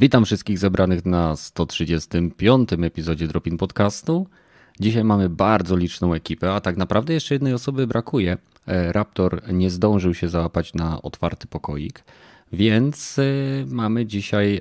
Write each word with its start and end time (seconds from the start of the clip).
Witam 0.00 0.24
wszystkich 0.24 0.58
zebranych 0.58 1.06
na 1.06 1.36
135. 1.36 2.72
epizodzie 2.72 3.26
Dropin 3.26 3.56
Podcastu. 3.56 4.26
Dzisiaj 4.80 5.04
mamy 5.04 5.28
bardzo 5.28 5.76
liczną 5.76 6.14
ekipę, 6.14 6.52
a 6.52 6.60
tak 6.60 6.76
naprawdę 6.76 7.14
jeszcze 7.14 7.34
jednej 7.34 7.52
osoby 7.52 7.86
brakuje. 7.86 8.36
E, 8.66 8.92
Raptor 8.92 9.52
nie 9.52 9.70
zdążył 9.70 10.14
się 10.14 10.28
załapać 10.28 10.74
na 10.74 11.02
otwarty 11.02 11.46
pokoik, 11.46 12.04
więc 12.52 13.18
e, 13.18 13.22
mamy 13.66 14.06
dzisiaj 14.06 14.60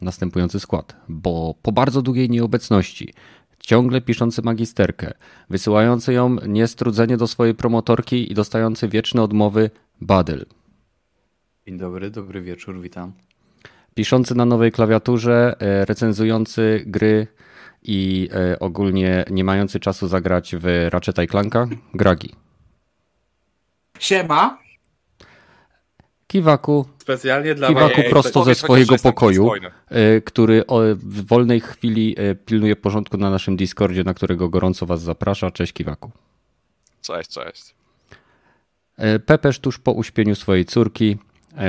następujący 0.00 0.60
skład. 0.60 0.96
Bo 1.08 1.54
po 1.62 1.72
bardzo 1.72 2.02
długiej 2.02 2.30
nieobecności, 2.30 3.14
ciągle 3.60 4.00
piszący 4.00 4.42
magisterkę, 4.42 5.12
wysyłający 5.50 6.12
ją 6.12 6.36
niestrudzenie 6.46 7.16
do 7.16 7.26
swojej 7.26 7.54
promotorki 7.54 8.32
i 8.32 8.34
dostający 8.34 8.88
wieczne 8.88 9.22
odmowy 9.22 9.70
Badyl. 10.00 10.46
Dzień 11.66 11.78
dobry, 11.78 12.10
dobry 12.10 12.42
wieczór, 12.42 12.80
witam 12.80 13.12
piszący 13.94 14.34
na 14.34 14.44
nowej 14.44 14.72
klawiaturze, 14.72 15.56
e, 15.60 15.84
recenzujący 15.84 16.84
gry 16.86 17.26
i 17.82 18.28
e, 18.34 18.58
ogólnie 18.58 19.24
nie 19.30 19.44
mający 19.44 19.80
czasu 19.80 20.08
zagrać 20.08 20.54
w 20.58 20.88
Ratchet 20.90 21.16
Clanka, 21.30 21.66
Gragi. 21.94 22.34
Siema. 23.98 24.58
Kiwaku. 26.26 26.86
Specjalnie 26.98 27.54
dla 27.54 27.68
Kiwaku 27.68 28.02
prosto 28.10 28.44
ze 28.44 28.54
swojego 28.54 28.96
pokoju, 29.02 29.50
e, 29.88 30.20
który 30.20 30.64
w 30.94 31.26
wolnej 31.26 31.60
chwili 31.60 32.16
pilnuje 32.46 32.76
porządku 32.76 33.16
na 33.16 33.30
naszym 33.30 33.56
Discordzie, 33.56 34.04
na 34.04 34.14
którego 34.14 34.48
gorąco 34.48 34.86
was 34.86 35.02
zaprasza. 35.02 35.50
Cześć 35.50 35.72
Kiwaku. 35.72 36.10
Cześć, 37.02 37.30
cześć. 37.30 37.74
Pepesz 39.26 39.58
tuż 39.58 39.78
po 39.78 39.92
uśpieniu 39.92 40.34
swojej 40.34 40.64
córki 40.64 41.18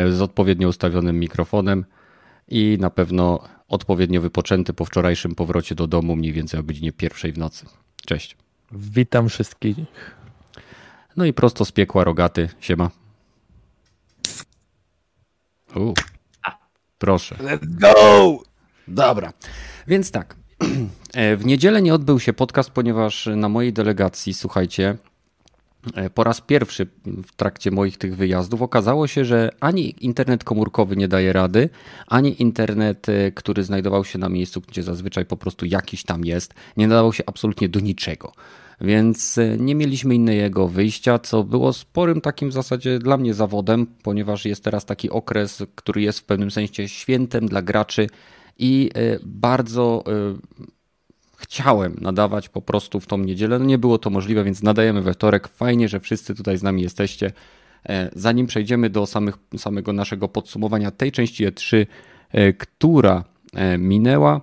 z 0.10 0.22
odpowiednio 0.22 0.68
ustawionym 0.68 1.20
mikrofonem 1.20 1.86
i 2.48 2.78
na 2.80 2.90
pewno 2.90 3.40
odpowiednio 3.68 4.22
wypoczęty 4.22 4.74
po 4.74 4.86
wczorajszym 4.86 5.36
powrocie 5.36 5.76
do 5.76 5.88
domu 5.88 6.16
mniej 6.16 6.34
więcej 6.34 6.60
o 6.60 6.64
godzinie 6.64 6.92
pierwszej 6.92 7.34
w 7.34 7.38
nocy. 7.38 7.66
Cześć. 8.06 8.38
Witam 8.72 9.30
wszystkich. 9.30 9.78
No 11.16 11.26
i 11.26 11.34
prosto 11.34 11.66
z 11.66 11.72
piekła 11.72 12.04
rogaty. 12.04 12.50
Siema. 12.60 12.90
U. 15.76 15.94
Proszę. 16.98 17.36
Let's 17.36 17.66
go! 17.66 18.44
Dobra. 18.88 19.34
Więc 19.88 20.12
tak. 20.12 20.36
E, 21.16 21.38
w 21.38 21.46
niedzielę 21.46 21.82
nie 21.82 21.94
odbył 21.94 22.20
się 22.20 22.34
podcast, 22.34 22.70
ponieważ 22.70 23.30
na 23.36 23.50
mojej 23.50 23.74
delegacji, 23.74 24.34
słuchajcie, 24.34 24.98
po 26.14 26.24
raz 26.24 26.42
pierwszy 26.42 26.88
w 27.06 27.36
trakcie 27.36 27.72
moich 27.72 27.98
tych 27.98 28.16
wyjazdów 28.16 28.62
okazało 28.62 29.08
się, 29.08 29.26
że 29.26 29.50
ani 29.60 30.06
internet 30.06 30.44
komórkowy 30.44 30.96
nie 30.96 31.08
daje 31.08 31.34
rady, 31.34 31.70
ani 32.08 32.42
internet, 32.42 33.10
e, 33.10 33.32
który 33.32 33.64
znajdował 33.64 34.06
się 34.06 34.20
na 34.20 34.30
miejscu, 34.30 34.62
gdzie 34.68 34.84
zazwyczaj 34.84 35.26
po 35.26 35.38
prostu 35.38 35.66
jakiś 35.66 36.04
tam 36.04 36.26
jest, 36.26 36.54
nie 36.78 36.88
nadawał 36.88 37.14
się 37.14 37.24
absolutnie 37.26 37.70
do 37.70 37.80
niczego. 37.80 38.32
Więc 38.82 39.38
e, 39.38 39.58
nie 39.58 39.76
mieliśmy 39.76 40.16
innego 40.16 40.68
wyjścia, 40.68 41.20
co 41.20 41.44
było 41.44 41.74
sporym 41.74 42.22
takim 42.22 42.50
w 42.50 42.54
zasadzie 42.54 43.00
dla 43.00 43.18
mnie 43.18 43.34
zawodem, 43.34 43.88
ponieważ 44.04 44.46
jest 44.46 44.64
teraz 44.64 44.86
taki 44.86 45.10
okres, 45.10 45.64
który 45.76 46.02
jest 46.02 46.20
w 46.20 46.24
pewnym 46.24 46.52
sensie 46.52 46.88
świętem 46.88 47.48
dla 47.48 47.62
graczy 47.62 48.08
i 48.58 48.90
bardzo 49.24 50.04
chciałem 51.46 51.96
nadawać 52.02 52.50
po 52.50 52.62
prostu 52.62 53.00
w 53.00 53.06
tą 53.06 53.18
niedzielę. 53.18 53.60
No 53.60 53.66
nie 53.66 53.78
było 53.78 53.98
to 53.98 54.10
możliwe, 54.10 54.44
więc 54.44 54.64
nadajemy 54.64 55.02
we 55.02 55.14
wtorek. 55.14 55.48
Fajnie, 55.48 55.90
że 55.90 56.00
wszyscy 56.00 56.36
tutaj 56.36 56.58
z 56.58 56.64
nami 56.64 56.82
jesteście. 56.82 57.32
E, 57.90 58.10
zanim 58.16 58.48
przejdziemy 58.48 58.90
do 58.90 59.06
samych, 59.06 59.36
samego 59.58 59.94
naszego 59.94 60.28
podsumowania 60.28 60.92
tej 60.92 61.12
części 61.12 61.48
E3, 61.48 61.86
e, 62.32 62.54
która 62.54 63.24
e, 63.54 63.78
minęła, 63.78 64.42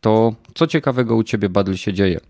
to 0.00 0.34
co 0.54 0.66
ciekawego 0.66 1.16
u 1.16 1.22
Ciebie, 1.22 1.48
Badl, 1.48 1.74
się 1.74 1.92
dzieje? 1.92 2.20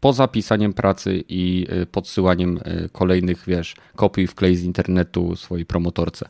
Poza 0.00 0.28
pisaniem 0.28 0.72
pracy 0.72 1.24
i 1.28 1.66
podsyłaniem 1.92 2.60
kolejnych, 2.92 3.44
wiesz, 3.46 3.76
kopii 3.96 4.26
wklej 4.26 4.56
z 4.56 4.64
internetu 4.64 5.36
swojej 5.36 5.66
promotorce. 5.66 6.28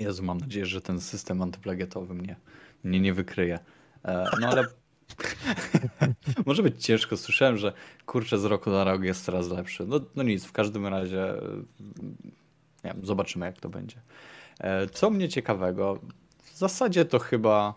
Jezu, 0.00 0.22
mam 0.22 0.38
nadzieję, 0.38 0.66
że 0.66 0.80
ten 0.80 1.00
system 1.00 1.42
antyplagiatowy 1.42 2.14
mnie, 2.14 2.36
mnie 2.84 3.00
nie 3.00 3.14
wykryje. 3.14 3.58
No 4.40 4.48
ale 4.48 4.64
Może 6.46 6.62
być 6.62 6.84
ciężko. 6.84 7.16
Słyszałem, 7.16 7.56
że 7.56 7.72
kurczę 8.06 8.38
z 8.38 8.44
roku 8.44 8.70
na 8.70 8.84
rok 8.84 9.02
jest 9.02 9.24
coraz 9.24 9.48
lepszy. 9.48 9.86
No, 9.86 10.00
no 10.16 10.22
nic, 10.22 10.44
w 10.44 10.52
każdym 10.52 10.86
razie 10.86 11.34
nie 12.84 12.92
wiem, 12.94 13.06
zobaczymy 13.06 13.46
jak 13.46 13.60
to 13.60 13.68
będzie. 13.68 13.96
E, 14.60 14.86
co 14.86 15.10
mnie 15.10 15.28
ciekawego? 15.28 15.98
W 16.42 16.56
zasadzie 16.58 17.04
to 17.04 17.18
chyba, 17.18 17.74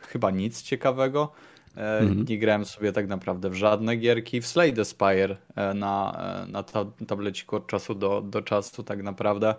chyba 0.00 0.30
nic 0.30 0.62
ciekawego. 0.62 1.32
E, 1.76 1.98
mhm. 1.98 2.24
Nie 2.24 2.38
grałem 2.38 2.64
sobie 2.64 2.92
tak 2.92 3.08
naprawdę 3.08 3.50
w 3.50 3.54
żadne 3.54 3.96
gierki. 3.96 4.40
W 4.40 4.46
Slade 4.46 4.84
Spire 4.84 5.36
e, 5.56 5.74
na, 5.74 6.22
na 6.48 6.64
tableciku 7.06 7.56
od 7.56 7.66
czasu 7.66 7.94
do, 7.94 8.20
do 8.20 8.42
czasu 8.42 8.82
tak 8.82 9.02
naprawdę. 9.02 9.54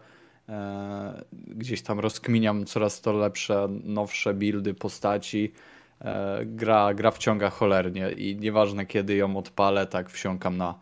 Gdzieś 1.48 1.82
tam 1.82 2.00
rozkminiam 2.00 2.66
coraz 2.66 3.02
to 3.02 3.14
lepsze, 3.14 3.68
nowsze 3.84 4.34
buildy 4.34 4.74
postaci. 4.74 5.54
E, 6.02 6.42
gra, 6.46 6.94
gra 6.94 7.12
wciąga 7.12 7.50
cholernie 7.50 8.12
i 8.12 8.36
nieważne 8.36 8.86
kiedy 8.86 9.16
ją 9.16 9.38
odpalę, 9.38 9.88
tak 9.88 10.10
wsiąkam 10.10 10.58
na 10.58 10.76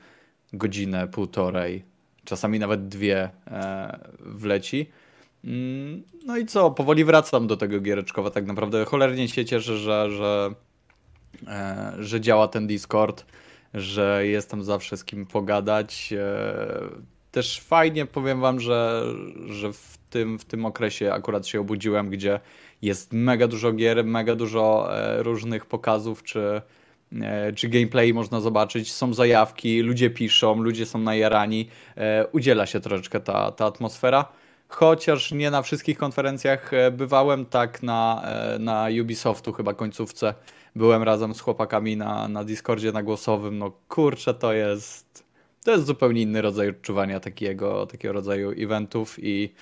godzinę, 0.53 1.07
półtorej, 1.07 1.83
czasami 2.23 2.59
nawet 2.59 2.87
dwie 2.87 3.29
e, 3.47 3.99
wleci. 4.19 4.89
Mm, 5.43 6.03
no 6.25 6.37
i 6.37 6.45
co, 6.45 6.71
powoli 6.71 7.05
wracam 7.05 7.47
do 7.47 7.57
tego 7.57 7.79
giereczkowa 7.79 8.29
tak 8.29 8.45
naprawdę. 8.45 8.85
Cholernie 8.85 9.27
się 9.27 9.45
cieszę, 9.45 9.77
że, 9.77 10.11
że, 10.11 10.53
e, 11.47 11.93
że 11.99 12.21
działa 12.21 12.47
ten 12.47 12.67
Discord, 12.67 13.25
że 13.73 14.27
jestem 14.27 14.63
zawsze 14.63 14.97
z 14.97 15.05
kim 15.05 15.25
pogadać. 15.25 16.13
Też 17.31 17.59
fajnie 17.61 18.05
powiem 18.05 18.41
wam, 18.41 18.59
że, 18.59 19.03
że 19.45 19.73
w, 19.73 19.97
tym, 20.09 20.39
w 20.39 20.45
tym 20.45 20.65
okresie 20.65 21.13
akurat 21.13 21.47
się 21.47 21.59
obudziłem, 21.59 22.09
gdzie 22.09 22.39
jest 22.81 23.13
mega 23.13 23.47
dużo 23.47 23.73
gier, 23.73 24.05
mega 24.05 24.35
dużo 24.35 24.89
e, 24.97 25.23
różnych 25.23 25.65
pokazów, 25.65 26.23
czy, 26.23 26.61
e, 27.21 27.53
czy 27.53 27.69
gameplay 27.69 28.13
można 28.13 28.41
zobaczyć, 28.41 28.93
są 28.93 29.13
zajawki, 29.13 29.81
ludzie 29.81 30.09
piszą, 30.09 30.61
ludzie 30.61 30.85
są 30.85 30.99
najarani, 30.99 31.69
e, 31.97 32.27
udziela 32.31 32.65
się 32.65 32.79
troszeczkę 32.79 33.19
ta, 33.19 33.51
ta 33.51 33.65
atmosfera. 33.65 34.25
Chociaż 34.67 35.31
nie 35.31 35.51
na 35.51 35.61
wszystkich 35.61 35.97
konferencjach 35.97 36.71
bywałem, 36.91 37.45
tak 37.45 37.83
na, 37.83 38.23
na 38.59 38.87
Ubisoftu 39.01 39.53
chyba 39.53 39.73
końcówce 39.73 40.33
byłem 40.75 41.03
razem 41.03 41.35
z 41.35 41.41
chłopakami 41.41 41.97
na, 41.97 42.27
na 42.27 42.43
Discordzie 42.43 42.91
na 42.91 43.03
głosowym. 43.03 43.57
No 43.57 43.71
kurczę, 43.87 44.33
to 44.33 44.53
jest 44.53 45.23
to 45.63 45.71
jest 45.71 45.85
zupełnie 45.85 46.21
inny 46.21 46.41
rodzaj 46.41 46.69
odczuwania 46.69 47.19
takiego, 47.19 47.85
takiego 47.85 48.13
rodzaju 48.13 48.51
eventów 48.51 49.15
i 49.21 49.53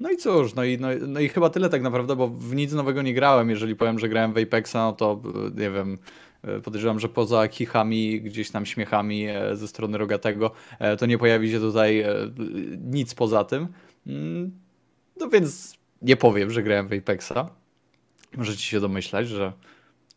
no 0.00 0.10
i 0.10 0.16
cóż, 0.16 0.54
no 0.54 0.64
i, 0.64 0.78
no, 0.78 0.88
no 1.06 1.20
i 1.20 1.28
chyba 1.28 1.50
tyle 1.50 1.68
tak 1.68 1.82
naprawdę, 1.82 2.16
bo 2.16 2.28
w 2.28 2.54
nic 2.54 2.72
nowego 2.72 3.02
nie 3.02 3.14
grałem. 3.14 3.50
Jeżeli 3.50 3.76
powiem, 3.76 3.98
że 3.98 4.08
grałem 4.08 4.32
w 4.32 4.38
Apexa, 4.38 4.74
no 4.74 4.92
to 4.92 5.22
nie 5.54 5.70
wiem, 5.70 5.98
e, 6.42 6.60
podejrzewam, 6.60 7.00
że 7.00 7.08
poza 7.08 7.48
kichami, 7.48 8.20
gdzieś 8.20 8.50
tam 8.50 8.66
śmiechami 8.66 9.26
e, 9.28 9.56
ze 9.56 9.68
strony 9.68 9.98
Rogatego, 9.98 10.50
e, 10.78 10.96
to 10.96 11.06
nie 11.06 11.18
pojawi 11.18 11.50
się 11.50 11.60
tutaj 11.60 12.04
nic 12.84 13.14
poza 13.14 13.44
tym. 13.44 13.68
Mm, 14.06 14.50
no 15.20 15.28
więc 15.28 15.78
nie 16.02 16.16
powiem, 16.16 16.50
że 16.50 16.62
grałem 16.62 16.88
w 16.88 16.92
Apexa. 16.92 17.50
Możecie 18.36 18.62
się 18.62 18.80
domyślać, 18.80 19.28
że, 19.28 19.52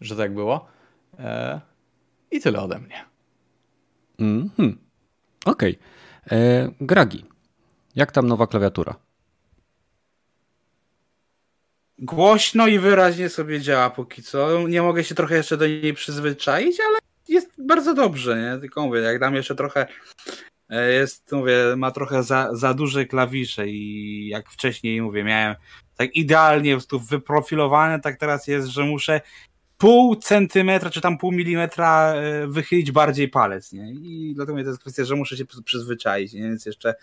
że 0.01 0.15
tak 0.15 0.33
było. 0.33 0.65
I 2.31 2.41
tyle 2.41 2.61
ode 2.61 2.79
mnie. 2.79 3.05
-hmm. 4.19 4.73
Okej. 5.45 5.77
Okay. 6.25 6.73
Gragi, 6.81 7.25
jak 7.95 8.11
tam 8.11 8.27
nowa 8.27 8.47
klawiatura? 8.47 8.95
Głośno 11.97 12.67
i 12.67 12.79
wyraźnie 12.79 13.29
sobie 13.29 13.61
działa 13.61 13.89
póki 13.89 14.23
co. 14.23 14.67
Nie 14.67 14.81
mogę 14.81 15.03
się 15.03 15.15
trochę 15.15 15.35
jeszcze 15.35 15.57
do 15.57 15.67
niej 15.67 15.93
przyzwyczaić, 15.93 16.79
ale 16.79 16.99
jest 17.27 17.51
bardzo 17.57 17.93
dobrze, 17.93 18.41
nie? 18.41 18.61
Tylko 18.61 18.85
mówię, 18.85 18.99
jak 18.99 19.19
dam 19.19 19.35
jeszcze 19.35 19.55
trochę 19.55 19.87
e, 20.69 20.91
jest, 20.91 21.31
mówię, 21.31 21.55
ma 21.77 21.91
trochę 21.91 22.23
za, 22.23 22.49
za 22.55 22.73
duże 22.73 23.05
klawisze 23.05 23.67
i 23.67 24.27
jak 24.27 24.49
wcześniej 24.49 25.01
mówię, 25.01 25.23
miałem 25.23 25.55
tak 25.97 26.15
idealnie 26.15 26.77
po 26.89 26.99
wyprofilowane, 26.99 27.99
tak 27.99 28.17
teraz 28.17 28.47
jest, 28.47 28.67
że 28.67 28.83
muszę 28.83 29.21
pół 29.77 30.15
centymetra, 30.15 30.89
czy 30.89 31.01
tam 31.01 31.17
pół 31.17 31.31
milimetra 31.31 32.13
e, 32.13 32.47
wychylić 32.47 32.91
bardziej 32.91 33.29
palec, 33.29 33.71
nie? 33.71 33.91
I 33.91 34.33
dlatego 34.35 34.63
to 34.63 34.69
jest 34.69 34.81
kwestia, 34.81 35.05
że 35.05 35.15
muszę 35.15 35.37
się 35.37 35.45
przyzwyczaić, 35.65 36.33
nie? 36.33 36.41
Więc 36.41 36.65
jeszcze 36.65 36.95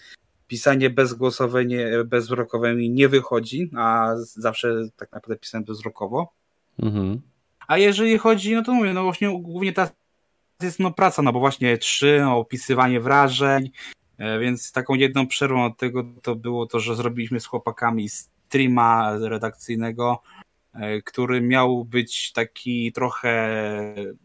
pisanie 0.48 0.90
bezgłosowe, 0.90 1.64
nie, 1.64 1.90
bezwzrokowe 2.04 2.74
mi 2.74 2.90
nie 2.90 3.08
wychodzi, 3.08 3.70
a 3.76 4.14
zawsze 4.16 4.88
tak 4.96 5.12
naprawdę 5.12 5.36
pisałem 5.40 5.64
bezwzrokowo. 5.64 6.32
Mhm. 6.82 7.20
A 7.68 7.78
jeżeli 7.78 8.18
chodzi, 8.18 8.54
no 8.54 8.62
to 8.62 8.72
mówię, 8.72 8.92
no 8.92 9.02
właśnie 9.02 9.40
głównie 9.42 9.72
ta 9.72 9.90
jest 10.62 10.80
no 10.80 10.90
praca, 10.90 11.22
no 11.22 11.32
bo 11.32 11.40
właśnie 11.40 11.78
trzy, 11.78 12.18
no, 12.20 12.38
opisywanie 12.38 13.00
wrażeń, 13.00 13.70
e, 14.18 14.38
więc 14.38 14.72
taką 14.72 14.94
jedną 14.94 15.26
przerwą 15.26 15.64
od 15.64 15.76
tego 15.76 16.04
to 16.22 16.34
było 16.34 16.66
to, 16.66 16.80
że 16.80 16.96
zrobiliśmy 16.96 17.40
z 17.40 17.46
chłopakami 17.46 18.08
streama 18.08 19.18
redakcyjnego 19.20 20.22
e, 20.74 21.02
który 21.02 21.40
miał 21.40 21.84
być 21.84 22.32
taki 22.32 22.92
trochę 22.92 23.60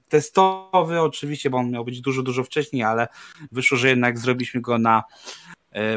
testowy, 0.10 1.02
oczywiście, 1.02 1.50
bo 1.50 1.58
on 1.58 1.72
miał 1.72 1.86
być 1.86 2.02
dużo, 2.02 2.24
dużo 2.24 2.44
wcześniej, 2.44 2.84
ale 2.84 3.08
wyszło, 3.52 3.78
że 3.78 3.90
jednak 3.90 4.20
zrobiliśmy 4.20 4.62
go 4.62 4.78
na 4.78 5.04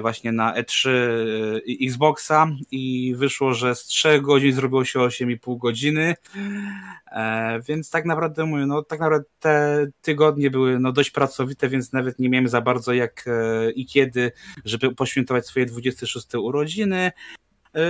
właśnie 0.01 0.33
na 0.33 0.55
E3 0.55 0.89
e, 0.91 1.87
Xboxa 1.87 2.47
i 2.71 3.15
wyszło, 3.17 3.55
że 3.55 3.75
z 3.75 3.85
3 3.85 4.21
godzin 4.21 4.53
zrobiło 4.53 4.85
się 4.85 4.99
8,5 4.99 5.59
godziny, 5.59 6.15
e, 7.13 7.61
więc 7.69 7.91
tak 7.91 8.05
naprawdę 8.05 8.47
mówię, 8.47 8.67
no 8.67 8.83
tak 8.83 9.01
naprawdę 9.01 9.29
te 9.41 9.87
tygodnie 10.03 10.51
były 10.51 10.79
no 10.79 10.93
dość 10.93 11.11
pracowite, 11.11 11.69
więc 11.69 11.93
nawet 11.93 12.19
nie 12.19 12.29
miałem 12.29 12.49
za 12.49 12.61
bardzo 12.61 12.93
jak 12.93 13.25
i 13.75 13.87
kiedy, 13.87 14.33
żeby 14.65 14.95
poświętować 14.95 15.47
swoje 15.47 15.67
26 15.67 16.35
urodziny, 16.35 17.13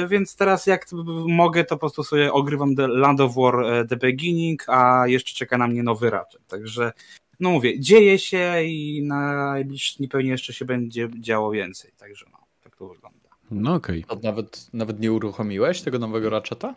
więc 0.09 0.37
teraz 0.37 0.67
jak 0.67 0.87
mogę, 1.27 1.65
to 1.65 1.75
po 1.75 1.81
prostu 1.81 2.05
sobie 2.05 2.33
ogrywam 2.33 2.77
The 2.77 2.89
Land 2.89 3.21
of 3.21 3.35
War 3.35 3.87
The 3.89 3.97
Beginning, 3.97 4.65
a 4.69 5.07
jeszcze 5.07 5.35
czeka 5.35 5.59
na 5.59 5.69
mnie 5.69 5.83
nowy 5.83 6.11
Ratchet, 6.11 6.47
także 6.47 6.93
no 7.41 7.51
mówię, 7.51 7.81
dzieje 7.81 8.19
się 8.19 8.63
i 8.63 9.03
na 9.03 9.47
najbliższy 9.53 10.09
pewnie 10.09 10.31
jeszcze 10.31 10.53
się 10.53 10.65
będzie 10.65 11.09
działo 11.21 11.51
więcej, 11.51 11.93
także 11.99 12.27
no, 12.33 12.39
tak 12.65 12.77
to 12.77 12.89
wygląda. 12.89 13.29
No 13.51 13.75
okej. 13.75 14.05
Okay. 14.09 14.23
Nawet, 14.23 14.69
nawet 14.73 15.01
nie 15.01 15.13
uruchomiłeś 15.13 15.83
tego 15.83 15.99
nowego 15.99 16.31
Ratcheta? 16.31 16.75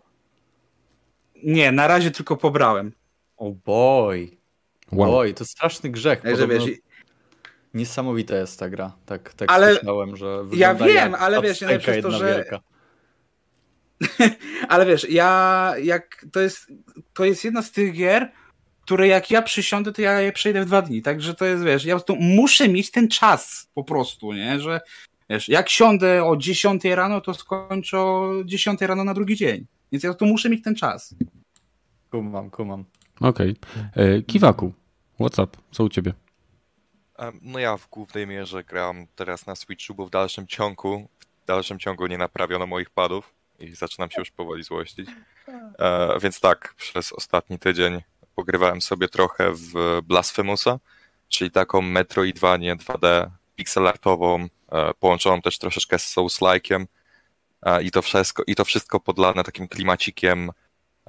Nie, 1.44 1.72
na 1.72 1.88
razie 1.88 2.12
tylko 2.12 2.38
pobrałem. 2.38 2.92
O 3.38 3.48
oh 3.48 3.58
boy. 3.66 4.30
Wow. 4.92 5.18
Oj, 5.18 5.34
to 5.34 5.46
straszny 5.46 5.90
grzech. 5.90 6.22
Że 6.36 6.48
wiesz, 6.48 6.64
Niesamowita 7.74 8.36
jest 8.36 8.60
ta 8.60 8.70
gra. 8.70 8.96
Tak, 9.06 9.34
tak 9.34 9.52
ale 9.52 9.76
słyszałem, 9.76 10.16
że 10.16 10.44
Ja 10.54 10.76
wiem, 10.76 11.16
ale 11.16 11.42
wiesz, 11.42 11.62
najlepsze 11.62 11.96
jest 11.96 12.08
to, 12.08 12.12
że... 12.12 12.46
ale 14.70 14.86
wiesz, 14.86 15.10
ja 15.10 15.74
jak 15.84 16.26
to 16.32 16.40
jest 16.40 16.68
to 17.14 17.26
jest 17.26 17.44
jedna 17.44 17.62
z 17.62 17.72
tych 17.72 17.94
gier, 17.94 18.32
które 18.90 19.08
jak 19.08 19.32
ja 19.32 19.42
przysiądę, 19.42 19.92
to 19.92 20.02
ja 20.02 20.22
je 20.22 20.32
przejdę 20.32 20.62
w 20.62 20.66
dwa 20.66 20.82
dni. 20.82 21.02
Także 21.02 21.34
to 21.34 21.46
jest, 21.46 21.64
wiesz, 21.64 21.86
ja 21.86 21.96
po 21.96 22.06
prostu 22.06 22.24
muszę 22.24 22.70
mieć 22.70 22.92
ten 22.92 23.08
czas 23.08 23.70
po 23.74 23.84
prostu, 23.84 24.34
nie? 24.34 24.60
Że 24.60 24.82
wiesz, 25.30 25.50
jak 25.50 25.70
siądę 25.70 26.26
o 26.26 26.38
10 26.38 26.86
rano, 26.86 27.22
to 27.22 27.34
skończę 27.34 28.00
o 28.00 28.32
10 28.46 28.82
rano 28.82 29.04
na 29.04 29.14
drugi 29.14 29.36
dzień. 29.36 29.66
Więc 29.92 30.04
ja 30.04 30.14
tu 30.14 30.26
muszę 30.26 30.50
mieć 30.50 30.64
ten 30.64 30.76
czas. 30.76 31.16
Kumam, 32.12 32.50
kumam. 32.50 32.86
Okej. 33.22 33.56
Okay. 33.94 34.06
E, 34.06 34.22
Kiwaku, 34.22 34.74
what's 35.20 35.44
up? 35.44 35.58
Co 35.72 35.84
u 35.84 35.90
ciebie? 35.90 36.14
No 37.42 37.60
ja 37.60 37.78
w 37.78 37.90
głównej 37.90 38.28
mierze 38.28 38.64
gram 38.64 39.08
teraz 39.16 39.46
na 39.46 39.56
Switchu, 39.56 39.96
bo 39.96 40.06
w 40.06 40.10
dalszym 40.10 40.48
ciągu, 40.48 41.08
w 41.44 41.46
dalszym 41.46 41.80
ciągu 41.80 42.08
nie 42.08 42.18
naprawiono 42.18 42.68
moich 42.68 42.90
padów 42.90 43.34
i 43.60 43.76
zaczynam 43.76 44.12
się 44.12 44.22
już 44.22 44.32
powoli 44.32 44.64
złościć. 44.64 45.10
E, 45.80 46.20
więc 46.22 46.40
tak, 46.40 46.74
przez 46.78 47.14
ostatni 47.14 47.60
tydzień 47.60 48.02
pogrywałem 48.40 48.82
sobie 48.82 49.08
trochę 49.08 49.52
w 49.52 50.02
Blasphemousa, 50.04 50.80
czyli 51.30 51.52
taką 51.52 51.82
Metroidvanię 51.82 52.76
2D 52.76 53.30
pixelartową, 53.56 54.48
e, 54.72 54.94
połączoną 55.00 55.42
też 55.42 55.58
troszeczkę 55.58 56.00
z 56.00 56.16
Souls-like'iem 56.16 56.86
e, 57.64 57.84
i 57.84 57.92
to 57.92 58.02
wszystko, 58.02 58.44
i 58.48 58.56
to 58.56 58.66
wszystko 58.66 59.00
podlane 59.00 59.44
takim 59.44 59.68
klimacikiem 59.68 60.52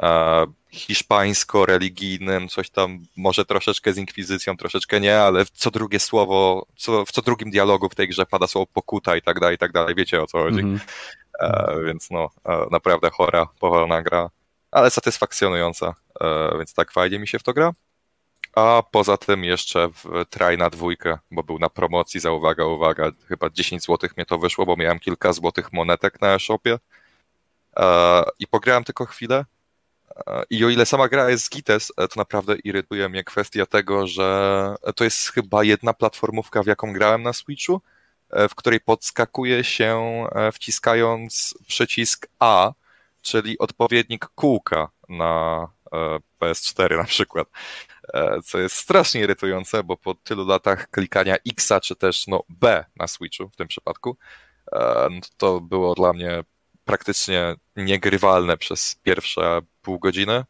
e, 0.02 0.46
hiszpańsko-religijnym, 0.70 2.48
coś 2.48 2.70
tam 2.70 2.98
może 3.16 3.44
troszeczkę 3.44 3.92
z 3.92 3.98
inkwizycją, 3.98 4.56
troszeczkę 4.56 5.00
nie, 5.00 5.20
ale 5.20 5.44
co 5.52 5.70
drugie 5.70 6.00
słowo, 6.00 6.66
co, 6.76 7.04
w 7.04 7.12
co 7.12 7.22
drugim 7.22 7.50
dialogu 7.50 7.88
w 7.88 7.94
tej 7.94 8.08
grze 8.08 8.26
pada 8.26 8.46
słowo 8.46 8.66
pokuta 8.66 9.16
i 9.16 9.22
tak 9.22 9.40
dalej, 9.40 9.54
i 9.54 9.58
tak 9.58 9.72
dalej, 9.72 9.94
wiecie 9.94 10.22
o 10.22 10.26
co 10.26 10.38
chodzi. 10.38 10.60
Mm 10.60 10.76
-hmm. 10.76 11.84
więc 11.86 12.10
no, 12.10 12.30
naprawdę 12.70 13.10
chora, 13.10 13.46
powolna 13.60 14.02
gra 14.02 14.30
ale 14.70 14.90
satysfakcjonująca, 14.90 15.94
e, 16.20 16.50
więc 16.58 16.74
tak 16.74 16.92
fajnie 16.92 17.18
mi 17.18 17.28
się 17.28 17.38
w 17.38 17.42
to 17.42 17.52
gra. 17.52 17.72
A 18.56 18.82
poza 18.90 19.16
tym 19.16 19.44
jeszcze 19.44 19.88
w 19.88 20.24
try 20.30 20.56
na 20.56 20.70
dwójkę, 20.70 21.18
bo 21.30 21.42
był 21.42 21.58
na 21.58 21.68
promocji, 21.68 22.20
za 22.20 22.32
uwaga, 22.32 22.64
uwaga, 22.64 23.10
chyba 23.28 23.50
10 23.50 23.84
zł 23.84 24.10
mnie 24.16 24.26
to 24.26 24.38
wyszło, 24.38 24.66
bo 24.66 24.76
miałem 24.76 24.98
kilka 24.98 25.32
złotych 25.32 25.72
monetek 25.72 26.20
na 26.20 26.34
e-shopie 26.34 26.78
e, 27.76 28.22
i 28.38 28.46
pograłem 28.46 28.84
tylko 28.84 29.06
chwilę. 29.06 29.44
E, 30.26 30.42
I 30.50 30.64
o 30.64 30.68
ile 30.68 30.86
sama 30.86 31.08
gra 31.08 31.30
jest 31.30 31.44
z 31.44 31.50
Gites, 31.50 31.92
to 31.96 32.08
naprawdę 32.16 32.56
irytuje 32.56 33.08
mnie 33.08 33.24
kwestia 33.24 33.66
tego, 33.66 34.06
że 34.06 34.74
to 34.96 35.04
jest 35.04 35.28
chyba 35.28 35.64
jedna 35.64 35.94
platformówka, 35.94 36.62
w 36.62 36.66
jaką 36.66 36.92
grałem 36.92 37.22
na 37.22 37.32
Switchu, 37.32 37.80
w 38.48 38.54
której 38.54 38.80
podskakuje 38.80 39.64
się 39.64 40.24
wciskając 40.52 41.54
przycisk 41.66 42.28
A, 42.38 42.72
czyli 43.22 43.58
odpowiednik 43.58 44.26
kółka 44.26 44.88
na 45.08 45.66
e, 45.92 46.18
PS4 46.40 46.96
na 46.96 47.04
przykład, 47.04 47.48
e, 48.14 48.42
co 48.44 48.58
jest 48.58 48.76
strasznie 48.76 49.20
irytujące, 49.20 49.84
bo 49.84 49.96
po 49.96 50.14
tylu 50.14 50.46
latach 50.46 50.90
klikania 50.90 51.36
X, 51.48 51.72
czy 51.82 51.96
też 51.96 52.26
no 52.26 52.42
B 52.48 52.84
na 52.96 53.06
Switchu 53.06 53.48
w 53.48 53.56
tym 53.56 53.68
przypadku, 53.68 54.16
e, 54.72 55.08
to 55.36 55.60
było 55.60 55.94
dla 55.94 56.12
mnie 56.12 56.44
praktycznie 56.84 57.54
niegrywalne 57.76 58.56
przez 58.56 58.94
pierwsze 59.02 59.60
pół 59.82 59.98
godziny, 59.98 60.44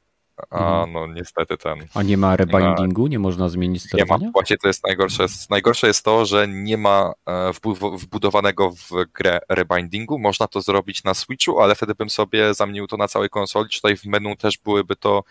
a 0.50 0.82
mhm. 0.82 0.92
no 0.92 1.06
niestety 1.06 1.56
ten... 1.56 1.78
A 1.94 2.02
nie 2.02 2.16
ma 2.16 2.36
rebindingu? 2.36 3.06
Nie 3.06 3.18
można 3.18 3.48
zmienić 3.48 3.82
sterowania? 3.82 4.20
Nie 4.20 4.26
ma. 4.26 4.32
Właśnie 4.32 4.58
to 4.58 4.68
jest 4.68 4.84
najgorsze. 4.84 5.26
Najgorsze 5.50 5.86
jest 5.86 6.04
to, 6.04 6.26
że 6.26 6.48
nie 6.48 6.76
ma 6.76 7.12
e, 7.26 7.52
wbudowanego 7.98 8.70
w 8.70 8.90
grę 9.14 9.40
rebindingu. 9.48 10.18
Można 10.18 10.46
to 10.46 10.60
zrobić 10.60 11.04
na 11.04 11.14
Switchu, 11.14 11.60
ale 11.60 11.74
wtedy 11.74 11.94
bym 11.94 12.10
sobie 12.10 12.54
zamienił 12.54 12.86
to 12.86 12.96
na 12.96 13.08
całej 13.08 13.28
konsoli. 13.28 13.68
Tutaj 13.70 13.96
w 13.96 14.04
menu 14.04 14.36
też 14.36 14.58
byłyby 14.58 14.96
to 14.96 15.24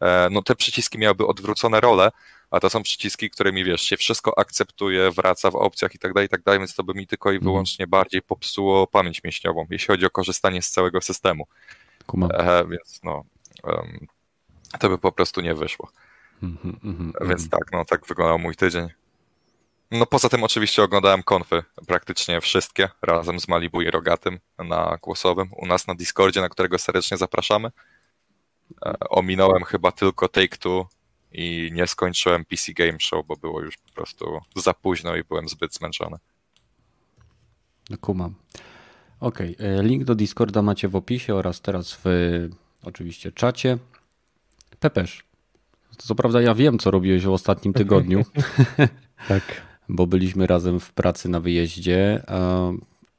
e, 0.00 0.28
no 0.30 0.42
te 0.42 0.54
przyciski 0.56 0.98
miałyby 0.98 1.26
odwrócone 1.26 1.80
role, 1.80 2.10
a 2.50 2.60
to 2.60 2.70
są 2.70 2.82
przyciski, 2.82 3.30
którymi 3.30 3.64
wiesz, 3.64 3.82
się 3.82 3.96
wszystko 3.96 4.38
akceptuje, 4.38 5.10
wraca 5.10 5.50
w 5.50 5.56
opcjach 5.56 5.94
i 5.94 5.98
tak 5.98 6.12
dalej, 6.14 6.26
i 6.26 6.28
tak 6.28 6.42
dalej, 6.42 6.60
więc 6.60 6.74
to 6.74 6.84
by 6.84 6.94
mi 6.94 7.06
tylko 7.06 7.32
i 7.32 7.34
mhm. 7.34 7.52
wyłącznie 7.52 7.86
bardziej 7.86 8.22
popsuło 8.22 8.86
pamięć 8.86 9.24
mięśniową, 9.24 9.66
jeśli 9.70 9.86
chodzi 9.86 10.06
o 10.06 10.10
korzystanie 10.10 10.62
z 10.62 10.70
całego 10.70 11.00
systemu. 11.00 11.46
E, 12.32 12.66
więc 12.66 13.00
no, 13.04 13.24
um, 13.64 14.06
to 14.78 14.88
by 14.88 14.98
po 14.98 15.12
prostu 15.12 15.40
nie 15.40 15.54
wyszło. 15.54 15.90
Mm 16.42 16.56
-hmm, 16.56 17.28
Więc 17.28 17.48
tak, 17.48 17.72
no 17.72 17.84
tak 17.84 18.06
wyglądał 18.06 18.38
mój 18.38 18.56
tydzień. 18.56 18.88
No 19.90 20.06
poza 20.06 20.28
tym 20.28 20.44
oczywiście 20.44 20.82
oglądałem 20.82 21.22
konfy, 21.22 21.62
praktycznie 21.86 22.40
wszystkie, 22.40 22.88
razem 23.02 23.40
z 23.40 23.48
Malibu 23.48 23.82
i 23.82 23.90
Rogatym 23.90 24.38
na 24.58 24.98
głosowym 25.02 25.48
u 25.56 25.66
nas 25.66 25.86
na 25.86 25.94
Discordzie, 25.94 26.40
na 26.40 26.48
którego 26.48 26.78
serdecznie 26.78 27.16
zapraszamy. 27.16 27.70
E, 28.86 28.94
ominąłem 28.98 29.64
chyba 29.64 29.92
tylko 29.92 30.26
Take-Two 30.26 30.84
i 31.32 31.70
nie 31.72 31.86
skończyłem 31.86 32.44
PC 32.44 32.72
Game 32.72 33.00
Show, 33.00 33.26
bo 33.26 33.36
było 33.36 33.60
już 33.60 33.76
po 33.76 33.92
prostu 33.92 34.40
za 34.56 34.74
późno 34.74 35.16
i 35.16 35.24
byłem 35.24 35.48
zbyt 35.48 35.74
zmęczony. 35.74 36.16
No 37.90 37.96
kumam. 37.98 38.34
Okej, 39.20 39.56
okay. 39.56 39.66
E, 39.68 39.82
link 39.82 40.04
do 40.04 40.14
Discorda 40.14 40.62
macie 40.62 40.88
w 40.88 40.96
opisie 40.96 41.34
oraz 41.34 41.60
teraz 41.60 41.98
w 42.04 42.08
oczywiście 42.82 43.32
czacie. 43.32 43.78
Pepesz. 44.80 45.24
Co 45.98 46.14
prawda 46.14 46.40
ja 46.40 46.54
wiem, 46.54 46.78
co 46.78 46.90
robiłeś 46.90 47.24
w 47.24 47.30
ostatnim 47.30 47.72
tygodniu. 47.72 48.22
tak. 49.28 49.42
Bo 49.88 50.06
byliśmy 50.06 50.46
razem 50.46 50.80
w 50.80 50.92
pracy 50.92 51.28
na 51.28 51.40
wyjeździe. 51.40 52.22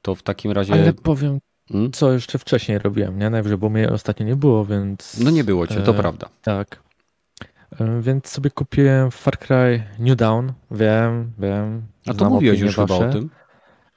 To 0.01 0.15
w 0.15 0.23
takim 0.23 0.51
razie. 0.51 0.73
Ale 0.73 0.93
powiem, 0.93 1.39
hmm? 1.71 1.91
co 1.91 2.13
jeszcze 2.13 2.39
wcześniej 2.39 2.79
robiłem, 2.79 3.19
nie? 3.19 3.29
Najwyżej, 3.29 3.57
bo 3.57 3.69
mnie 3.69 3.89
ostatnio 3.91 4.25
nie 4.25 4.35
było, 4.35 4.65
więc. 4.65 5.19
No 5.23 5.31
nie 5.31 5.43
było 5.43 5.67
cię, 5.67 5.81
to 5.81 5.91
e, 5.91 5.93
prawda. 5.93 6.29
Tak. 6.41 6.83
E, 7.79 8.01
więc 8.01 8.27
sobie 8.27 8.49
kupiłem 8.49 9.11
Far 9.11 9.39
Cry 9.39 9.83
New 9.99 10.15
Dawn. 10.15 10.49
Wiem, 10.71 11.31
wiem. 11.39 11.81
A 12.07 12.13
to 12.13 12.29
mówiłeś 12.29 12.59
już 12.59 12.75
wasze. 12.75 12.93
chyba 12.93 13.09
o 13.09 13.13
tym? 13.13 13.29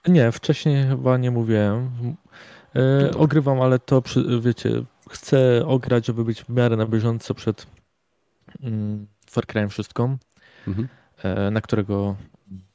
Nie, 0.09 0.33
wcześniej 0.33 0.87
chyba 0.88 1.16
nie 1.16 1.30
mówiłem. 1.30 1.90
E, 2.76 3.11
ogrywam, 3.18 3.61
ale 3.61 3.78
to, 3.78 4.02
wiecie, 4.40 4.71
chcę 5.14 5.66
ograć, 5.66 6.06
żeby 6.06 6.25
być 6.25 6.42
w 6.42 6.49
miarę 6.49 6.76
na 6.76 6.87
bieżąco 6.87 7.35
przed 7.35 7.66
mm, 8.62 9.06
Far 9.30 9.44
Cry'em 9.47 9.68
wszystką, 9.68 10.16
mhm. 10.68 10.88
E, 11.23 11.50
na 11.50 11.61
którego 11.61 12.16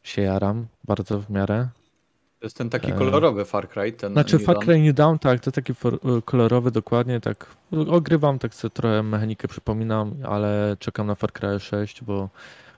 się 0.03 0.21
jaram 0.21 0.67
bardzo 0.83 1.19
w 1.19 1.29
miarę. 1.29 1.67
To 2.39 2.45
jest 2.45 2.57
ten 2.57 2.69
taki 2.69 2.91
e, 2.91 2.95
kolorowy 2.95 3.45
Far 3.45 3.69
Cry. 3.69 3.91
Ten 3.91 4.13
znaczy 4.13 4.35
New 4.35 4.45
Far 4.45 4.59
Cry 4.59 4.79
New 4.79 4.95
Dawn, 4.95 5.17
tak, 5.19 5.39
to 5.39 5.51
taki 5.51 5.71
e, 5.71 5.75
kolorowy 6.25 6.71
dokładnie, 6.71 7.19
tak. 7.19 7.45
Ogrywam, 7.87 8.39
tak 8.39 8.53
sobie 8.55 8.71
trochę 8.71 9.03
mechanikę 9.03 9.47
przypominam, 9.47 10.15
ale 10.23 10.77
czekam 10.79 11.07
na 11.07 11.15
Far 11.15 11.33
Cry 11.33 11.59
6, 11.59 12.03
bo 12.03 12.29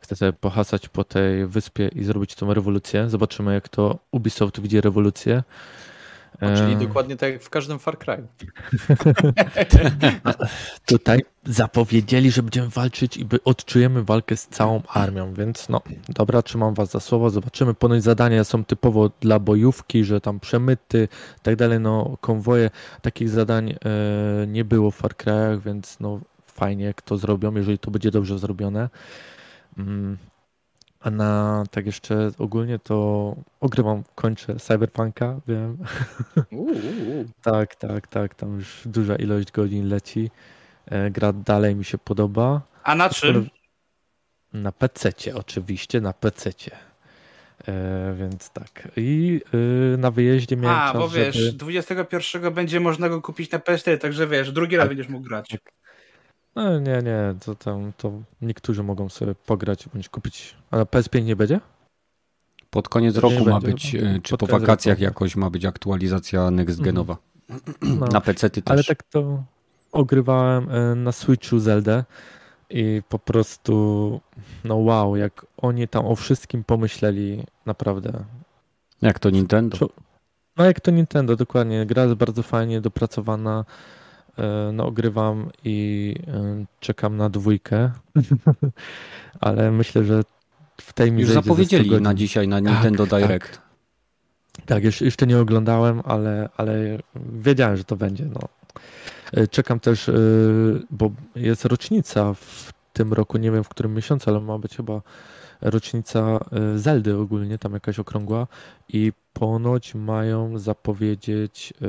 chcę 0.01 0.15
sobie 0.15 0.33
pohasać 0.33 0.89
po 0.89 1.03
tej 1.03 1.47
wyspie 1.47 1.87
i 1.87 2.03
zrobić 2.03 2.35
tą 2.35 2.53
rewolucję. 2.53 3.09
Zobaczymy, 3.09 3.53
jak 3.53 3.69
to 3.69 3.99
Ubisoft 4.11 4.61
widzi 4.61 4.81
rewolucję. 4.81 5.43
Czyli 6.39 6.75
dokładnie 6.75 7.17
tak 7.17 7.33
jak 7.33 7.43
w 7.43 7.49
każdym 7.49 7.79
Far 7.79 7.97
Cry. 7.97 8.27
Tutaj 10.85 11.21
zapowiedzieli, 11.45 12.31
że 12.31 12.43
będziemy 12.43 12.69
walczyć 12.69 13.17
i 13.17 13.25
by 13.25 13.43
odczujemy 13.43 14.03
walkę 14.03 14.37
z 14.37 14.47
całą 14.47 14.81
armią, 14.87 15.33
więc 15.33 15.69
no, 15.69 15.81
dobra, 16.09 16.41
trzymam 16.41 16.73
was 16.73 16.91
za 16.91 16.99
słowo, 16.99 17.29
zobaczymy. 17.29 17.73
Ponoć 17.73 18.03
zadania 18.03 18.43
są 18.43 18.65
typowo 18.65 19.11
dla 19.19 19.39
bojówki, 19.39 20.03
że 20.03 20.21
tam 20.21 20.39
przemyty 20.39 21.07
i 21.37 21.41
tak 21.41 21.55
dalej, 21.55 21.79
no 21.79 22.17
konwoje. 22.21 22.69
Takich 23.01 23.29
zadań 23.29 23.71
e, 23.71 24.47
nie 24.47 24.65
było 24.65 24.91
w 24.91 24.95
Far 24.95 25.11
Cry'ach, 25.11 25.61
więc 25.61 25.99
no 25.99 26.19
fajnie, 26.47 26.85
jak 26.85 27.01
to 27.01 27.17
zrobią, 27.17 27.55
jeżeli 27.55 27.79
to 27.79 27.91
będzie 27.91 28.11
dobrze 28.11 28.39
zrobione. 28.39 28.89
Mm. 29.77 30.17
A 31.01 31.09
na 31.11 31.63
tak 31.71 31.85
jeszcze 31.85 32.31
ogólnie 32.37 32.79
to 32.79 33.35
ogrywam, 33.59 34.03
kończę 34.15 34.55
Cyberpunka, 34.55 35.39
wiem. 35.47 35.77
Uuu. 36.51 37.25
Tak, 37.41 37.75
tak, 37.75 38.07
tak, 38.07 38.35
tam 38.35 38.55
już 38.55 38.81
duża 38.85 39.15
ilość 39.15 39.51
godzin 39.51 39.87
leci. 39.89 40.31
E, 40.85 41.11
Gra 41.11 41.33
dalej 41.33 41.75
mi 41.75 41.85
się 41.85 41.97
podoba. 41.97 42.61
A 42.83 42.95
na 42.95 43.09
czym? 43.09 43.49
Na 44.53 44.71
PC 44.71 45.11
oczywiście, 45.35 46.01
na 46.01 46.13
PC. 46.13 46.49
E, 47.67 48.15
więc 48.19 48.49
tak. 48.49 48.87
I 48.97 49.41
y, 49.93 49.97
na 49.97 50.11
wyjeździe 50.11 50.57
miałem 50.57 50.77
A, 50.79 50.91
czas, 50.91 51.01
bo 51.01 51.09
wiesz, 51.09 51.35
żeby... 51.35 51.57
21 51.57 52.53
będzie 52.53 52.79
można 52.79 53.09
go 53.09 53.21
kupić 53.21 53.51
na 53.51 53.59
PS4, 53.59 53.97
także 53.97 54.27
wiesz, 54.27 54.51
drugi 54.51 54.75
raz 54.77 54.83
Tak. 54.83 54.89
będziesz 54.89 55.09
mógł 55.09 55.27
grać. 55.27 55.57
No, 56.55 56.79
nie, 56.79 57.01
nie, 57.03 57.35
to 57.45 57.55
tam 57.55 57.93
to 57.97 58.11
niektórzy 58.41 58.83
mogą 58.83 59.09
sobie 59.09 59.35
pograć 59.35 59.89
bądź 59.93 60.09
kupić. 60.09 60.55
A 60.71 60.77
na 60.77 60.83
PS5 60.83 61.23
nie 61.23 61.35
będzie? 61.35 61.59
Pod 62.69 62.89
koniec 62.89 63.15
Nie 63.15 63.21
roku 63.21 63.45
ma 63.45 63.59
będzie, 63.59 63.71
być, 63.71 63.93
no. 64.03 64.09
e, 64.09 64.19
czy 64.19 64.37
po 64.37 64.47
wakacjach 64.47 64.97
roku. 64.97 65.03
jakoś 65.03 65.35
ma 65.35 65.49
być 65.49 65.65
aktualizacja 65.65 66.41
next-genowa. 66.41 67.15
No. 67.81 68.05
Na 68.07 68.21
PC 68.21 68.49
ty 68.49 68.61
też. 68.61 68.71
Ale 68.71 68.83
tak 68.83 69.03
to 69.03 69.43
ogrywałem 69.91 70.69
e, 70.71 70.95
na 70.95 71.11
Switchu 71.11 71.59
Zeldę 71.59 72.03
i 72.69 73.01
po 73.09 73.19
prostu 73.19 74.21
no 74.63 74.75
wow, 74.75 75.15
jak 75.15 75.45
oni 75.57 75.87
tam 75.87 76.05
o 76.05 76.15
wszystkim 76.15 76.63
pomyśleli, 76.63 77.43
naprawdę. 77.65 78.23
Jak 79.01 79.19
to 79.19 79.29
Nintendo? 79.29 79.77
No 80.57 80.65
jak 80.65 80.79
to 80.79 80.91
Nintendo, 80.91 81.35
dokładnie. 81.35 81.85
Gra 81.85 82.03
jest 82.03 82.15
bardzo 82.15 82.43
fajnie 82.43 82.81
dopracowana. 82.81 83.65
E, 84.37 84.71
No 84.73 84.85
ogrywam 84.85 85.49
i 85.63 86.15
e, 86.27 86.65
czekam 86.79 87.17
na 87.17 87.29
dwójkę. 87.29 87.91
Ale 89.39 89.71
myślę, 89.71 90.03
że 90.03 90.23
w 90.81 90.93
tej 90.93 91.11
mi 91.11 91.21
Już 91.21 91.29
zejdzie 91.29 91.39
ze 91.39 91.41
100 91.43 91.49
zapowiedzieli 91.53 92.01
na 92.01 92.13
dzisiaj 92.13 92.47
na 92.47 92.61
Tak, 92.61 92.73
Nintendo 92.73 93.07
tak. 93.07 93.21
Direct. 93.21 93.61
Tak, 94.65 94.83
jeszcze, 94.83 95.05
jeszcze 95.05 95.27
nie 95.27 95.39
oglądałem, 95.39 96.01
ale, 96.05 96.49
ale 96.57 96.97
wiedziałem, 97.33 97.77
że 97.77 97.83
to 97.83 97.95
będzie. 97.95 98.25
No. 98.25 98.41
E, 99.33 99.47
Czekam 99.47 99.79
też, 99.79 100.11
bo 100.91 101.11
jest 101.35 101.65
rocznica 101.65 102.33
w 102.33 102.73
tym 102.93 103.13
roku, 103.13 103.37
nie 103.37 103.51
wiem 103.51 103.63
w 103.63 103.69
którym 103.69 103.93
miesiącu, 103.93 104.29
ale 104.29 104.39
ma 104.39 104.57
być 104.57 104.77
chyba 104.77 105.01
rocznica 105.61 106.39
e, 106.51 106.77
Zeldy 106.77 107.17
ogólnie, 107.17 107.57
tam 107.57 107.73
jakaś 107.73 107.99
okrągła 107.99 108.47
i 108.89 109.13
ponoć 109.33 109.95
mają 109.95 110.57
zapowiedzieć 110.57 111.73
e, 111.81 111.85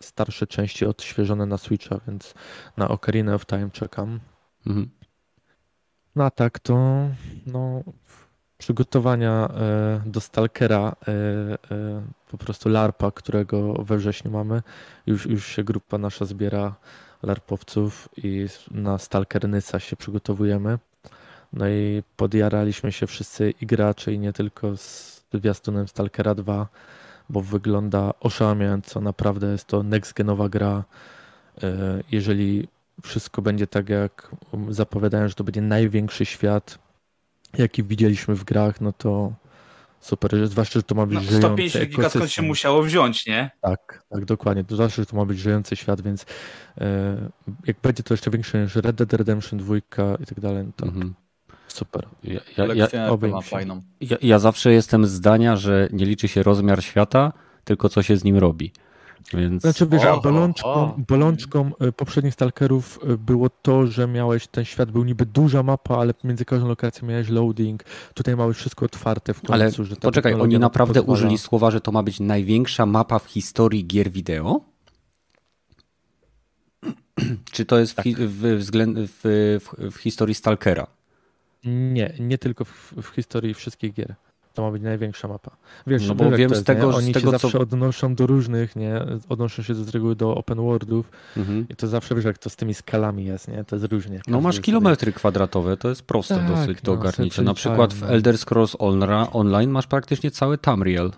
starsze 0.00 0.46
części 0.46 0.86
odświeżone 0.86 1.46
na 1.46 1.58
Switcha, 1.58 2.00
więc 2.06 2.34
na 2.76 2.88
Ocarina 2.88 3.34
of 3.34 3.46
Time 3.46 3.70
czekam. 3.70 4.20
Mhm. 4.66 4.90
No 6.16 6.24
a 6.24 6.30
tak 6.30 6.58
to 6.58 6.74
no, 7.46 7.82
przygotowania 8.58 9.48
e, 9.48 10.02
do 10.06 10.20
Stalkera, 10.20 10.96
po 12.30 12.38
prostu 12.38 12.68
LARPa, 12.68 13.10
którego 13.10 13.72
we 13.72 13.96
wrześniu 13.96 14.30
mamy. 14.30 14.62
Już, 15.06 15.26
już 15.26 15.46
się 15.46 15.64
grupa 15.64 15.98
nasza 15.98 16.24
zbiera 16.24 16.74
LARPowców 17.22 18.08
i 18.16 18.46
na 18.70 18.98
Stalker 18.98 19.48
Nysa 19.48 19.80
się 19.80 19.96
przygotowujemy. 19.96 20.78
No 21.56 21.68
i 21.68 22.02
podjaraliśmy 22.16 22.92
się 22.92 23.06
wszyscy 23.06 23.54
i 23.60 23.66
gracze 23.66 24.12
i 24.12 24.18
nie 24.18 24.32
tylko 24.32 24.76
z 24.76 25.16
zwiastunem 25.32 25.88
Stalkera 25.88 26.34
2, 26.34 26.68
bo 27.28 27.40
wygląda 27.40 28.12
oszałamiająco. 28.20 29.00
Naprawdę 29.00 29.46
jest 29.46 29.66
to 29.66 29.80
next-genowa 29.82 30.50
gra. 30.50 30.84
E, 31.62 32.02
Jeżeli 32.12 32.68
wszystko 33.02 33.42
będzie 33.42 33.66
tak, 33.66 33.88
jak 33.88 34.30
zapowiadają, 34.68 35.28
że 35.28 35.34
to 35.34 35.44
będzie 35.44 35.60
największy 35.62 36.24
świat, 36.26 36.78
jaki 37.58 37.82
widzieliśmy 37.82 38.34
w 38.34 38.44
grach, 38.44 38.80
no 38.80 38.92
to 38.92 39.32
super. 40.00 40.48
Zwłaszcza, 40.48 40.78
że 40.78 40.82
to 40.82 40.94
ma 40.94 41.06
być 41.06 41.14
No, 41.14 41.20
żyjący 41.20 41.46
150 41.46 41.90
giga 41.90 42.08
skąd 42.08 42.30
się 42.30 42.42
musiało 42.42 42.82
wziąć, 42.82 43.26
nie? 43.26 43.50
Tak, 43.60 44.02
tak, 44.08 44.24
dokładnie. 44.24 44.64
To 44.64 44.74
Zwłaszcza, 44.74 45.02
że 45.02 45.06
to 45.06 45.16
ma 45.16 45.24
być 45.24 45.38
żyjący 45.38 45.76
świat, 45.76 46.00
więc 46.00 46.26
e, 46.80 47.30
jak 47.66 47.76
będzie 47.82 48.02
to 48.02 48.14
jeszcze 48.14 48.30
większe 48.30 48.62
niż 48.62 48.76
Red 48.76 48.96
Dead 48.96 49.12
Redemption 49.12 49.58
2 49.58 49.76
i 49.76 50.26
tak 50.26 50.40
dalej, 50.40 50.64
no 50.66 50.72
to 50.76 50.86
Mhm. 50.86 51.14
Super. 51.76 52.06
Ja, 52.24 52.40
ja, 52.56 52.74
ja, 52.92 53.16
ma 53.28 53.40
fajną. 53.40 53.80
ja, 54.00 54.16
ja 54.22 54.38
zawsze 54.38 54.72
jestem 54.72 55.06
zdania, 55.06 55.56
że 55.56 55.88
nie 55.92 56.06
liczy 56.06 56.28
się 56.28 56.42
rozmiar 56.42 56.84
świata, 56.84 57.32
tylko 57.64 57.88
co 57.88 58.02
się 58.02 58.16
z 58.16 58.24
nim 58.24 58.36
robi. 58.36 58.72
Więc 59.34 59.62
Znaczy 59.62 59.86
wiesz, 59.86 60.04
O, 60.04 60.20
bolączką, 60.20 60.68
o. 60.68 60.94
bolączką 61.08 61.70
e, 61.80 61.92
poprzednich 61.92 62.34
Stalkerów 62.34 62.98
e, 63.08 63.16
było 63.16 63.50
to, 63.50 63.86
że 63.86 64.06
miałeś, 64.06 64.46
ten 64.46 64.64
świat 64.64 64.90
był 64.90 65.04
niby 65.04 65.26
duża 65.26 65.62
mapa, 65.62 65.96
ale 65.98 66.14
między 66.24 66.44
każdą 66.44 66.68
lokacją 66.68 67.08
miałeś 67.08 67.28
loading. 67.28 67.84
Tutaj 68.14 68.36
miałeś 68.36 68.56
wszystko 68.56 68.84
otwarte 68.84 69.34
w 69.34 69.40
końcu. 69.40 69.52
Ale 69.52 69.70
że 69.70 69.96
poczekaj, 69.96 70.34
oni 70.34 70.58
naprawdę 70.58 70.94
pozwala. 71.00 71.12
użyli 71.18 71.38
słowa, 71.38 71.70
że 71.70 71.80
to 71.80 71.92
ma 71.92 72.02
być 72.02 72.20
największa 72.20 72.86
mapa 72.86 73.18
w 73.18 73.24
historii 73.26 73.86
gier 73.86 74.10
wideo? 74.10 74.60
Czy 77.52 77.64
to 77.64 77.78
jest 77.78 78.02
hi- 78.02 78.14
w, 78.18 78.40
w, 78.42 78.70
w, 79.22 79.90
w 79.92 79.96
historii 79.96 80.34
Stalkera? 80.34 80.86
Nie, 81.64 82.14
nie 82.20 82.38
tylko 82.38 82.64
w, 82.64 82.92
w 83.02 83.06
historii 83.08 83.54
wszystkich 83.54 83.92
gier. 83.92 84.14
To 84.54 84.62
ma 84.62 84.70
być 84.70 84.82
największa 84.82 85.28
mapa. 85.28 85.56
Wiesz, 85.86 86.08
No 86.08 86.14
bo 86.14 86.30
wiem 86.30 86.54
z 86.54 86.64
tego- 86.64 86.86
nie? 86.86 86.92
z 86.92 86.96
Oni 86.96 87.12
tego, 87.12 87.26
się 87.32 87.38
co- 87.38 87.38
zawsze 87.38 87.58
odnoszą 87.58 88.14
do 88.14 88.26
różnych, 88.26 88.76
nie? 88.76 89.00
Odnoszą 89.28 89.62
się 89.62 89.74
z 89.74 89.88
reguły 89.88 90.16
do 90.16 90.34
open 90.34 90.58
worldów 90.58 91.10
Mhm. 91.36 91.66
i 91.70 91.76
to 91.76 91.86
zawsze 91.86 92.14
wiesz, 92.14 92.24
jak 92.24 92.38
to 92.38 92.50
z 92.50 92.56
tymi 92.56 92.74
skalami 92.74 93.24
jest, 93.24 93.48
nie? 93.48 93.64
To 93.64 93.76
jest 93.76 93.92
różnie. 93.92 94.20
No 94.28 94.40
masz 94.40 94.54
sobie- 94.54 94.64
kilometry 94.64 95.12
kwadratowe, 95.12 95.76
to 95.76 95.88
jest 95.88 96.02
proste 96.02 96.36
Tak, 96.36 96.46
dosyć 96.48 96.82
do 96.82 96.92
no, 96.94 96.98
ogarnięcia. 97.00 97.42
Na 97.42 97.54
przykład 97.54 97.94
w 97.94 98.00
no. 98.00 98.08
Elder 98.08 98.38
Scrolls 98.38 98.74
Onra- 98.76 99.28
Online 99.32 99.70
masz 99.70 99.86
praktycznie 99.86 100.30
cały 100.30 100.58
Tamriel. 100.58 101.10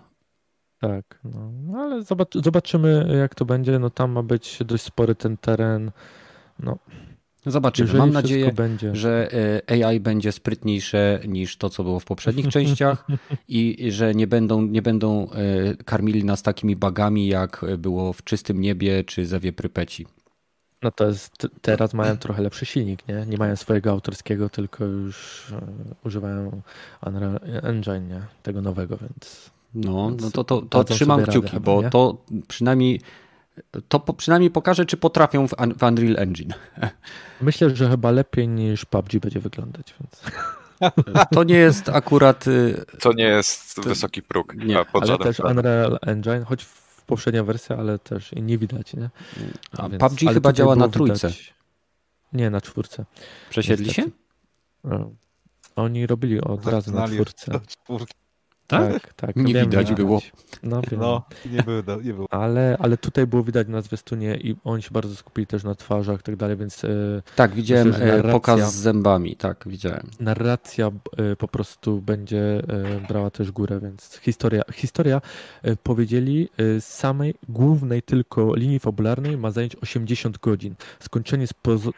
Tak, 0.80 1.18
no, 1.24 1.50
no 1.66 1.78
ale 1.78 2.02
zobacz, 2.02 2.34
zobaczymy 2.34 3.16
jak 3.20 3.34
to 3.34 3.44
będzie. 3.44 3.78
No 3.78 3.90
tam 3.90 4.10
ma 4.10 4.22
być 4.22 4.58
dość 4.66 4.84
spory 4.84 5.14
ten 5.14 5.36
teren. 5.36 5.90
No, 6.58 6.78
Zobaczymy. 7.48 7.86
jeżeli 7.86 7.98
Mam 7.98 8.10
nadzieję, 8.10 8.52
będzie. 8.52 8.96
że 8.96 9.28
e, 9.68 9.86
AI 9.86 10.00
będzie 10.00 10.32
sprytniejsze 10.32 11.20
niż 11.28 11.56
to, 11.56 11.70
co 11.70 11.84
było 11.84 12.00
w 12.00 12.04
poprzednich 12.04 12.48
częściach 12.56 13.06
i 13.48 13.88
że 13.92 14.14
nie 14.14 14.26
będą, 14.26 14.62
nie 14.62 14.82
będą 14.82 15.30
e, 15.30 15.74
karmili 15.84 16.24
nas 16.24 16.42
takimi 16.42 16.76
bagami, 16.76 17.26
jak 17.26 17.64
było 17.78 18.12
w 18.12 18.24
czystym 18.24 18.60
niebie 18.60 19.04
czy 19.04 19.26
zewie 19.26 19.52
Prypeci. 19.52 20.06
No 20.82 20.90
to 20.90 21.06
jest, 21.06 21.46
teraz 21.62 21.94
mają 21.94 22.16
trochę 22.16 22.42
lepszy 22.42 22.66
silnik, 22.66 23.08
nie? 23.08 23.26
Nie 23.26 23.36
mają 23.36 23.56
swojego 23.56 23.90
autorskiego, 23.90 24.48
tylko 24.48 24.84
już 24.84 25.46
e, 25.52 25.66
używają 26.04 26.62
Unreal 27.06 27.40
Engine, 27.62 28.08
nie? 28.08 28.20
Tego 28.42 28.62
nowego, 28.62 28.96
więc 28.96 29.50
No, 29.74 30.10
no 30.20 30.30
to, 30.30 30.44
to, 30.44 30.62
to 30.62 30.84
trzymam 30.84 31.20
radę 31.20 31.32
kciuki, 31.32 31.48
chyba, 31.50 31.60
bo 31.60 31.82
nie? 31.82 31.90
to 31.90 32.24
przynajmniej 32.48 33.00
to 33.88 34.00
po, 34.00 34.12
przynajmniej 34.14 34.50
pokaże, 34.50 34.86
czy 34.86 34.96
potrafią 34.96 35.48
w, 35.48 35.50
w 35.78 35.82
Unreal 35.82 36.16
Engine. 36.18 36.54
myślę, 37.40 37.76
że 37.76 37.88
chyba 37.90 38.10
lepiej 38.10 38.48
niż 38.48 38.84
PUBG 38.84 39.12
będzie 39.20 39.40
wyglądać, 39.40 39.94
więc... 40.00 40.22
To 41.34 41.44
nie 41.44 41.54
jest 41.56 41.88
akurat. 41.88 42.46
y, 42.46 42.84
To 43.00 43.12
nie 43.12 43.24
jest 43.24 43.74
To- 43.74 43.82
wysoki 43.82 44.22
próg. 44.22 44.54
nie, 44.54 44.78
Ale 44.92 45.18
też 45.18 45.36
względem. 45.36 45.56
Unreal 45.66 45.98
Engine, 46.02 46.44
choć 46.44 46.64
w 46.64 47.02
poprzednia 47.06 47.44
wersja, 47.44 47.76
ale 47.76 47.98
też 47.98 48.32
i 48.32 48.42
nie 48.42 48.58
widać, 48.58 48.94
nie? 48.94 49.10
A 49.78 49.88
Więc- 49.88 50.00
PUBG 50.00 50.20
chyba 50.34 50.52
działa 50.52 50.76
na 50.76 50.88
trójce. 50.88 51.28
widać- 51.28 51.54
Nie, 52.32 52.50
na 52.50 52.60
czwórce. 52.60 53.04
Przesiedli 53.50 53.94
się? 53.94 54.02
Niestety. 54.02 54.22
No. 54.84 55.10
Oni 55.76 56.06
robili 56.06 56.40
od 56.40 56.66
razu 56.66 56.92
na 56.92 57.08
czwórce. 57.08 57.52
od 57.52 57.66
czwórki. 57.66 58.14
Tak, 58.68 59.14
tak. 59.14 59.36
Nie 59.36 59.54
wiem, 59.54 59.70
widać 59.70 59.92
było. 59.92 60.20
No, 60.62 60.80
wiem. 60.90 61.00
No, 61.00 61.22
nie 61.52 61.62
było, 61.62 62.00
nie 62.02 62.14
było. 62.14 62.26
Ale, 62.30 62.76
ale 62.80 62.96
tutaj 62.96 63.26
było 63.26 63.42
widać 63.42 63.68
na 63.68 63.80
zwiastunie 63.80 64.36
i 64.36 64.56
oni 64.64 64.82
się 64.82 64.90
bardzo 64.92 65.14
skupili 65.14 65.46
też 65.46 65.64
na 65.64 65.74
twarzach 65.74 66.20
i 66.20 66.22
tak 66.22 66.36
dalej, 66.36 66.56
więc 66.56 66.84
e, 66.84 66.88
Tak, 67.36 67.54
widziałem 67.54 67.88
Myślę, 67.88 68.04
e, 68.04 68.16
narracja- 68.22 68.32
pokaz 68.32 68.74
z 68.74 68.76
zębami. 68.76 69.36
Tak, 69.36 69.64
widziałem. 69.66 70.10
narracja 70.20 70.90
e, 71.16 71.36
po 71.36 71.48
prostu 71.48 72.00
będzie 72.02 72.62
brała 73.08 73.30
też 73.30 73.50
górę, 73.52 73.80
więc 73.82 74.18
historia, 74.22 74.62
historia 74.72 75.20
powiedzieli 75.82 76.48
z 76.58 76.84
samej 76.84 77.34
głównej 77.48 78.02
tylko 78.02 78.54
linii 78.54 78.78
fabularnej 78.78 79.36
ma 79.38 79.50
zająć 79.50 79.76
80 79.76 80.38
godzin. 80.38 80.74
Skończenie 81.00 81.46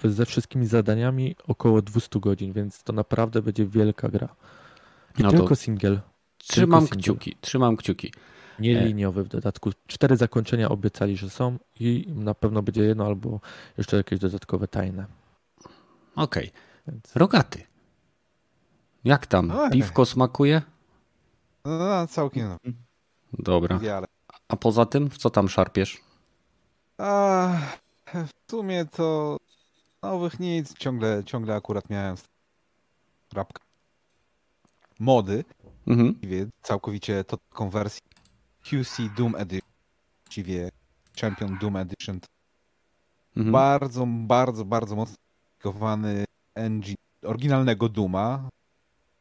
ze 0.05 0.27
wszystkimi 0.27 0.67
zadaniami 0.67 1.37
około 1.49 1.83
200 1.83 2.21
godzin, 2.21 2.53
więc 2.53 2.83
to 2.83 2.93
naprawdę 2.93 3.43
będzie 3.43 3.67
wielka 3.67 4.09
gra. 4.09 4.29
I 5.19 5.23
No 5.23 5.31
to 5.31 5.37
tylko 5.37 5.57
single. 5.57 6.01
Trzymam 6.49 6.87
kciuki, 6.87 7.37
trzymam 7.41 7.77
kciuki. 7.77 8.13
Nieliniowy 8.59 9.25
w 9.25 9.29
dodatku. 9.29 9.71
Cztery 9.87 10.17
zakończenia 10.17 10.69
obiecali, 10.69 11.17
że 11.17 11.31
są 11.31 11.59
i 11.81 12.07
na 12.09 12.35
pewno 12.35 12.63
będzie 12.63 12.83
jedno 12.83 13.07
albo 13.07 13.41
jeszcze 13.79 13.97
jakieś 13.97 14.19
dodatkowe 14.19 14.69
tajne. 14.69 15.07
Okej. 16.17 16.51
Więc... 16.89 17.17
Rogaty. 17.17 17.67
Jak 19.05 19.27
tam? 19.27 19.53
Piwko 19.73 20.07
smakuje? 20.07 20.63
No, 21.65 21.79
no 21.79 22.07
całkiem. 22.07 22.57
Dobra. 23.39 23.81
A 24.49 24.57
poza 24.57 24.87
tym, 24.87 25.11
w 25.11 25.19
co 25.19 25.31
tam 25.31 25.49
szarpiesz? 25.49 25.99
A, 26.99 27.59
w 28.15 28.51
sumie 28.51 28.85
to 28.85 29.37
nowych 30.03 30.41
nic. 30.41 30.75
Ciągle, 30.79 31.25
ciągle 31.25 31.55
akurat 31.55 31.91
miałem 31.91 32.17
rapka 33.33 33.63
mody. 34.99 35.45
Mhm. 35.91 36.51
Całkowicie 36.63 37.25
to 37.25 37.39
konwersję 37.51 38.01
QC 38.65 39.03
Doom 39.17 39.35
Edition. 39.35 39.71
Właściwie 40.25 40.71
Champion 41.21 41.59
Doom 41.59 41.77
Edition. 41.77 42.21
Mhm. 43.37 43.53
Bardzo, 43.53 44.07
bardzo, 44.07 44.65
bardzo 44.65 44.97
mocno 44.97 45.17
aplikowany 45.49 46.25
engine 46.55 46.97
oryginalnego 47.23 47.89
Duma. 47.89 48.49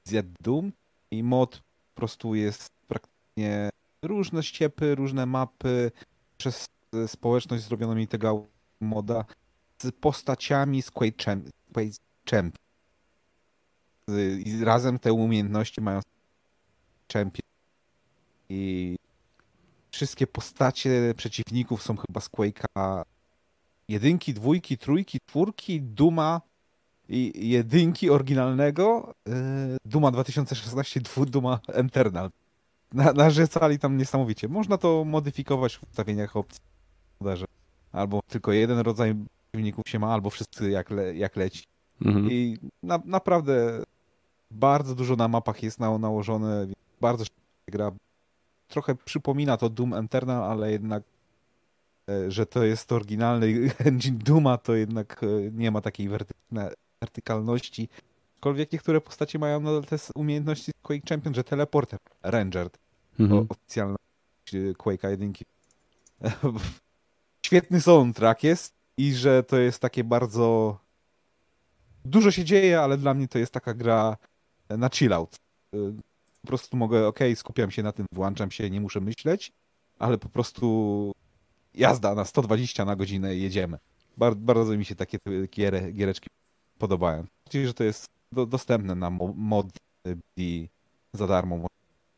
Z 0.03 0.25
Doom 0.41 0.71
i 1.11 1.23
mod 1.23 1.57
po 1.57 1.95
prostu 1.95 2.35
jest 2.35 2.69
praktycznie 2.88 3.69
różne 4.01 4.43
ściepy, 4.43 4.95
różne 4.95 5.25
mapy 5.25 5.91
przez 6.38 6.65
społeczność 7.07 7.63
zrobiono 7.63 7.95
mi 7.95 8.07
tego 8.07 8.45
moda 8.79 9.25
z 9.81 9.91
postaciami 9.91 10.81
z 10.81 10.91
Quake 10.91 11.23
Champ. 12.31 12.55
I 14.45 14.63
razem 14.63 14.99
te 14.99 15.13
umiejętności 15.13 15.81
mają 15.81 15.99
Champion. 17.13 17.49
I 18.49 18.95
wszystkie 19.91 20.27
postacie 20.27 21.13
przeciwników 21.17 21.83
są 21.83 21.97
chyba 21.97 22.21
z 22.21 22.29
Quake'a 22.29 23.03
jedynki, 23.87 24.33
dwójki, 24.33 24.77
trójki, 24.77 25.19
czwórki, 25.25 25.81
Duma 25.81 26.41
i 27.09 27.49
jedynki 27.49 28.09
oryginalnego, 28.09 29.13
y, 29.27 29.31
Duma 29.85 30.11
2016, 30.11 31.01
Duma 31.27 31.59
Eternal. 31.67 32.29
Na, 32.93 33.13
narzucali 33.13 33.79
tam 33.79 33.97
niesamowicie. 33.97 34.47
Można 34.47 34.77
to 34.77 35.05
modyfikować 35.05 35.77
w 35.77 35.83
ustawieniach 35.83 36.35
opcji 36.35 36.61
Albo 37.91 38.21
tylko 38.27 38.51
jeden 38.51 38.79
rodzaj 38.79 39.15
przeciwników 39.51 39.89
się 39.89 39.99
ma, 39.99 40.13
albo 40.13 40.29
wszyscy 40.29 40.69
jak, 40.69 40.89
le, 40.89 41.15
jak 41.15 41.35
leci. 41.35 41.63
Mhm. 42.01 42.31
I 42.31 42.57
na, 42.83 42.99
naprawdę 43.05 43.83
bardzo 44.51 44.95
dużo 44.95 45.15
na 45.15 45.27
mapach 45.27 45.63
jest 45.63 45.79
na, 45.79 45.97
nałożone, 45.97 46.67
bardzo 47.01 47.25
gra. 47.67 47.91
Trochę 48.67 48.95
przypomina 48.95 49.57
to 49.57 49.69
Doom 49.69 49.93
Eternal, 49.93 50.43
ale 50.43 50.71
jednak 50.71 51.03
e, 52.09 52.31
że 52.31 52.45
to 52.45 52.63
jest 52.63 52.91
oryginalny 52.91 53.47
engine 53.85 54.17
Duma, 54.17 54.57
to 54.57 54.75
jednak 54.75 55.23
e, 55.23 55.51
nie 55.51 55.71
ma 55.71 55.81
takiej 55.81 56.09
wertykalności. 57.01 57.89
Aczkolwiek 58.35 58.71
niektóre 58.71 59.01
postacie 59.01 59.39
mają 59.39 59.59
nadal 59.59 59.83
te 59.83 59.97
umiejętności 60.15 60.71
Quake 60.81 61.09
Champion, 61.09 61.33
że 61.33 61.43
teleporter, 61.43 61.99
Ranger, 62.23 62.69
mhm. 63.19 63.47
oficjalna 63.49 63.97
Quake'a 64.77 65.09
jedynki. 65.09 65.45
Świetny 67.45 67.81
soundtrack 67.81 68.43
jest 68.43 68.73
i 68.97 69.13
że 69.13 69.43
to 69.43 69.57
jest 69.57 69.79
takie 69.79 70.03
bardzo 70.03 70.77
dużo 72.05 72.31
się 72.31 72.43
dzieje, 72.43 72.81
ale 72.81 72.97
dla 72.97 73.13
mnie 73.13 73.27
to 73.27 73.39
jest 73.39 73.53
taka 73.53 73.73
gra 73.73 74.17
na 74.69 74.89
chill 74.89 75.13
out. 75.13 75.39
Po 76.41 76.48
prostu 76.48 76.77
mogę, 76.77 77.08
ok, 77.08 77.19
skupiam 77.36 77.72
się 77.72 77.84
na 77.84 77.91
tym, 77.91 78.05
włączam 78.13 78.51
się, 78.51 78.69
nie 78.69 78.81
muszę 78.81 79.01
myśleć, 79.01 79.51
ale 80.00 80.17
po 80.17 80.29
prostu 80.29 81.12
jazda 81.74 82.15
na 82.15 82.25
120 82.25 82.86
na 82.86 82.96
godzinę 82.96 83.36
jedziemy. 83.36 83.78
Bardzo, 84.17 84.39
bardzo 84.41 84.78
mi 84.78 84.86
się 84.86 84.95
takie 84.95 85.17
gier, 85.47 85.93
giereczki 85.93 86.28
podobają. 86.78 87.25
Czyli, 87.49 87.67
że 87.67 87.73
to 87.73 87.84
jest 87.84 88.06
do, 88.32 88.45
dostępne 88.45 88.95
na 88.95 89.10
mod 89.36 89.67
i 90.38 90.69
za 91.13 91.28
darmo 91.28 91.67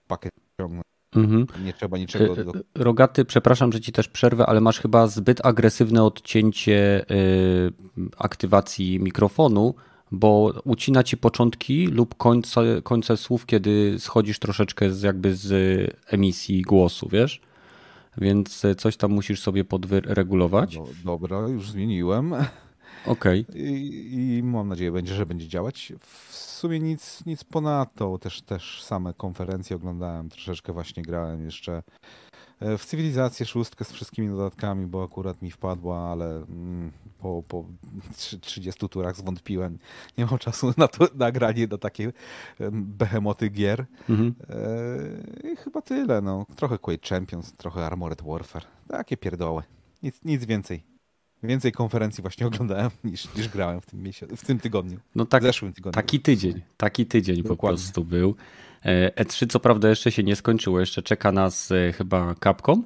pakiet 0.07 0.31
ciągnąć. 0.61 0.85
Mhm. 1.15 1.65
Nie 1.65 1.73
trzeba 1.73 1.97
niczego. 1.97 2.35
Do... 2.35 2.51
Rogaty, 2.75 3.25
przepraszam, 3.25 3.71
że 3.71 3.81
ci 3.81 3.91
też 3.91 4.07
przerwę, 4.07 4.45
ale 4.45 4.61
masz 4.61 4.79
chyba 4.79 5.07
zbyt 5.07 5.45
agresywne 5.45 6.03
odcięcie 6.03 7.05
y, 7.11 7.73
aktywacji 8.17 8.99
mikrofonu, 8.99 9.75
bo 10.11 10.53
ucina 10.63 11.03
ci 11.03 11.17
początki 11.17 11.87
lub 11.87 12.15
końce, 12.15 12.81
końce 12.83 13.17
słów, 13.17 13.45
kiedy 13.45 13.95
schodzisz 13.99 14.39
troszeczkę 14.39 14.91
z, 14.91 15.01
jakby 15.01 15.35
z 15.35 15.53
emisji 16.07 16.61
głosu, 16.61 17.09
wiesz? 17.11 17.41
Więc 18.17 18.63
coś 18.77 18.97
tam 18.97 19.11
musisz 19.11 19.41
sobie 19.41 19.63
podregulować. 19.63 20.75
Do, 20.75 20.87
dobra, 21.05 21.39
już 21.39 21.71
zmieniłem. 21.71 22.33
Okej. 23.05 23.45
Okay. 23.49 23.61
I, 23.61 24.37
I, 24.37 24.43
mam 24.43 24.67
nadzieję, 24.67 24.91
będzie, 24.91 25.13
że 25.13 25.25
będzie 25.25 25.47
działać. 25.47 25.93
W 25.99 26.35
sumie 26.35 26.79
nic, 26.79 27.25
nic 27.25 27.43
ponadto. 27.43 28.17
Też, 28.17 28.41
też 28.41 28.83
same 28.83 29.13
konferencje 29.13 29.75
oglądałem. 29.75 30.29
Troszeczkę 30.29 30.73
właśnie 30.73 31.03
grałem 31.03 31.45
jeszcze 31.45 31.73
e, 31.73 31.83
w 32.77 32.85
cywilizację 32.85 33.45
szóstkę 33.45 33.85
z 33.85 33.91
wszystkimi 33.91 34.29
dodatkami, 34.29 34.87
bo 34.87 35.03
akurat 35.03 35.41
mi 35.41 35.51
wpadła, 35.51 36.11
ale 36.11 36.25
mm, 36.35 36.91
po, 37.19 37.43
po 37.47 37.65
30 38.41 38.89
turach 38.89 39.15
zwątpiłem. 39.15 39.79
Nie 40.17 40.25
mam 40.25 40.37
czasu 40.37 40.73
na 40.77 40.87
to 40.87 41.07
nagranie 41.15 41.67
do 41.67 41.77
takiej 41.77 42.07
behemoty 42.71 43.49
gier. 43.49 43.85
Mhm. 44.09 44.35
E, 45.43 45.51
I 45.51 45.55
chyba 45.55 45.81
tyle. 45.81 46.21
No. 46.21 46.45
Trochę 46.55 46.77
Quake 46.77 47.07
Champions, 47.09 47.53
trochę 47.53 47.85
Armored 47.85 48.21
Warfare. 48.21 48.65
Takie 48.87 49.17
pierdoły. 49.17 49.63
Nic, 50.03 50.19
nic 50.25 50.45
więcej. 50.45 50.83
Więcej 51.43 51.71
konferencji 51.71 52.21
właśnie 52.21 52.47
oglądałem 52.51 52.89
niż, 53.03 53.35
niż 53.35 53.49
grałem 53.49 53.81
w 53.81 53.85
tym, 53.85 54.03
miesiącu, 54.03 54.35
w 54.35 54.45
tym 54.45 54.59
tygodniu. 54.59 54.99
No 55.15 55.25
tak, 55.25 55.43
w 55.43 55.45
zeszłym 55.45 55.73
tygodniu. 55.73 55.93
Taki 55.93 56.19
tydzień, 56.19 56.61
taki 56.77 57.05
tydzień 57.05 57.35
Dokładnie. 57.43 57.57
po 57.57 57.67
prostu 57.67 58.05
był. 58.05 58.35
E3 59.15 59.47
co 59.47 59.59
prawda 59.59 59.89
jeszcze 59.89 60.11
się 60.11 60.23
nie 60.23 60.35
skończyło, 60.35 60.79
jeszcze 60.79 61.01
czeka 61.01 61.31
nas 61.31 61.71
e, 61.71 61.93
chyba 61.93 62.35
Capcom, 62.43 62.83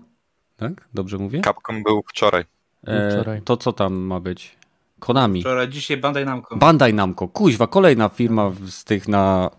tak? 0.58 0.88
Dobrze 0.94 1.18
mówię? 1.18 1.42
Capcom 1.42 1.84
był 1.84 2.04
wczoraj. 2.10 2.44
E, 2.88 3.12
wczoraj. 3.12 3.42
To 3.42 3.58
co 3.58 3.74
tam 3.74 3.94
ma 3.94 4.20
być? 4.20 4.56
Konami. 5.00 5.42
Wczoraj, 5.42 5.70
dzisiaj 5.70 5.98
Bandai 5.98 6.26
Namco. 6.26 6.56
Bandai 6.56 6.94
Namco, 6.94 7.28
kuźwa, 7.28 7.68
kolejna 7.68 8.10
firma 8.10 8.52
z 8.66 8.84
tych 8.84 9.08
na 9.08 9.50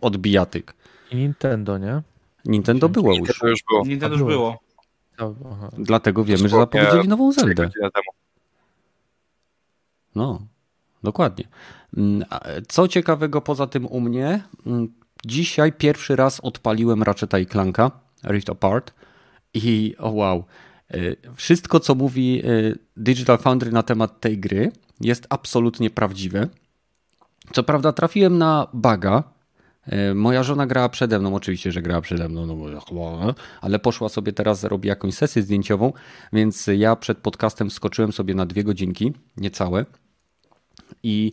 odbijatyk. 0.00 0.74
I 1.10 1.16
Nintendo, 1.16 1.78
nie? 1.78 2.02
Nintendo 2.44 2.88
było 2.88 3.14
już. 3.14 3.18
Nintendo 3.18 3.48
już 3.48 3.62
było. 3.68 3.84
Nintendo 3.84 4.16
już 4.16 4.24
było. 4.24 4.58
Dlatego 5.78 6.24
wiemy, 6.24 6.48
że 6.48 6.48
zapowiedzieli 6.48 7.08
nową 7.08 7.32
Zeldę. 7.32 7.70
No, 10.14 10.40
dokładnie. 11.02 11.44
Mm, 11.96 12.24
co 12.68 12.88
ciekawego 12.88 13.40
poza 13.40 13.66
tym 13.66 13.86
u 13.86 14.00
mnie, 14.00 14.42
mm, 14.66 14.92
dzisiaj 15.26 15.72
pierwszy 15.72 16.16
raz 16.16 16.40
odpaliłem 16.40 17.02
Ratcheta 17.02 17.38
i 17.38 17.46
Clanka 17.46 17.90
Rift 18.24 18.50
Apart 18.50 18.94
i 19.54 19.94
oh 19.98 20.10
wow, 20.10 20.44
e, 20.90 20.98
wszystko 21.36 21.80
co 21.80 21.94
mówi 21.94 22.42
e, 22.44 22.74
Digital 22.96 23.38
Foundry 23.38 23.72
na 23.72 23.82
temat 23.82 24.20
tej 24.20 24.38
gry 24.38 24.72
jest 25.00 25.26
absolutnie 25.30 25.90
prawdziwe. 25.90 26.48
Co 27.52 27.62
prawda 27.62 27.92
trafiłem 27.92 28.38
na 28.38 28.66
baga, 28.72 29.22
e, 29.86 30.14
Moja 30.14 30.42
żona 30.42 30.66
grała 30.66 30.88
przede 30.88 31.18
mną, 31.18 31.34
oczywiście, 31.34 31.72
że 31.72 31.82
grała 31.82 32.00
przede 32.00 32.28
mną, 32.28 32.46
no 32.46 32.56
bo, 32.92 33.34
ale 33.60 33.78
poszła 33.78 34.08
sobie 34.08 34.32
teraz, 34.32 34.64
robi 34.64 34.88
jakąś 34.88 35.14
sesję 35.14 35.42
zdjęciową, 35.42 35.92
więc 36.32 36.70
ja 36.76 36.96
przed 36.96 37.18
podcastem 37.18 37.70
skoczyłem 37.70 38.12
sobie 38.12 38.34
na 38.34 38.46
dwie 38.46 38.64
godzinki, 38.64 39.12
niecałe. 39.36 39.86
I 41.02 41.32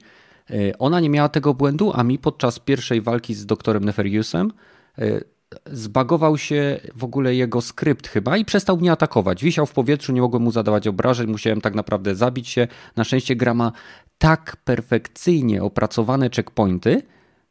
ona 0.79 0.99
nie 0.99 1.09
miała 1.09 1.29
tego 1.29 1.53
błędu, 1.53 1.91
a 1.95 2.03
mi 2.03 2.19
podczas 2.19 2.59
pierwszej 2.59 3.01
walki 3.01 3.33
z 3.33 3.45
doktorem 3.45 3.85
Neferiusem 3.85 4.51
e, 4.97 5.21
zbagował 5.65 6.37
się 6.37 6.79
w 6.95 7.03
ogóle 7.03 7.35
jego 7.35 7.61
skrypt 7.61 8.07
chyba 8.07 8.37
i 8.37 8.45
przestał 8.45 8.77
mnie 8.77 8.91
atakować. 8.91 9.43
Wisiał 9.43 9.65
w 9.65 9.71
powietrzu, 9.73 10.13
nie 10.13 10.21
mogłem 10.21 10.43
mu 10.43 10.51
zadawać 10.51 10.87
obrażeń, 10.87 11.29
musiałem 11.29 11.61
tak 11.61 11.75
naprawdę 11.75 12.15
zabić 12.15 12.49
się. 12.49 12.67
Na 12.95 13.03
szczęście 13.03 13.35
gra 13.35 13.53
ma 13.53 13.71
tak 14.17 14.57
perfekcyjnie 14.63 15.63
opracowane 15.63 16.29
checkpointy, 16.29 17.01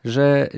że 0.05 0.49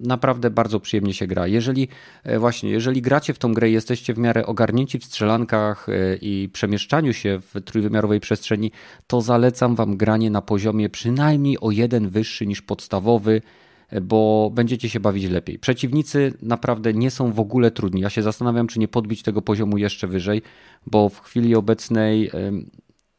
naprawdę 0.00 0.50
bardzo 0.50 0.80
przyjemnie 0.80 1.14
się 1.14 1.26
gra. 1.26 1.46
Jeżeli 1.46 1.88
e, 2.24 2.38
właśnie, 2.38 2.70
jeżeli 2.70 3.02
gracie 3.02 3.34
w 3.34 3.38
tą 3.38 3.54
grę 3.54 3.70
i 3.70 3.72
jesteście 3.72 4.14
w 4.14 4.18
miarę 4.18 4.46
ogarnięci 4.46 4.98
w 4.98 5.04
strzelankach 5.04 5.88
e, 5.88 6.16
i 6.16 6.48
przemieszczaniu 6.52 7.12
się 7.12 7.40
w 7.40 7.64
trójwymiarowej 7.64 8.20
przestrzeni, 8.20 8.72
to 9.06 9.20
zalecam 9.20 9.74
wam 9.74 9.96
granie 9.96 10.30
na 10.30 10.42
poziomie 10.42 10.88
przynajmniej 10.88 11.60
o 11.60 11.70
jeden 11.70 12.08
wyższy 12.08 12.46
niż 12.46 12.62
podstawowy, 12.62 13.42
e, 13.90 14.00
bo 14.00 14.50
będziecie 14.54 14.88
się 14.88 15.00
bawić 15.00 15.24
lepiej. 15.24 15.58
Przeciwnicy 15.58 16.34
naprawdę 16.42 16.94
nie 16.94 17.10
są 17.10 17.32
w 17.32 17.40
ogóle 17.40 17.70
trudni. 17.70 18.00
Ja 18.00 18.10
się 18.10 18.22
zastanawiam, 18.22 18.66
czy 18.66 18.78
nie 18.78 18.88
podbić 18.88 19.22
tego 19.22 19.42
poziomu 19.42 19.78
jeszcze 19.78 20.06
wyżej, 20.06 20.42
bo 20.86 21.08
w 21.08 21.20
chwili 21.20 21.54
obecnej 21.54 22.30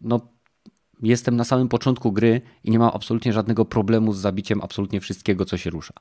no 0.02 0.20
jestem 1.02 1.36
na 1.36 1.44
samym 1.44 1.70
początku 1.70 2.12
gry 2.12 2.42
i 2.63 2.72
nie 2.72 2.80
mam 2.80 2.92
absolutnie 2.94 3.34
żadnego 3.34 3.66
problemu 3.66 4.13
z 4.13 4.18
zabiciem 4.18 4.62
absolutnie 4.62 5.00
wszystkiego, 5.00 5.46
co 5.46 5.58
się 5.58 5.70
rusza. 5.70 5.94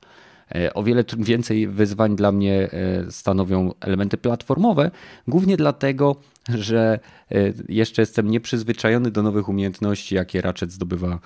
E, 0.55 0.73
o 0.73 0.83
wiele 0.83 1.03
więcej 1.17 1.67
wyzwań 1.67 2.15
dla 2.15 2.31
mnie 2.31 2.69
e, 2.71 3.11
stanowią 3.11 3.73
elementy 3.79 4.17
platformowe, 4.17 4.91
głównie 5.27 5.57
dlatego, 5.57 6.15
że 6.49 6.99
jeszcze 7.69 8.01
jestem 8.01 8.31
nieprzyzwyczajony 8.31 9.11
do 9.11 9.23
nowych 9.23 9.49
umiejętności, 9.49 10.15
jakie 10.15 10.41
Ratchet 10.41 10.71
zdobywa 10.71 11.19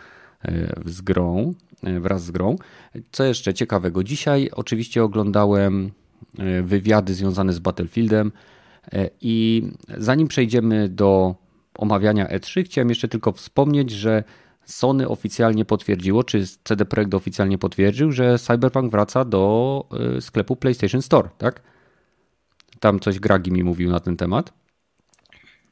z 0.86 1.02
grą, 1.02 1.54
wraz 1.84 2.24
z 2.24 2.32
grą. 2.32 2.56
Co 3.12 3.24
jeszcze 3.24 3.54
ciekawego? 3.54 4.04
Dzisiaj 4.04 4.50
oczywiście 4.54 5.04
oglądałem 5.04 5.92
wywiady 6.64 7.14
związane 7.14 7.54
z 7.54 7.60
Battlefieldem 7.60 8.32
i 9.22 9.64
zanim 9.98 10.28
przejdziemy 10.28 10.90
do 10.90 11.36
omawiania 11.78 12.28
E3, 12.28 12.64
chciałem 12.66 12.90
jeszcze 12.90 13.08
tylko 13.08 13.32
wspomnieć, 13.32 13.92
że 13.92 14.24
Sony 14.72 15.08
oficjalnie 15.08 15.66
potwierdziło, 15.66 16.24
czy 16.24 16.44
CD 16.64 16.86
Projekt 16.86 17.14
oficjalnie 17.14 17.58
potwierdził, 17.58 18.12
że 18.12 18.40
Cyberpunk 18.40 18.92
wraca 18.92 19.26
do 19.26 19.86
y, 20.18 20.22
sklepu 20.22 20.56
PlayStation 20.56 21.02
Store, 21.02 21.30
tak? 21.38 21.62
Tam 22.80 23.00
coś 23.00 23.20
Gragi 23.20 23.52
mi 23.52 23.64
mówił 23.64 23.92
na 23.92 24.00
ten 24.00 24.18
temat. 24.18 24.54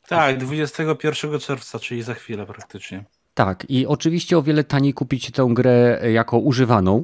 Tak, 0.07 0.37
21 0.37 1.39
czerwca, 1.39 1.79
czyli 1.79 2.03
za 2.03 2.13
chwilę 2.13 2.45
praktycznie. 2.45 3.03
Tak, 3.33 3.65
i 3.69 3.87
oczywiście 3.87 4.37
o 4.37 4.41
wiele 4.41 4.63
taniej 4.63 4.93
kupić 4.93 5.31
tę 5.31 5.47
grę 5.53 6.01
jako 6.11 6.37
używaną, 6.37 7.03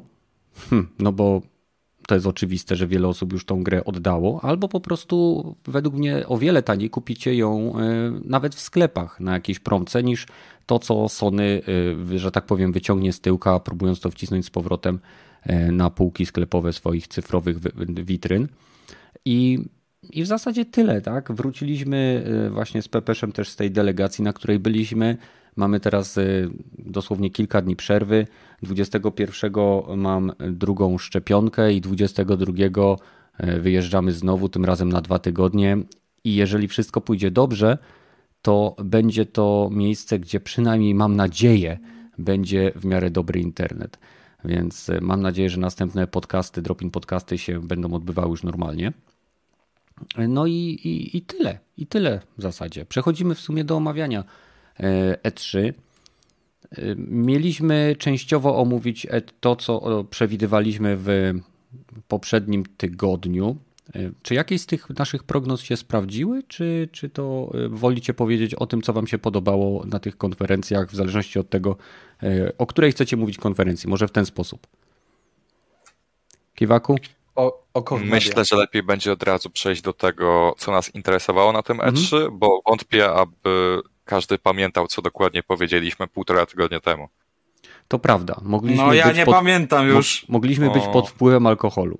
hm, 0.69 0.87
no 0.99 1.11
bo 1.11 1.41
to 2.07 2.15
jest 2.15 2.27
oczywiste, 2.27 2.75
że 2.75 2.87
wiele 2.87 3.07
osób 3.07 3.33
już 3.33 3.45
tą 3.45 3.63
grę 3.63 3.85
oddało, 3.85 4.39
albo 4.43 4.67
po 4.67 4.79
prostu 4.79 5.55
według 5.67 5.95
mnie 5.95 6.27
o 6.27 6.37
wiele 6.37 6.63
taniej 6.63 6.89
kupicie 6.89 7.35
ją 7.35 7.79
y, 7.79 7.81
nawet 8.25 8.55
w 8.55 8.59
sklepach 8.59 9.19
na 9.19 9.33
jakiejś 9.33 9.59
promce 9.59 10.03
niż 10.03 10.27
to, 10.65 10.79
co 10.79 11.09
Sony, 11.09 11.61
y, 12.13 12.19
że 12.19 12.31
tak 12.31 12.45
powiem, 12.45 12.71
wyciągnie 12.71 13.13
z 13.13 13.21
tyłka, 13.21 13.59
próbując 13.59 13.99
to 13.99 14.11
wcisnąć 14.11 14.45
z 14.45 14.49
powrotem 14.49 14.99
y, 15.49 15.71
na 15.71 15.89
półki 15.89 16.25
sklepowe 16.25 16.73
swoich 16.73 17.07
cyfrowych 17.07 17.57
witryn. 17.87 18.47
I, 19.25 19.59
i 20.09 20.23
w 20.23 20.27
zasadzie 20.27 20.65
tyle, 20.65 21.01
tak? 21.01 21.31
Wróciliśmy 21.31 22.25
właśnie 22.51 22.81
z 22.81 22.87
Pepeszem 22.87 23.31
też 23.31 23.49
z 23.49 23.55
tej 23.55 23.71
delegacji, 23.71 24.23
na 24.23 24.33
której 24.33 24.59
byliśmy. 24.59 25.17
Mamy 25.55 25.79
teraz 25.79 26.19
dosłownie 26.77 27.29
kilka 27.29 27.61
dni 27.61 27.75
przerwy. 27.75 28.27
21 28.63 29.51
mam 29.97 30.31
drugą 30.51 30.97
szczepionkę 30.97 31.73
i 31.73 31.81
22 31.81 32.53
e, 33.37 33.59
wyjeżdżamy 33.59 34.11
znowu, 34.11 34.49
tym 34.49 34.65
razem 34.65 34.89
na 34.89 35.01
dwa 35.01 35.19
tygodnie. 35.19 35.77
I 36.23 36.35
jeżeli 36.35 36.67
wszystko 36.67 37.01
pójdzie 37.01 37.31
dobrze, 37.31 37.77
to 38.41 38.75
będzie 38.83 39.25
to 39.25 39.69
miejsce, 39.71 40.19
gdzie 40.19 40.39
przynajmniej 40.39 40.95
mam 40.95 41.15
nadzieję, 41.15 41.79
będzie 42.17 42.71
w 42.75 42.85
miarę 42.85 43.09
dobry 43.09 43.39
internet. 43.39 43.99
Więc 44.45 44.89
e, 44.89 45.01
mam 45.01 45.21
nadzieję, 45.21 45.49
że 45.49 45.59
następne 45.59 46.07
podcasty, 46.07 46.61
drop-in 46.61 46.91
podcasty 46.91 47.37
się 47.37 47.67
będą 47.67 47.93
odbywały 47.93 48.29
już 48.29 48.43
normalnie. 48.43 48.93
No 50.27 50.45
i, 50.45 50.53
i, 50.53 51.17
i 51.17 51.21
tyle. 51.21 51.59
I 51.77 51.87
tyle 51.87 52.21
w 52.37 52.41
zasadzie. 52.41 52.85
Przechodzimy 52.85 53.35
w 53.35 53.39
sumie 53.39 53.63
do 53.63 53.75
omawiania 53.75 54.23
E3. 55.23 55.73
Mieliśmy 56.97 57.95
częściowo 57.99 58.57
omówić 58.57 59.07
to, 59.39 59.55
co 59.55 60.03
przewidywaliśmy 60.03 60.97
w 60.97 61.33
poprzednim 62.07 62.65
tygodniu. 62.77 63.57
Czy 64.21 64.33
jakieś 64.33 64.61
z 64.61 64.65
tych 64.65 64.89
naszych 64.89 65.23
prognoz 65.23 65.61
się 65.61 65.77
sprawdziły, 65.77 66.43
czy, 66.43 66.89
czy 66.91 67.09
to 67.09 67.51
e, 67.53 67.69
wolicie 67.69 68.13
powiedzieć 68.13 68.55
o 68.55 68.65
tym, 68.65 68.81
co 68.81 68.93
Wam 68.93 69.07
się 69.07 69.17
podobało 69.17 69.85
na 69.85 69.99
tych 69.99 70.17
konferencjach, 70.17 70.89
w 70.89 70.95
zależności 70.95 71.39
od 71.39 71.49
tego, 71.49 71.77
e, 72.23 72.51
o 72.57 72.65
której 72.65 72.91
chcecie 72.91 73.17
mówić 73.17 73.37
konferencji? 73.37 73.89
Może 73.89 74.07
w 74.07 74.11
ten 74.11 74.25
sposób. 74.25 74.67
Kiwaku? 76.55 76.95
O, 77.35 77.63
o 77.73 77.97
Myślę, 77.97 78.45
że 78.45 78.55
lepiej 78.55 78.83
będzie 78.83 79.11
od 79.11 79.23
razu 79.23 79.49
przejść 79.49 79.81
do 79.81 79.93
tego, 79.93 80.55
co 80.57 80.71
nas 80.71 80.95
interesowało 80.95 81.51
na 81.51 81.63
tym 81.63 81.77
E3, 81.77 82.15
mhm. 82.15 82.39
bo 82.39 82.61
wątpię, 82.65 83.11
aby 83.11 83.81
każdy 84.05 84.37
pamiętał, 84.37 84.87
co 84.87 85.01
dokładnie 85.01 85.43
powiedzieliśmy 85.43 86.07
półtora 86.07 86.45
tygodnia 86.45 86.79
temu. 86.79 87.09
To 87.87 87.99
prawda. 87.99 88.39
Mogliśmy 88.41 88.83
no 88.83 88.93
ja 88.93 89.11
nie 89.11 89.25
pod... 89.25 89.35
pamiętam 89.35 89.87
już. 89.87 90.25
Mogliśmy 90.29 90.69
być 90.69 90.83
pod 90.93 91.09
wpływem 91.09 91.47
alkoholu. 91.47 91.97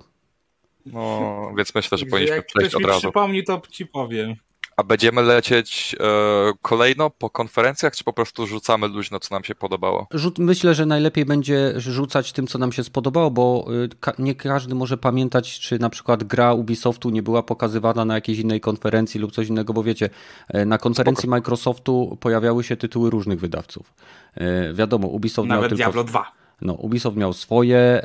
No, 0.86 1.52
więc 1.56 1.74
myślę, 1.74 1.98
że 1.98 2.06
powinniśmy 2.06 2.36
Jak 2.36 2.46
przejść 2.46 2.74
od 2.74 2.82
razu. 2.82 2.92
Jak 2.92 3.00
przypomni, 3.00 3.44
to 3.44 3.62
ci 3.70 3.86
powiem. 3.86 4.34
A 4.76 4.84
będziemy 4.84 5.22
lecieć 5.22 5.96
e, 6.00 6.52
kolejno 6.62 7.10
po 7.10 7.30
konferencjach, 7.30 7.96
czy 7.96 8.04
po 8.04 8.12
prostu 8.12 8.46
rzucamy 8.46 8.88
luźno, 8.88 9.20
co 9.20 9.34
nam 9.34 9.44
się 9.44 9.54
podobało? 9.54 10.06
Rzut, 10.10 10.38
myślę, 10.38 10.74
że 10.74 10.86
najlepiej 10.86 11.24
będzie 11.24 11.72
rzucać 11.76 12.32
tym, 12.32 12.46
co 12.46 12.58
nam 12.58 12.72
się 12.72 12.84
spodobało, 12.84 13.30
bo 13.30 13.66
y, 13.84 13.88
ka 14.00 14.12
nie 14.18 14.34
każdy 14.34 14.74
może 14.74 14.96
pamiętać, 14.96 15.60
czy 15.60 15.78
na 15.78 15.90
przykład 15.90 16.24
gra 16.24 16.52
Ubisoftu 16.52 17.10
nie 17.10 17.22
była 17.22 17.42
pokazywana 17.42 18.04
na 18.04 18.14
jakiejś 18.14 18.38
innej 18.38 18.60
konferencji 18.60 19.20
lub 19.20 19.32
coś 19.32 19.48
innego, 19.48 19.72
bo 19.72 19.82
wiecie, 19.82 20.10
e, 20.48 20.66
na 20.66 20.78
konferencji 20.78 21.22
Spoko. 21.22 21.30
Microsoftu 21.30 22.18
pojawiały 22.20 22.64
się 22.64 22.76
tytuły 22.76 23.10
różnych 23.10 23.40
wydawców. 23.40 23.94
E, 24.34 24.74
wiadomo, 24.74 25.08
Ubisoft 25.08 25.48
Nawet 25.48 25.62
miał 25.62 25.68
tylko... 25.68 25.82
Diablo 25.82 26.04
2. 26.04 26.32
No, 26.62 26.72
Ubisoft 26.72 27.16
miał 27.16 27.32
swoje, 27.32 28.02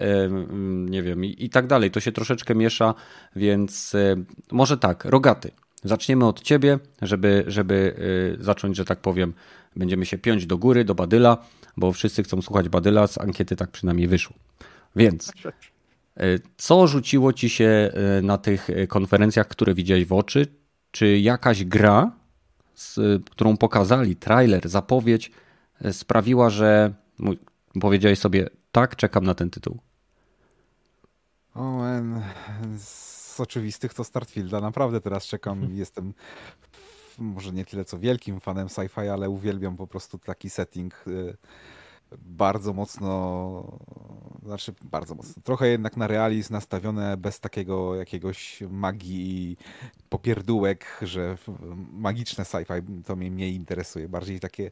nie 0.86 1.03
wiem, 1.03 1.25
i, 1.25 1.36
i 1.39 1.49
tak 1.49 1.67
dalej. 1.67 1.91
To 1.91 1.99
się 1.99 2.12
troszeczkę 2.12 2.55
miesza, 2.55 2.93
więc 3.36 3.93
może 4.51 4.77
tak, 4.77 5.05
rogaty. 5.05 5.51
Zaczniemy 5.83 6.25
od 6.25 6.41
ciebie, 6.41 6.79
żeby, 7.01 7.43
żeby 7.47 7.95
y, 8.39 8.43
zacząć, 8.43 8.77
że 8.77 8.85
tak 8.85 8.99
powiem, 8.99 9.33
będziemy 9.75 10.05
się 10.05 10.17
piąć 10.17 10.45
do 10.45 10.57
góry, 10.57 10.85
do 10.85 10.95
Badyla, 10.95 11.37
bo 11.77 11.91
wszyscy 11.91 12.23
chcą 12.23 12.41
słuchać 12.41 12.69
Badyla, 12.69 13.07
z 13.07 13.17
ankiety 13.17 13.55
tak 13.55 13.71
przynajmniej 13.71 14.07
wyszło. 14.07 14.35
Więc 14.95 15.29
y, 15.29 16.39
co 16.57 16.87
rzuciło 16.87 17.33
ci 17.33 17.49
się 17.49 17.91
y, 18.19 18.21
na 18.21 18.37
tych 18.37 18.67
konferencjach, 18.87 19.47
które 19.47 19.73
widziałeś 19.73 20.05
w 20.05 20.13
oczy? 20.13 20.47
Czy 20.91 21.19
jakaś 21.19 21.63
gra, 21.65 22.11
z, 22.75 23.23
którą 23.29 23.57
pokazali, 23.57 24.15
trailer, 24.15 24.69
zapowiedź, 24.69 25.31
sprawiła, 25.91 26.49
że 26.49 26.93
powiedziałeś 27.81 28.19
sobie, 28.19 28.49
tak, 28.71 28.95
czekam 28.95 29.23
na 29.23 29.35
ten 29.35 29.49
tytuł? 29.49 29.79
O, 31.55 31.81
man 33.39 33.43
oczywistych 33.43 33.93
to 33.93 34.03
Startfielda. 34.03 34.61
Naprawdę 34.61 35.01
teraz 35.01 35.25
czekam. 35.25 35.69
Jestem 35.75 36.13
może 37.17 37.51
nie 37.51 37.65
tyle 37.65 37.85
co 37.85 37.99
wielkim 37.99 38.39
fanem 38.39 38.67
sci-fi, 38.67 39.07
ale 39.07 39.29
uwielbiam 39.29 39.77
po 39.77 39.87
prostu 39.87 40.17
taki 40.17 40.49
setting 40.49 41.03
y, 41.07 41.37
bardzo 42.17 42.73
mocno, 42.73 43.77
znaczy 44.43 44.73
bardzo 44.83 45.15
mocno, 45.15 45.41
trochę 45.43 45.67
jednak 45.67 45.97
na 45.97 46.07
realizm 46.07 46.53
nastawione 46.53 47.17
bez 47.17 47.39
takiego 47.39 47.95
jakiegoś 47.95 48.63
magii 48.69 49.51
i 49.51 49.57
popierdółek, 50.09 50.99
że 51.01 51.37
magiczne 51.91 52.43
sci-fi 52.43 53.03
to 53.05 53.15
mnie 53.15 53.31
mniej 53.31 53.55
interesuje. 53.55 54.09
Bardziej 54.09 54.39
takie 54.39 54.71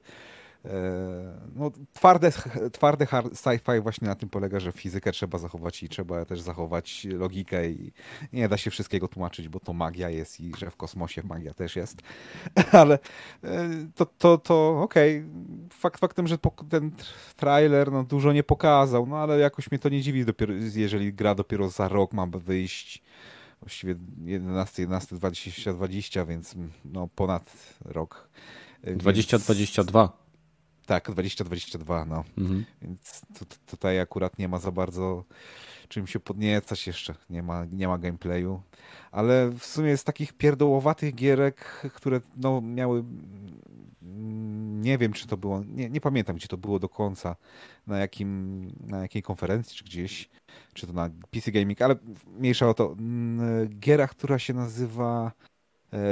no, 1.56 1.72
twarde, 1.94 2.32
twarde 2.72 3.06
sci-fi 3.34 3.82
właśnie 3.82 4.08
na 4.08 4.16
tym 4.16 4.30
polega, 4.30 4.60
że 4.60 4.72
fizykę 4.72 5.12
trzeba 5.12 5.38
zachować 5.38 5.84
i 5.84 5.90
trzeba 5.90 6.26
też 6.26 6.42
zachować 6.42 7.08
logikę 7.10 7.70
i 7.70 7.92
nie 8.34 8.50
da 8.50 8.58
się 8.58 8.72
wszystkiego 8.72 9.08
tłumaczyć, 9.08 9.50
bo 9.50 9.60
to 9.60 9.74
magia 9.74 10.10
jest 10.10 10.40
i 10.40 10.52
że 10.58 10.72
w 10.72 10.76
kosmosie 10.76 11.24
magia 11.24 11.54
też 11.54 11.76
jest. 11.76 12.02
Ale 12.72 13.00
e, 13.44 13.70
to, 13.96 14.06
to, 14.06 14.38
to 14.38 14.82
okej. 14.82 15.18
Okay. 15.20 15.30
Fakt 15.74 16.00
faktem, 16.00 16.28
że 16.28 16.38
ten 16.70 16.92
trailer 17.36 17.92
no, 17.92 18.04
dużo 18.04 18.34
nie 18.34 18.44
pokazał, 18.44 19.06
no 19.06 19.18
ale 19.18 19.40
jakoś 19.40 19.72
mnie 19.72 19.80
to 19.80 19.90
nie 19.90 20.02
dziwi, 20.02 20.26
dopiero, 20.26 20.54
jeżeli 20.54 21.14
gra 21.14 21.36
dopiero 21.36 21.70
za 21.70 21.88
rok 21.88 22.14
ma 22.14 22.28
wyjść 22.28 23.04
właściwie 23.62 23.96
11, 24.26 24.82
11, 24.82 25.16
20, 25.16 25.74
20, 25.74 26.26
więc 26.26 26.56
no 26.86 27.08
ponad 27.16 27.56
rok. 27.86 28.30
2022. 28.84 30.29
Tak, 30.90 31.12
2022, 31.12 32.06
no. 32.06 32.24
Mhm. 32.38 32.66
Więc 32.82 33.22
tutaj 33.66 34.00
akurat 34.00 34.40
nie 34.40 34.48
ma 34.48 34.60
za 34.60 34.72
bardzo 34.72 35.24
czym 35.88 36.08
się 36.08 36.20
podniecać 36.20 36.88
jeszcze. 36.88 37.16
Nie 37.30 37.44
ma, 37.44 37.66
nie 37.66 37.88
ma 37.88 37.98
gameplayu. 37.98 38.62
Ale 39.12 39.50
w 39.50 39.66
sumie 39.66 39.98
z 39.98 40.04
takich 40.04 40.34
pierdołowatych 40.34 41.16
gierek, 41.16 41.66
które 41.96 42.22
no, 42.38 42.62
miały 42.62 43.04
mm, 44.04 44.82
nie 44.82 44.98
wiem, 44.98 45.14
czy 45.14 45.28
to 45.28 45.38
było, 45.38 45.64
nie, 45.68 45.90
nie 45.90 46.02
pamiętam, 46.02 46.36
gdzie 46.36 46.48
to 46.48 46.58
było 46.58 46.80
do 46.80 46.90
końca, 46.90 47.36
na, 47.88 47.98
jakim, 47.98 48.68
na 48.88 49.02
jakiej 49.02 49.22
konferencji, 49.22 49.78
czy 49.78 49.84
gdzieś, 49.84 50.30
czy 50.74 50.88
to 50.88 50.94
na 50.94 51.10
PC 51.32 51.52
Gaming, 51.52 51.82
ale 51.82 51.96
mniejsza 52.28 52.70
o 52.70 52.74
to. 52.74 52.96
Mm, 53.00 53.80
giera, 53.80 54.08
która 54.08 54.40
się 54.40 54.54
nazywa 54.54 55.32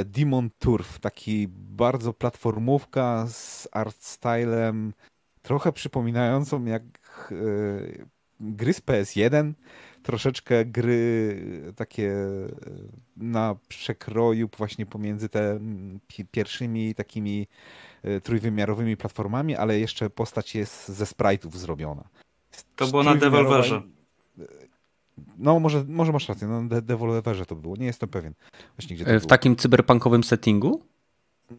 Demon 0.05 0.49
Turf, 0.59 0.99
taki 0.99 1.47
bardzo 1.51 2.13
platformówka 2.13 3.27
z 3.27 3.67
art 3.71 4.03
stylem 4.03 4.93
trochę 5.41 5.71
przypominającą 5.71 6.65
jak 6.65 6.83
e, 6.83 7.35
gry 8.39 8.73
z 8.73 8.81
PS1, 8.81 9.53
troszeczkę 10.03 10.65
gry 10.65 11.41
takie 11.75 12.11
e, 12.11 12.47
na 13.17 13.55
przekroju 13.67 14.49
właśnie 14.57 14.85
pomiędzy 14.85 15.29
te 15.29 15.59
pierwszymi 16.31 16.95
takimi 16.95 17.47
trójwymiarowymi 18.23 18.97
platformami, 18.97 19.55
ale 19.55 19.79
jeszcze 19.79 20.09
postać 20.09 20.55
jest 20.55 20.87
ze 20.87 21.05
sprite'ów 21.05 21.51
zrobiona. 21.51 22.03
To 22.75 22.87
było 22.87 23.03
na 23.03 23.15
Devolverze. 23.15 23.81
No, 25.37 25.59
może, 25.59 25.85
może 25.87 26.11
masz 26.11 26.29
rację, 26.29 26.47
no, 26.47 26.67
de 26.67 26.81
Devolverze 26.81 27.45
to 27.45 27.55
było, 27.55 27.75
nie 27.75 27.85
jestem 27.85 28.09
pewien. 28.09 28.33
Właśnie, 28.77 28.95
gdzie 28.95 29.05
to 29.05 29.11
E, 29.11 29.19
W 29.19 29.21
było. 29.21 29.29
takim 29.29 29.55
cyberpunkowym 29.55 30.23
settingu? 30.23 30.81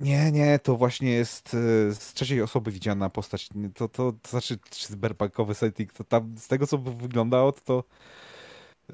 Nie, 0.01 0.33
nie, 0.33 0.59
to 0.59 0.77
właśnie 0.77 1.11
jest 1.11 1.55
e, 1.55 1.59
z 1.95 2.13
trzeciej 2.15 2.43
osoby 2.43 2.71
widziana 2.71 3.11
postać. 3.11 3.49
To, 3.75 3.89
to, 3.89 4.13
to 4.23 4.31
znaczy 4.31 4.59
cyberpunkowy 4.71 5.55
setting, 5.55 5.93
to 5.93 6.05
tam 6.05 6.35
z 6.39 6.49
tego 6.49 6.67
co 6.67 6.79
wyglądało, 6.79 7.53
to, 7.53 7.61
to 7.61 7.85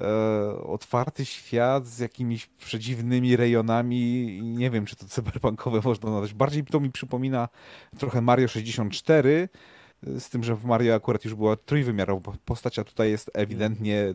e, 0.01 0.63
otwarty 0.63 1.25
świat 1.25 1.87
z 1.87 1.99
jakimiś 1.99 2.45
przedziwnymi 2.47 3.35
rejonami 3.35 4.39
nie 4.43 4.69
wiem, 4.69 4.85
czy 4.85 4.95
to 4.95 5.05
cyberpunkowe 5.05 5.81
można 5.89 6.11
nazwać. 6.11 6.33
Bardziej 6.33 6.63
to 6.63 6.79
mi 6.79 6.91
przypomina 6.91 7.49
trochę 7.97 8.21
Mario 8.21 8.47
64, 8.47 9.49
e, 9.53 9.74
z 10.03 10.29
tym, 10.29 10.43
że 10.43 10.55
w 10.55 10.65
Mario 10.65 10.95
akurat 10.95 11.25
już 11.25 11.35
była 11.35 11.55
trójwymiarowa 11.55 12.33
postać, 12.45 12.79
a 12.79 12.83
tutaj 12.83 13.11
jest 13.11 13.31
ewidentnie 13.33 14.13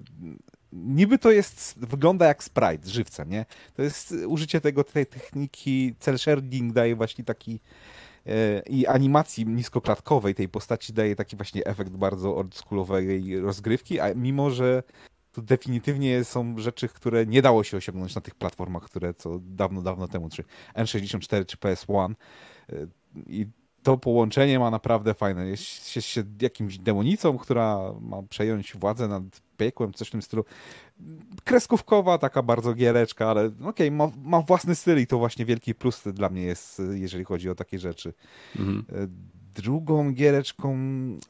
niby 0.72 1.18
to 1.18 1.30
jest, 1.30 1.74
wygląda 1.78 2.26
jak 2.26 2.44
sprite 2.44 2.88
żywcem, 2.88 3.30
nie? 3.30 3.46
To 3.74 3.82
jest 3.82 4.14
użycie 4.26 4.60
tego, 4.60 4.84
tej 4.84 5.06
techniki, 5.06 5.94
cel 5.98 6.18
shading 6.18 6.72
daje 6.72 6.96
właśnie 6.96 7.24
taki 7.24 7.60
e, 8.26 8.62
i 8.66 8.86
animacji 8.86 9.46
niskoklatkowej 9.46 10.34
tej 10.34 10.48
postaci 10.48 10.92
daje 10.92 11.16
taki 11.16 11.36
właśnie 11.36 11.64
efekt 11.64 11.90
bardzo 11.90 12.36
oldschoolowej 12.36 13.40
rozgrywki, 13.40 14.00
a 14.00 14.14
mimo, 14.14 14.50
że 14.50 14.82
to 15.32 15.42
definitywnie 15.42 16.24
są 16.24 16.58
rzeczy, 16.58 16.88
które 16.88 17.26
nie 17.26 17.42
dało 17.42 17.64
się 17.64 17.76
osiągnąć 17.76 18.14
na 18.14 18.20
tych 18.20 18.34
platformach, 18.34 18.82
które 18.82 19.14
co 19.14 19.38
dawno, 19.42 19.82
dawno 19.82 20.08
temu, 20.08 20.28
czy 20.28 20.44
N64, 20.74 21.46
czy 21.46 21.56
PS1 21.56 22.14
e, 22.68 22.74
i 23.26 23.46
to 23.82 23.98
połączenie 23.98 24.58
ma 24.58 24.70
naprawdę 24.70 25.14
fajne. 25.14 25.46
Jest 25.46 25.96
jest 25.96 26.08
się 26.08 26.22
jakimś 26.42 26.78
demonicą, 26.78 27.38
która 27.38 27.92
ma 28.00 28.22
przejąć 28.22 28.76
władzę 28.76 29.08
nad 29.08 29.22
piekłem, 29.56 29.92
coś 29.92 30.08
w 30.08 30.10
tym 30.10 30.22
stylu. 30.22 30.44
Kreskówkowa, 31.44 32.18
taka 32.18 32.42
bardzo 32.42 32.74
giereczka, 32.74 33.30
ale 33.30 33.50
okej, 33.64 33.90
ma, 33.90 34.10
ma 34.22 34.40
własny 34.40 34.74
styl 34.74 35.00
i 35.00 35.06
to 35.06 35.18
właśnie 35.18 35.44
wielki 35.44 35.74
plus 35.74 36.02
dla 36.12 36.28
mnie 36.28 36.42
jest, 36.42 36.82
jeżeli 36.92 37.24
chodzi 37.24 37.50
o 37.50 37.54
takie 37.54 37.78
rzeczy. 37.78 38.12
Mhm. 38.58 38.84
Drugą 39.54 40.12
giereczką, 40.12 40.78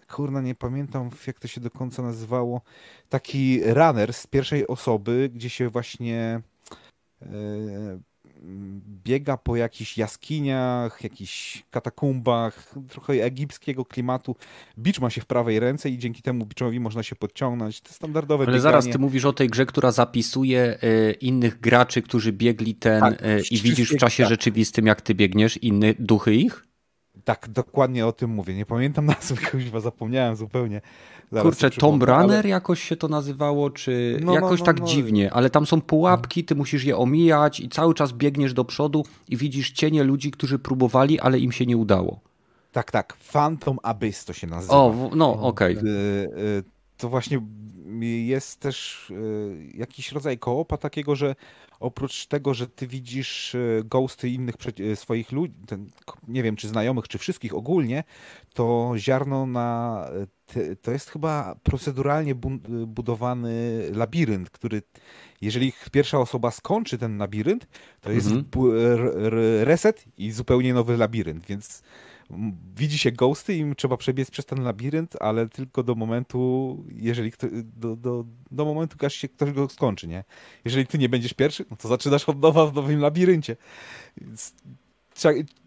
kurna, 0.08 0.40
nie 0.40 0.54
pamiętam 0.54 1.10
jak 1.26 1.38
to 1.38 1.48
się 1.48 1.60
do 1.60 1.70
końca 1.70 2.02
nazywało, 2.02 2.60
taki 3.08 3.60
runner 3.64 4.12
z 4.12 4.26
pierwszej 4.26 4.66
osoby, 4.66 5.30
gdzie 5.34 5.50
się 5.50 5.68
właśnie 5.68 6.40
e, 7.22 7.26
biega 9.05 9.37
po 9.37 9.57
jakichś 9.57 9.98
jaskiniach, 9.98 11.05
jakichś 11.05 11.62
katakumbach, 11.70 12.74
trochę 12.88 13.12
egipskiego 13.12 13.85
klimatu. 13.85 14.37
Bicz 14.79 15.00
ma 15.00 15.11
się 15.11 15.20
w 15.20 15.26
prawej 15.26 15.61
ręce 15.61 15.90
i 15.90 15.98
dzięki 15.98 16.22
temu 16.22 16.46
biczowi 16.46 16.81
można 16.81 17.03
się 17.03 17.16
podciągnąć. 17.16 17.81
To 17.81 17.92
standardowe 17.92 18.44
Ale 18.44 18.46
bieganie. 18.46 18.62
zaraz 18.62 18.88
ty 18.88 18.98
mówisz 18.98 19.24
o 19.24 19.33
tej 19.33 19.48
grze, 19.48 19.66
która 19.66 19.92
zapisuje 19.92 20.79
e, 20.83 21.12
innych 21.12 21.61
graczy, 21.61 22.03
którzy 22.03 22.33
biegli 22.33 22.74
ten 22.74 23.00
Tak, 23.00 23.22
e, 23.22 23.40
i 23.50 23.59
widzisz 23.59 23.92
w 23.92 23.96
czasie 23.96 24.26
rzeczywistym, 24.26 24.87
jak 24.87 25.00
ty 25.00 25.14
biegniesz, 25.14 25.57
inne 25.57 25.94
duchy 25.98 26.35
ich? 26.35 26.69
Tak, 27.24 27.48
dokładnie 27.48 28.06
o 28.06 28.12
tym 28.12 28.30
mówię. 28.30 28.54
Nie 28.54 28.66
pamiętam 28.66 29.06
nazwy, 29.16 29.37
kuźwa, 29.50 29.80
zapomniałem 29.80 30.37
zupełnie. 30.37 30.80
Zaraz 31.33 31.44
Kurczę, 31.44 31.70
Tomb 31.70 32.02
Runner 32.02 32.38
ale- 32.38 32.48
jakoś 32.48 32.83
się 32.83 32.96
to 32.96 33.09
nazywało, 33.09 33.70
czy 33.70 34.20
No, 34.24 34.35
jakoś 34.35 34.61
no, 34.61 34.66
tak 34.66 34.80
no. 34.80 34.87
dziwnie, 34.87 35.33
ale 35.33 35.50
tam 35.50 35.66
są 35.66 35.80
pułapki, 35.80 36.44
ty 36.44 36.54
musisz 36.54 36.85
je 36.85 36.96
omijać 36.96 37.61
i 37.61 37.68
cały 37.68 37.94
czas 37.94 38.12
biegniesz 38.12 38.54
do 38.54 38.64
przodu 38.64 39.04
i 39.28 39.37
widzisz 39.37 39.70
cienie 39.70 40.04
ludzi, 40.04 40.30
którzy 40.30 40.59
próbowali, 40.59 41.20
ale 41.20 41.38
im 41.38 41.52
się 41.52 41.66
nie 41.66 41.76
udało. 41.76 42.20
Tak, 42.72 42.90
tak. 42.90 43.16
Phantom 43.33 43.78
Abyss 43.83 44.24
to 44.24 44.33
się 44.33 44.46
nazywa. 44.46 44.74
O, 44.74 45.11
no 45.16 45.33
okej. 45.42 45.76
Y, 45.76 45.80
y, 45.80 46.64
to 46.96 47.09
właśnie 47.09 47.40
jest 48.26 48.61
też 48.61 49.11
y, 49.11 49.72
jakiś 49.74 50.12
rodzaj 50.12 50.38
koopa 50.38 50.76
takiego, 50.76 51.16
że 51.16 51.35
oprócz 51.81 52.27
tego, 52.27 52.55
że 52.55 52.66
ty 52.66 52.87
widzisz 52.87 53.55
y, 53.55 53.83
ghosty 53.85 54.29
innych 54.29 54.55
y, 54.81 54.97
swoich 54.97 55.33
ludzi, 55.33 55.55
ten, 55.66 55.87
nie 56.29 56.43
wiem 56.43 56.57
czy 56.57 56.69
znajomych, 56.69 57.09
czy 57.09 57.19
wszystkich 57.19 57.55
ogólnie, 57.55 58.05
to 58.55 58.93
ziarno 58.97 59.47
na. 59.47 60.07
y, 60.57 60.77
To 60.77 60.90
jest 60.90 61.11
chyba 61.11 61.55
proceduralnie 61.62 62.35
bu- 62.35 62.87
budowany 62.87 63.83
labirynt, 63.95 64.51
który 64.51 64.83
jeżeli 65.40 65.73
pierwsza 65.93 66.19
osoba 66.19 66.51
skończy 66.51 66.99
ten 66.99 67.19
labirynt, 67.19 67.66
to 68.01 68.12
jest 68.12 68.27
Mhm. 68.31 68.45
r- 69.25 69.64
reset 69.64 70.05
i 70.19 70.31
zupełnie 70.33 70.75
nowy 70.75 70.97
labirynt, 70.97 71.47
więc 71.47 71.83
widzi 72.77 72.99
się 72.99 73.12
ghosty 73.12 73.55
i 73.55 73.77
trzeba 73.77 73.97
przebiec 73.97 74.31
przez 74.31 74.47
ten 74.47 74.62
labirynt, 74.62 75.16
ale 75.21 75.49
tylko 75.49 75.83
do 75.83 75.95
momentu, 75.95 76.77
jeżeli 76.88 77.33
kto, 77.33 77.47
do, 77.77 77.97
do, 77.97 78.25
do 78.51 78.64
momentu, 78.64 79.07
aż 79.07 79.14
się 79.14 79.29
ktoś 79.29 79.53
go 79.53 79.69
skończy, 79.69 80.09
nie? 80.09 80.25
Jeżeli 80.64 80.87
ty 80.87 80.99
nie 80.99 81.09
będziesz 81.09 81.35
pierwszy, 81.35 81.64
no 81.71 81.77
to 81.77 81.88
zaczynasz 81.88 82.29
od 82.29 82.40
nowa 82.40 82.66
w 82.66 82.75
nowym 82.75 83.01
labiryncie. 83.01 83.57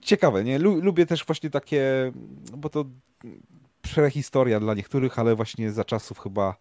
Ciekawe, 0.01 0.43
nie? 0.43 0.59
Lu- 0.59 0.81
Lubię 0.81 1.05
też 1.05 1.25
właśnie 1.25 1.49
takie, 1.49 2.11
bo 2.57 2.69
to 2.69 2.85
prehistoria 3.81 4.59
dla 4.59 4.73
niektórych, 4.73 5.19
ale 5.19 5.35
właśnie 5.35 5.71
za 5.71 5.85
czasów 5.85 6.19
chyba 6.19 6.55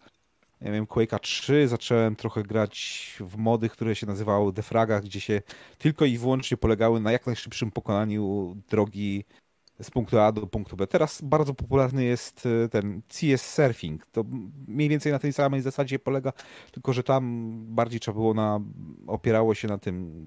nie 0.62 0.72
wiem, 0.72 0.86
Quake'a 0.86 1.18
3 1.18 1.68
zacząłem 1.68 2.16
trochę 2.16 2.42
grać 2.42 3.16
w 3.20 3.36
mody, 3.36 3.68
które 3.68 3.96
się 3.96 4.06
nazywały 4.06 4.52
Defragach, 4.52 5.02
gdzie 5.02 5.20
się 5.20 5.42
tylko 5.78 6.04
i 6.04 6.18
wyłącznie 6.18 6.56
polegały 6.56 7.00
na 7.00 7.12
jak 7.12 7.26
najszybszym 7.26 7.70
pokonaniu 7.70 8.56
drogi 8.68 9.24
z 9.82 9.90
punktu 9.90 10.18
A 10.18 10.32
do 10.32 10.46
punktu 10.46 10.76
B. 10.76 10.86
Teraz 10.86 11.22
bardzo 11.22 11.54
popularny 11.54 12.04
jest 12.04 12.46
e, 12.64 12.68
ten 12.68 13.02
CS 13.08 13.54
Surfing. 13.54 14.06
To 14.06 14.24
mniej 14.68 14.88
więcej 14.88 15.12
na 15.12 15.18
tej 15.18 15.32
samej 15.32 15.62
zasadzie 15.62 15.98
polega, 15.98 16.32
tylko 16.72 16.92
że 16.92 17.02
tam 17.02 17.52
bardziej 17.68 18.00
trzeba 18.00 18.14
było 18.14 18.34
na, 18.34 18.60
opierało 19.06 19.54
się 19.54 19.68
na 19.68 19.78
tym 19.78 20.26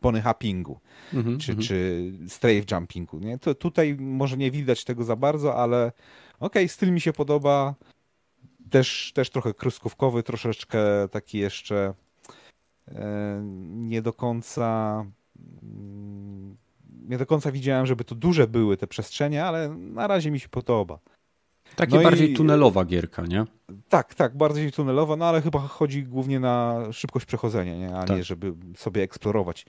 pony 0.00 0.22
hoppingu 0.22 0.80
Mhm, 1.14 1.38
czy, 1.38 1.52
mhm. 1.52 1.66
czy 1.68 2.12
strafe 2.28 2.62
jumpingu. 2.70 3.18
Nie? 3.18 3.38
To 3.38 3.54
tutaj 3.54 3.96
może 4.00 4.36
nie 4.36 4.50
widać 4.50 4.84
tego 4.84 5.04
za 5.04 5.16
bardzo, 5.16 5.56
ale 5.56 5.92
okej, 6.40 6.68
styl 6.68 6.92
mi 6.92 7.00
się 7.00 7.12
podoba. 7.12 7.74
Też, 8.70 9.12
też 9.14 9.30
trochę 9.30 9.54
kruskówkowy, 9.54 10.22
troszeczkę 10.22 10.78
taki 11.10 11.38
jeszcze 11.38 11.94
e, 12.88 13.40
nie 13.66 14.02
do 14.02 14.12
końca 14.12 15.04
mm, 15.62 16.56
nie 17.08 17.18
do 17.18 17.26
końca 17.26 17.52
widziałem, 17.52 17.86
żeby 17.86 18.04
to 18.04 18.14
duże 18.14 18.46
były 18.48 18.76
te 18.76 18.86
przestrzenie, 18.86 19.44
ale 19.44 19.68
na 19.68 20.06
razie 20.06 20.30
mi 20.30 20.40
się 20.40 20.48
podoba. 20.48 20.98
Takie 21.76 21.94
no 21.94 22.00
i- 22.00 22.04
bardziej 22.04 22.34
tunelowa 22.34 22.84
gierka, 22.84 23.22
nie? 23.26 23.44
Tak, 23.88 24.14
tak, 24.14 24.36
bardziej 24.36 24.72
tunelowa, 24.72 25.16
no 25.16 25.24
ale 25.26 25.42
chyba 25.42 25.58
chodzi 25.60 26.02
głównie 26.02 26.40
na 26.40 26.84
szybkość 26.92 27.26
przechodzenia, 27.26 27.76
nie? 27.76 27.96
a 27.96 28.04
Tak. 28.04 28.16
nie 28.16 28.24
żeby 28.24 28.52
sobie 28.76 29.02
eksplorować. 29.02 29.66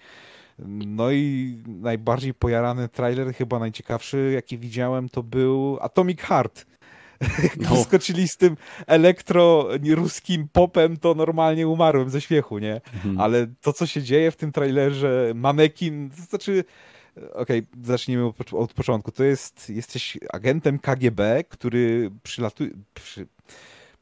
No 0.68 1.12
i 1.12 1.56
najbardziej 1.68 2.34
pojarany 2.34 2.90
trailer, 2.90 3.34
chyba 3.34 3.60
najciekawszy, 3.60 4.32
jaki 4.34 4.58
widziałem, 4.58 5.10
to 5.10 5.24
był 5.24 5.78
Atomic 5.82 6.22
Heart. 6.22 6.66
Jak 7.44 7.58
No. 7.70 7.70
wyskoczyli 7.76 8.28
z 8.28 8.38
tym 8.38 8.58
elektro-ruskim 8.88 10.48
popem, 10.54 10.98
to 10.98 11.14
normalnie 11.16 11.68
umarłem 11.68 12.10
ze 12.10 12.22
śmiechu, 12.22 12.60
nie? 12.60 12.82
Mhm. 12.94 13.20
Ale 13.20 13.48
to, 13.62 13.74
co 13.74 13.86
się 13.86 14.02
dzieje 14.04 14.32
w 14.32 14.36
tym 14.36 14.52
trailerze, 14.52 15.32
manekin, 15.36 16.10
to 16.10 16.22
znaczy... 16.22 16.64
Okej, 17.34 17.64
zacznijmy 17.84 18.32
od, 18.52 18.74
początku. 18.74 19.12
To 19.12 19.24
jest, 19.24 19.70
jesteś 19.70 20.18
agentem 20.34 20.80
KGB, 20.80 21.44
który 21.50 22.12
przylatuje, 22.24 22.70
przy, 22.94 23.28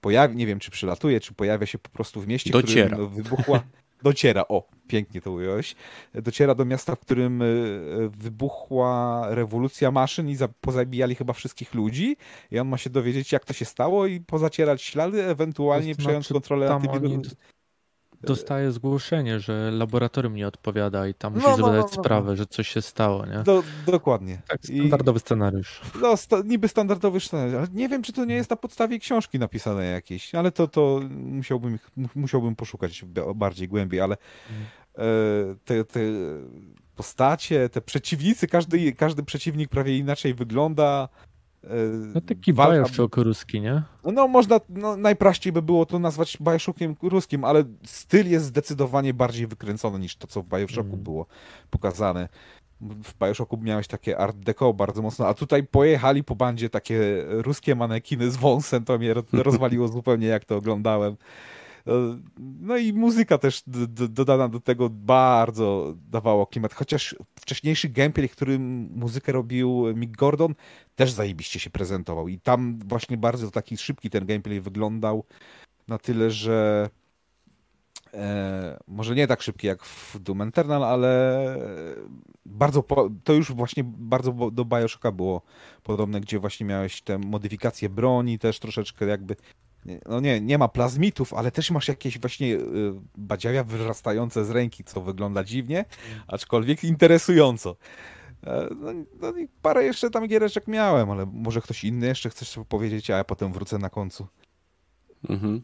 pojawi, 0.01 0.35
nie 0.35 0.47
wiem 0.47 0.59
czy 0.59 0.71
przylatuje, 0.71 1.19
czy 1.19 1.33
pojawia 1.33 1.65
się 1.65 1.77
po 1.77 1.89
prostu 1.89 2.21
w 2.21 2.27
mieście, 2.27 2.51
Dociera. 2.51 2.87
którym 2.87 3.09
wybuchła, 3.09 3.63
dociera, 4.03 4.45
o, 4.49 4.67
pięknie 4.87 5.21
to 5.21 5.31
ująłeś, 5.31 5.75
dociera 6.13 6.55
do 6.55 6.65
miasta, 6.65 6.95
w 6.95 6.99
którym 6.99 7.41
y, 7.41 8.09
wybuchła 8.17 9.25
rewolucja 9.29 9.91
maszyn 9.91 10.29
i 10.29 10.35
za, 10.35 10.47
pozabijali 10.47 11.15
chyba 11.15 11.33
wszystkich 11.33 11.73
ludzi 11.73 12.17
i 12.51 12.59
on 12.59 12.67
ma 12.67 12.77
się 12.77 12.89
dowiedzieć, 12.89 13.31
jak 13.31 13.45
to 13.45 13.53
się 13.53 13.65
stało 13.65 14.07
i 14.07 14.19
pozacierać 14.19 14.81
ślady, 14.81 15.23
ewentualnie 15.23 15.95
To 15.95 16.01
przejąć 16.01 16.25
znaczy, 16.25 16.33
kontrolę 16.33 16.67
tam 16.67 16.81
antywiru- 16.81 17.13
oni 17.13 17.23
Dostaje 18.21 18.71
zgłoszenie, 18.71 19.39
że 19.39 19.71
laboratorium 19.71 20.35
nie 20.35 20.47
odpowiada 20.47 21.07
i 21.07 21.13
tam 21.13 21.33
No, 21.33 21.39
musisz 21.39 21.57
no, 21.57 21.65
zadać 21.65 21.81
no, 21.91 21.91
no. 21.97 22.03
sprawę, 22.03 22.35
że 22.35 22.45
coś 22.45 22.67
się 22.67 22.81
stało, 22.81 23.25
nie? 23.25 23.39
Do, 23.43 23.63
dokładnie. 23.87 24.41
Tak, 24.47 24.69
I- 24.69 24.77
standardowy 24.77 25.19
scenariusz. 25.19 25.81
No, 26.01 26.17
sta, 26.17 26.37
niby 26.45 26.67
standardowy 26.67 27.19
scenariusz, 27.19 27.55
ale 27.55 27.67
nie 27.73 27.89
wiem, 27.89 28.03
czy 28.03 28.13
to 28.13 28.25
nie 28.25 28.35
jest 28.35 28.49
na 28.49 28.55
podstawie 28.55 28.99
książki 28.99 29.39
napisane 29.39 29.85
jakieś, 29.85 30.35
ale 30.35 30.51
to, 30.51 30.67
to 30.67 30.99
musiałbym, 31.15 31.79
mu- 31.97 32.09
musiałbym 32.15 32.55
poszukać 32.55 33.05
ba- 33.05 33.33
bardziej 33.33 33.67
głębiej, 33.67 34.01
ale 34.01 34.17
e, 34.97 35.03
te, 35.65 35.85
te 35.85 35.99
postacie, 36.95 37.69
te 37.69 37.81
przeciwnicy, 37.81 38.47
każdy, 38.47 38.91
każdy 38.93 39.23
przeciwnik 39.23 39.69
prawie 39.69 39.97
inaczej 39.97 40.33
wygląda. 40.33 41.09
E, 41.69 41.75
No 42.13 42.21
taki 42.21 42.53
walka- 42.53 42.83
Bioshock 42.83 43.17
ruski, 43.17 43.61
nie? 43.61 43.81
No 44.03 44.27
można, 44.27 44.59
no, 44.69 44.97
najprościej 44.97 45.53
by 45.53 45.61
było 45.61 45.85
to 45.85 45.99
nazwać 45.99 46.37
Bioshockiem 46.41 46.95
ruskim, 47.01 47.43
ale 47.43 47.63
styl 47.85 48.29
jest 48.29 48.45
zdecydowanie 48.45 49.13
bardziej 49.13 49.47
wykręcony 49.47 49.99
niż 49.99 50.15
to, 50.15 50.27
co 50.27 50.41
w 50.41 50.45
Bioshocku 50.45 50.93
Mm. 50.93 51.03
było 51.03 51.25
pokazane. 51.69 52.29
W 52.81 53.13
Bioshocku 53.25 53.57
miałeś 53.57 53.87
takie 53.87 54.17
art 54.17 54.37
deco 54.37 54.73
bardzo 54.73 55.01
mocno, 55.01 55.27
a 55.27 55.33
tutaj 55.33 55.63
pojechali 55.63 56.23
po 56.23 56.35
bandzie 56.35 56.69
takie 56.69 57.23
ruskie 57.27 57.75
manekiny 57.75 58.31
z 58.31 58.37
wąsem, 58.37 58.85
to 58.85 58.97
mnie 58.97 59.13
ro- 59.13 59.23
rozwaliło 59.43 59.87
zupełnie 59.87 60.27
jak 60.27 60.45
to 60.45 60.55
oglądałem. 60.55 61.15
No 62.59 62.77
i 62.77 62.93
muzyka 62.93 63.37
też 63.37 63.63
dodana 64.09 64.49
do 64.49 64.59
tego 64.59 64.89
bardzo 64.89 65.95
dawała 66.09 66.45
klimat, 66.45 66.73
chociaż 66.73 67.15
wcześniejszy 67.35 67.89
gameplay, 67.89 68.29
którym 68.29 68.89
muzykę 68.95 69.31
robił 69.31 69.85
Mick 69.95 70.17
Gordon, 70.17 70.55
też 70.95 71.11
zajebiście 71.11 71.59
się 71.59 71.69
prezentował. 71.69 72.27
I 72.27 72.39
tam 72.39 72.79
właśnie 72.85 73.17
bardzo 73.17 73.51
taki 73.51 73.77
szybki 73.77 74.09
ten 74.09 74.25
gameplay 74.25 74.61
wyglądał 74.61 75.23
na 75.87 75.97
tyle, 75.97 76.31
że 76.31 76.89
e, 78.13 78.79
może 78.87 79.15
nie 79.15 79.27
tak 79.27 79.41
szybki 79.41 79.67
jak 79.67 79.85
w 79.85 80.19
Doom 80.19 80.41
Eternal, 80.41 80.83
ale 80.83 81.55
bardzo 82.45 82.83
po, 82.83 83.09
to 83.23 83.33
już 83.33 83.51
właśnie 83.51 83.83
bardzo 83.83 84.51
do 84.51 84.65
Bioshocka 84.65 85.11
było 85.11 85.41
podobne, 85.83 86.21
gdzie 86.21 86.39
właśnie 86.39 86.65
miałeś 86.65 87.01
te 87.01 87.17
modyfikacje 87.17 87.89
broni 87.89 88.39
też 88.39 88.59
troszeczkę 88.59 89.05
jakby 89.05 89.35
no 90.05 90.19
nie, 90.19 90.41
nie 90.41 90.57
ma 90.57 90.67
plazmitów, 90.67 91.33
ale 91.33 91.51
też 91.51 91.71
masz 91.71 91.87
jakieś 91.87 92.19
właśnie 92.19 92.55
y, 92.55 92.59
badziawia 93.17 93.63
wyrastające 93.63 94.45
z 94.45 94.49
ręki, 94.49 94.83
co 94.83 95.01
wygląda 95.01 95.43
dziwnie, 95.43 95.85
aczkolwiek 96.27 96.83
interesująco. 96.83 97.75
E, 98.43 98.67
no, 98.75 98.93
no 99.21 99.37
i 99.37 99.47
parę 99.61 99.83
jeszcze 99.83 100.09
tam 100.09 100.27
giereczek 100.27 100.67
miałem, 100.67 101.09
ale 101.09 101.25
może 101.25 101.61
ktoś 101.61 101.83
inny 101.83 102.07
jeszcze 102.07 102.29
chce 102.29 102.45
sobie 102.45 102.65
powiedzieć, 102.65 103.09
a 103.09 103.17
ja 103.17 103.23
potem 103.23 103.53
wrócę 103.53 103.77
na 103.77 103.89
końcu. 103.89 104.27
Mhm. 105.29 105.61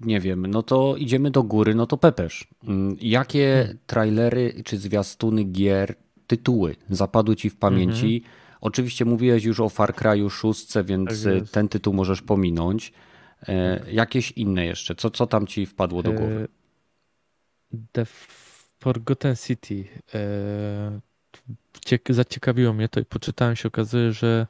nie 0.00 0.20
wiem, 0.20 0.46
no 0.46 0.62
to 0.62 0.96
idziemy 0.96 1.30
do 1.30 1.42
góry, 1.42 1.74
no 1.74 1.86
to 1.86 1.96
Pepesz. 1.96 2.48
Mm, 2.64 2.96
jakie 3.00 3.54
hmm. 3.56 3.78
trailery 3.86 4.62
czy 4.64 4.78
zwiastuny 4.78 5.44
gier, 5.44 5.94
tytuły 6.26 6.76
zapadły 6.90 7.36
ci 7.36 7.50
w 7.50 7.56
pamięci? 7.56 8.16
Mhm 8.16 8.47
Oczywiście 8.60 9.04
mówiłeś 9.04 9.44
już 9.44 9.60
o 9.60 9.68
Far 9.68 9.94
Cry'u 9.94 10.30
6, 10.30 10.74
więc 10.84 11.24
tak 11.24 11.50
ten 11.50 11.68
tytuł 11.68 11.94
możesz 11.94 12.22
pominąć. 12.22 12.92
E, 13.48 13.80
jakieś 13.90 14.30
inne 14.30 14.66
jeszcze? 14.66 14.94
Co, 14.94 15.10
co 15.10 15.26
tam 15.26 15.46
ci 15.46 15.66
wpadło 15.66 16.02
do 16.02 16.12
głowy? 16.12 16.48
E, 17.74 17.76
The 17.92 18.04
Forgotten 18.80 19.36
City. 19.36 19.84
E, 20.14 21.00
zaciekawiło 22.10 22.72
mnie 22.72 22.88
to 22.88 23.00
i 23.00 23.04
poczytałem 23.04 23.56
się, 23.56 23.68
okazuje, 23.68 24.12
że 24.12 24.46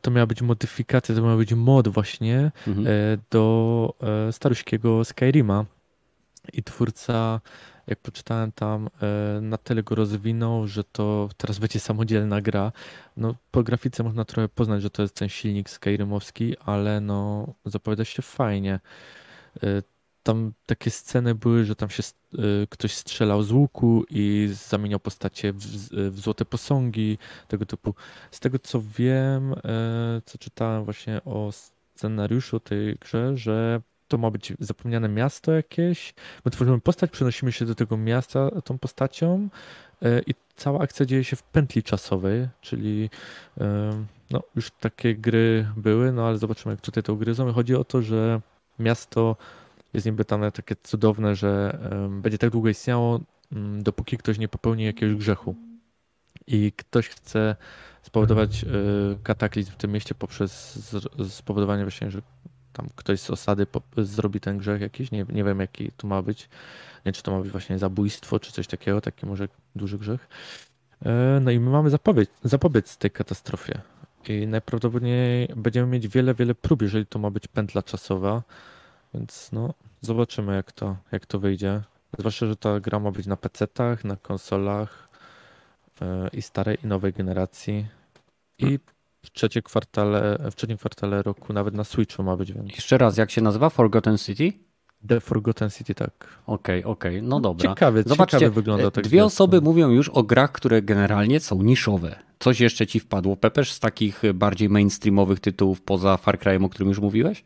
to 0.00 0.10
miała 0.10 0.26
być 0.26 0.42
modyfikacja, 0.42 1.14
to 1.14 1.22
miał 1.22 1.36
być 1.36 1.54
mod 1.54 1.88
właśnie 1.88 2.52
mhm. 2.68 2.86
do 3.30 3.94
staruśkiego 4.30 5.04
Skyrima 5.04 5.64
i 6.52 6.62
twórca 6.62 7.40
jak 7.86 7.98
poczytałem 7.98 8.52
tam, 8.52 8.88
e, 9.02 9.40
na 9.40 9.58
tyle 9.58 9.82
go 9.82 9.94
rozwinął, 9.94 10.66
że 10.66 10.84
to 10.84 11.28
teraz 11.36 11.58
będzie 11.58 11.80
samodzielna 11.80 12.40
gra. 12.40 12.72
No, 13.16 13.34
po 13.50 13.62
grafice 13.62 14.02
można 14.02 14.24
trochę 14.24 14.48
poznać, 14.48 14.82
że 14.82 14.90
to 14.90 15.02
jest 15.02 15.14
ten 15.14 15.28
silnik 15.28 15.70
Skyrymowski, 15.70 16.58
ale 16.58 17.00
no, 17.00 17.46
zapowiada 17.64 18.04
się 18.04 18.22
fajnie. 18.22 18.80
E, 19.62 19.82
tam 20.22 20.52
takie 20.66 20.90
sceny 20.90 21.34
były, 21.34 21.64
że 21.64 21.76
tam 21.76 21.90
się 21.90 22.02
e, 22.02 22.38
ktoś 22.70 22.94
strzelał 22.94 23.42
z 23.42 23.52
łuku 23.52 24.04
i 24.10 24.48
zamieniał 24.52 25.00
postacie 25.00 25.52
w, 25.52 25.58
w 26.10 26.20
złote 26.20 26.44
posągi, 26.44 27.18
tego 27.48 27.66
typu. 27.66 27.94
Z 28.30 28.40
tego 28.40 28.58
co 28.58 28.82
wiem, 28.98 29.54
co 30.26 30.38
czytałem 30.38 30.84
właśnie 30.84 31.20
o 31.24 31.50
scenariuszu 31.52 32.60
tej 32.60 32.96
grze, 32.96 33.36
że 33.36 33.80
to 34.12 34.18
ma 34.18 34.30
być 34.30 34.52
zapomniane 34.58 35.08
miasto 35.08 35.52
jakieś. 35.52 36.14
My 36.44 36.50
tworzymy 36.50 36.80
postać, 36.80 37.10
przenosimy 37.10 37.52
się 37.52 37.64
do 37.64 37.74
tego 37.74 37.96
miasta 37.96 38.50
tą 38.64 38.78
postacią 38.78 39.48
e, 40.02 40.20
i 40.26 40.34
cała 40.56 40.80
akcja 40.80 41.06
dzieje 41.06 41.24
się 41.24 41.36
w 41.36 41.42
pętli 41.42 41.82
czasowej, 41.82 42.48
czyli 42.60 43.10
e, 43.60 43.90
no, 44.30 44.42
już 44.56 44.70
takie 44.70 45.14
gry 45.14 45.66
były, 45.76 46.12
no 46.12 46.26
ale 46.26 46.38
zobaczymy, 46.38 46.72
jak 46.72 46.80
tutaj 46.80 47.02
to 47.02 47.12
ugryzą. 47.12 47.52
Chodzi 47.52 47.74
o 47.74 47.84
to, 47.84 48.02
że 48.02 48.40
miasto 48.78 49.36
jest 49.94 50.06
niby 50.06 50.24
tam 50.24 50.50
takie 50.50 50.76
cudowne, 50.82 51.36
że 51.36 51.78
będzie 52.22 52.38
tak 52.38 52.50
długo 52.50 52.68
istniało, 52.68 53.20
mm, 53.52 53.82
dopóki 53.82 54.18
ktoś 54.18 54.38
nie 54.38 54.48
popełni 54.48 54.84
jakiegoś 54.84 55.16
grzechu. 55.16 55.54
I 56.46 56.72
ktoś 56.72 57.08
chce 57.08 57.56
spowodować 58.02 58.64
e, 58.64 58.68
kataklizm 59.22 59.72
w 59.72 59.76
tym 59.76 59.92
mieście 59.92 60.14
poprzez 60.14 60.78
spowodowanie 61.28 61.82
właśnie, 61.82 62.10
że 62.10 62.22
tam 62.72 62.88
ktoś 62.96 63.20
z 63.20 63.30
osady 63.30 63.66
zrobi 63.96 64.40
ten 64.40 64.58
grzech 64.58 64.80
jakiś, 64.80 65.10
nie, 65.10 65.26
nie 65.28 65.44
wiem 65.44 65.60
jaki 65.60 65.92
tu 65.96 66.06
ma 66.06 66.22
być, 66.22 66.48
nie 67.06 67.12
czy 67.12 67.22
to 67.22 67.32
ma 67.32 67.40
być 67.40 67.50
właśnie 67.50 67.78
zabójstwo, 67.78 68.40
czy 68.40 68.52
coś 68.52 68.66
takiego, 68.66 69.00
taki 69.00 69.26
może 69.26 69.48
duży 69.76 69.98
grzech. 69.98 70.28
E, 71.04 71.40
no 71.40 71.50
i 71.50 71.60
my 71.60 71.70
mamy 71.70 71.90
zapowiedź, 71.90 72.30
zapobiec 72.44 72.96
tej 72.96 73.10
katastrofie 73.10 73.80
i 74.28 74.46
najprawdopodobniej 74.46 75.48
będziemy 75.56 75.86
mieć 75.86 76.08
wiele, 76.08 76.34
wiele 76.34 76.54
prób, 76.54 76.82
jeżeli 76.82 77.06
to 77.06 77.18
ma 77.18 77.30
być 77.30 77.48
pętla 77.48 77.82
czasowa, 77.82 78.42
więc 79.14 79.52
no 79.52 79.74
zobaczymy 80.00 80.54
jak 80.54 80.72
to, 80.72 80.96
jak 81.12 81.26
to 81.26 81.38
wyjdzie. 81.38 81.82
Zwłaszcza, 82.18 82.46
że 82.46 82.56
ta 82.56 82.80
gra 82.80 82.98
ma 82.98 83.10
być 83.10 83.26
na 83.26 83.36
PC-tach, 83.36 84.04
na 84.04 84.16
konsolach 84.16 85.08
e, 86.00 86.28
i 86.32 86.42
starej 86.42 86.78
i 86.84 86.86
nowej 86.86 87.12
generacji 87.12 87.86
i 88.58 88.78
w, 89.22 89.30
trzecie 89.32 89.62
kwartale, 89.62 90.38
w 90.50 90.54
trzecim 90.54 90.76
kwartale 90.76 91.22
roku 91.22 91.52
nawet 91.52 91.74
na 91.74 91.84
Switchu 91.84 92.22
ma 92.22 92.36
być. 92.36 92.52
Więc... 92.52 92.74
Jeszcze 92.74 92.98
raz, 92.98 93.16
jak 93.16 93.30
się 93.30 93.40
nazywa? 93.40 93.70
Forgotten 93.70 94.18
City? 94.18 94.52
The 95.08 95.20
Forgotten 95.20 95.70
City, 95.70 95.94
tak. 95.94 96.28
Okej, 96.46 96.80
okay, 96.80 96.92
okej, 96.92 97.16
okay. 97.18 97.28
no 97.28 97.40
dobra. 97.40 97.70
Ciekawie, 97.70 98.02
Zobaczcie, 98.02 98.38
ciekawie 98.38 98.54
wygląda 98.54 98.90
tak. 98.90 99.04
Dwie 99.04 99.24
osoby 99.24 99.60
mówią 99.60 99.90
już 99.90 100.08
o 100.08 100.22
grach, 100.22 100.52
które 100.52 100.82
generalnie 100.82 101.40
są 101.40 101.62
niszowe. 101.62 102.18
Coś 102.38 102.60
jeszcze 102.60 102.86
ci 102.86 103.00
wpadło, 103.00 103.36
Pepesz, 103.36 103.72
z 103.72 103.80
takich 103.80 104.22
bardziej 104.34 104.68
mainstreamowych 104.68 105.40
tytułów 105.40 105.82
poza 105.82 106.16
Far 106.16 106.38
Cry'em, 106.38 106.64
o 106.64 106.68
którym 106.68 106.88
już 106.88 106.98
mówiłeś? 106.98 107.44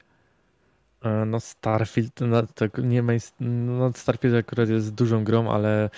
E, 1.03 1.25
no 1.27 1.41
Starfield, 1.41 2.21
no, 2.21 2.43
tak 2.43 2.79
nie 2.79 3.03
main, 3.03 3.21
no 3.41 3.93
Starfield 3.93 4.37
akurat 4.37 4.69
jest 4.69 4.95
dużą 4.95 5.25
grą, 5.25 5.51
ale 5.51 5.91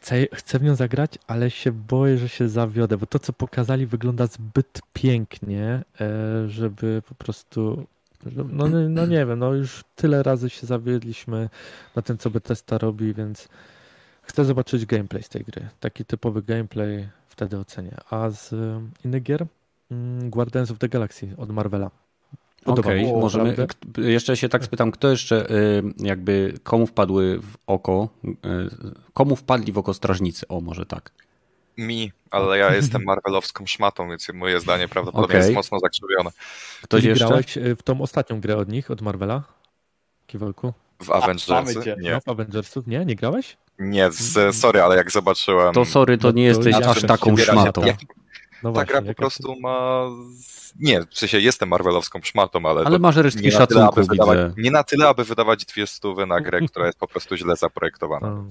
chcę, 0.00 0.26
chcę 0.32 0.58
w 0.58 0.62
nią 0.62 0.74
zagrać, 0.74 1.18
ale 1.26 1.50
się 1.50 1.72
boję, 1.72 2.18
że 2.18 2.28
się 2.28 2.48
zawiodę, 2.48 2.96
bo 2.96 3.06
to, 3.06 3.18
co 3.18 3.32
pokazali, 3.32 3.86
wygląda 3.86 4.26
zbyt 4.26 4.80
pięknie, 4.92 5.84
e, 6.00 6.48
żeby 6.48 7.02
po 7.08 7.14
prostu. 7.14 7.86
No, 8.52 8.68
no 8.88 9.06
nie 9.06 9.26
wiem, 9.26 9.38
no 9.38 9.54
już 9.54 9.84
tyle 9.96 10.22
razy 10.22 10.50
się 10.50 10.66
zawiedliśmy 10.66 11.48
na 11.96 12.02
tym, 12.02 12.18
co 12.18 12.30
Bethesda 12.30 12.78
robi, 12.78 13.14
więc 13.14 13.48
chcę 14.22 14.44
zobaczyć 14.44 14.86
gameplay 14.86 15.22
z 15.22 15.28
tej 15.28 15.44
gry. 15.44 15.68
Taki 15.80 16.04
typowy 16.04 16.42
gameplay 16.42 17.08
wtedy 17.28 17.58
ocenię. 17.58 17.96
A 18.10 18.30
z 18.30 18.54
innych 19.04 19.22
gier? 19.22 19.46
Mm, 19.90 20.30
Guardians 20.30 20.70
of 20.70 20.78
the 20.78 20.88
Galaxy 20.88 21.34
od 21.36 21.50
Marvela. 21.50 21.90
Okej, 22.64 23.06
okay, 23.06 23.20
możemy. 23.20 23.56
Jeszcze 23.96 24.36
się 24.36 24.48
tak 24.48 24.64
spytam, 24.64 24.90
kto 24.90 25.10
jeszcze 25.10 25.50
y, 25.50 25.82
jakby 25.98 26.54
komu 26.62 26.86
wpadły 26.86 27.38
w 27.38 27.56
oko, 27.66 28.08
y, 28.24 28.34
komu 29.12 29.36
wpadli 29.36 29.72
w 29.72 29.78
oko 29.78 29.94
strażnicy? 29.94 30.48
O, 30.48 30.60
może 30.60 30.86
tak. 30.86 31.10
Mi, 31.76 32.12
ale 32.30 32.58
ja 32.58 32.74
jestem 32.74 33.04
marvelowską 33.04 33.66
szmatą, 33.66 34.08
więc 34.08 34.28
moje 34.34 34.60
zdanie 34.60 34.88
prawdopodobnie 34.88 35.36
okay. 35.36 35.40
jest 35.40 35.54
mocno 35.54 35.78
zakrzywione. 35.78 36.30
Ktoś 36.82 37.04
jeszcze? 37.04 37.26
grałeś 37.26 37.56
y, 37.56 37.76
w 37.76 37.82
tą 37.82 38.00
ostatnią 38.00 38.40
grę 38.40 38.56
od 38.56 38.68
nich, 38.68 38.90
od 38.90 39.02
Marvela? 39.02 39.42
Kiwalku? 40.26 40.72
W 41.02 41.10
Avengersy? 41.10 41.96
Nie. 42.00 42.10
No, 42.10 42.20
w 42.20 42.28
Avengersów? 42.28 42.86
Nie? 42.86 43.04
Nie 43.04 43.16
grałeś? 43.16 43.56
Nie, 43.78 44.12
z, 44.12 44.56
sorry, 44.56 44.82
ale 44.82 44.96
jak 44.96 45.10
zobaczyłem... 45.10 45.74
To 45.74 45.84
sorry, 45.84 46.18
to 46.18 46.30
nie 46.30 46.44
jesteś 46.44 46.74
aż 46.74 47.02
taką 47.02 47.36
szmatą. 47.36 47.82
No 48.62 48.72
ta 48.72 48.84
gra 48.84 49.02
po 49.02 49.14
prostu 49.14 49.60
ma. 49.60 50.06
Nie, 50.80 51.00
w 51.00 51.18
sensie 51.18 51.38
jestem 51.38 51.68
marvelowską 51.68 52.20
szmatą, 52.22 52.66
ale. 52.66 52.86
Ale 52.86 52.98
masz 52.98 53.16
resztki 53.16 53.50
szacunku, 53.50 53.94
tyle, 53.94 54.06
wydawać... 54.06 54.38
Nie 54.56 54.70
na 54.70 54.84
tyle, 54.84 55.08
aby 55.08 55.24
wydawać 55.24 55.64
dwie 55.64 55.86
stówy 55.86 56.26
na 56.26 56.40
grę, 56.40 56.60
która 56.68 56.86
jest 56.86 56.98
po 56.98 57.08
prostu 57.08 57.36
źle 57.36 57.56
zaprojektowana. 57.56 58.44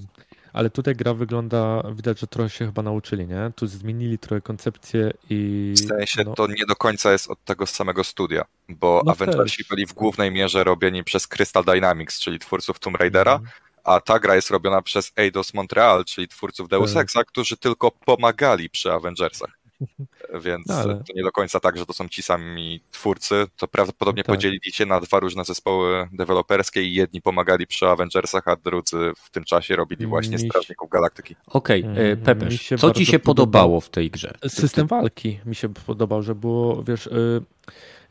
Ale 0.52 0.70
tutaj 0.70 0.96
gra 0.96 1.14
wygląda, 1.14 1.82
widać, 1.94 2.20
że 2.20 2.26
trochę 2.26 2.50
się 2.50 2.66
chyba 2.66 2.82
nauczyli, 2.82 3.26
nie? 3.26 3.52
Tu 3.56 3.66
zmienili 3.66 4.18
trochę 4.18 4.40
koncepcję 4.40 5.10
i... 5.30 5.72
W 5.76 5.88
sensie 5.88 6.22
no... 6.24 6.34
to 6.34 6.46
nie 6.46 6.66
do 6.68 6.76
końca 6.76 7.12
jest 7.12 7.30
od 7.30 7.44
tego 7.44 7.66
samego 7.66 8.04
studia, 8.04 8.44
bo 8.68 9.02
no 9.04 9.12
Avengersi 9.12 9.64
byli 9.70 9.86
w 9.86 9.92
głównej 9.92 10.30
mierze 10.30 10.64
robieni 10.64 11.04
przez 11.04 11.26
Crystal 11.26 11.64
Dynamics, 11.64 12.20
czyli 12.20 12.38
twórców 12.38 12.78
Tomb 12.78 12.96
Raidera, 12.96 13.32
mhm. 13.32 13.50
a 13.84 14.00
ta 14.00 14.18
gra 14.18 14.34
jest 14.34 14.50
robiona 14.50 14.82
przez 14.82 15.12
Eidos 15.16 15.54
Montreal, 15.54 16.04
czyli 16.04 16.28
twórców 16.28 16.68
Deus 16.68 16.94
tak. 16.94 17.02
Exa, 17.02 17.24
którzy 17.24 17.56
tylko 17.56 17.90
pomagali 17.90 18.70
przy 18.70 18.92
Avengersach. 18.92 19.57
Więc 20.44 20.66
no, 20.66 20.74
ale... 20.74 20.94
to 20.94 21.12
nie 21.14 21.22
do 21.22 21.32
końca 21.32 21.60
tak, 21.60 21.78
że 21.78 21.86
to 21.86 21.92
są 21.92 22.08
ci 22.08 22.22
sami 22.22 22.80
twórcy. 22.90 23.46
To 23.56 23.68
prawdopodobnie 23.68 24.22
tak. 24.24 24.36
podzielili 24.36 24.72
się 24.72 24.86
na 24.86 25.00
dwa 25.00 25.20
różne 25.20 25.44
zespoły 25.44 26.08
deweloperskie 26.12 26.82
i 26.82 26.94
jedni 26.94 27.22
pomagali 27.22 27.66
przy 27.66 27.86
Avengersach, 27.86 28.48
a 28.48 28.56
drudzy 28.56 29.12
w 29.16 29.30
tym 29.30 29.44
czasie 29.44 29.76
robili 29.76 30.06
właśnie 30.06 30.36
mi... 30.36 30.48
Strażników 30.48 30.90
Galaktyki. 30.90 31.36
Okej, 31.46 31.82
okay. 31.82 32.10
E, 32.12 32.16
Pepeż, 32.16 32.68
co 32.78 32.90
ci 32.90 33.06
się 33.06 33.18
podobało 33.18 33.80
w 33.80 33.88
tej 33.88 34.10
grze? 34.10 34.34
System 34.48 34.86
walki 34.86 35.40
mi 35.46 35.54
się 35.54 35.68
podobał, 35.68 36.22
że 36.22 36.34
było, 36.34 36.82
wiesz... 36.82 37.06
Y, 37.06 37.42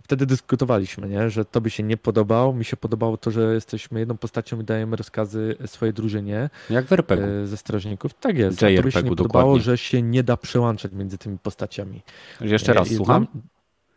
wtedy 0.07 0.25
dyskutowaliśmy, 0.25 1.09
nie? 1.09 1.29
że 1.29 1.45
to 1.45 1.61
by 1.61 1.69
się 1.69 1.83
nie 1.83 1.97
podobało. 1.97 2.53
Mi 2.53 2.65
się 2.65 2.77
podobało 2.77 3.17
to, 3.17 3.31
że 3.31 3.53
jesteśmy 3.53 3.99
jedną 3.99 4.17
postacią 4.17 4.59
i 4.59 4.63
dajemy 4.63 4.95
rozkazy 4.95 5.55
swojej 5.65 5.93
drużynie. 5.93 6.49
Jak 6.69 6.85
w 6.85 6.93
RPG. 6.93 7.27
E, 7.27 7.47
ze 7.47 7.57
strażników. 7.57 8.13
Tak 8.13 8.37
jest. 8.37 8.61
JRPG, 8.61 8.77
to 8.77 8.83
by 8.83 8.91
się 8.91 9.03
nie 9.03 9.09
podobało, 9.09 9.45
dokładnie. 9.45 9.63
że 9.63 9.77
się 9.77 10.01
nie 10.01 10.23
da 10.23 10.37
przełączać 10.37 10.91
między 10.91 11.17
tymi 11.17 11.37
postaciami. 11.37 12.01
Jeszcze 12.41 12.73
raz, 12.73 12.91
I 12.91 12.95
słucham? 12.95 13.27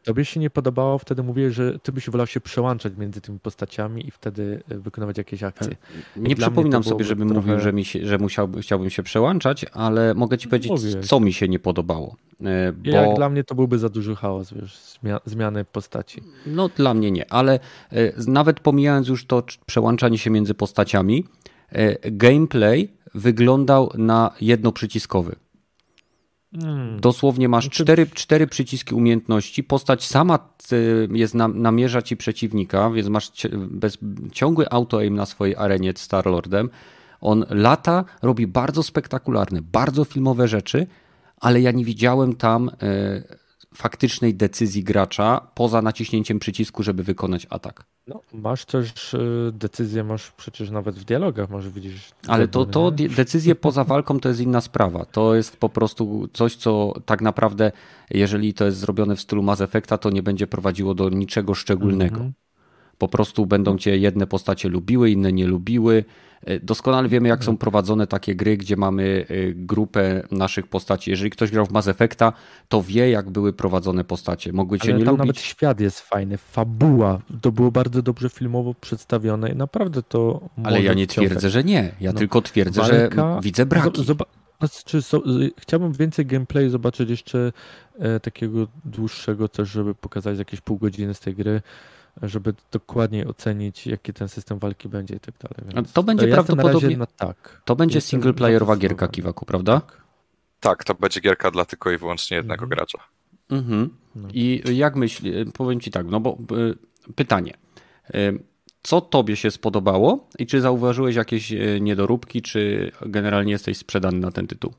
Tobie 0.05 0.25
się 0.25 0.41
nie 0.41 0.51
podobało, 0.51 0.99
wtedy 0.99 1.23
mówię, 1.23 1.51
że 1.51 1.79
ty 1.79 1.93
byś 1.93 2.11
wolał 2.11 2.27
się 2.27 2.41
przełączać 2.41 2.93
między 2.99 3.21
tymi 3.21 3.39
postaciami 3.39 4.07
i 4.07 4.11
wtedy 4.11 4.63
e, 4.71 4.79
wykonywać 4.79 5.19
jakieś 5.19 5.43
akcje. 5.43 5.77
Nie 6.17 6.35
dla 6.35 6.47
przypominam 6.47 6.85
sobie, 6.85 7.05
żebym 7.05 7.29
trochę- 7.29 7.47
mówił, 7.47 7.61
że, 7.61 7.73
mi 7.73 7.85
się, 7.85 8.07
że 8.07 8.19
musiałby, 8.19 8.63
chciałbym 8.63 8.91
się 8.91 9.03
przełączać, 9.03 9.67
ale 9.73 10.15
mogę 10.15 10.39
ci 10.39 10.49
powiedzieć, 10.49 10.71
Mówiłeś. 10.71 11.07
co 11.07 11.21
mi 11.21 11.33
się 11.33 11.49
nie 11.49 11.59
podobało. 11.59 12.17
E, 12.45 12.73
Bo... 12.73 12.91
Jak 12.91 13.15
dla 13.17 13.29
mnie 13.29 13.45
to 13.45 13.55
byłby 13.55 13.79
za 13.79 13.89
duży 13.89 14.17
chaos, 14.17 14.53
wiesz, 14.55 14.79
zmia- 15.03 15.21
zmiany 15.25 15.65
postaci. 15.65 16.23
No 16.47 16.69
dla 16.69 16.95
mnie 16.95 17.11
nie, 17.11 17.33
ale 17.33 17.61
e, 17.93 18.13
nawet 18.27 18.61
pomijając 18.61 19.09
już 19.09 19.27
to 19.27 19.41
cz- 19.41 19.59
przełączanie 19.67 20.19
się 20.19 20.31
między 20.31 20.55
postaciami, 20.55 21.25
gameplay 22.13 22.89
wyglądał 23.15 23.93
na 23.99 24.31
jednoprzyciskowy. 24.41 25.37
Mm. 26.53 27.01
Dosłownie 27.01 27.49
masz 27.49 27.65
Znaczy- 27.65 27.85
cztery, 27.85 28.07
cztery 28.07 28.47
przyciski 28.47 28.95
umiejętności. 28.95 29.65
Postać 29.65 30.07
sama 30.07 30.39
e, 30.73 30.77
jest 31.19 31.35
na, 31.35 31.49
namierza 31.49 32.03
ci 32.03 32.17
przeciwnika, 32.17 32.91
więc 32.91 33.09
masz 33.09 33.31
bez, 33.53 33.99
ciągły 34.33 34.71
auto-aim 34.71 35.15
na 35.15 35.27
swojej 35.27 35.57
arenie 35.57 35.93
z 35.97 35.99
Starlordem. 35.99 36.71
On 37.21 37.45
lata, 37.51 38.05
robi 38.23 38.47
bardzo 38.47 38.83
spektakularne, 38.83 39.63
bardzo 39.63 40.05
filmowe 40.05 40.49
rzeczy, 40.49 40.87
ale 41.37 41.61
ja 41.61 41.71
nie 41.71 41.85
widziałem 41.85 42.37
tam 42.37 42.69
e, 42.69 43.23
faktycznej 43.75 44.35
decyzji 44.35 44.85
gracza 44.85 45.41
poza 45.55 45.83
naciśnięciem 45.83 46.39
przycisku, 46.39 46.83
żeby 46.83 47.03
wykonać 47.03 47.47
atak. 47.51 47.85
No, 48.07 48.21
masz 48.33 48.65
też 48.65 49.15
y, 49.15 49.51
decyzję, 49.53 50.05
masz 50.05 50.31
przecież 50.31 50.71
nawet 50.71 50.99
w 50.99 51.05
dialogach, 51.05 51.51
może 51.51 51.71
widzisz. 51.71 52.11
Ale 52.27 52.49
to, 52.49 52.67
to 52.67 52.91
decyzje 52.91 53.55
poza 53.55 53.85
walką 53.85 54.21
to 54.21 54.29
jest 54.29 54.41
inna 54.41 54.61
sprawa. 54.61 55.05
To 55.05 55.35
jest 55.35 55.57
po 55.57 55.69
prostu 55.69 56.29
coś, 56.33 56.57
co 56.57 56.95
tak 57.07 57.23
naprawdę, 57.23 57.73
jeżeli 58.11 58.55
to 58.55 58.65
jest 58.65 58.79
zrobione 58.79 59.17
w 59.17 59.21
stylu 59.21 59.43
Mass 59.43 59.61
Effecta, 59.61 59.99
to 59.99 60.11
nie 60.11 60.23
będzie 60.23 60.47
prowadziło 60.47 60.95
do 60.95 61.09
niczego 61.09 61.55
szczególnego. 61.55 62.15
Mhm. 62.15 62.33
Po 62.99 63.09
prostu 63.09 63.47
będą 63.47 63.79
cię 63.79 63.99
jedne 63.99 64.27
postacie 64.27 64.69
lubiły, 64.69 65.11
inne 65.11 65.33
nie 65.33 65.47
lubiły. 65.47 66.05
E, 66.47 66.61
Doskonale 66.61 67.09
wiemy, 67.09 67.29
jak 67.29 67.45
są 67.45 67.57
prowadzone 67.57 68.07
takie 68.07 68.35
gry, 68.35 68.57
gdzie 68.57 68.77
mamy 68.77 69.27
e, 69.29 69.35
grupę 69.55 70.23
naszych 70.31 70.67
postaci. 70.67 71.11
Jeżeli 71.11 71.31
ktoś 71.31 71.51
grał 71.51 71.67
w 71.67 71.71
Mass 71.71 71.89
Effecta, 71.89 72.33
to 72.69 72.83
wie, 72.83 73.11
jak 73.11 73.31
były 73.31 73.53
prowadzone 73.53 74.05
postacie. 74.05 74.53
Mogły 74.53 74.79
cię 74.79 74.89
Ale 74.91 74.99
nie 74.99 75.05
tam 75.05 75.13
lubić. 75.15 75.27
nawet 75.27 75.41
świat 75.41 75.81
jest 75.81 76.01
fajny, 76.01 76.39
fabuła, 76.39 77.21
to 77.43 77.53
było 77.53 77.71
bardzo 77.71 78.03
dobrze 78.03 78.29
filmowo 78.31 78.75
przedstawione 78.75 79.51
i 79.53 79.57
naprawdę 79.57 80.03
to 80.03 80.49
Ale 80.65 80.83
ja 80.83 80.95
nie 80.95 81.07
wciągać. 81.07 81.31
twierdzę, 81.31 81.51
że 81.51 81.65
nie. 81.65 81.93
Ja 82.01 82.13
No, 82.13 82.19
tylko 82.19 82.43
twierdzę, 82.43 82.81
walka- 82.83 83.35
że 83.37 83.41
widzę 83.43 83.67
braki. 83.67 84.03
Zob- 84.03 84.25
znaczy, 84.61 85.03
so, 85.03 85.17
y, 85.43 85.51
chciałbym 85.59 85.93
więcej 85.93 86.27
gameplayu 86.27 86.71
zobaczyć 86.71 87.11
jeszcze 87.11 87.53
e, 87.99 88.21
takiego 88.21 88.67
dłuższego 88.85 89.49
też, 89.49 89.69
żeby 89.71 89.95
pokazać 89.95 90.39
jakieś 90.39 90.61
pół 90.61 90.79
godziny 90.79 91.15
z 91.15 91.21
tej 91.21 91.35
gry, 91.35 91.63
żeby 92.23 92.55
dokładniej 92.73 93.27
ocenić, 93.27 93.87
jaki 93.87 94.13
ten 94.13 94.29
system 94.29 94.59
walki 94.59 94.89
będzie 94.89 95.15
i 95.15 95.21
tak 95.21 95.35
dalej. 95.39 95.75
Więc 95.75 95.93
To 95.93 96.03
będzie 96.03 96.27
na 96.27 96.35
prawdopodobnie- 96.35 96.97
Na 96.97 97.07
tak. 97.07 97.63
To 97.65 97.77
będzie 97.77 98.01
singleplayerowa 98.01 98.77
gierka. 98.77 99.09
Kiwaku, 99.09 99.47
prawda? 99.47 99.83
Tak, 100.61 100.85
to 100.85 100.95
będzie 100.95 101.21
gierka 101.21 101.51
dla 101.51 101.65
tylko 101.65 101.91
i 101.91 101.99
wyłącznie 101.99 102.37
jednego 102.37 102.65
Mhm. 102.65 102.69
gracza. 102.77 102.99
Mhm. 103.51 103.91
No. 104.15 104.29
I 104.33 104.63
jak 104.73 104.97
myślisz, 104.97 105.35
powiem 105.55 105.81
ci 105.81 105.91
tak, 105.91 106.07
no 106.07 106.21
bo 106.21 106.39
y, 107.09 107.13
pytanie. 107.15 107.55
Y, 108.15 108.39
Co 108.83 109.01
tobie 109.01 109.37
się 109.37 109.51
spodobało 109.51 110.29
i 110.39 110.47
czy 110.47 110.61
zauważyłeś 110.61 111.17
jakieś 111.17 111.53
y, 111.53 111.79
niedoróbki, 111.81 112.43
czy 112.43 112.93
generalnie 113.07 113.53
jesteś 113.53 113.79
sprzedany 113.79 114.19
na 114.19 114.31
ten 114.31 114.47
tytuł? 114.47 114.73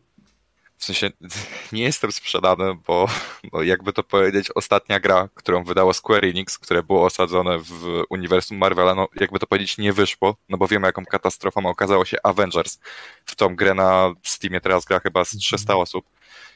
W 0.81 0.85
sensie 0.85 1.09
nie 1.71 1.83
jestem 1.83 2.11
sprzedany, 2.11 2.75
bo 2.87 3.07
no 3.53 3.61
jakby 3.63 3.93
to 3.93 4.03
powiedzieć, 4.03 4.51
ostatnia 4.55 4.99
gra, 4.99 5.29
którą 5.35 5.63
wydało 5.63 5.93
Square 5.93 6.25
Enix, 6.25 6.59
które 6.59 6.83
było 6.83 7.05
osadzone 7.05 7.59
w 7.59 8.03
uniwersum 8.09 8.57
Marvela, 8.57 8.95
no 8.95 9.07
jakby 9.19 9.39
to 9.39 9.47
powiedzieć, 9.47 9.77
nie 9.77 9.93
wyszło, 9.93 10.35
no 10.49 10.57
bo 10.57 10.67
wiemy, 10.67 10.87
jaką 10.87 11.05
katastrofą 11.05 11.65
okazało 11.65 12.05
się 12.05 12.17
Avengers. 12.23 12.79
W 13.25 13.35
tą 13.35 13.55
grę 13.55 13.73
na 13.73 14.13
Steamie 14.23 14.61
teraz 14.61 14.85
gra 14.85 14.99
chyba 14.99 15.25
z 15.25 15.37
300 15.37 15.75
osób, 15.75 16.05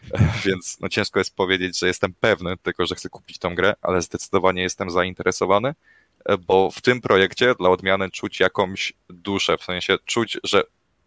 więc 0.45 0.77
no 0.79 0.89
ciężko 0.89 1.19
jest 1.19 1.35
powiedzieć, 1.35 1.79
że 1.79 1.87
jestem 1.87 2.13
pewny, 2.19 2.57
tylko 2.57 2.85
że 2.85 2.95
chcę 2.95 3.09
kupić 3.09 3.39
tą 3.39 3.55
grę, 3.55 3.75
ale 3.81 4.01
zdecydowanie 4.01 4.61
jestem 4.61 4.91
zainteresowany, 4.91 5.73
bo 6.47 6.71
w 6.71 6.81
tym 6.81 7.01
projekcie 7.01 7.55
dla 7.59 7.69
odmiany 7.69 8.11
czuć 8.11 8.39
jakąś 8.39 8.93
duszę, 9.09 9.57
w 9.57 9.63
sensie 9.63 9.97
czuć, 10.05 10.37
że 10.43 10.63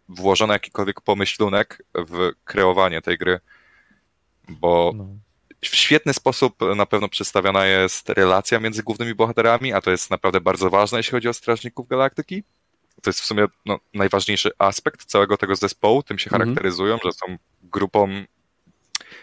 włożono 0.09 0.53
jakikolwiek 0.53 1.01
pomyślunek 1.01 1.83
w 1.95 2.31
kreowanie 2.43 3.01
tej 3.01 3.17
gry, 3.17 3.39
bo 4.49 4.91
No. 4.95 5.05
w 5.61 5.75
świetny 5.75 6.13
sposób 6.13 6.55
na 6.75 6.85
pewno 6.85 7.09
przedstawiona 7.09 7.65
jest 7.65 8.09
relacja 8.09 8.59
między 8.59 8.83
głównymi 8.83 9.15
bohaterami, 9.15 9.73
a 9.73 9.81
to 9.81 9.91
jest 9.91 10.09
naprawdę 10.11 10.41
bardzo 10.41 10.69
ważne, 10.69 10.99
jeśli 10.99 11.11
chodzi 11.11 11.29
o 11.29 11.33
Strażników 11.33 11.87
Galaktyki. 11.87 12.43
To 13.01 13.09
jest 13.09 13.21
w 13.21 13.25
sumie 13.25 13.45
no, 13.65 13.79
najważniejszy 13.93 14.51
aspekt 14.57 15.05
całego 15.05 15.37
tego 15.37 15.55
zespołu, 15.55 16.03
tym 16.03 16.19
się 16.19 16.27
Mhm. 16.29 16.41
charakteryzują, 16.41 16.97
że 17.05 17.11
są 17.11 17.37
grupą 17.63 18.09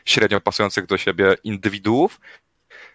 średnio 0.04 0.40
pasujących 0.40 0.86
do 0.86 0.98
siebie 0.98 1.36
indywiduów, 1.44 2.20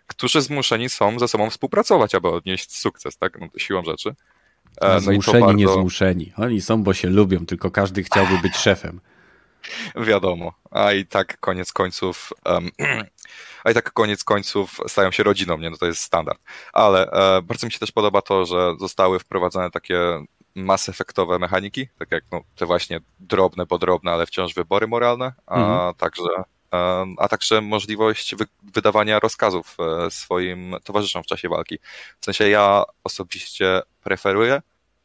którzy 0.08 0.42
zmuszeni 0.42 0.90
są 0.90 1.20
ze 1.20 1.28
sobą 1.28 1.50
współpracować, 1.50 2.16
aby 2.16 2.28
odnieść 2.28 2.78
sukces, 2.78 3.18
tak? 3.18 3.40
No, 3.40 3.48
siłą 3.58 3.84
rzeczy. 3.84 4.16
E, 4.82 4.94
no 4.94 5.00
zmuszeni, 5.00 5.56
nie 5.56 5.66
bardzo- 5.66 5.80
zmuszeni. 5.80 6.34
Oni 6.38 6.62
są, 6.62 6.84
bo 6.84 6.94
się 6.94 7.10
lubią, 7.10 7.46
tylko 7.46 7.72
każdy 7.72 8.04
chciałby 8.04 8.38
być 8.40 8.56
szefem. 8.56 9.00
Wiadomo, 9.96 10.54
a 10.72 10.92
i 10.94 11.06
tak 11.06 11.40
koniec 11.40 11.74
końców, 11.74 12.30
em, 12.46 12.70
a 13.64 13.72
i 13.72 13.74
tak 13.74 13.94
koniec 13.94 14.24
końców 14.24 14.80
stają 14.88 15.12
się 15.12 15.24
rodziną, 15.24 15.58
nie? 15.58 15.70
No 15.70 15.78
to 15.78 15.86
jest 15.86 16.02
standard. 16.02 16.40
Ale 16.74 17.12
e, 17.12 17.42
bardzo 17.42 17.68
mi 17.68 17.72
się 17.72 17.80
też 17.80 17.92
podoba 17.92 18.22
to, 18.22 18.46
że 18.46 18.74
zostały 18.80 19.20
wprowadzone 19.20 19.72
takie 19.72 20.00
Mass 20.56 20.90
Effectowe 20.90 21.40
mechaniki, 21.40 21.88
tak 22.00 22.12
jak 22.12 22.24
no, 22.32 22.42
te 22.56 22.66
właśnie 22.66 23.00
drobne, 23.20 23.66
podrobne, 23.66 24.12
ale 24.12 24.26
wciąż 24.26 24.54
wybory 24.54 24.88
moralne, 24.88 25.34
a 25.48 25.56
Mhm. 25.60 25.96
także 25.96 26.24
a 27.18 27.28
także 27.30 27.62
możliwość 27.62 28.36
wy, 28.36 28.46
wydawania 28.74 29.20
rozkazów 29.20 29.78
e, 29.80 30.12
swoim 30.12 30.76
towarzyszom 30.84 31.24
w 31.24 31.26
czasie 31.26 31.50
walki. 31.50 31.80
W 32.20 32.26
sensie 32.26 32.50
ja 32.50 32.84
osobiście 33.04 33.82
preferuję 34.04 34.62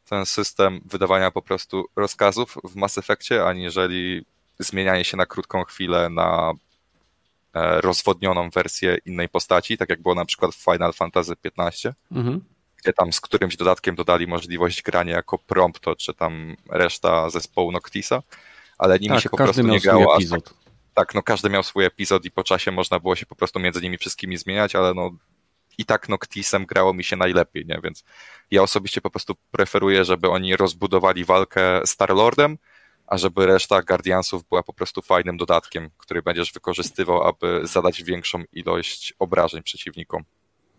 ten 0.09 0.25
system 0.25 0.81
wydawania 0.85 1.31
po 1.31 1.41
prostu 1.41 1.85
rozkazów 1.95 2.57
w 2.63 2.75
Mass 2.75 2.97
Effectie, 2.97 3.45
aniżeli 3.45 4.25
zmienianie 4.59 5.03
się 5.03 5.17
na 5.17 5.25
krótką 5.25 5.63
chwilę 5.63 6.09
na 6.09 6.53
e, 7.53 7.81
rozwodnioną 7.81 8.49
wersję 8.49 8.97
innej 9.05 9.29
postaci, 9.29 9.77
tak 9.77 9.89
jak 9.89 10.01
było 10.01 10.15
na 10.15 10.25
przykład 10.25 10.55
w 10.55 10.63
Final 10.63 10.93
Fantasy 10.93 11.33
XV, 11.57 11.93
Mhm. 12.11 12.41
gdzie 12.83 12.93
tam 12.93 13.13
z 13.13 13.21
którymś 13.21 13.55
dodatkiem 13.57 13.95
dodali 13.95 14.27
możliwość 14.27 14.81
grania 14.83 15.15
jako 15.15 15.37
prompto, 15.37 15.95
czy 15.95 16.13
tam 16.13 16.55
reszta 16.69 17.29
zespołu 17.29 17.71
Noctisa, 17.71 18.23
ale 18.77 18.99
nimi 18.99 19.15
Tak, 19.15 19.23
się 19.23 19.29
po 19.29 19.37
prostu 19.37 19.61
nie 19.67 19.79
grało 19.79 20.11
aż 20.15 20.17
epizod. 20.17 20.43
tak, 20.43 20.53
no 21.15 21.23
każdy 21.23 21.49
miał 21.49 21.63
swój 21.63 21.85
epizod 21.85 22.25
i 22.25 22.31
po 22.31 22.43
czasie 22.43 22.71
można 22.71 22.99
było 22.99 23.15
się 23.15 23.25
po 23.25 23.35
prostu 23.35 23.59
między 23.59 23.81
nimi 23.81 23.97
wszystkimi 23.97 24.37
zmieniać, 24.37 24.75
ale 24.75 24.93
no 24.93 25.11
i 25.77 25.85
tak 25.85 26.09
Noctisem 26.09 26.65
grało 26.65 26.93
mi 26.93 27.03
się 27.03 27.15
najlepiej, 27.15 27.65
nie? 27.65 27.79
Więc 27.83 28.03
ja 28.51 28.63
osobiście 28.63 29.01
po 29.01 29.09
prostu 29.09 29.35
preferuję, 29.51 30.05
żeby 30.05 30.29
oni 30.29 30.55
rozbudowali 30.55 31.25
walkę 31.25 31.81
Starlordem, 31.85 32.57
a 33.07 33.17
żeby 33.17 33.45
reszta 33.45 33.81
Guardiansów 33.81 34.43
była 34.49 34.63
po 34.63 34.73
prostu 34.73 35.01
fajnym 35.01 35.37
dodatkiem, 35.37 35.89
który 35.97 36.21
będziesz 36.21 36.53
wykorzystywał, 36.53 37.23
aby 37.23 37.61
zadać 37.63 38.03
większą 38.03 38.43
ilość 38.53 39.13
obrażeń 39.19 39.63
przeciwnikom. 39.63 40.23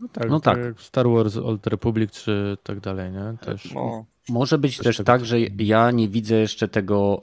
No 0.01 0.09
tak, 0.13 0.31
No 0.31 0.41
tak. 0.41 0.63
tak. 0.63 0.81
Star 0.81 1.09
Wars 1.09 1.37
Old 1.37 1.67
Republic 1.67 2.13
czy 2.13 2.59
tak 2.63 2.81
dalej, 2.81 3.11
nie? 3.11 3.37
Też. 3.41 3.73
No, 3.73 4.05
Może 4.29 4.59
być 4.59 4.79
też 4.79 5.01
tak, 5.05 5.25
że 5.25 5.37
ja 5.59 5.91
nie 5.91 6.09
widzę 6.09 6.35
jeszcze 6.35 6.69
tego 6.69 7.21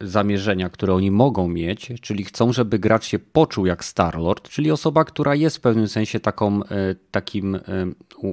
y, 0.00 0.06
zamierzenia, 0.08 0.68
które 0.68 0.94
oni 0.94 1.10
mogą 1.10 1.48
mieć, 1.48 1.92
czyli 2.00 2.24
chcą, 2.24 2.52
żeby 2.52 2.78
gracz 2.78 3.04
się 3.04 3.18
poczuł 3.18 3.66
jak 3.66 3.84
Starlord, 3.84 4.48
czyli 4.48 4.70
osoba, 4.70 5.04
która 5.04 5.34
jest 5.34 5.56
w 5.56 5.60
pewnym 5.60 5.88
sensie 5.88 6.20
taką, 6.20 6.62
y, 6.62 6.66
takim 7.10 7.54
y, 7.54 7.60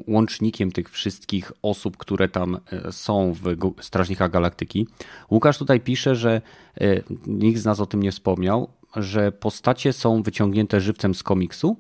łącznikiem 0.08 0.72
tych 0.72 0.90
wszystkich 0.90 1.52
osób, 1.62 1.98
które 1.98 2.30
tam 2.30 2.58
są 2.92 3.34
w 3.34 3.74
Strażnikach 3.82 4.32
Galaktyki. 4.32 4.88
Łukasz 5.32 5.58
tutaj 5.58 5.80
pisze, 5.80 6.16
że 6.16 6.42
nikt 7.28 7.60
z 7.60 7.66
nas 7.66 7.80
o 7.80 7.86
tym 7.86 8.04
nie 8.04 8.12
wspomniał, 8.12 8.70
że 8.96 9.32
postacie 9.32 9.94
są 9.94 10.24
wyciągnięte 10.24 10.82
żywcem 10.82 11.16
z 11.16 11.24
komiksu 11.24 11.78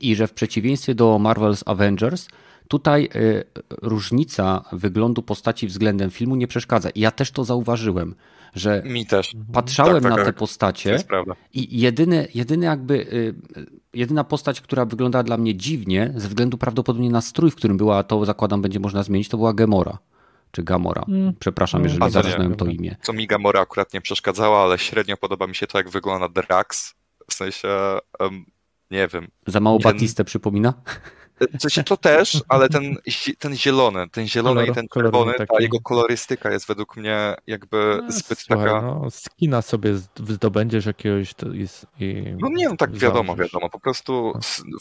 i 0.00 0.16
że 0.16 0.26
w 0.26 0.32
przeciwieństwie 0.32 0.94
do 0.94 1.18
Marvel's 1.22 1.62
Avengers, 1.66 2.28
tutaj 2.68 3.08
y, 3.16 3.44
różnica 3.82 4.64
wyglądu 4.72 5.22
postaci 5.22 5.66
względem 5.66 6.10
filmu 6.10 6.36
nie 6.36 6.46
przeszkadza. 6.46 6.90
I 6.90 7.00
ja 7.00 7.10
też 7.10 7.30
to 7.30 7.44
zauważyłem, 7.44 8.14
że 8.54 8.82
mi 8.86 9.06
też. 9.06 9.32
patrzałem 9.52 9.94
Tak, 9.94 10.02
tak, 10.02 10.10
na 10.10 10.16
te 10.16 10.24
tak. 10.24 10.36
Postacie 10.36 10.98
i 11.52 11.80
jedyny, 11.80 12.28
jedyny 12.34 12.66
jakby, 12.66 12.94
y, 12.94 13.34
jedyna 13.94 14.24
postać, 14.24 14.60
która 14.60 14.84
wyglądała 14.84 15.22
dla 15.22 15.36
mnie 15.36 15.54
dziwnie, 15.56 16.12
ze 16.16 16.28
względu 16.28 16.58
prawdopodobnie 16.58 17.10
na 17.10 17.20
strój, 17.20 17.50
w 17.50 17.54
którym 17.54 17.76
była, 17.76 17.98
a 17.98 18.02
to 18.02 18.24
zakładam 18.24 18.62
będzie 18.62 18.80
można 18.80 19.02
zmienić, 19.02 19.28
to 19.28 19.36
była 19.36 19.54
Gemora. 19.54 19.98
Czy 20.50 20.62
Gamora. 20.62 21.04
Mm. 21.08 21.32
Przepraszam, 21.38 21.80
No, 21.82 21.88
jeżeli 21.88 22.10
zaczynałem 22.10 22.54
to 22.54 22.66
imię. 22.66 22.96
Co 23.02 23.12
mi 23.12 23.26
Gamora 23.26 23.60
akurat 23.60 23.94
nie 23.94 24.00
przeszkadzała, 24.00 24.62
ale 24.62 24.78
średnio 24.78 25.16
podoba 25.16 25.46
mi 25.46 25.54
się 25.54 25.66
to, 25.66 25.78
jak 25.78 25.90
wygląda 25.90 26.28
Drax. 26.28 26.94
W 27.30 27.34
sensie, 27.34 27.68
em, 28.20 28.44
nie 28.90 29.08
wiem. 29.08 29.28
Za 29.46 29.60
mało 29.60 29.78
Ten- 29.78 29.92
Batistę 29.92 30.24
przypomina? 30.24 30.74
W 31.58 31.62
sensie 31.62 31.84
to 31.84 31.96
też, 31.96 32.42
ale 32.48 32.68
ten, 32.68 32.96
ten 33.38 33.56
zielony, 33.56 34.08
ten 34.08 34.28
zielony 34.28 34.60
Kolor- 34.60 34.70
i 34.70 34.74
ten 34.74 34.86
czerwony, 34.94 35.32
ta 35.32 35.46
taki. 35.46 35.62
jego 35.62 35.80
kolorystyka 35.80 36.50
jest 36.52 36.66
według 36.66 36.96
mnie 36.96 37.34
jakby 37.46 37.98
No, 38.02 38.12
zbyt 38.12 38.38
Słuchaj, 38.38 38.64
taka... 38.66 38.82
no, 38.82 39.10
skina 39.10 39.62
sobie 39.62 39.94
zdobędziesz 40.28 40.86
jakiegoś 40.86 41.34
to 41.34 41.48
jest, 41.48 41.86
i 42.00 42.24
No 42.38 42.48
nie, 42.48 42.68
no 42.68 42.76
tak 42.76 42.92
wiadomo, 42.96 43.36
wiadomo. 43.36 43.70
Po 43.70 43.80
prostu 43.80 44.32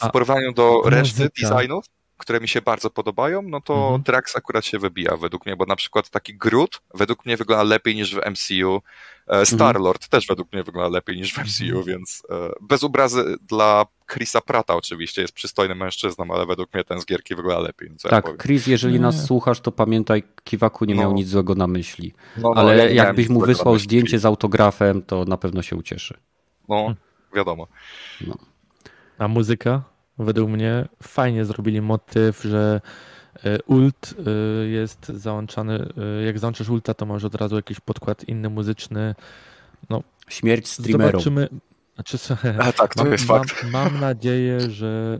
w 0.03 0.09
porównaniu 0.09 0.53
do 0.53 0.82
reszty 0.86 1.30
designów, 1.41 1.86
które 2.22 2.40
mi 2.40 2.48
się 2.48 2.62
bardzo 2.62 2.90
podobają, 2.90 3.42
no 3.42 3.62
to 3.62 3.74
Mhm. 3.74 4.02
Drax 4.04 4.36
akurat 4.36 4.66
się 4.66 4.80
wybija 4.80 5.18
według 5.18 5.46
mnie, 5.46 5.56
bo 5.56 5.66
na 5.66 5.76
przykład 5.76 6.10
taki 6.10 6.38
Groot 6.38 6.82
według 6.94 7.26
mnie 7.26 7.38
wygląda 7.38 7.64
lepiej 7.64 7.96
niż 7.96 8.16
w 8.16 8.20
MCU. 8.32 8.82
E, 9.28 9.46
Star-Lord 9.46 10.08
też 10.08 10.28
według 10.28 10.54
mnie 10.54 10.64
wygląda 10.64 10.90
lepiej 10.90 11.18
niż 11.18 11.34
w 11.34 11.38
MCU, 11.38 11.64
Mhm. 11.78 11.84
więc 11.86 12.24
e, 12.30 12.36
bez 12.62 12.84
obrazy 12.84 13.36
dla 13.48 13.86
Chrisa 14.12 14.42
Prata 14.42 14.76
oczywiście, 14.76 15.22
jest 15.22 15.34
przystojnym 15.34 15.78
mężczyzną, 15.78 16.26
ale 16.34 16.46
według 16.46 16.74
mnie 16.74 16.84
ten 16.84 17.02
z 17.02 17.06
gierki 17.06 17.36
wygląda 17.36 17.62
lepiej. 17.62 17.90
No 17.92 17.96
co 17.98 18.08
ja 18.08 18.12
Tak, 18.12 18.24
powiem. 18.24 18.38
Chris, 18.38 18.68
jeżeli 18.68 18.94
Nie. 18.94 19.00
nas 19.00 19.26
słuchasz, 19.26 19.60
to 19.60 19.72
pamiętaj, 19.72 20.24
Kiwaku 20.44 20.86
nie 20.86 20.96
miał 20.96 21.10
No. 21.12 21.16
nic 21.18 21.28
złego 21.28 21.56
na 21.56 21.68
myśli. 21.68 22.14
No, 22.38 22.52
no, 22.56 22.62
Ale 22.62 22.94
ja 22.94 23.04
jakbyś 23.06 23.30
mu 23.30 23.40
wysłał 23.42 23.78
zdjęcie 23.80 24.20
z 24.20 24.26
autografem, 24.26 25.02
to 25.02 25.26
na 25.26 25.38
pewno 25.38 25.62
się 25.62 25.76
ucieszy. 25.76 26.18
No, 26.70 26.96
wiadomo. 27.36 27.68
A 29.18 29.28
muzyka? 29.28 29.84
Według 30.26 30.50
mnie 30.50 30.88
fajnie 31.04 31.46
zrobili 31.46 31.82
motyw, 31.82 32.42
że 32.42 32.82
e, 33.44 33.62
ult 33.62 34.16
e, 34.28 34.32
jest 34.68 35.08
załączany, 35.08 35.88
e, 36.20 36.24
jak 36.24 36.40
załączysz 36.40 36.70
ulta, 36.70 36.94
to 36.94 37.06
masz 37.06 37.24
od 37.24 37.36
razu 37.36 37.56
jakiś 37.56 37.80
podkład 37.80 38.24
inny 38.24 38.50
muzyczny. 38.50 39.16
Śmierć 40.28 40.68
streamerom. 40.68 41.12
Zobaczymy. 41.12 41.50
Znaczy, 41.96 42.18
A 42.68 42.72
tak, 42.72 42.96
to 42.96 43.04
mam, 43.04 43.12
jest 43.12 43.28
mam, 43.28 43.48
fakt. 43.48 43.72
mam 43.72 44.00
nadzieję, 44.00 44.70
że 44.70 45.18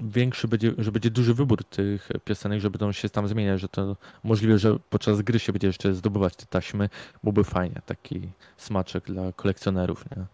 większy 0.00 0.48
będzie, 0.48 0.72
że 0.78 0.92
będzie 0.92 1.10
duży 1.10 1.34
wybór 1.34 1.64
tych 1.64 2.08
piosenek, 2.24 2.60
że 2.60 2.70
będą 2.70 2.92
się 2.92 3.08
tam 3.08 3.28
zmieniać, 3.28 3.60
że 3.60 3.68
to 3.68 3.96
możliwe, 4.24 4.58
że 4.58 4.78
podczas 4.90 5.22
gry 5.22 5.38
się 5.38 5.52
będzie 5.52 5.66
jeszcze 5.66 5.94
zdobywać 5.94 6.36
te 6.36 6.46
taśmy. 6.46 6.88
Byłby 7.22 7.44
fajnie, 7.44 7.80
taki 7.86 8.28
smaczek 8.56 9.04
dla 9.04 9.32
kolekcjonerów. 9.32 10.04
Nie? 10.10 10.24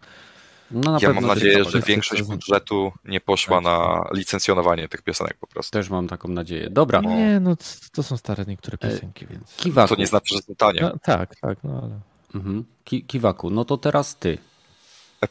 No, 0.71 0.91
na 0.91 0.97
Ja 1.01 1.07
pewno 1.07 1.21
mam 1.21 1.29
nadzieję, 1.29 1.63
że 1.63 1.81
większość 1.81 2.23
budżetu 2.23 2.91
nie 3.05 3.21
poszła 3.21 3.57
Tak. 3.57 3.63
na 3.63 4.03
licencjonowanie 4.13 4.87
tych 4.87 5.01
piosenek 5.01 5.37
po 5.37 5.47
prostu. 5.47 5.71
Też 5.71 5.89
mam 5.89 6.07
taką 6.07 6.27
nadzieję. 6.29 6.69
Dobra, 6.69 7.01
No. 7.01 7.09
Nie, 7.09 7.39
no 7.39 7.55
to 7.91 8.03
są 8.03 8.17
stare 8.17 8.45
niektóre 8.47 8.77
E, 8.81 8.89
piosenki, 8.89 9.27
więc... 9.27 9.55
Kiwaku. 9.57 9.95
To 9.95 9.99
nie 10.01 10.07
znaczy, 10.07 10.35
że 10.35 10.41
to 10.41 10.55
tanie. 10.55 10.81
No, 10.81 10.91
tak, 11.03 11.35
tak, 11.35 11.57
no 11.63 11.81
ale... 11.83 11.99
Mhm. 12.35 12.65
Ki 12.83 13.03
Kiwaku, 13.03 13.49
no 13.49 13.65
to 13.65 13.77
teraz 13.77 14.15
ty. 14.15 14.37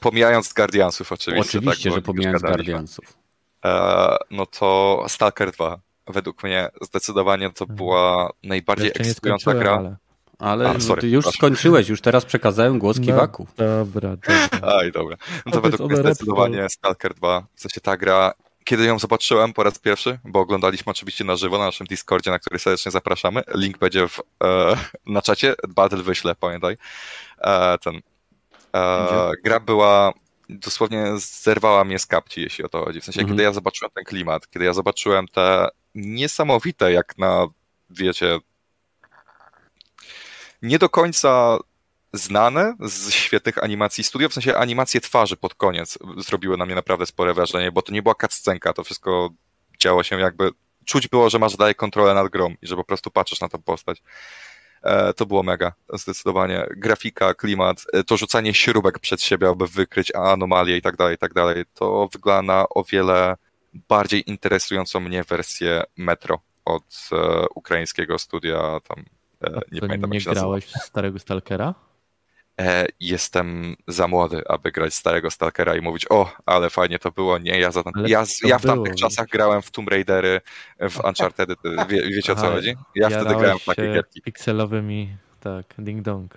Pomijając 0.00 0.52
Guardiansów 0.52 1.12
oczywiście. 1.12 1.58
Oczywiście, 1.58 1.90
tak, 1.90 1.94
że 1.98 2.02
pomijając. 2.02 2.42
Guardiansów. 2.42 3.16
E, 3.64 4.16
no 4.30 4.46
to 4.46 5.04
Stalker 5.08 5.52
2. 5.52 5.78
Według 6.06 6.42
mnie 6.42 6.68
zdecydowanie 6.82 7.50
to 7.50 7.66
była 7.66 8.30
najbardziej 8.42 8.88
ekscytująca 8.88 9.54
gra. 9.54 9.72
ale... 9.76 9.96
Ale 10.38 10.68
A, 10.70 10.80
sorry, 10.80 11.00
ty 11.00 11.08
już 11.08 11.24
przepraszam. 11.24 11.38
skończyłeś, 11.38 11.88
już 11.88 12.00
teraz 12.00 12.24
przekazałem 12.24 12.78
głos 12.78 12.98
No, 12.98 13.04
Kiwaku. 13.04 13.46
Dobra, 13.56 14.10
dobra. 14.16 14.48
Aj, 14.78 14.92
dobra. 14.92 15.16
No 15.46 15.52
to 15.52 15.60
według 15.60 15.90
mnie 15.92 16.00
zdecydowanie 16.00 16.68
Stalker 16.68 17.14
2. 17.14 17.46
W 17.54 17.60
sensie 17.60 17.80
ta 17.80 17.96
gra, 17.96 18.32
kiedy 18.64 18.84
ją 18.84 18.98
zobaczyłem 18.98 19.52
po 19.52 19.62
raz 19.62 19.78
pierwszy, 19.78 20.18
bo 20.24 20.40
oglądaliśmy 20.40 20.90
oczywiście 20.90 21.24
na 21.24 21.36
żywo 21.36 21.58
na 21.58 21.64
naszym 21.64 21.86
Discordzie, 21.86 22.30
na 22.30 22.38
który 22.38 22.58
serdecznie 22.58 22.92
zapraszamy. 22.92 23.42
Link 23.54 23.78
będzie 23.78 24.08
w, 24.08 24.20
e, 24.44 24.76
na 25.06 25.22
czacie. 25.22 25.54
Battle 25.68 26.02
wyślę, 26.02 26.34
pamiętaj. 26.34 26.76
E, 27.38 27.78
ten. 27.78 28.00
E, 28.74 29.30
gra 29.44 29.60
była 29.60 30.12
dosłownie 30.48 31.06
zerwała 31.16 31.84
mnie 31.84 31.98
z 31.98 32.06
kapci, 32.06 32.40
jeśli 32.40 32.64
o 32.64 32.68
to 32.68 32.84
chodzi. 32.84 33.00
W 33.00 33.04
sensie, 33.04 33.20
Mhm. 33.20 33.36
kiedy 33.36 33.42
ja 33.42 33.52
zobaczyłem 33.52 33.90
ten 33.94 34.04
klimat, 34.04 34.48
kiedy 34.50 34.64
ja 34.64 34.72
zobaczyłem 34.72 35.28
te 35.28 35.68
niesamowite, 35.94 36.92
jak 36.92 37.18
na, 37.18 37.46
wiecie, 37.90 38.38
nie 40.62 40.78
do 40.78 40.88
końca 40.88 41.58
znane 42.12 42.76
z 42.80 43.12
świetnych 43.12 43.64
animacji 43.64 44.04
studio, 44.04 44.28
w 44.28 44.34
sensie 44.34 44.56
animacje 44.56 45.00
twarzy 45.00 45.36
pod 45.36 45.54
koniec 45.54 45.98
zrobiły 46.16 46.56
na 46.56 46.66
mnie 46.66 46.74
naprawdę 46.74 47.06
spore 47.06 47.34
wrażenie, 47.34 47.72
bo 47.72 47.82
to 47.82 47.92
nie 47.92 48.02
była 48.02 48.14
cutscenka, 48.14 48.72
to 48.72 48.84
wszystko 48.84 49.30
działo 49.78 50.02
się 50.02 50.20
jakby, 50.20 50.50
czuć 50.84 51.08
było, 51.08 51.30
że 51.30 51.38
masz 51.38 51.56
dalej 51.56 51.74
kontrolę 51.74 52.14
nad 52.14 52.28
grą 52.28 52.54
i 52.62 52.66
że 52.66 52.76
po 52.76 52.84
prostu 52.84 53.10
patrzysz 53.10 53.40
na 53.40 53.48
tę 53.48 53.58
postać. 53.58 54.02
E, 54.82 55.12
To 55.14 55.26
było 55.26 55.42
mega, 55.42 55.72
zdecydowanie. 55.92 56.66
Grafika, 56.76 57.34
klimat, 57.34 57.84
e, 57.92 58.04
to 58.04 58.16
rzucanie 58.16 58.54
śrubek 58.54 58.98
przed 58.98 59.22
siebie, 59.22 59.48
aby 59.48 59.66
wykryć 59.66 60.14
anomalie 60.14 60.76
i 60.76 60.82
tak 60.82 60.96
dalej, 60.96 61.14
i 61.14 61.18
tak 61.18 61.34
dalej. 61.34 61.64
To 61.74 62.08
wygląda 62.12 62.42
na 62.42 62.68
o 62.68 62.84
wiele 62.84 63.36
bardziej 63.88 64.30
interesującą 64.30 65.00
mnie 65.00 65.24
wersję 65.24 65.82
Metro 65.96 66.40
od 66.64 67.08
e, 67.12 67.46
ukraińskiego 67.54 68.18
studia 68.18 68.80
tam, 68.88 69.04
nie 69.72 69.80
To 69.80 69.86
pamiętam 69.86 70.10
nie 70.10 70.20
grałeś 70.20 70.64
w 70.64 70.70
starego 70.70 71.18
Stalkera? 71.18 71.74
E, 72.60 72.86
jestem 73.00 73.76
za 73.88 74.08
młody, 74.08 74.42
aby 74.48 74.72
grać 74.72 74.94
starego 74.94 75.30
Stalkera 75.30 75.76
i 75.76 75.80
mówić, 75.80 76.06
o, 76.10 76.32
ale 76.46 76.70
fajnie 76.70 76.98
to 76.98 77.10
było. 77.10 77.38
Nie, 77.38 77.60
ja, 77.60 77.70
za, 77.70 77.82
Ale 77.94 78.08
ja, 78.08 78.24
ja 78.44 78.58
w 78.58 78.62
tamtych 78.62 78.94
było. 78.94 79.08
czasach 79.08 79.28
grałem 79.28 79.62
w 79.62 79.70
Tomb 79.70 79.88
Raidery, 79.88 80.40
w 80.80 81.00
Uncharted, 81.08 81.48
wie, 81.88 82.02
wiecie 82.02 82.32
o 82.32 82.36
co 82.36 82.50
chodzi? 82.50 82.76
Ja 82.94 83.08
wtedy 83.08 83.24
Jarałeś 83.24 83.38
grałem 83.40 83.58
w 83.58 83.64
takie 83.64 83.82
gierki. 83.82 84.22
pikselowymi, 84.22 85.16
tak, 85.40 85.64
ding 85.78 86.02
dong. 86.02 86.34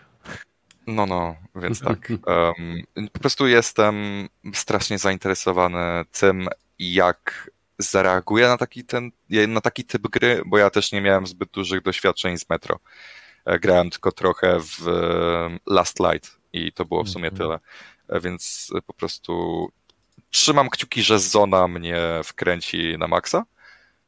No, 0.87 1.05
no, 1.05 1.35
więc 1.55 1.81
tak. 1.89 2.11
em, 2.11 2.83
po 3.11 3.19
prostu 3.19 3.47
jestem 3.47 4.27
strasznie 4.53 4.97
zainteresowany 4.97 6.05
tym, 6.11 6.47
jak 6.79 7.51
zareaguję 7.81 8.47
na 8.47 8.57
taki, 8.57 8.83
ten, 8.83 9.11
na 9.47 9.61
taki 9.61 9.83
typ 9.83 10.01
gry, 10.01 10.41
bo 10.45 10.57
ja 10.57 10.69
też 10.69 10.91
nie 10.91 11.01
miałem 11.01 11.27
zbyt 11.27 11.49
dużych 11.51 11.81
doświadczeń 11.81 12.37
z 12.37 12.49
Metro. 12.49 12.79
E, 13.45 13.59
Grałem 13.59 13.89
tylko 13.89 14.11
trochę 14.11 14.59
w 14.59 14.87
em, 14.87 15.59
Last 15.67 15.99
Light 15.99 16.37
i 16.53 16.71
to 16.71 16.85
było 16.85 17.03
w 17.03 17.09
sumie 17.09 17.27
Mhm. 17.29 17.37
tyle. 17.37 17.59
E, 18.17 18.19
Więc 18.21 18.71
po 18.87 18.93
prostu 18.93 19.67
trzymam 20.29 20.69
kciuki, 20.69 21.03
że 21.03 21.19
Zona 21.19 21.67
mnie 21.67 21.97
wkręci 22.23 22.95
na 22.99 23.07
maksa, 23.07 23.45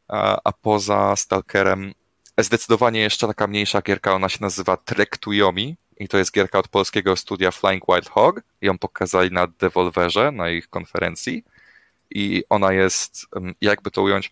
a, 0.08 0.40
a 0.44 0.52
poza 0.52 1.16
Stalkerem 1.16 1.94
zdecydowanie 2.38 3.00
jeszcze 3.00 3.28
taka 3.28 3.48
mniejsza 3.48 3.82
gierka, 3.82 4.14
ona 4.14 4.30
się 4.30 4.38
nazywa 4.42 4.78
Trek 4.78 5.18
to 5.18 5.32
Yomi 5.32 5.78
i 5.98 6.08
to 6.08 6.18
jest 6.18 6.34
gierka 6.34 6.60
od 6.60 6.68
polskiego 6.68 7.16
studia 7.16 7.52
Flying 7.52 7.84
Wild 7.90 8.10
Hog. 8.10 8.42
Ją 8.62 8.78
pokazali 8.78 9.32
na 9.32 9.48
Devolverze, 9.48 10.32
na 10.32 10.50
ich 10.50 10.70
konferencji 10.70 11.44
i 12.14 12.44
ona 12.50 12.74
jest, 12.74 13.26
jakby 13.62 13.92
to 13.92 14.02
ująć, 14.02 14.32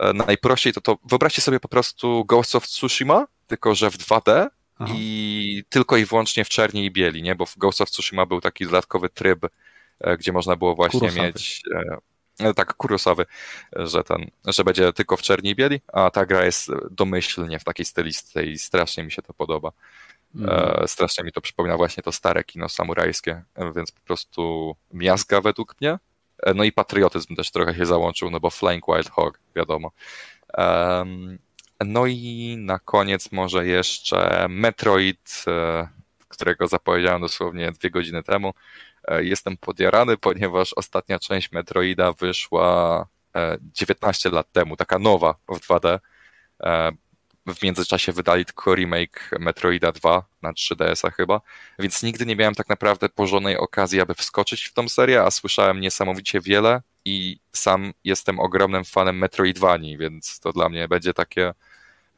e, 0.00 0.12
najprościej 0.12 0.72
to 0.72 0.80
to, 0.80 0.98
wyobraźcie 1.04 1.42
sobie 1.42 1.60
po 1.60 1.68
prostu 1.68 2.24
Ghost 2.24 2.54
of 2.54 2.66
Tsushima, 2.66 3.26
tylko 3.46 3.74
że 3.74 3.90
w 3.90 3.98
2D 3.98 4.46
Aha. 4.78 4.94
i 4.96 5.64
tylko 5.68 5.96
i 5.96 6.04
wyłącznie 6.04 6.44
w 6.44 6.48
czerni 6.48 6.84
i 6.84 6.90
bieli, 6.90 7.22
nie? 7.22 7.34
Bo 7.34 7.46
w 7.46 7.58
Ghost 7.58 7.80
of 7.80 7.90
Tsushima 7.90 8.26
był 8.26 8.40
taki 8.40 8.64
dodatkowy 8.64 9.08
tryb, 9.08 9.46
e, 10.00 10.16
gdzie 10.16 10.32
można 10.32 10.56
było 10.56 10.74
właśnie 10.74 11.00
Kurosawy. 11.00 11.26
mieć 11.26 11.62
e, 12.40 12.54
tak 12.54 12.74
kurusowy, 12.74 13.26
że 13.76 14.04
ten, 14.04 14.30
że 14.44 14.64
będzie 14.64 14.92
tylko 14.92 15.16
w 15.16 15.22
czerni 15.22 15.50
i 15.50 15.54
bieli, 15.54 15.80
a 15.92 16.10
ta 16.10 16.26
gra 16.26 16.44
jest 16.44 16.70
domyślnie 16.90 17.58
w 17.58 17.64
takiej 17.64 17.86
stylistyce 17.86 18.44
i 18.44 18.58
strasznie 18.58 19.04
mi 19.04 19.12
się 19.12 19.22
to 19.22 19.34
podoba. 19.34 19.72
E, 20.48 20.84
strasznie 20.86 21.24
mi 21.24 21.32
to 21.32 21.40
przypomina 21.40 21.76
właśnie 21.76 22.02
to 22.02 22.12
stare 22.12 22.44
kino 22.44 22.68
samurajskie, 22.68 23.42
więc 23.76 23.92
po 23.92 24.00
prostu 24.00 24.76
miazga 24.92 25.40
według 25.40 25.80
mnie. 25.80 25.98
E, 26.42 26.54
No 26.54 26.64
i 26.64 26.72
patriotyzm 26.72 27.36
też 27.36 27.50
trochę 27.50 27.74
się 27.74 27.86
załączył, 27.86 28.30
no 28.30 28.40
bo 28.40 28.50
Flying 28.50 28.84
Wild 28.86 29.10
Hog, 29.10 29.40
wiadomo. 29.56 29.90
No 31.84 32.06
i 32.06 32.56
na 32.58 32.78
koniec 32.78 33.32
może 33.32 33.66
jeszcze 33.66 34.46
Metroid, 34.48 35.44
e, 35.46 35.88
którego 36.28 36.66
zapowiedziałem 36.66 37.20
dosłownie 37.20 37.72
dwie 37.72 37.90
godziny 37.90 38.22
temu. 38.22 38.54
E, 39.04 39.24
Jestem 39.24 39.56
podjarany, 39.56 40.16
ponieważ 40.16 40.72
ostatnia 40.72 41.18
część 41.18 41.52
Metroida 41.52 42.12
wyszła 42.12 43.06
e, 43.36 43.58
19 43.74 44.30
lat 44.30 44.52
temu, 44.52 44.76
taka 44.76 44.98
nowa 44.98 45.34
w 45.48 45.60
2D. 45.60 45.98
W 47.54 47.62
międzyczasie 47.62 48.12
wydali 48.12 48.44
tylko 48.44 48.74
remake 48.74 49.30
Metroida 49.40 49.92
2 49.92 50.24
na 50.42 50.52
3DS-a 50.52 51.10
chyba, 51.10 51.40
więc 51.78 52.02
nigdy 52.02 52.26
nie 52.26 52.36
miałem 52.36 52.54
tak 52.54 52.68
naprawdę 52.68 53.08
porządnej 53.08 53.56
okazji, 53.56 54.00
aby 54.00 54.14
wskoczyć 54.14 54.64
w 54.64 54.72
tą 54.74 54.88
serię, 54.88 55.22
a 55.22 55.30
słyszałem 55.30 55.80
niesamowicie 55.80 56.40
wiele 56.40 56.82
i 57.04 57.38
sam 57.52 57.92
jestem 58.04 58.40
ogromnym 58.40 58.84
fanem 58.84 59.18
Metroidvanii, 59.18 59.98
więc 59.98 60.40
to 60.40 60.52
dla 60.52 60.68
mnie 60.68 60.88
będzie 60.88 61.14
takie 61.14 61.54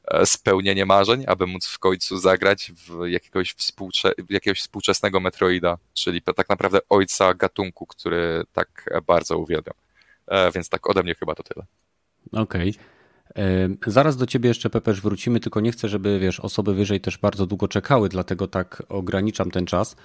e, 0.05 0.27
spełnienie 0.27 0.87
marzeń, 0.87 1.25
aby 1.27 1.47
móc 1.47 1.67
w 1.67 1.79
końcu 1.79 2.19
zagrać 2.19 2.73
w 2.73 3.07
jakiegoś, 3.07 3.55
współcze- 3.55 4.13
jakiegoś 4.31 4.61
współczesnego 4.61 5.21
Metroida, 5.21 5.79
czyli 5.95 6.23
tak 6.23 6.49
naprawdę 6.49 6.79
ojca 6.89 7.35
gatunku, 7.35 7.87
który 7.87 8.43
tak 8.53 8.91
bardzo 9.07 9.39
uwielbiam. 9.39 9.75
E, 10.27 10.53
Więc 10.53 10.69
tak 10.69 10.91
ode 10.91 11.03
mnie 11.03 11.15
chyba 11.15 11.35
to 11.35 11.43
tyle. 11.43 11.67
Okej. 12.33 12.69
E, 12.69 13.00
Zaraz 13.87 14.17
do 14.17 14.27
ciebie 14.27 14.49
jeszcze, 14.49 14.71
Pepeż, 14.71 15.01
wrócimy, 15.01 15.41
tylko 15.41 15.61
nie 15.61 15.73
chcę, 15.73 15.89
żeby, 15.89 16.19
wiesz, 16.19 16.41
osoby 16.41 16.75
wyżej 16.75 17.01
też 17.01 17.19
bardzo 17.19 17.47
długo 17.47 17.69
czekały, 17.69 18.09
dlatego 18.09 18.49
tak 18.49 18.83
ograniczam 18.89 19.51
ten 19.51 19.67
czas. 19.67 19.97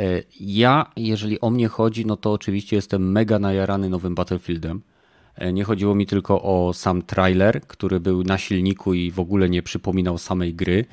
E, 0.00 0.22
ja, 0.40 0.90
jeżeli 0.96 1.40
o 1.40 1.50
mnie 1.50 1.68
chodzi, 1.68 2.06
no 2.06 2.16
to 2.16 2.32
oczywiście 2.32 2.76
jestem 2.76 3.12
mega 3.12 3.38
najarany 3.38 3.88
nowym 3.88 4.14
Battlefieldem. 4.14 4.82
E, 5.34 5.52
nie 5.52 5.64
chodziło 5.64 5.94
mi 5.94 6.06
tylko 6.06 6.42
o 6.42 6.72
sam 6.72 7.02
trailer, 7.02 7.60
który 7.60 8.00
był 8.00 8.22
na 8.22 8.38
silniku 8.38 8.94
i 8.94 9.10
w 9.10 9.20
ogóle 9.20 9.48
nie 9.48 9.62
przypominał 9.62 10.18
samej 10.18 10.54
gry, 10.54 10.84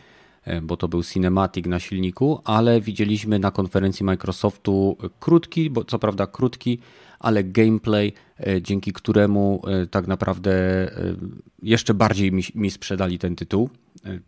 e, 0.43 0.61
bo 0.61 0.77
to 0.77 0.87
był 0.87 1.03
cinematic 1.03 1.65
na 1.65 1.79
silniku, 1.79 2.41
ale 2.45 2.81
widzieliśmy 2.81 3.39
na 3.39 3.51
konferencji 3.51 4.05
Microsoftu 4.05 4.97
krótki, 5.19 5.69
bo 5.69 5.83
co 5.83 5.99
prawda 5.99 6.27
krótki, 6.27 6.79
ale 7.19 7.43
gameplay, 7.43 8.13
dzięki 8.61 8.93
któremu 8.93 9.61
tak 9.91 10.07
naprawdę 10.07 10.51
jeszcze 11.61 11.93
bardziej 11.93 12.31
mi, 12.31 12.43
mi 12.55 12.71
sprzedali 12.71 13.19
ten 13.19 13.35
tytuł. 13.35 13.69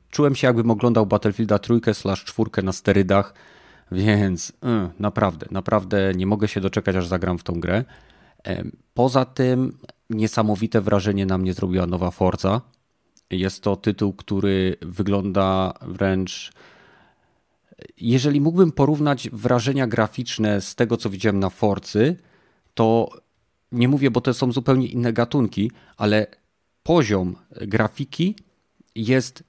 Czułem 0.10 0.36
się 0.36 0.48
jakbym 0.48 0.72
oglądał 0.72 1.06
Battlefielda 1.06 1.60
trójkę 1.60 1.94
slash 1.94 2.24
czwórkę 2.24 2.62
na 2.62 2.72
sterydach, 2.72 3.34
więc 3.92 4.50
y, 4.50 4.54
naprawdę, 5.00 5.48
naprawdę 5.52 6.12
nie 6.16 6.28
mogę 6.28 6.48
się 6.48 6.62
doczekać, 6.62 6.96
aż 6.96 7.08
zagram 7.08 7.38
w 7.38 7.44
tą 7.44 7.60
grę. 7.60 7.84
Poza 8.94 9.26
tym 9.26 9.78
niesamowite 10.10 10.82
wrażenie 10.82 11.26
na 11.26 11.38
mnie 11.38 11.54
zrobiła 11.54 11.86
nowa 11.88 12.12
Forza. 12.12 12.62
Jest 13.30 13.64
to 13.64 13.76
tytuł, 13.76 14.14
który 14.14 14.76
wygląda 14.82 15.74
wręcz. 15.82 16.52
Jeżeli 17.98 18.42
mógłbym 18.42 18.72
porównać 18.72 19.30
wrażenia 19.30 19.88
graficzne 19.88 20.62
z 20.62 20.76
tego, 20.76 20.98
co 20.98 21.10
widziałem 21.10 21.39
na 21.39 21.50
Forcy, 21.50 22.16
to 22.74 23.09
nie 23.72 23.88
mówię, 23.88 24.11
bo 24.11 24.22
to 24.22 24.34
są 24.34 24.51
zupełnie 24.51 24.88
inne 24.88 25.13
gatunki, 25.13 25.72
ale 25.97 26.28
poziom 26.84 27.36
grafiki 27.61 28.36
jest 28.95 29.43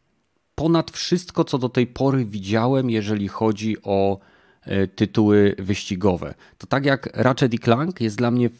ponad 0.54 0.90
wszystko, 0.90 1.44
co 1.44 1.58
do 1.58 1.68
tej 1.68 1.86
pory 1.86 2.24
widziałem, 2.24 2.90
jeżeli 2.90 3.28
chodzi 3.28 3.76
o 3.82 4.18
E, 4.62 4.86
tytuły 4.86 5.54
wyścigowe. 5.58 6.34
To 6.58 6.66
tak 6.66 6.84
jak 6.84 7.10
Ratchet 7.14 7.60
Clank 7.60 8.00
jest 8.00 8.16
dla 8.16 8.30
mnie 8.30 8.50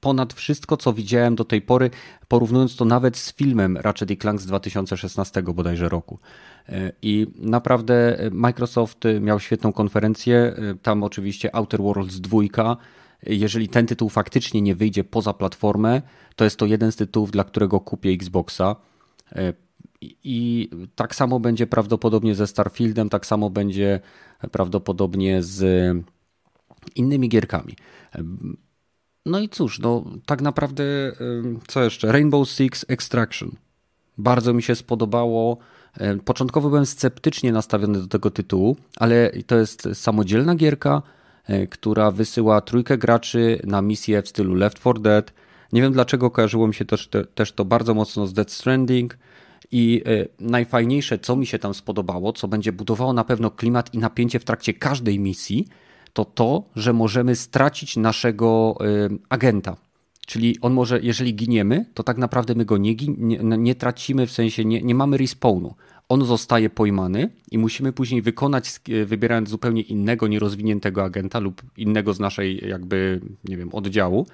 ponad 0.00 0.32
wszystko, 0.32 0.76
co 0.76 0.92
widziałem 0.92 1.34
do 1.34 1.44
tej 1.44 1.62
pory, 1.62 1.90
porównując 2.28 2.76
to 2.76 2.84
nawet 2.84 3.16
z 3.16 3.34
filmem 3.34 3.76
Ratchet 3.76 4.20
Clank 4.20 4.40
z 4.40 4.46
2016 4.46 5.42
bodajże 5.42 5.88
roku. 5.88 6.18
E, 6.68 6.92
I 7.02 7.26
naprawdę 7.38 8.18
Microsoft 8.32 8.98
miał 9.20 9.40
świetną 9.40 9.72
konferencję, 9.72 10.36
e, 10.36 10.74
tam 10.82 11.02
oczywiście 11.02 11.56
Outer 11.56 11.82
Worlds 11.82 12.20
2. 12.20 12.76
Jeżeli 13.22 13.68
ten 13.68 13.86
tytuł 13.86 14.08
faktycznie 14.08 14.62
nie 14.62 14.74
wyjdzie 14.74 15.04
poza 15.04 15.32
platformę, 15.32 16.02
to 16.36 16.44
jest 16.44 16.56
to 16.56 16.66
jeden 16.66 16.92
z 16.92 16.96
tytułów, 16.96 17.30
dla 17.30 17.44
którego 17.44 17.80
kupię 17.80 18.10
Xboxa. 18.10 18.76
I 20.24 20.70
tak 20.94 21.14
samo 21.14 21.40
będzie 21.40 21.66
prawdopodobnie 21.66 22.34
ze 22.34 22.46
Starfieldem, 22.46 23.08
tak 23.08 23.26
samo 23.26 23.50
będzie 23.50 24.00
prawdopodobnie 24.52 25.42
z 25.42 25.92
innymi 26.94 27.28
gierkami. 27.28 27.76
No 29.26 29.40
i 29.40 29.48
cóż, 29.48 29.78
no 29.78 30.04
tak 30.26 30.42
naprawdę, 30.42 30.84
co 31.68 31.84
jeszcze? 31.84 32.12
Rainbow 32.12 32.48
Six 32.48 32.84
Extraction. 32.88 33.50
Bardzo 34.18 34.54
mi 34.54 34.62
się 34.62 34.74
spodobało. 34.74 35.58
Początkowo 36.24 36.68
byłem 36.68 36.86
sceptycznie 36.86 37.52
nastawiony 37.52 38.00
do 38.00 38.06
tego 38.06 38.30
tytułu, 38.30 38.76
ale 38.96 39.32
to 39.46 39.56
jest 39.56 39.88
samodzielna 39.94 40.54
gierka, 40.54 40.90
e, 40.98 41.02
która 41.70 42.10
wysyła 42.10 42.60
trójkę 42.60 42.98
graczy 42.98 43.60
na 43.64 43.82
misję 43.82 44.22
w 44.22 44.28
stylu 44.28 44.54
Left 44.54 44.80
4 44.80 45.00
Dead. 45.00 45.32
Nie 45.72 45.82
wiem 45.82 45.92
dlaczego 45.92 46.30
kojarzyło 46.30 46.68
mi 46.68 46.74
się 46.74 46.84
też, 46.84 47.08
też 47.34 47.52
to 47.52 47.64
bardzo 47.64 47.94
mocno 47.94 48.26
z 48.26 48.32
Dead 48.32 48.50
Stranding. 48.50 49.18
I 49.72 50.02
e, 50.06 50.26
najfajniejsze, 50.40 51.18
co 51.18 51.36
mi 51.36 51.46
się 51.46 51.58
tam 51.58 51.74
spodobało, 51.74 52.32
co 52.32 52.48
będzie 52.48 52.72
budowało 52.72 53.12
na 53.12 53.24
pewno 53.24 53.50
klimat 53.50 53.94
i 53.94 53.98
napięcie 53.98 54.38
w 54.38 54.44
trakcie 54.44 54.74
każdej 54.74 55.18
misji, 55.18 55.66
to 56.12 56.24
to, 56.24 56.62
że 56.76 56.92
możemy 56.92 57.36
stracić 57.36 57.96
naszego 57.96 58.74
e, 58.80 58.84
agenta. 59.28 59.76
Czyli 60.26 60.60
on 60.60 60.72
może, 60.72 61.00
jeżeli 61.02 61.34
giniemy, 61.34 61.86
to 61.94 62.02
tak 62.02 62.18
naprawdę 62.18 62.54
my 62.54 62.64
go 62.64 62.76
nie, 62.76 62.94
nie, 63.18 63.38
nie 63.38 63.74
tracimy, 63.74 64.26
w 64.26 64.32
sensie 64.32 64.64
nie, 64.64 64.82
nie 64.82 64.94
mamy 64.94 65.16
respawnu. 65.16 65.74
On 66.08 66.24
zostaje 66.24 66.70
pojmany 66.70 67.30
i 67.50 67.58
musimy 67.58 67.92
później 67.92 68.22
wykonać, 68.22 68.80
e, 68.88 69.04
wybierając 69.04 69.48
zupełnie 69.48 69.82
innego, 69.82 70.28
nierozwiniętego 70.28 71.04
agenta 71.04 71.38
lub 71.38 71.62
innego 71.76 72.14
z 72.14 72.20
naszej 72.20 72.68
jakby, 72.68 73.20
nie 73.44 73.56
wiem, 73.56 73.68
oddziału 73.72 74.26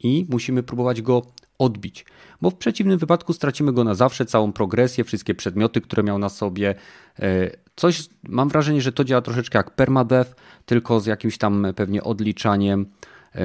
i 0.00 0.26
musimy 0.30 0.62
próbować 0.62 1.02
go 1.02 1.22
odbić, 1.58 2.04
bo 2.42 2.50
w 2.50 2.54
przeciwnym 2.54 2.98
wypadku 2.98 3.32
stracimy 3.32 3.72
go 3.72 3.84
na 3.84 3.94
zawsze, 3.94 4.26
całą 4.26 4.52
progresję, 4.52 5.04
wszystkie 5.04 5.34
przedmioty, 5.34 5.80
które 5.80 6.02
miał 6.02 6.18
na 6.18 6.28
sobie. 6.28 6.74
E, 7.18 7.50
coś, 7.76 8.08
mam 8.28 8.48
wrażenie, 8.48 8.80
że 8.80 8.92
to 8.92 9.04
działa 9.04 9.22
troszeczkę 9.22 9.58
jak 9.58 9.70
permadeath, 9.70 10.34
tylko 10.66 11.00
z 11.00 11.06
jakimś 11.06 11.38
tam 11.38 11.66
pewnie 11.76 12.02
odliczaniem 12.02 12.86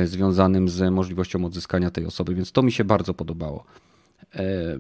związanym 0.05 0.69
z 0.69 0.91
możliwością 0.91 1.45
odzyskania 1.45 1.91
tej 1.91 2.05
osoby, 2.05 2.35
więc 2.35 2.51
to 2.51 2.61
mi 2.61 2.71
się 2.71 2.83
bardzo 2.83 3.13
podobało. 3.13 3.65
E, 4.35 4.79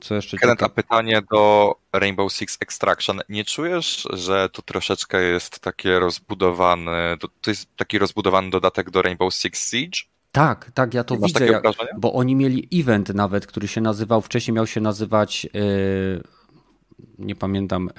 co 0.00 0.14
jeszcze? 0.14 0.36
Kenneth, 0.36 0.62
a 0.62 0.68
pytanie 0.68 1.22
do 1.32 1.74
Rainbow 1.92 2.32
Six 2.32 2.58
Extraction. 2.60 3.20
Nie 3.28 3.44
czujesz, 3.44 4.08
że 4.12 4.48
to 4.52 4.62
troszeczkę 4.62 5.22
jest 5.22 5.58
takie 5.58 5.98
rozbudowany, 5.98 7.16
to 7.40 7.50
jest 7.50 7.76
taki 7.76 7.98
rozbudowany 7.98 8.50
dodatek 8.50 8.90
do 8.90 9.02
Rainbow 9.02 9.34
Six 9.34 9.70
Siege? 9.70 9.98
Tak, 10.32 10.70
tak, 10.74 10.94
ja 10.94 11.04
to 11.04 11.16
widzę, 11.16 11.46
jak, 11.46 11.64
bo 11.98 12.12
oni 12.12 12.36
mieli 12.36 12.68
event 12.72 13.08
nawet, 13.08 13.46
który 13.46 13.68
się 13.68 13.80
nazywał, 13.80 14.20
wcześniej 14.20 14.54
miał 14.54 14.66
się 14.66 14.80
nazywać, 14.80 15.44
yy, 15.44 16.22
nie 17.18 17.34
pamiętam, 17.34 17.90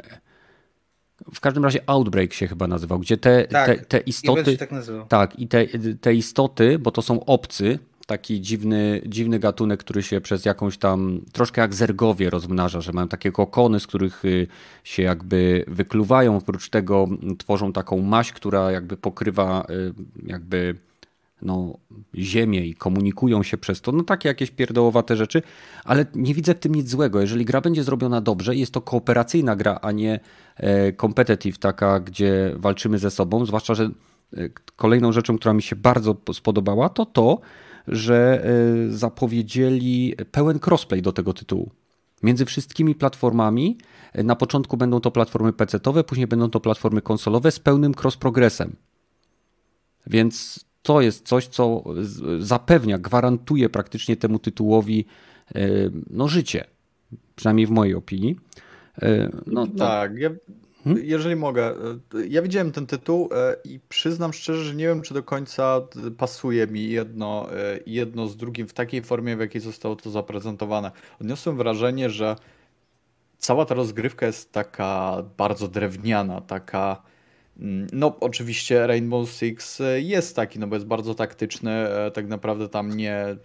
w 1.34 1.39
każdym 1.39 1.63
razie 1.63 1.80
Outbreak 1.89 2.34
się 2.34 2.47
chyba 2.47 2.68
nazywał, 2.68 2.99
gdzie 2.99 3.18
te, 3.18 3.47
tak, 3.47 3.68
te, 3.68 3.86
te 3.86 3.99
istoty, 3.99 4.57
tak, 4.57 4.70
tak, 5.09 5.39
i 5.39 5.47
te, 5.47 5.66
te 6.01 6.13
istoty, 6.13 6.80
bo 6.80 6.91
to 6.91 7.01
są 7.01 7.26
obcy, 7.26 7.80
taki 8.05 8.41
dziwny, 8.41 9.01
dziwny 9.05 9.39
gatunek, 9.39 9.80
który 9.80 10.03
się 10.03 10.22
przez 10.22 10.45
jakąś 10.45 10.78
tam, 10.78 11.22
troszkę 11.32 11.61
jak 11.61 11.74
zergowie 11.74 12.30
rozmnaża, 12.30 12.82
że 12.82 12.93
mają 12.93 13.07
takie 13.07 13.32
kokony, 13.32 13.80
z 13.80 13.88
których 13.88 14.26
y, 14.26 14.47
się 14.84 15.03
jakby 15.03 15.66
wykluwają, 15.68 16.38
oprócz 16.38 16.70
tego 16.70 17.07
tworzą 17.38 17.74
taką 17.74 18.01
maść, 18.01 18.32
która 18.32 18.72
jakby 18.72 18.97
pokrywa 18.97 19.66
y, 19.70 19.93
jakby 20.28 20.76
no, 21.46 21.78
ziemię 22.16 22.66
i 22.66 22.76
komunikują 22.76 23.43
się 23.43 23.58
przez 23.58 23.82
to, 23.82 23.91
no 23.91 24.04
takie 24.04 24.30
jakieś 24.30 24.52
pierdołowate 24.52 25.16
rzeczy, 25.16 25.41
ale 25.84 26.06
nie 26.16 26.34
widzę 26.34 26.56
w 26.56 26.60
tym 26.60 26.76
nic 26.76 26.89
złego. 26.89 27.22
Jeżeli 27.22 27.46
gra 27.46 27.62
będzie 27.62 27.84
zrobiona 27.84 28.22
dobrze, 28.22 28.56
jest 28.56 28.72
to 28.72 28.82
kooperacyjna 28.82 29.56
gra, 29.56 29.80
a 29.82 29.91
nie 29.91 30.20
e, 30.58 30.93
competitive, 30.93 31.58
taka, 31.58 32.00
gdzie 32.00 32.56
walczymy 32.56 33.00
ze 33.00 33.12
sobą, 33.12 33.46
zwłaszcza, 33.46 33.76
że 33.76 33.84
e, 33.84 34.50
kolejną 34.76 35.12
rzeczą, 35.12 35.38
która 35.38 35.54
mi 35.54 35.62
się 35.62 35.76
bardzo 35.76 36.16
spodobała, 36.34 36.89
to 36.89 37.06
to, 37.06 37.39
że 37.88 38.46
e, 38.46 38.93
zapowiedzieli 38.93 40.16
pełen 40.32 40.60
crossplay 40.68 41.02
do 41.02 41.12
tego 41.12 41.34
tytułu. 41.34 41.72
Między 42.24 42.46
wszystkimi 42.46 42.96
platformami, 42.96 43.78
na 44.24 44.36
początku 44.36 44.78
będą 44.78 45.00
to 45.00 45.12
platformy 45.12 45.54
PC-owe, 45.54 46.04
później 46.04 46.28
będą 46.28 46.50
to 46.50 46.60
platformy 46.60 47.02
konsolowe 47.02 47.52
z 47.52 47.60
pełnym 47.60 47.93
cross-progresem. 47.93 48.70
Więc 50.08 50.66
to 50.86 51.02
jest 51.02 51.28
coś, 51.28 51.48
co 51.48 51.84
zapewnia, 52.40 52.98
gwarantuje 52.98 53.70
praktycznie 53.70 54.18
temu 54.18 54.40
tytułowi 54.40 55.06
e, 55.56 55.68
no, 56.10 56.28
życie. 56.28 56.66
Przynajmniej 57.36 57.68
w 57.68 57.70
mojej 57.70 57.96
opinii. 57.96 58.40
E, 59.02 59.30
no, 59.48 59.66
no. 59.66 59.68
tak, 59.78 60.18
ja, 60.18 60.30
hmm? 60.84 61.06
jeżeli 61.06 61.36
mogę. 61.36 61.72
E, 61.72 62.28
ja 62.28 62.42
widziałem 62.42 62.72
ten 62.72 62.88
tytuł 62.88 63.30
i 63.64 63.80
przyznam 63.90 64.34
szczerze, 64.34 64.64
że 64.64 64.76
nie 64.76 64.88
wiem, 64.88 65.02
czy 65.02 65.14
do 65.14 65.24
końca 65.24 65.82
pasuje 66.18 66.68
mi 66.68 66.90
jedno, 66.90 67.50
jedno 67.86 68.28
z 68.28 68.38
drugim 68.38 68.68
w 68.68 68.74
takiej 68.74 69.02
formie, 69.02 69.38
w 69.38 69.40
jakiej 69.40 69.62
zostało 69.62 69.96
to 69.96 70.10
zaprezentowane. 70.10 70.92
Odniosłem 71.22 71.58
wrażenie, 71.58 72.10
że 72.10 72.36
cała 73.38 73.66
ta 73.66 73.76
rozgrywka 73.76 74.26
jest 74.26 74.52
taka 74.52 75.24
bardzo 75.38 75.68
drewniana, 75.68 76.42
taka 76.42 77.02
no, 77.93 78.20
oczywiście 78.20 78.88
Rainbow 78.88 79.30
Six 79.30 79.82
e, 79.82 80.01
jest 80.01 80.36
taki, 80.36 80.60
no 80.60 80.68
bo 80.68 80.76
jest 80.76 80.88
bardzo 80.88 81.16
taktyczny. 81.16 81.72
E, 81.72 82.12
tak 82.12 82.28
naprawdę 82.28 82.70
tam 82.70 82.97
nie 82.97 83.36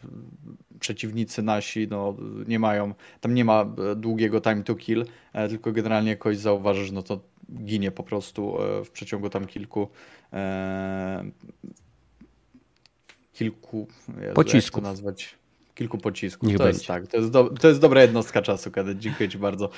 przeciwnicy 0.81 1.43
nasi 1.43 1.89
no, 1.91 2.17
nie 2.49 2.59
mają, 2.59 2.95
tam 3.21 3.35
nie 3.35 3.45
ma 3.45 3.63
e, 3.93 3.97
długiego 3.97 4.41
time 4.41 4.63
to 4.63 4.75
kill, 4.75 5.05
tylko 5.49 5.73
generalnie 5.73 6.11
jakoś 6.11 6.39
zauważysz, 6.39 6.91
no 6.91 7.03
to 7.03 7.21
ginie 7.65 7.91
po 7.91 8.03
prostu 8.03 8.57
w 8.85 8.91
przeciągu 8.91 9.31
tam 9.31 9.47
kilku 9.47 9.89
kilku 13.33 13.89
pocisków. 14.35 14.83
nazwać 14.83 15.35
kilku 15.75 15.99
pocisków. 15.99 16.49
Niech 16.49 16.59
to 16.59 16.65
będzie. 16.65 16.77
jest 16.77 16.87
tak, 16.87 17.07
to 17.07 17.17
jest, 17.17 17.31
do, 17.31 17.45
to 17.45 17.69
jest 17.69 17.81
dobra 17.81 18.03
jednostka 18.03 18.43
czasu, 18.43 18.71
Kadet. 18.71 18.99
Dziękuję 18.99 19.29
Ci 19.29 19.39
bardzo. 19.39 19.71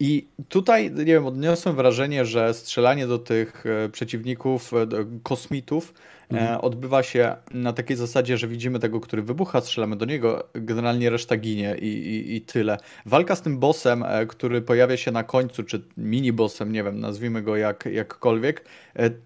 E, 0.00 0.04
I 0.04 0.28
tutaj, 0.48 0.90
nie 0.90 1.04
wiem, 1.04 1.26
odniosłem 1.26 1.76
wrażenie, 1.76 2.24
że 2.24 2.54
strzelanie 2.54 3.06
do 3.06 3.18
tych 3.18 3.64
e, 3.66 3.88
przeciwników, 3.88 4.74
e, 4.74 4.86
do 4.86 4.96
kosmitów, 5.22 5.94
mhm. 6.30 6.60
odbywa 6.60 7.02
się 7.02 7.36
na 7.50 7.72
takiej 7.72 7.96
zasadzie, 7.96 8.38
że 8.38 8.48
widzimy 8.48 8.78
tego, 8.78 9.00
który 9.00 9.22
wybucha, 9.22 9.60
strzelamy 9.60 9.96
do 9.96 10.04
niego, 10.04 10.48
generalnie 10.54 11.10
reszta 11.10 11.36
ginie 11.36 11.76
i, 11.80 11.86
i, 11.86 12.36
i 12.36 12.40
tyle. 12.40 12.76
Walka 13.06 13.36
z 13.36 13.42
tym 13.42 13.58
bossem, 13.58 14.04
który 14.28 14.62
pojawia 14.62 14.96
się 14.96 15.10
na 15.10 15.24
końcu, 15.24 15.62
czy 15.62 15.82
mini-bossem, 15.98 16.70
nie 16.70 16.82
wiem, 16.82 17.00
nazwijmy 17.00 17.42
go 17.42 17.56
jak, 17.56 17.88
jakkolwiek, 17.92 18.64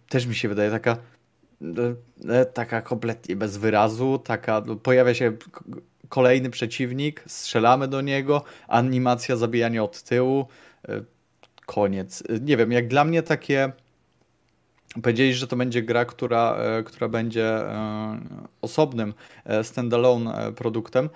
też 0.09 0.27
mi 0.27 0.35
się 0.35 0.49
wydaje 0.49 0.71
taka 0.71 0.97
taka 2.55 2.83
kompletnie 2.83 3.37
bez 3.37 3.57
wyrazu, 3.57 4.19
taka, 4.19 4.63
no, 4.67 4.77
pojawia 4.77 5.15
się 5.15 5.33
kolejny 6.09 6.51
przeciwnik, 6.51 7.25
strzelamy 7.27 7.89
do 7.89 8.01
niego, 8.01 8.45
animacja 8.69 9.37
zabijania 9.37 9.83
od 9.83 10.03
tyłu, 10.03 10.47
e, 10.89 11.05
koniec. 11.67 12.23
Nie 12.41 12.57
wiem, 12.57 12.73
jak 12.73 12.89
dla 12.89 13.05
mnie 13.05 13.23
takie 13.23 13.73
Powiedzieli, 15.03 15.35
że 15.35 15.47
to 15.47 15.57
będzie 15.57 15.83
gra, 15.83 16.05
która, 16.05 16.57
e, 16.57 16.83
która 16.83 17.09
będzie 17.09 17.47
e, 17.47 18.21
osobnym 18.61 19.15
standalone 19.63 20.53
produktem. 20.57 21.11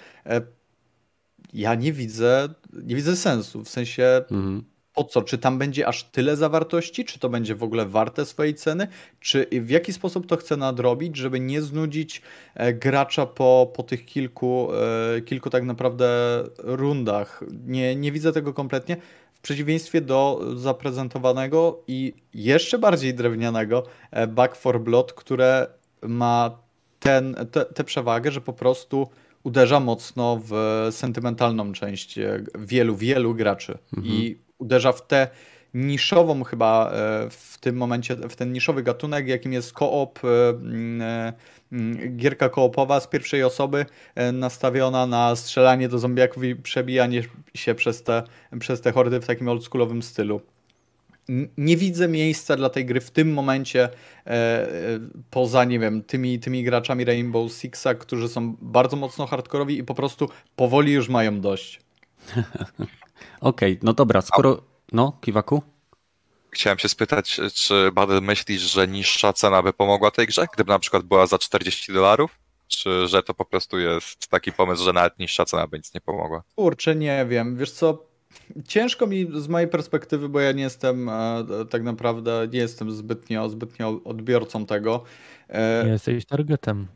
Ja 1.52 1.74
nie 1.74 1.92
widzę, 1.92 2.48
nie 2.72 2.94
widzę 2.94 3.16
sensu. 3.16 3.64
W 3.64 3.68
sensie, 3.68 4.24
mhm 4.30 4.71
po 4.94 5.04
co? 5.04 5.22
Czy 5.22 5.38
tam 5.38 5.58
będzie 5.58 5.88
aż 5.88 6.04
tyle 6.04 6.36
zawartości? 6.36 7.04
Czy 7.04 7.18
to 7.18 7.28
będzie 7.28 7.54
w 7.54 7.62
ogóle 7.62 7.86
warte 7.86 8.26
swojej 8.26 8.54
ceny? 8.54 8.88
Czy 9.20 9.46
w 9.52 9.70
jaki 9.70 9.92
sposób 9.92 10.26
to 10.26 10.36
chce 10.36 10.56
nadrobić, 10.56 11.16
żeby 11.16 11.40
nie 11.40 11.62
znudzić 11.62 12.22
e, 12.54 12.72
gracza 12.72 13.26
po, 13.26 13.72
po 13.76 13.82
tych 13.82 14.04
kilku, 14.04 14.68
e, 15.16 15.20
kilku 15.20 15.50
tak 15.50 15.64
naprawdę 15.64 16.08
rundach? 16.58 17.44
Nie, 17.66 17.96
nie 17.96 18.12
widzę 18.12 18.32
tego 18.32 18.54
kompletnie. 18.54 18.96
W 19.34 19.40
przeciwieństwie 19.40 20.00
do 20.00 20.40
zaprezentowanego 20.56 21.82
i 21.86 22.14
jeszcze 22.34 22.78
bardziej 22.78 23.14
drewnianego 23.14 23.84
e, 24.10 24.26
Back 24.26 24.56
for 24.56 24.80
Blood, 24.80 25.12
które 25.12 25.66
ma 26.02 26.58
ten, 27.00 27.36
tę 27.74 27.84
przewagę, 27.84 28.30
że 28.30 28.40
po 28.40 28.52
prostu 28.52 29.08
uderza 29.42 29.80
mocno 29.80 30.40
w 30.44 30.52
sentymentalną 30.90 31.72
część 31.72 32.18
wielu, 32.58 32.96
wielu 32.96 33.34
graczy. 33.34 33.78
Mhm. 33.96 34.14
I 34.14 34.38
uderza 34.62 34.92
w 34.92 35.06
tę 35.06 35.28
niszową 35.74 36.44
chyba 36.44 36.90
e, 36.90 37.30
w 37.30 37.58
tym 37.60 37.76
momencie, 37.76 38.16
w 38.16 38.36
ten 38.36 38.52
niszowy 38.52 38.82
gatunek, 38.82 39.28
jakim 39.28 39.52
jest 39.52 39.72
koop, 39.72 40.20
e, 40.24 40.28
e, 41.04 41.32
gierka 42.16 42.48
koopowa 42.48 43.00
z 43.00 43.06
pierwszej 43.06 43.42
osoby 43.42 43.86
nastawiona 44.32 45.06
na 45.06 45.36
strzelanie 45.36 45.88
do 45.88 45.98
zombiaków 45.98 46.44
i 46.44 46.56
przebijanie 46.56 47.22
się 47.54 47.74
przez 47.74 48.02
te, 48.02 48.22
przez 48.60 48.80
te 48.80 48.92
hordy 48.92 49.20
w 49.20 49.26
takim 49.26 49.48
oldschoolowym 49.48 50.02
stylu. 50.02 50.40
Nie 51.58 51.76
widzę 51.76 52.08
miejsca 52.08 52.56
dla 52.56 52.70
tej 52.70 52.86
gry 52.86 53.00
w 53.00 53.10
tym 53.10 53.32
momencie 53.32 53.88
poza, 55.30 55.64
nie 55.64 55.78
wiem, 55.78 56.02
tymi, 56.02 56.38
tymi 56.38 56.64
graczami 56.64 57.04
Rainbow 57.04 57.52
Sixa, 57.52 57.94
którzy 57.98 58.28
są 58.28 58.56
bardzo 58.60 58.96
mocno 58.96 59.26
hardkorowi 59.26 59.78
i 59.78 59.84
po 59.84 59.94
prostu 59.94 60.28
powoli 60.56 60.92
już 60.92 61.08
mają 61.08 61.40
dość. 61.40 61.80
Okej, 63.40 63.72
okay, 63.72 63.78
no 63.82 63.92
dobra, 63.92 64.22
skoro... 64.22 64.62
No, 64.92 65.18
Kiwaku? 65.20 65.62
Chciałem 66.50 66.78
się 66.78 66.88
spytać, 66.88 67.40
czy 67.54 67.92
Badel 67.92 68.22
myślisz, 68.22 68.62
że 68.62 68.88
niższa 68.88 69.32
cena 69.32 69.62
by 69.62 69.72
pomogła 69.72 70.10
tej 70.10 70.26
grze, 70.26 70.46
gdyby 70.54 70.70
na 70.70 70.78
przykład 70.78 71.02
była 71.02 71.26
za 71.26 71.38
40 71.38 71.92
dolarów? 71.92 72.38
Czy 72.68 73.08
że 73.08 73.22
to 73.22 73.34
po 73.34 73.44
prostu 73.44 73.78
jest 73.78 74.28
taki 74.28 74.52
pomysł, 74.52 74.84
że 74.84 74.92
nawet 74.92 75.18
niższa 75.18 75.44
cena 75.44 75.66
by 75.66 75.76
nic 75.76 75.94
nie 75.94 76.00
pomogła? 76.00 76.42
Kurczę, 76.56 76.96
nie 76.96 77.26
wiem. 77.26 77.56
Wiesz 77.56 77.70
co, 77.70 78.06
ciężko 78.68 79.06
mi 79.06 79.26
z 79.40 79.48
mojej 79.48 79.68
perspektywy, 79.68 80.28
bo 80.28 80.40
ja 80.40 80.52
nie 80.52 80.62
jestem 80.62 81.08
e, 81.08 81.44
tak 81.70 81.82
naprawdę, 81.82 82.48
nie 82.52 82.58
jestem 82.58 82.92
zbytnio, 82.92 83.48
zbytnio 83.48 84.00
odbiorcą 84.04 84.66
tego. 84.66 85.04
E, 85.48 85.84
nie 85.84 85.92
jesteś 85.92 86.26
targetem. 86.26 86.86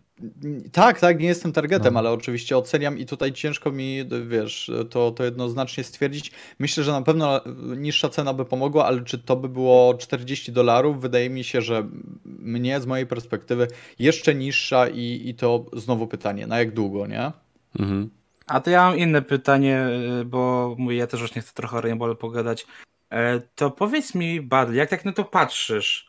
Tak, 0.73 1.01
tak, 1.01 1.21
nie 1.21 1.27
jestem 1.27 1.53
targetem, 1.53 1.95
no. 1.95 2.01
ale 2.01 2.11
oczywiście 2.11 2.57
oceniam 2.57 2.99
i 2.99 3.07
tutaj 3.07 3.33
ciężko 3.33 3.73
mi, 3.73 4.05
wiesz, 4.27 4.71
to, 4.91 5.11
to 5.11 5.25
jednoznacznie 5.25 5.85
stwierdzić. 5.85 6.33
Myślę, 6.59 6.85
że 6.85 6.93
na 6.93 7.03
pewno 7.03 7.41
niższa 7.77 8.09
cena 8.09 8.33
by 8.35 8.45
pomogła, 8.45 8.87
ale 8.87 9.05
czy 9.05 9.19
to 9.19 9.37
by 9.37 9.49
było 9.49 9.95
40 9.95 10.53
dolarów? 10.53 11.01
Wydaje 11.01 11.31
mi 11.31 11.45
się, 11.45 11.62
że 11.62 11.89
mnie 12.25 12.81
z 12.81 12.87
mojej 12.87 13.07
perspektywy 13.07 13.69
jeszcze 13.99 14.35
niższa 14.35 14.89
i, 14.89 15.23
i 15.25 15.35
to 15.35 15.67
znowu 15.73 16.07
pytanie, 16.07 16.47
na 16.47 16.59
jak 16.59 16.75
długo, 16.75 17.07
nie? 17.07 17.33
Mhm. 17.79 18.11
A 18.47 18.61
to 18.61 18.71
ja 18.71 18.91
mam 18.91 18.99
inne 18.99 19.23
pytanie, 19.23 19.89
bo 20.27 20.75
mówię, 20.79 20.97
ja 20.97 21.07
też 21.07 21.21
już 21.21 21.35
nie 21.35 21.43
chcę 21.43 21.53
trochę 21.55 21.77
o 21.77 21.81
Rainbow 21.81 22.19
pogadać. 22.19 22.67
E, 23.11 23.41
to 23.41 23.71
powiedz 23.71 24.14
mi, 24.14 24.41
Badl, 24.41 24.75
jak 24.75 24.91
tak 24.91 25.05
na 25.05 25.12
to 25.12 25.25
patrzysz? 25.25 26.09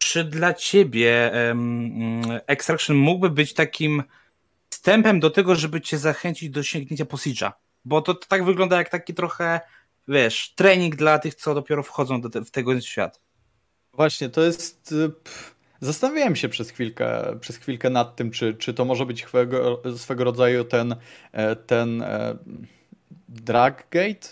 Czy 0.00 0.24
dla 0.24 0.54
ciebie 0.54 1.32
um, 1.48 2.22
Extraction 2.46 2.96
mógłby 2.96 3.30
być 3.30 3.54
takim 3.54 4.02
wstępem 4.70 5.20
do 5.20 5.30
tego, 5.30 5.54
żeby 5.54 5.80
cię 5.80 5.98
zachęcić 5.98 6.50
do 6.50 6.62
sięgnięcia 6.62 7.04
po 7.04 7.16
Siege'a? 7.16 7.52
Bo 7.84 8.02
to, 8.02 8.14
to, 8.14 8.26
tak 8.28 8.44
wygląda 8.44 8.76
jak 8.76 8.88
taki 8.88 9.14
trochę, 9.14 9.60
wiesz, 10.08 10.54
trening 10.54 10.96
dla 10.96 11.18
tych, 11.18 11.34
co 11.34 11.54
dopiero 11.54 11.82
wchodzą 11.82 12.20
do 12.20 12.30
te, 12.30 12.44
w 12.44 12.50
tego 12.50 12.80
świat. 12.80 13.20
Właśnie, 13.92 14.28
to 14.28 14.40
jest... 14.40 14.92
Y, 14.92 15.10
zastanawiałem 15.80 16.36
się 16.36 16.48
przez 16.48 16.70
chwilkę, 16.70 17.38
przez 17.40 17.56
chwilkę 17.56 17.90
nad 17.90 18.16
tym, 18.16 18.30
czy, 18.30 18.54
czy 18.54 18.74
to 18.74 18.84
może 18.84 19.06
być 19.06 19.24
swego, 19.24 19.82
swego 19.96 20.24
rodzaju 20.24 20.64
ten, 20.64 20.96
e, 21.32 21.56
ten 21.56 22.04
e, 23.30 23.40
Draggate, 23.40 24.28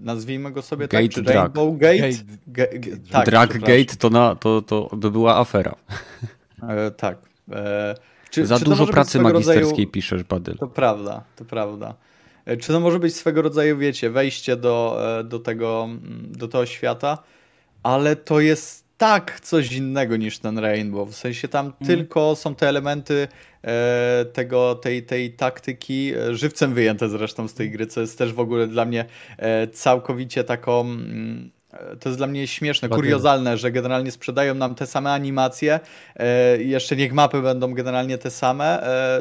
nazwijmy 0.00 0.50
go 0.50 0.62
sobie 0.62 0.88
Gate 0.88 1.02
tak, 1.02 1.12
czy 1.12 1.22
drag. 1.22 1.36
Rainbow 1.36 1.78
Gate? 1.78 2.10
Gate. 2.46 2.80
tak, 3.10 3.26
Draggate 3.26 3.96
to, 3.98 4.10
na, 4.10 4.34
to, 4.34 4.62
to 4.62 4.90
by 4.96 5.10
była 5.10 5.38
afera. 5.38 5.74
E, 6.62 6.90
tak. 6.90 7.18
E, 7.52 7.94
czy, 8.30 8.46
Za 8.46 8.58
czy 8.58 8.64
dużo 8.64 8.86
pracy 8.86 9.20
magisterskiej 9.20 9.64
rodzaju... 9.64 9.86
piszesz, 9.86 10.24
Badyl. 10.24 10.56
To 10.56 10.66
prawda, 10.66 11.24
to 11.36 11.44
prawda. 11.44 11.94
E, 12.44 12.56
czy 12.56 12.72
to 12.72 12.80
może 12.80 12.98
być 12.98 13.16
swego 13.16 13.42
rodzaju, 13.42 13.78
wiecie, 13.78 14.10
wejście 14.10 14.56
do, 14.56 15.00
e, 15.20 15.24
do, 15.24 15.38
tego, 15.38 15.84
mm, 15.84 16.32
do 16.32 16.48
tego 16.48 16.66
świata, 16.66 17.18
ale 17.82 18.16
to 18.16 18.40
jest 18.40 18.89
tak 19.00 19.40
coś 19.40 19.72
innego 19.72 20.16
niż 20.16 20.38
ten 20.38 20.58
Rainbow. 20.58 21.10
W 21.10 21.14
sensie 21.14 21.48
tam 21.48 21.66
mm. 21.66 21.74
tylko 21.86 22.36
są 22.36 22.54
te 22.54 22.68
elementy 22.68 23.28
e, 23.64 24.24
tego, 24.32 24.74
tej, 24.74 25.02
tej 25.02 25.32
taktyki, 25.32 26.12
e, 26.14 26.34
żywcem 26.34 26.74
wyjęte 26.74 27.08
zresztą 27.08 27.48
z 27.48 27.54
tej 27.54 27.70
gry, 27.70 27.86
co 27.86 28.00
jest 28.00 28.18
też 28.18 28.32
w 28.32 28.40
ogóle 28.40 28.66
dla 28.66 28.84
mnie 28.84 29.04
e, 29.38 29.68
całkowicie 29.68 30.44
taką. 30.44 30.80
Mm, 30.80 31.50
e, 31.72 31.96
to 31.96 32.08
jest 32.08 32.18
dla 32.18 32.26
mnie 32.26 32.46
śmieszne, 32.46 32.88
kuriozalne, 32.88 33.58
że 33.58 33.72
generalnie 33.72 34.10
sprzedają 34.10 34.54
nam 34.54 34.74
te 34.74 34.86
same 34.86 35.12
animacje. 35.12 35.80
E, 36.16 36.62
jeszcze 36.62 36.96
niech 36.96 37.12
mapy 37.12 37.42
będą 37.42 37.74
generalnie 37.74 38.18
te 38.18 38.30
same. 38.30 38.82
E, 38.82 39.20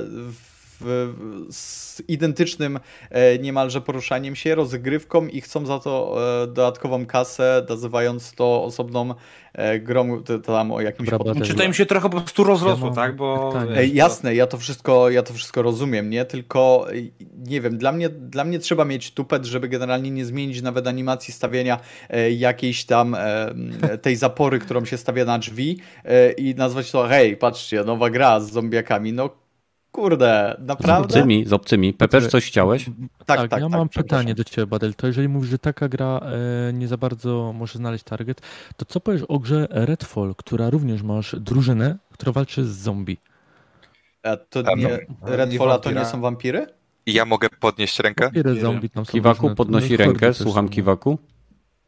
w, 0.80 1.14
z 1.52 2.02
identycznym 2.08 2.80
e, 3.10 3.40
niemalże 3.40 3.82
poruszaniem 3.82 4.36
się, 4.36 4.56
rozgrywką 4.56 5.28
i 5.28 5.42
chcą 5.42 5.66
za 5.66 5.80
to 5.80 6.16
e, 6.44 6.48
dodatkową 6.48 7.06
kasę, 7.06 7.66
nazywając 7.70 8.32
to 8.32 8.64
osobną 8.64 9.14
e, 9.54 9.80
grą 9.80 10.24
tam 10.46 10.72
o 10.72 10.82
jakimś... 10.82 11.10
Czy 11.44 11.54
to 11.54 11.64
im 11.64 11.74
się 11.74 11.86
trochę 11.86 12.10
po 12.10 12.22
prostu 12.22 12.44
rozrosło, 12.44 12.88
ja 12.88 12.94
tak? 12.94 13.16
Bo... 13.16 13.54
Ej, 13.76 13.96
jasne, 13.96 14.36
ja 14.36 14.48
to, 14.48 14.58
wszystko, 14.58 15.10
ja 15.10 15.24
to 15.24 15.34
wszystko 15.34 15.62
rozumiem, 15.62 16.10
nie? 16.10 16.26
Tylko 16.26 16.88
nie 17.38 17.62
wiem, 17.62 17.78
dla 17.78 17.92
mnie, 17.92 18.10
dla 18.10 18.44
mnie 18.44 18.60
trzeba 18.60 18.86
mieć 18.86 19.12
tupet, 19.12 19.46
żeby 19.46 19.68
generalnie 19.68 20.12
nie 20.12 20.26
zmienić 20.26 20.62
nawet 20.62 20.88
animacji 20.88 21.34
stawiania 21.34 21.80
jakiejś 22.38 22.86
tam 22.86 23.16
tej 24.02 24.16
zapory, 24.16 24.60
którą 24.60 24.86
się 24.86 24.98
stawia 24.98 25.26
na 25.26 25.40
drzwi 25.40 25.80
i 26.38 26.56
nazwać 26.56 26.92
to 26.92 27.08
hej, 27.08 27.38
patrzcie, 27.38 27.84
nowa 27.84 28.10
gra 28.10 28.40
z 28.40 28.52
zombiakami. 28.52 29.14
No 29.14 29.30
Kurde, 29.92 30.58
naprawdę? 30.60 31.14
Z 31.14 31.18
obcymi, 31.18 31.46
z 31.46 31.54
obcymi. 31.54 31.94
Pepeż, 31.94 32.28
coś 32.28 32.46
chciałeś? 32.46 32.86
Tak, 32.86 33.38
tak, 33.38 33.50
tak 33.50 33.62
ja 33.62 33.70
tak, 33.70 33.78
mam 33.80 33.90
pytanie 33.90 34.36
do 34.36 34.44
ciebie, 34.44 34.68
Badel. 34.68 34.94
To 34.94 35.08
jeżeli 35.08 35.28
mówisz, 35.28 35.50
że 35.50 35.60
taka 35.60 35.90
gra 35.90 36.20
e, 36.70 36.74
nie 36.74 36.88
za 36.88 36.98
bardzo 36.98 37.54
może 37.54 37.78
znaleźć 37.78 38.04
target, 38.04 38.42
to 38.78 38.86
co 38.86 39.00
powiesz 39.00 39.22
o 39.28 39.40
grze 39.40 39.68
Redfall, 39.70 40.36
która 40.36 40.70
również 40.70 41.04
masz 41.04 41.36
drużynę, 41.40 41.98
która 42.12 42.32
walczy 42.32 42.66
z 42.66 42.78
zombie? 42.78 43.18
A 44.24 44.38
to 44.38 44.76
nie, 44.76 45.00
Redfalla 45.22 45.80
to 45.80 45.92
nie 45.92 46.06
są 46.06 46.22
wampiry? 46.22 46.68
Ja 47.06 47.26
mogę 47.26 47.50
podnieść 47.50 48.00
rękę? 48.00 48.26
Wampiry, 48.26 48.60
zombie 48.60 48.90
tam 48.90 49.06
są 49.06 49.12
Kiwaku, 49.12 49.42
różne, 49.42 49.56
podnosi 49.56 49.98
rękę, 49.98 50.34
słucham 50.34 50.70
Kiwaku. 50.70 51.20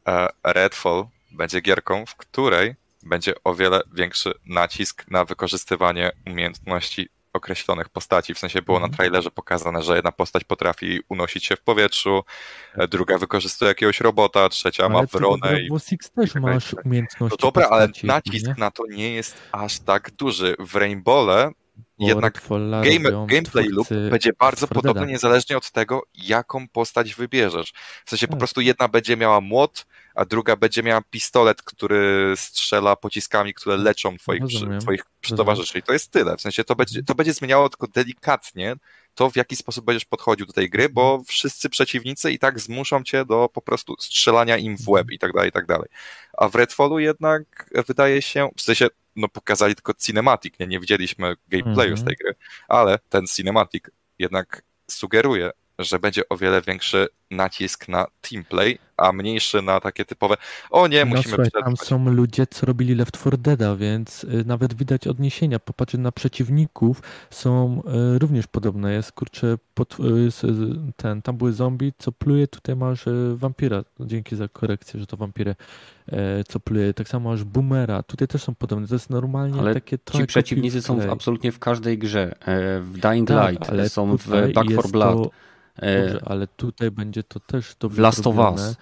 E, 0.07 0.27
Redfall 0.43 1.05
będzie 1.31 1.61
gierką, 1.61 2.05
w 2.05 2.15
której 2.15 2.75
będzie 3.03 3.33
o 3.43 3.55
wiele 3.55 3.81
większy 3.93 4.33
nacisk 4.45 5.11
na 5.11 5.25
wykorzystywanie 5.25 6.11
umiejętności 6.27 7.09
określonych 7.33 7.89
postaci. 7.89 8.33
W 8.33 8.39
sensie 8.39 8.61
było 8.61 8.79
na 8.79 8.85
mhm. 8.85 8.97
trailerze 8.97 9.31
pokazane, 9.31 9.83
że 9.83 9.95
jedna 9.95 10.11
postać 10.11 10.43
potrafi 10.43 10.99
unosić 11.09 11.45
się 11.45 11.55
w 11.55 11.61
powietrzu, 11.61 12.23
e, 12.75 12.87
druga 12.87 13.17
wykorzystuje 13.17 13.69
jakiegoś 13.69 13.99
robota, 13.99 14.49
trzecia 14.49 14.83
ale 14.85 14.93
ma 14.93 15.03
wronę. 15.03 15.59
Bo 15.69 15.79
Six 15.79 16.11
też 16.11 16.35
masz 16.35 16.75
umiejętności. 16.85 17.37
No 17.41 17.51
dobra, 17.51 17.67
ale 17.67 17.87
nacisk 18.03 18.47
nie? 18.47 18.55
na 18.57 18.71
to 18.71 18.83
nie 18.89 19.13
jest 19.13 19.41
aż 19.51 19.79
tak 19.79 20.11
duży. 20.11 20.55
W 20.59 20.75
Rainbowle 20.75 21.51
jednak 22.07 22.41
game, 22.83 23.25
gameplay 23.27 23.65
loop 23.69 23.85
twórcy 23.87 24.09
będzie 24.09 24.33
bardzo 24.39 24.67
podobny 24.67 25.05
niezależnie 25.05 25.57
od 25.57 25.71
tego, 25.71 26.03
jaką 26.13 26.67
postać 26.67 27.15
wybierzesz. 27.15 27.73
W 28.05 28.09
sensie 28.09 28.27
po 28.27 28.31
Tak. 28.33 28.39
prostu 28.39 28.61
jedna 28.61 28.87
będzie 28.87 29.17
miała 29.17 29.41
młot, 29.41 29.85
a 30.15 30.25
druga 30.25 30.55
będzie 30.55 30.83
miała 30.83 31.01
pistolet, 31.01 31.61
który 31.61 32.33
strzela 32.35 32.95
pociskami, 32.95 33.53
które 33.53 33.77
leczą 33.77 34.17
twoich, 34.17 34.41
Rozumiem. 34.41 34.79
twoich 34.81 35.01
towarzyszy. 35.37 35.79
I 35.79 35.83
to 35.83 35.93
jest 35.93 36.11
tyle. 36.11 36.37
W 36.37 36.41
sensie 36.41 36.63
to 36.63 36.75
będzie, 36.75 37.03
to 37.03 37.15
będzie 37.15 37.33
zmieniało 37.33 37.69
tylko 37.69 37.87
delikatnie 37.87 38.75
to, 39.15 39.29
w 39.29 39.35
jaki 39.35 39.55
sposób 39.55 39.85
będziesz 39.85 40.05
podchodził 40.05 40.45
do 40.45 40.53
tej 40.53 40.69
gry, 40.69 40.89
bo 40.89 41.23
wszyscy 41.27 41.69
przeciwnicy 41.69 42.31
i 42.31 42.39
tak 42.39 42.59
zmuszą 42.59 43.03
cię 43.03 43.25
do 43.25 43.49
po 43.53 43.61
prostu 43.61 43.95
strzelania 43.99 44.57
im 44.57 44.77
w 44.77 44.89
łeb 44.89 45.11
i 45.11 45.19
tak 45.19 45.33
dalej, 45.33 45.49
i 45.49 45.51
tak 45.51 45.65
dalej. 45.65 45.89
A 46.37 46.47
w 46.49 46.55
Redfallu 46.55 46.99
jednak 46.99 47.69
wydaje 47.87 48.21
się, 48.21 48.49
w 48.57 48.61
sensie, 48.61 48.87
no 49.15 49.27
pokazali 49.27 49.75
tylko 49.75 49.93
cinematic, 49.93 50.59
nie, 50.59 50.67
nie 50.67 50.79
widzieliśmy 50.79 51.35
gameplayu 51.47 51.91
Mhm. 51.91 51.97
z 51.97 52.03
tej 52.05 52.15
gry, 52.15 52.35
ale 52.67 52.99
ten 53.09 53.27
cinematic 53.27 53.83
jednak 54.19 54.63
sugeruje, 54.91 55.51
że 55.83 55.99
będzie 55.99 56.29
o 56.29 56.37
wiele 56.37 56.61
większy 56.61 57.07
nacisk 57.31 57.87
na 57.87 58.05
teamplay, 58.21 58.77
a 58.97 59.11
mniejszy 59.11 59.61
na 59.61 59.79
takie 59.79 60.05
typowe 60.05 60.35
o 60.71 60.87
nie, 60.87 61.05
No 61.05 61.15
musimy 61.15 61.35
słuchaj, 61.35 61.63
tam 61.63 61.77
są 61.77 62.09
ludzie, 62.09 62.47
co 62.47 62.65
robili 62.65 62.95
Left 62.95 63.17
4 63.17 63.37
Deada, 63.37 63.75
więc 63.75 64.23
y, 64.23 64.43
nawet 64.45 64.73
widać 64.73 65.07
odniesienia. 65.07 65.59
Popatrzeć 65.59 66.01
na 66.01 66.11
przeciwników, 66.11 67.01
są 67.29 67.81
y, 68.15 68.19
również 68.19 68.47
podobne. 68.47 68.93
Jest 68.93 69.11
kurczę, 69.11 69.57
pod, 69.73 69.97
y, 69.99 70.29
ten, 70.95 71.21
tam 71.21 71.37
były 71.37 71.53
zombie, 71.53 71.93
co 71.97 72.11
pluje, 72.11 72.47
tutaj 72.47 72.75
masz 72.75 73.05
wampira. 73.35 73.83
Dzięki 73.99 74.35
za 74.35 74.47
korekcję, 74.47 74.99
że 74.99 75.07
to 75.07 75.17
wampirę, 75.17 75.55
e, 76.07 76.43
co 76.43 76.59
pluje. 76.59 76.93
Tak 76.93 77.07
samo 77.07 77.29
masz 77.29 77.43
boomera. 77.43 78.03
Tutaj 78.03 78.27
też 78.27 78.43
są 78.43 78.55
podobne. 78.55 78.87
To 78.87 78.95
jest 78.95 79.09
normalnie 79.09 79.59
Ale 79.59 79.73
takie 79.73 79.97
Ci 80.11 80.25
przeciwnicy 80.25 80.81
są 80.81 80.99
w, 80.99 81.09
absolutnie 81.09 81.51
w 81.51 81.59
każdej 81.59 81.97
grze. 81.97 82.35
E, 82.41 82.79
W 82.81 82.97
Dying 82.97 83.27
Tak, 83.27 83.51
Light, 83.51 83.69
ale 83.69 83.89
są 83.89 84.17
w 84.17 84.27
Back 84.27 84.51
4 84.51 84.69
jest 84.69 84.91
Blood. 84.91 85.23
To, 85.23 85.31
dobrze, 85.75 86.21
ale 86.25 86.47
tutaj 86.47 86.91
będzie 86.91 87.23
to 87.23 87.39
też 87.39 87.75
dobrze 87.79 87.95
W 87.95 87.99
Last 87.99 88.27
of. 88.27 88.35
Us. 88.37 88.75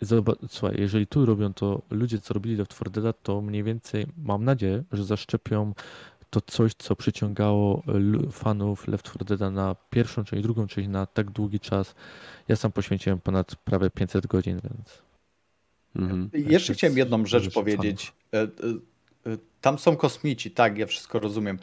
Zobacz, 0.00 0.38
słuchaj, 0.48 0.76
jeżeli 0.78 1.06
tu 1.06 1.26
robią 1.26 1.54
to 1.54 1.82
ludzie, 1.90 2.18
co 2.18 2.34
robili 2.34 2.56
Left 2.56 2.74
4 2.74 2.90
Deada, 2.90 3.12
to 3.12 3.40
mniej 3.40 3.62
więcej 3.62 4.06
mam 4.24 4.44
nadzieję, 4.44 4.82
że 4.92 5.04
zaszczepią 5.04 5.72
to 6.30 6.40
coś, 6.40 6.74
co 6.74 6.96
przyciągało 6.96 7.82
fanów 8.32 8.88
Left 8.88 9.06
4 9.06 9.24
Deada 9.24 9.50
na 9.50 9.76
pierwszą 9.90 10.24
część, 10.24 10.42
drugą 10.42 10.66
część 10.66 10.88
na 10.88 11.06
tak 11.06 11.30
długi 11.30 11.60
czas. 11.60 11.94
Ja 12.48 12.56
sam 12.56 12.72
poświęciłem 12.72 13.20
ponad 13.20 13.56
prawie 13.56 13.90
500 13.90 14.26
godzin, 14.26 14.60
więc 14.64 15.02
mhm. 15.96 16.30
Jeszcze 16.34 16.74
chciałem 16.74 16.98
jedną 16.98 17.26
rzecz 17.26 17.54
powiedzieć. 17.54 18.12
E, 18.32 18.38
e, 18.38 18.46
e, 19.32 19.36
Tam 19.60 19.78
są 19.78 19.96
kosmici, 19.96 20.50
tak, 20.50 20.78
ja 20.78 20.86
wszystko 20.86 21.18
rozumiem. 21.18 21.58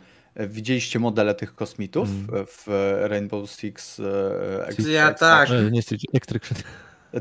Widzieliście 0.48 1.00
modele 1.00 1.36
tych 1.36 1.56
kosmitów 1.56 2.10
Mm. 2.10 2.46
w 2.48 2.68
Rainbow 3.02 3.52
Six 3.52 4.00
e, 4.00 4.92
Ja 4.92 5.14
tak. 5.14 5.50
nie 5.72 5.82
Extraction. 6.14 6.58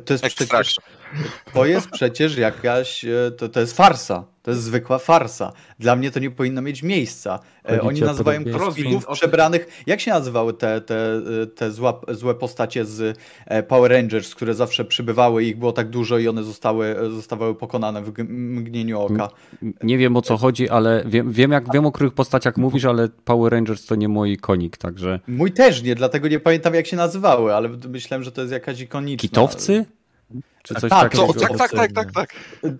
To 0.05 0.15
jest 0.15 0.25
przecież, 0.25 0.77
to 1.55 1.67
jest 1.67 1.91
przecież 1.91 2.37
jakaś, 2.37 3.05
e, 3.05 3.31
to, 3.39 3.49
to 3.49 3.61
jest 3.61 3.77
farsa. 3.77 4.25
To 4.49 4.53
jest 4.53 4.63
zwykła 4.63 4.99
farsa. 4.99 5.53
Dla 5.79 5.97
mnie 5.97 6.11
to 6.11 6.21
nie 6.21 6.31
powinno 6.31 6.63
mieć 6.63 6.83
miejsca. 6.83 7.39
E, 7.65 7.79
Chodzi 7.79 7.89
Oni 7.89 8.01
nazywają 8.01 8.41
Rozwiń- 8.41 9.13
przebranych. 9.13 9.83
Jak 9.87 10.01
się 10.01 10.11
nazywały 10.11 10.53
te, 10.53 10.81
te, 10.81 11.21
te 11.55 11.71
zła, 11.71 12.01
złe 12.09 12.35
postacie 12.35 12.85
z 12.85 13.19
e, 13.47 13.63
Power 13.63 13.93
Rangers, 13.93 14.35
które 14.35 14.55
zawsze 14.55 14.85
przybywały, 14.85 15.45
ich 15.45 15.59
było 15.59 15.73
tak 15.73 15.91
dużo 15.91 16.19
i 16.19 16.29
one 16.29 16.43
zostały, 16.45 16.97
zostawały 17.11 17.55
pokonane 17.55 18.03
w 18.03 18.13
mgnieniu 18.29 19.01
oka. 19.01 19.29
Nie 19.83 19.99
wiem 19.99 20.17
o 20.17 20.23
co 20.23 20.37
chodzi, 20.37 20.69
ale 20.69 21.05
wiem, 21.07 21.33
wiem, 21.33 21.53
jak, 21.53 21.73
wiem 21.73 21.87
o 21.87 21.93
których 21.93 22.13
postaciach 22.13 22.57
mówisz, 22.57 22.85
ale 22.85 23.09
Power 23.25 23.53
Rangers 23.53 23.87
to 23.87 23.95
nie 23.95 24.09
mój 24.09 24.37
konik, 24.37 24.77
także... 24.77 25.21
Mój 25.27 25.53
też 25.53 25.83
nie, 25.83 25.95
dlatego 25.95 26.29
nie 26.29 26.41
pamiętam 26.41 26.75
jak 26.75 26.87
się 26.87 26.97
nazywały, 26.97 27.55
ale 27.55 27.69
myślałem, 27.89 28.25
że 28.25 28.33
to 28.33 28.41
jest 28.41 28.53
jakaś 28.53 28.81
ikoniczna. 28.81 29.29
Kitowcy? 29.29 29.85
Czy 30.63 30.75
coś 30.75 30.91
Tak, 30.91 31.13
takiego? 31.13 31.33
To, 31.33 31.41
tak, 31.41 31.57
tak, 31.59 31.71
tak, 31.73 31.93
tak, 31.93 32.13
tak. 32.13 32.31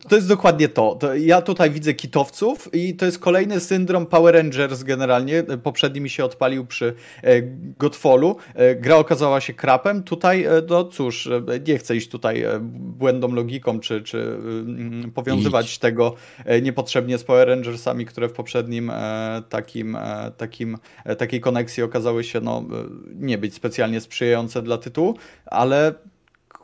To 0.09 0.17
jest 0.17 0.29
dokładnie 0.29 0.69
to. 0.69 0.95
to. 1.01 1.15
Ja 1.15 1.43
tutaj 1.43 1.71
widzę 1.71 1.95
kitowców 1.95 2.75
i 2.75 2.97
to 2.97 3.07
jest 3.07 3.19
kolejny 3.19 3.61
syndrom 3.61 4.07
Power 4.07 4.35
Rangers 4.35 4.83
generalnie. 4.83 5.43
Poprzedni 5.63 6.01
mi 6.01 6.11
się 6.11 6.25
odpalił 6.25 6.67
przy 6.67 6.95
e, 7.23 7.43
Godfallu. 7.79 8.37
E, 8.55 8.75
gra 8.75 8.97
okazała 8.97 9.41
się 9.41 9.55
krapem. 9.55 10.03
Tutaj, 10.03 10.45
e, 10.45 10.51
no 10.69 10.85
cóż, 10.85 11.27
e, 11.27 11.43
nie 11.69 11.79
chcę 11.79 11.97
iść 11.97 12.09
tutaj 12.09 12.43
e, 12.43 12.59
błędną 12.73 13.35
logiką, 13.35 13.81
czy, 13.81 14.03
czy 14.03 14.19
mm, 14.19 15.11
powiązywać 15.11 15.67
Idź. 15.67 15.79
tego 15.79 16.15
e, 16.45 16.61
niepotrzebnie 16.63 17.19
z 17.19 17.25
Power 17.25 17.49
Rangersami, 17.49 18.07
które 18.07 18.29
w 18.29 18.33
poprzednim 18.33 18.91
e, 18.91 19.43
takim, 19.49 19.97
e, 19.97 20.33
takim, 20.37 20.79
e, 21.05 21.17
takiej 21.17 21.41
koneksji 21.41 21.83
okazały 21.83 22.25
się 22.25 22.41
no, 22.41 22.59
e, 22.59 22.85
nie 23.15 23.39
być 23.39 23.55
specjalnie 23.55 24.01
sprzyjające 24.01 24.63
dla 24.63 24.79
tytułu, 24.79 25.17
ale 25.47 25.95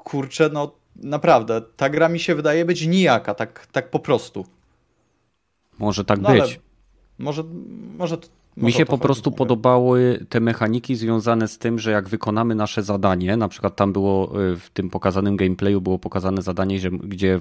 kurczę, 0.05 0.51
no 0.53 0.73
naprawdę, 0.97 1.63
ta 1.77 1.89
gra 1.91 2.09
mi 2.09 2.19
się 2.21 2.35
wydaje 2.35 2.65
być 2.65 2.87
nijaka, 2.87 3.35
tak, 3.35 3.67
tak 3.73 3.91
po 3.91 3.99
prostu. 3.99 4.47
Może 5.79 6.05
tak 6.05 6.21
No 6.21 6.29
być. 6.31 6.61
Może, 7.19 7.45
może, 7.99 8.17
Mi 8.57 8.73
się 8.73 8.87
po 8.87 8.93
chodzi, 8.93 9.03
prostu 9.03 9.31
nie 9.31 9.33
wiem. 9.35 9.39
podobały 9.39 10.27
te 10.29 10.41
mechaniki 10.41 10.97
związane 10.97 11.49
z 11.49 11.59
tym, 11.59 11.79
że 11.79 11.91
jak 11.91 12.09
wykonamy 12.09 12.55
nasze 12.55 12.83
zadanie, 12.83 13.37
na 13.37 13.49
przykład 13.49 13.77
tam 13.77 13.93
było 13.93 14.43
y, 14.53 14.57
w 14.57 14.71
tym 14.71 14.91
pokazanym 14.91 15.37
gameplayu 15.37 15.81
było 15.81 15.99
pokazane 15.99 16.43
zadanie, 16.43 16.79
że, 16.79 16.91
gdzie 16.91 17.41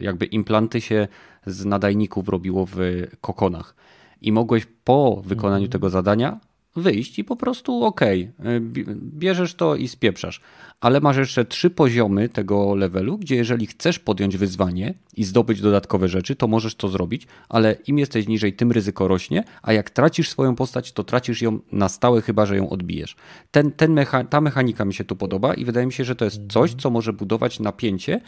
jakby 0.00 0.26
implanty 0.26 0.80
się 0.80 1.08
z 1.46 1.64
nadajników 1.64 2.28
robiło 2.28 2.66
w 2.66 2.76
kokonach. 3.20 3.74
I 4.20 4.32
mogłeś 4.32 4.66
po 4.84 5.22
wykonaniu 5.24 5.68
tego 5.68 5.90
zadania 5.90 6.40
wyjść 6.76 7.18
i 7.18 7.24
po 7.24 7.36
prostu 7.36 7.84
okej, 7.84 8.30
y, 8.56 8.60
bi- 8.60 8.84
bierzesz 8.96 9.54
to 9.54 9.76
i 9.76 9.88
spieprzasz. 9.88 10.40
Ale 10.80 11.00
masz 11.00 11.16
jeszcze 11.16 11.44
trzy 11.44 11.70
poziomy 11.70 12.28
tego 12.28 12.74
levelu, 12.74 13.18
gdzie 13.18 13.36
jeżeli 13.36 13.66
chcesz 13.66 13.98
podjąć 13.98 14.36
wyzwanie 14.36 14.94
i 15.16 15.24
zdobyć 15.24 15.60
dodatkowe 15.60 16.08
rzeczy, 16.08 16.36
to 16.36 16.48
możesz 16.48 16.74
to 16.74 16.88
zrobić, 16.88 17.26
ale 17.48 17.76
im 17.86 17.98
jesteś 17.98 18.28
niżej, 18.28 18.52
tym 18.52 18.72
ryzyko 18.72 19.08
rośnie, 19.08 19.44
a 19.62 19.72
jak 19.72 19.90
tracisz 19.90 20.28
swoją 20.28 20.56
postać, 20.56 20.92
to 20.92 21.04
tracisz 21.04 21.42
ją 21.42 21.58
na 21.72 21.88
stałe, 21.88 22.22
chyba 22.22 22.46
że 22.46 22.56
ją 22.56 22.70
odbijesz. 22.70 23.16
Ten, 23.50 23.72
ten 23.72 23.92
mecha 23.92 24.24
ta 24.24 24.40
mechanika 24.40 24.84
mi 24.84 24.94
się 24.94 25.04
tu 25.04 25.16
podoba 25.16 25.54
i 25.54 25.64
wydaje 25.64 25.86
mi 25.86 25.92
się, 25.92 26.04
że 26.04 26.16
to 26.16 26.24
jest 26.24 26.40
coś, 26.48 26.74
co 26.74 26.90
może 26.90 27.12
budować 27.12 27.60
napięcie 27.60 28.20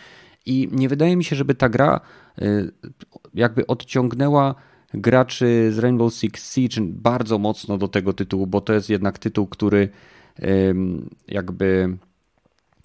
i 0.47 0.69
nie 0.73 0.89
wydaje 0.89 1.17
mi 1.17 1.25
się, 1.25 1.37
żeby 1.37 1.55
ta 1.55 1.69
gra 1.69 2.01
y, 2.43 2.73
jakby 3.35 3.67
odciągnęła 3.67 4.55
graczy 4.95 5.73
z 5.73 5.79
Rainbow 5.79 6.15
Six 6.15 6.55
Siege 6.55 6.81
bardzo 6.81 7.39
mocno 7.39 7.79
do 7.79 7.89
tego 7.89 8.13
tytułu, 8.13 8.47
bo 8.47 8.61
to 8.61 8.73
jest 8.73 8.91
jednak 8.91 9.19
tytuł, 9.19 9.47
który 9.47 9.89
jakby 11.29 11.97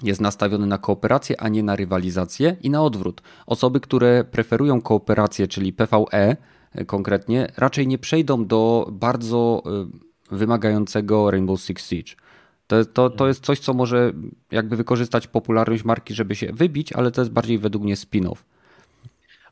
jest 0.04 0.22
nastawiony 0.22 0.68
na 0.68 0.78
kooperację, 0.78 1.42
a 1.42 1.50
nie 1.50 1.64
na 1.64 1.76
rywalizację 1.76 2.58
i 2.62 2.70
na 2.70 2.84
odwrót. 2.84 3.22
Osoby, 3.46 3.80
które 3.80 4.24
preferują 4.24 4.82
kooperację, 4.82 5.48
czyli 5.48 5.74
PvE 5.74 6.38
y, 6.80 6.86
konkretnie, 6.86 7.52
raczej 7.58 7.88
nie 7.88 7.98
przejdą 7.98 8.46
do 8.46 8.90
bardzo 8.92 9.64
y, 10.32 10.36
wymagającego 10.36 11.32
Rainbow 11.32 11.62
Six 11.62 11.90
Siege. 11.90 12.14
To, 12.68 12.86
to, 12.86 13.10
to 13.10 13.28
jest 13.28 13.46
coś, 13.46 13.60
co 13.60 13.74
może 13.74 14.14
jakby 14.52 14.76
wykorzystać 14.76 15.28
popularność 15.28 15.84
marki, 15.84 16.14
żeby 16.14 16.36
się 16.36 16.54
wybić, 16.54 16.94
ale 16.94 17.12
to 17.12 17.22
jest 17.22 17.32
bardziej 17.32 17.60
według 17.60 17.84
mnie 17.84 17.96
spin-off. 17.96 18.44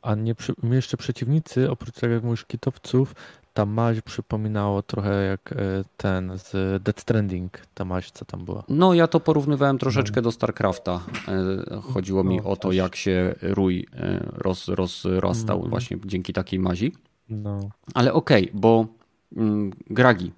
A 0.06 0.14
nie 0.14 0.34
przy, 0.34 0.52
jeszcze 0.62 0.96
przeciwnicy, 0.96 1.70
oprócz 1.70 1.94
tego 1.94 2.14
jak 2.14 2.22
mówisz 2.24 2.44
kitowców, 2.44 3.14
ta 3.54 3.66
maź 3.66 4.00
przypominało 4.00 4.82
trochę 4.82 5.24
jak 5.24 5.52
e, 5.52 5.56
ten 5.96 6.32
z 6.38 6.82
Death 6.82 7.00
Stranding, 7.00 7.58
ta 7.74 7.84
maź 7.84 8.10
co 8.10 8.24
tam 8.24 8.44
była. 8.44 8.64
No, 8.68 8.94
ja 8.94 9.06
to 9.06 9.20
porównywałem 9.20 9.78
troszeczkę 9.78 10.22
do 10.22 10.32
StarCrafta. 10.32 11.00
E, 11.72 11.80
Chodziło 11.80 12.24
mi 12.24 12.36
No, 12.36 12.44
o 12.44 12.56
to, 12.56 12.68
też. 12.68 12.76
jak 12.76 12.96
się 12.96 13.34
rój 13.42 13.86
e, 13.96 14.26
roz, 14.32 14.68
rozrastał 14.68 15.56
Mhm. 15.56 15.70
właśnie 15.70 15.96
dzięki 16.04 16.32
takiej 16.32 16.58
mazi. 16.58 16.92
No. 17.28 17.60
Ale 17.94 18.12
okej, 18.12 18.50
bo 18.54 18.86
mm, 19.36 19.72
Gragi, 19.90 20.32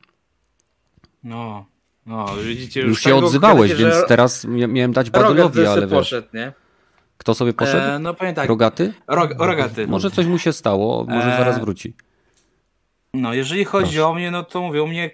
No, 1.25 1.65
no, 2.07 2.27
widzicie, 2.45 2.81
już, 2.81 2.89
już 2.89 3.01
się 3.03 3.11
tak 3.11 3.25
odzywałeś, 3.25 3.75
więc 3.75 3.95
że 3.95 4.03
teraz 4.09 4.45
mia- 4.45 4.69
miałem 4.69 4.93
dać 4.93 5.11
Badylowi, 5.11 5.67
ale 5.67 5.81
wiesz, 5.81 5.91
poszedł, 5.91 6.29
nie? 6.35 6.53
Kto 7.19 7.35
sobie 7.35 7.53
poszedł? 7.53 7.87
E, 7.87 7.99
no 7.99 8.15
powiem 8.15 8.35
tak, 8.35 8.49
Rogaty? 8.49 8.93
rog, 9.07 9.31
rogaty. 9.39 9.87
Może 9.87 10.11
coś 10.11 10.27
mu 10.27 10.39
się 10.39 10.53
stało, 10.53 11.05
może 11.09 11.35
E, 11.35 11.39
zaraz 11.39 11.59
wróci. 11.59 11.95
No, 13.15 13.35
jeżeli 13.35 13.65
chodzi 13.65 13.85
Proszę. 13.93 14.07
o 14.07 14.15
mnie, 14.15 14.31
no 14.31 14.43
to 14.45 14.61
mówię, 14.63 14.83
u 14.83 14.87
mnie... 14.87 15.11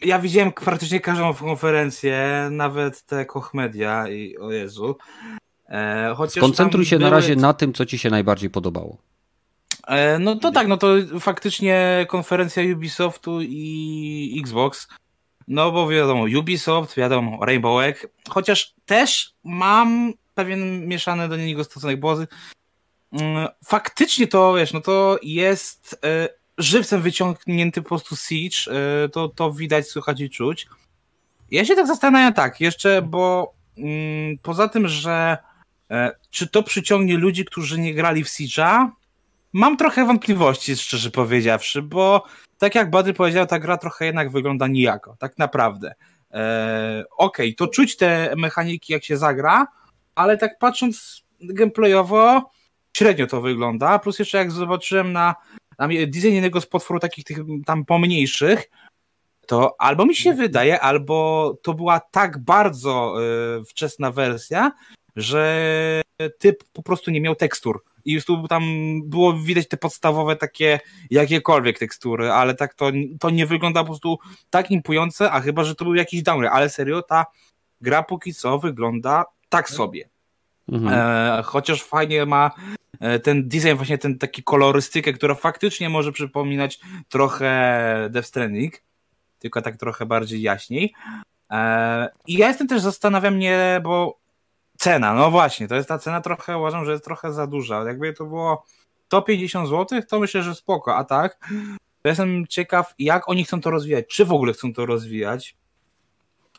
Ja 0.00 0.18
widziałem 0.18 0.52
praktycznie 0.52 1.00
każdą 1.00 1.34
konferencję, 1.34 2.48
nawet 2.50 3.02
te 3.02 3.24
Koch 3.26 3.54
Media 3.54 4.08
i 4.08 4.36
o 4.38 4.52
Jezu. 4.52 4.96
E, 5.68 6.14
Skoncentruj 6.28 6.84
się 6.84 6.96
na 6.98 7.06
były- 7.06 7.10
razie 7.20 7.36
na 7.36 7.52
tym, 7.54 7.72
co 7.72 7.86
ci 7.86 7.98
się 7.98 8.10
najbardziej 8.10 8.50
podobało. 8.50 8.98
E, 9.88 10.18
no 10.18 10.36
to 10.36 10.52
tak, 10.52 10.68
no 10.68 10.76
to 10.76 10.88
faktycznie 11.20 12.06
konferencja 12.08 12.62
Ubisoftu 12.74 13.38
i 13.42 14.40
Xbox. 14.42 14.88
No 15.48 15.72
bo 15.72 15.88
wiadomo, 15.88 16.24
Ubisoft, 16.38 16.96
wiadomo, 16.96 17.38
Rainbow 17.44 17.82
Egg. 17.82 18.06
Chociaż 18.28 18.74
też 18.86 19.34
mam 19.44 20.12
pewien 20.34 20.86
mieszany 20.86 21.28
do 21.28 21.36
niego 21.36 21.64
stosunek, 21.64 22.00
bo 22.00 22.16
mm, 23.12 23.48
faktycznie 23.64 24.26
to, 24.26 24.54
wiesz, 24.54 24.72
no 24.72 24.80
to 24.80 25.18
jest 25.22 25.98
e, 26.04 26.28
żywcem 26.58 27.02
wyciągnięty 27.02 27.82
po 27.82 27.88
prostu 27.88 28.16
Siege, 28.16 28.56
y, 29.04 29.08
to, 29.08 29.28
to 29.28 29.52
widać, 29.52 29.88
słychać 29.88 30.20
i 30.20 30.30
czuć. 30.30 30.66
Ja 31.50 31.64
się 31.64 31.76
tak 31.76 31.86
zastanawiam 31.86 32.32
tak, 32.32 32.60
jeszcze, 32.60 33.02
bo 33.02 33.54
mm, 33.78 34.38
poza 34.42 34.68
tym, 34.68 34.88
że 34.88 35.38
e, 35.90 36.12
czy 36.30 36.46
to 36.46 36.62
przyciągnie 36.62 37.16
ludzi, 37.16 37.44
którzy 37.44 37.80
nie 37.80 37.94
grali 37.94 38.24
w 38.24 38.28
Siege'a, 38.28 38.88
mam 39.52 39.76
trochę 39.76 40.06
wątpliwości, 40.06 40.76
szczerze 40.76 41.10
powiedziawszy, 41.10 41.82
bo 41.82 42.24
tak 42.58 42.74
jak 42.74 42.90
Badry 42.90 43.14
powiedział, 43.14 43.46
ta 43.46 43.58
gra 43.58 43.76
trochę 43.76 44.06
jednak 44.06 44.30
wygląda 44.30 44.66
nijako, 44.66 45.16
tak 45.18 45.38
naprawdę. 45.38 45.94
E, 46.30 47.04
Okej, 47.16 47.48
okay, 47.48 47.54
to 47.54 47.66
czuć 47.66 47.96
te 47.96 48.34
mechaniki, 48.36 48.92
jak 48.92 49.04
się 49.04 49.16
zagra, 49.16 49.66
ale 50.14 50.38
tak 50.38 50.58
patrząc 50.58 51.24
gameplayowo, 51.40 52.50
średnio 52.96 53.26
to 53.26 53.40
wygląda. 53.40 53.98
Plus 53.98 54.18
jeszcze 54.18 54.38
jak 54.38 54.50
zobaczyłem 54.50 55.12
na, 55.12 55.34
na 55.78 55.88
design 55.88 56.34
jednego 56.34 56.60
z 56.60 56.66
potworów 56.66 57.00
takich 57.00 57.24
tych 57.24 57.38
tam 57.66 57.84
pomniejszych, 57.84 58.70
to 59.46 59.74
albo 59.78 60.06
mi 60.06 60.14
się 60.14 60.34
wydaje, 60.34 60.80
albo 60.80 61.58
to 61.62 61.74
była 61.74 62.00
tak 62.00 62.38
bardzo 62.38 63.14
y, 63.60 63.64
wczesna 63.64 64.10
wersja, 64.10 64.72
że 65.16 66.02
typ 66.38 66.64
po 66.72 66.82
prostu 66.82 67.10
nie 67.10 67.20
miał 67.20 67.34
tekstur. 67.34 67.82
I 68.04 68.12
już 68.12 68.24
tu 68.24 68.48
tam 68.48 68.64
było 69.04 69.32
widać 69.32 69.68
te 69.68 69.76
podstawowe 69.76 70.36
takie 70.36 70.80
jakiekolwiek 71.10 71.78
tekstury, 71.78 72.30
ale 72.30 72.54
tak 72.54 72.74
to, 72.74 72.90
to 73.20 73.30
nie 73.30 73.46
wygląda 73.46 73.80
po 73.80 73.86
prostu 73.86 74.18
tak 74.50 74.70
impujące, 74.70 75.30
a 75.30 75.40
chyba, 75.40 75.64
że 75.64 75.74
to 75.74 75.84
był 75.84 75.94
jakiś 75.94 76.22
downer. 76.22 76.50
Ale 76.52 76.70
serio, 76.70 77.02
ta 77.02 77.26
gra 77.80 78.02
póki 78.02 78.34
co 78.34 78.58
wygląda 78.58 79.24
tak 79.48 79.70
sobie. 79.70 80.08
Mhm. 80.68 80.94
E, 80.94 81.42
chociaż 81.42 81.82
fajnie 81.82 82.26
ma 82.26 82.50
e, 83.00 83.18
ten 83.18 83.48
design, 83.48 83.74
właśnie 83.74 83.98
ten 83.98 84.18
taki 84.18 84.42
kolorystykę, 84.42 85.12
która 85.12 85.34
faktycznie 85.34 85.88
może 85.88 86.12
przypominać 86.12 86.80
trochę 87.08 88.08
Death 88.10 88.28
Stranding, 88.28 88.74
tylko 89.38 89.62
tak 89.62 89.76
trochę 89.76 90.06
bardziej 90.06 90.42
jaśniej. 90.42 90.94
E, 91.50 92.08
I 92.26 92.34
ja 92.34 92.48
jestem 92.48 92.68
też 92.68 92.80
zastanawiam 92.80 93.34
mnie, 93.34 93.80
bo 93.82 94.18
cena, 94.78 95.14
no 95.14 95.30
właśnie, 95.30 95.68
to 95.68 95.74
jest 95.74 95.88
ta 95.88 95.98
cena 95.98 96.20
trochę, 96.20 96.58
uważam, 96.58 96.84
że 96.84 96.92
jest 96.92 97.04
trochę 97.04 97.32
za 97.32 97.46
duża. 97.46 97.84
Jakby 97.84 98.12
to 98.12 98.24
było 98.24 98.64
150 99.06 99.68
zł, 99.68 100.00
to 100.08 100.20
myślę, 100.20 100.42
że 100.42 100.54
spoko, 100.54 100.96
a 100.96 101.04
tak, 101.04 101.38
to 102.02 102.08
jestem 102.08 102.46
ciekaw, 102.46 102.94
jak 102.98 103.28
oni 103.28 103.44
chcą 103.44 103.60
to 103.60 103.70
rozwijać, 103.70 104.06
czy 104.06 104.24
w 104.24 104.32
ogóle 104.32 104.52
chcą 104.52 104.72
to 104.72 104.86
rozwijać, 104.86 105.56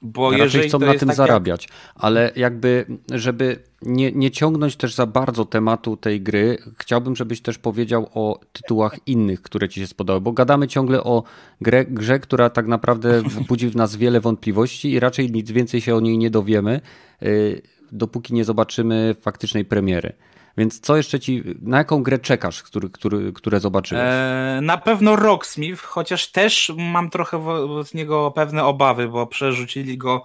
bo 0.06 0.32
Raczej 0.32 0.44
jeżeli 0.44 0.70
chcą 0.70 0.80
na 0.80 0.94
tym 0.94 1.00
takie... 1.00 1.14
zarabiać, 1.14 1.70
ale 1.96 2.32
jakby, 2.36 2.86
żeby 3.14 3.60
nie, 3.82 4.12
nie 4.12 4.32
ciągnąć 4.32 4.76
też 4.76 4.94
za 4.94 5.06
bardzo 5.06 5.46
tematu 5.46 5.98
tej 5.98 6.22
gry, 6.22 6.58
chciałbym, 6.78 7.16
żebyś 7.16 7.42
też 7.42 7.58
powiedział 7.58 8.10
o 8.14 8.40
tytułach 8.54 9.00
innych, 9.08 9.42
które 9.42 9.70
ci 9.70 9.80
się 9.80 9.88
spodobały, 9.88 10.22
bo 10.22 10.32
gadamy 10.32 10.68
ciągle 10.68 11.04
o 11.04 11.24
grze, 11.62 11.86
grze 11.86 12.20
która 12.20 12.50
tak 12.50 12.68
naprawdę 12.68 13.22
budzi 13.50 13.70
w 13.70 13.76
nas 13.76 13.96
wiele 13.96 14.20
wątpliwości 14.20 14.92
i 14.92 15.00
raczej 15.00 15.32
nic 15.32 15.52
więcej 15.52 15.82
się 15.82 15.96
o 15.96 16.00
niej 16.00 16.18
nie 16.18 16.30
dowiemy, 16.30 16.82
y, 17.24 17.62
dopóki 17.92 18.34
nie 18.34 18.46
zobaczymy 18.46 19.16
faktycznej 19.22 19.66
premiery. 19.66 20.14
Więc 20.58 20.80
co 20.80 20.98
jeszcze 20.98 21.20
ci, 21.20 21.44
na 21.62 21.78
jaką 21.78 22.04
grę 22.04 22.20
czekasz, 22.20 22.64
który, 22.64 22.90
który, 22.90 23.34
które 23.34 23.60
zobaczyłeś? 23.60 24.04
Eee, 24.06 24.62
na 24.62 24.78
pewno 24.78 25.16
Rocksmith, 25.16 25.82
chociaż 25.84 26.32
też 26.32 26.72
mam 26.78 27.10
trochę 27.10 27.40
z 27.84 27.94
niego 27.94 28.32
pewne 28.32 28.64
obawy, 28.64 29.08
bo 29.08 29.28
przerzucili 29.28 29.98
go 29.98 30.24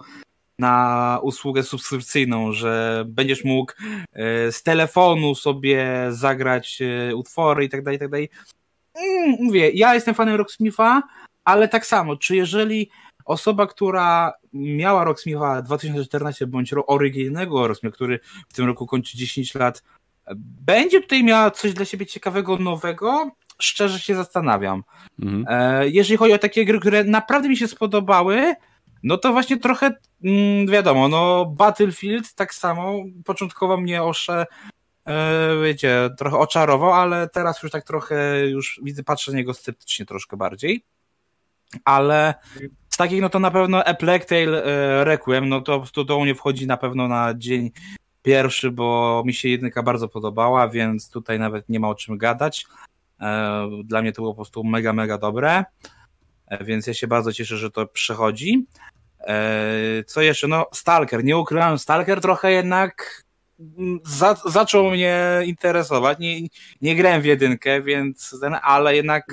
na 0.59 1.19
usługę 1.21 1.63
subskrypcyjną, 1.63 2.51
że 2.51 3.03
będziesz 3.07 3.43
mógł 3.43 3.73
e, 4.13 4.51
z 4.51 4.63
telefonu 4.63 5.35
sobie 5.35 6.07
zagrać 6.09 6.81
e, 6.81 7.15
utwory 7.15 7.65
i 7.65 7.69
tak 7.69 7.83
dalej, 7.83 7.95
i 7.95 7.99
tak 7.99 8.09
dalej. 8.09 8.29
Mm, 8.93 9.35
mówię, 9.39 9.71
ja 9.71 9.93
jestem 9.93 10.15
fanem 10.15 10.35
Rocksmitha, 10.35 11.03
ale 11.43 11.67
tak 11.67 11.85
samo, 11.85 12.15
czy 12.15 12.35
jeżeli 12.35 12.89
osoba, 13.25 13.67
która 13.67 14.33
miała 14.53 15.03
Rocksmitha 15.03 15.61
2014 15.61 16.47
bądź 16.47 16.73
oryginalnego 16.87 17.67
Rocksmitha, 17.67 17.95
który 17.95 18.19
w 18.49 18.53
tym 18.53 18.65
roku 18.65 18.87
kończy 18.87 19.17
10 19.17 19.55
lat, 19.55 19.83
będzie 20.35 21.01
tutaj 21.01 21.23
miała 21.23 21.51
coś 21.51 21.73
dla 21.73 21.85
siebie 21.85 22.05
ciekawego, 22.05 22.57
nowego? 22.57 23.31
Szczerze 23.59 23.99
się 23.99 24.15
zastanawiam. 24.15 24.83
Mhm. 25.19 25.45
E, 25.49 25.89
jeżeli 25.89 26.17
chodzi 26.17 26.33
o 26.33 26.37
takie 26.37 26.65
gry, 26.65 26.79
które 26.79 27.03
naprawdę 27.03 27.49
mi 27.49 27.57
się 27.57 27.67
spodobały, 27.67 28.55
no 29.03 29.17
to 29.17 29.31
właśnie 29.31 29.57
trochę 29.57 29.95
mm, 30.23 30.67
wiadomo, 30.67 31.07
no 31.07 31.45
Battlefield 31.45 32.33
tak 32.33 32.53
samo 32.53 33.03
początkowo 33.25 33.77
mnie 33.77 34.03
osze 34.03 34.45
e, 35.05 35.61
wiecie, 35.63 36.09
trochę 36.17 36.37
oczarował, 36.37 36.93
ale 36.93 37.29
teraz 37.29 37.63
już 37.63 37.71
tak 37.71 37.83
trochę 37.83 38.47
już 38.47 38.79
widzę, 38.83 39.03
patrzę 39.03 39.31
na 39.31 39.37
niego 39.37 39.53
sceptycznie 39.53 40.05
troszkę 40.05 40.37
bardziej. 40.37 40.85
Ale 41.85 42.33
z 42.89 42.97
takich, 42.97 43.21
no 43.21 43.29
to 43.29 43.39
na 43.39 43.51
pewno 43.51 43.83
A 43.83 43.93
Plague 43.93 44.25
Tale 44.25 44.63
e, 44.63 45.03
Requiem, 45.03 45.49
no 45.49 45.61
to, 45.61 45.83
to 45.93 46.03
do 46.03 46.19
mnie 46.19 46.35
wchodzi 46.35 46.67
na 46.67 46.77
pewno 46.77 47.07
na 47.07 47.33
dzień 47.37 47.71
pierwszy, 48.21 48.71
bo 48.71 49.23
mi 49.25 49.33
się 49.33 49.49
jedynka 49.49 49.83
bardzo 49.83 50.07
podobała, 50.07 50.69
więc 50.69 51.09
tutaj 51.09 51.39
nawet 51.39 51.69
nie 51.69 51.79
ma 51.79 51.89
o 51.89 51.95
czym 51.95 52.17
gadać. 52.17 52.65
E, 53.21 53.69
dla 53.83 54.01
mnie 54.01 54.11
to 54.11 54.21
było 54.21 54.31
po 54.31 54.35
prostu 54.35 54.63
mega, 54.63 54.93
mega 54.93 55.17
dobre, 55.17 55.65
e, 56.47 56.63
więc 56.63 56.87
ja 56.87 56.93
się 56.93 57.07
bardzo 57.07 57.33
cieszę, 57.33 57.57
że 57.57 57.71
to 57.71 57.87
przechodzi. 57.87 58.65
E, 59.19 60.03
co 60.07 60.21
jeszcze? 60.21 60.47
No, 60.47 60.65
Stalker. 60.73 61.23
Nie 61.23 61.37
ukrywam, 61.37 61.79
Stalker 61.79 62.21
trochę 62.21 62.51
jednak 62.51 63.23
mm, 63.59 63.99
za, 64.05 64.35
zaczął 64.45 64.91
mnie 64.91 65.41
interesować. 65.45 66.19
Nie, 66.19 66.41
nie 66.81 66.95
grałem 66.95 67.21
w 67.21 67.25
jedynkę, 67.25 67.81
więc 67.81 68.37
ten, 68.41 68.55
ale 68.63 68.95
jednak 68.95 69.25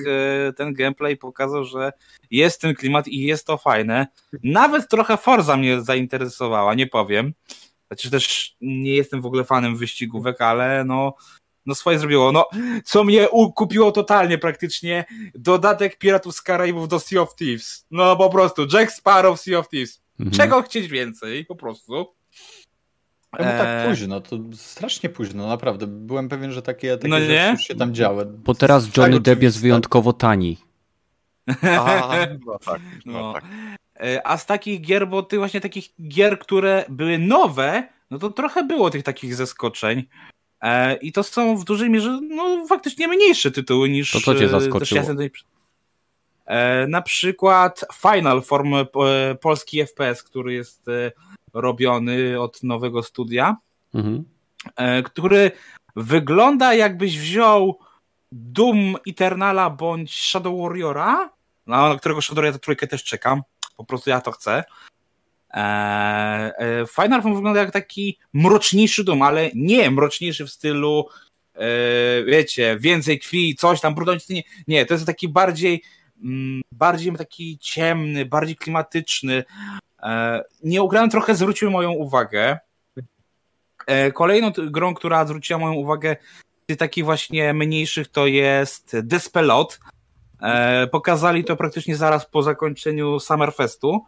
ten 0.56 0.74
gameplay 0.74 1.16
pokazał, 1.16 1.64
że 1.64 1.92
jest 2.30 2.60
ten 2.60 2.74
klimat 2.74 3.08
i 3.08 3.22
jest 3.22 3.46
to 3.46 3.58
fajne. 3.58 4.06
Nawet 4.42 4.88
trochę 4.88 5.16
Forza 5.16 5.56
mnie 5.56 5.80
zainteresowała, 5.80 6.74
nie 6.74 6.86
powiem. 6.86 7.32
Znaczy 7.88 8.10
też 8.10 8.56
nie 8.60 8.94
jestem 8.94 9.20
w 9.20 9.26
ogóle 9.26 9.44
fanem 9.44 9.76
wyścigówek, 9.76 10.40
ale 10.40 10.84
no, 10.84 11.14
no 11.66 11.74
swoje 11.74 11.98
zrobiło. 11.98 12.32
No, 12.32 12.48
co 12.84 13.04
mnie 13.04 13.28
kupiło 13.54 13.92
totalnie 13.92 14.38
praktycznie, 14.38 15.04
dodatek 15.34 15.98
Piratów 15.98 16.34
z 16.36 16.42
Karaibów 16.42 16.88
do 16.88 17.00
Sea 17.00 17.20
of 17.20 17.34
Thieves. 17.34 17.86
No 17.90 18.16
po 18.16 18.30
prostu, 18.30 18.66
Jack 18.72 18.92
Sparrow 18.92 19.40
Sea 19.40 19.58
of 19.58 19.68
Thieves. 19.68 20.02
Mhm. 20.20 20.36
Czego 20.36 20.62
chcieć 20.62 20.88
więcej, 20.88 21.44
po 21.44 21.56
prostu. 21.56 22.18
No 23.32 23.38
tak 23.38 23.66
eee. 23.66 23.88
późno, 23.88 24.20
to 24.20 24.38
strasznie 24.52 25.08
późno, 25.08 25.48
naprawdę. 25.48 25.86
Byłem 25.86 26.28
pewien, 26.28 26.52
że 26.52 26.62
takie, 26.62 26.96
takie 26.96 27.08
no 27.08 27.18
rzeczy 27.18 27.50
już 27.52 27.62
się 27.62 27.74
tam 27.74 27.94
działy. 27.94 28.26
Bo 28.26 28.54
teraz 28.54 28.96
Johnny 28.96 29.16
tak, 29.16 29.22
Depp 29.22 29.42
jest 29.42 29.60
wyjątkowo 29.60 30.12
tani. 30.12 30.56
A, 31.62 32.16
no 32.46 32.58
tak, 32.58 32.80
no, 33.06 33.12
no. 33.12 33.32
tak. 33.32 33.44
E, 34.00 34.26
a 34.26 34.38
z 34.38 34.46
takich 34.46 34.80
gier, 34.80 35.08
bo 35.08 35.22
ty 35.22 35.38
właśnie 35.38 35.60
takich 35.60 35.88
gier, 36.08 36.38
które 36.38 36.84
były 36.88 37.18
nowe, 37.18 37.88
no 38.10 38.18
to 38.18 38.30
trochę 38.30 38.64
było 38.64 38.90
tych 38.90 39.02
takich 39.02 39.34
zaskoczeń. 39.34 40.04
E, 40.62 40.96
I 40.96 41.12
to 41.12 41.22
są 41.22 41.56
w 41.56 41.64
dużej 41.64 41.90
mierze 41.90 42.20
no, 42.22 42.66
faktycznie 42.68 43.08
mniejsze 43.08 43.50
tytuły 43.50 43.88
niż. 43.88 44.12
To 44.12 44.20
co 44.20 44.34
cię 44.34 44.44
e, 44.44 44.48
zaskoczyło? 44.48 45.02
Na 46.88 47.02
przykład 47.02 47.84
Final 47.94 48.42
Form 48.42 48.74
polski 49.40 49.86
FPS, 49.86 50.22
który 50.22 50.54
jest 50.54 50.86
robiony 51.54 52.40
od 52.40 52.62
nowego 52.62 53.02
studia, 53.02 53.56
mhm. 53.94 54.24
który 55.04 55.50
wygląda 55.96 56.74
jakbyś 56.74 57.18
wziął 57.18 57.78
Doom 58.32 58.96
Eternala 59.08 59.70
bądź 59.70 60.24
Shadow 60.24 60.60
Warriora, 60.62 61.30
na 61.66 61.96
którego 61.98 62.22
Shadow 62.22 62.36
Warriora 62.36 62.58
trójkę 62.58 62.86
też 62.86 63.04
czekam 63.04 63.42
po 63.78 63.84
prostu 63.84 64.10
ja 64.10 64.20
to 64.20 64.32
chcę. 64.32 64.64
Eee, 65.50 66.52
e, 66.58 66.86
Final 66.86 67.22
Form 67.22 67.34
wygląda 67.34 67.60
jak 67.60 67.70
taki 67.70 68.18
mroczniejszy 68.32 69.04
dom, 69.04 69.22
ale 69.22 69.50
nie 69.54 69.90
mroczniejszy 69.90 70.46
w 70.46 70.50
stylu 70.50 71.06
e, 71.54 71.68
wiecie, 72.24 72.76
więcej 72.80 73.18
krwi, 73.18 73.56
coś 73.56 73.80
tam, 73.80 73.94
brudności, 73.94 74.34
nie, 74.34 74.42
nie, 74.68 74.86
to 74.86 74.94
jest 74.94 75.06
taki 75.06 75.28
bardziej 75.28 75.82
mm, 76.24 76.60
bardziej 76.72 77.12
taki 77.16 77.58
ciemny, 77.58 78.26
bardziej 78.26 78.56
klimatyczny. 78.56 79.44
E, 80.02 80.42
nie 80.64 80.82
ugrałem, 80.82 81.10
trochę 81.10 81.34
zwrócił 81.34 81.70
moją 81.70 81.90
uwagę. 81.90 82.58
Kolejną 84.14 84.52
grą, 84.56 84.94
która 84.94 85.26
zwróciła 85.26 85.58
moją 85.58 85.72
uwagę 85.72 86.16
z 86.70 86.76
takich 86.76 87.04
właśnie 87.04 87.54
mniejszych 87.54 88.08
to 88.08 88.26
jest 88.26 88.96
Despelot. 89.02 89.80
E, 90.42 90.86
pokazali 90.86 91.44
to 91.44 91.56
praktycznie 91.56 91.96
zaraz 91.96 92.26
po 92.26 92.42
zakończeniu 92.42 93.20
Summerfestu. 93.20 94.04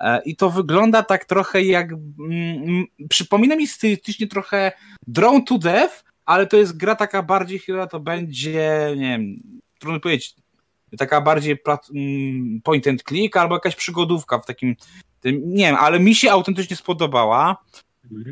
E, 0.00 0.22
I 0.24 0.36
to 0.36 0.50
wygląda 0.50 1.02
tak 1.02 1.24
trochę 1.24 1.62
jak. 1.62 1.92
Mm, 1.92 2.62
mm, 2.62 2.84
przypomina 3.08 3.56
mi 3.56 3.66
stylistycznie 3.66 4.26
trochę 4.26 4.72
Drone 5.06 5.42
to 5.42 5.58
Death, 5.58 6.04
ale 6.26 6.46
to 6.46 6.56
jest 6.56 6.76
gra 6.76 6.94
taka 6.94 7.22
bardziej 7.22 7.58
chyba 7.58 7.86
to 7.86 8.00
będzie, 8.00 8.94
nie 8.96 9.08
wiem, 9.08 9.36
trudno 9.78 10.00
powiedzieć, 10.00 10.34
taka 10.98 11.20
bardziej 11.20 11.58
mm, 11.94 12.60
point 12.64 12.86
and 12.86 13.02
click 13.02 13.36
albo 13.36 13.54
jakaś 13.54 13.76
przygodówka 13.76 14.38
w 14.38 14.46
takim. 14.46 14.76
Tym, 15.20 15.54
nie 15.54 15.66
wiem, 15.66 15.76
ale 15.76 16.00
mi 16.00 16.14
się 16.14 16.30
autentycznie 16.30 16.76
spodobała. 16.76 17.56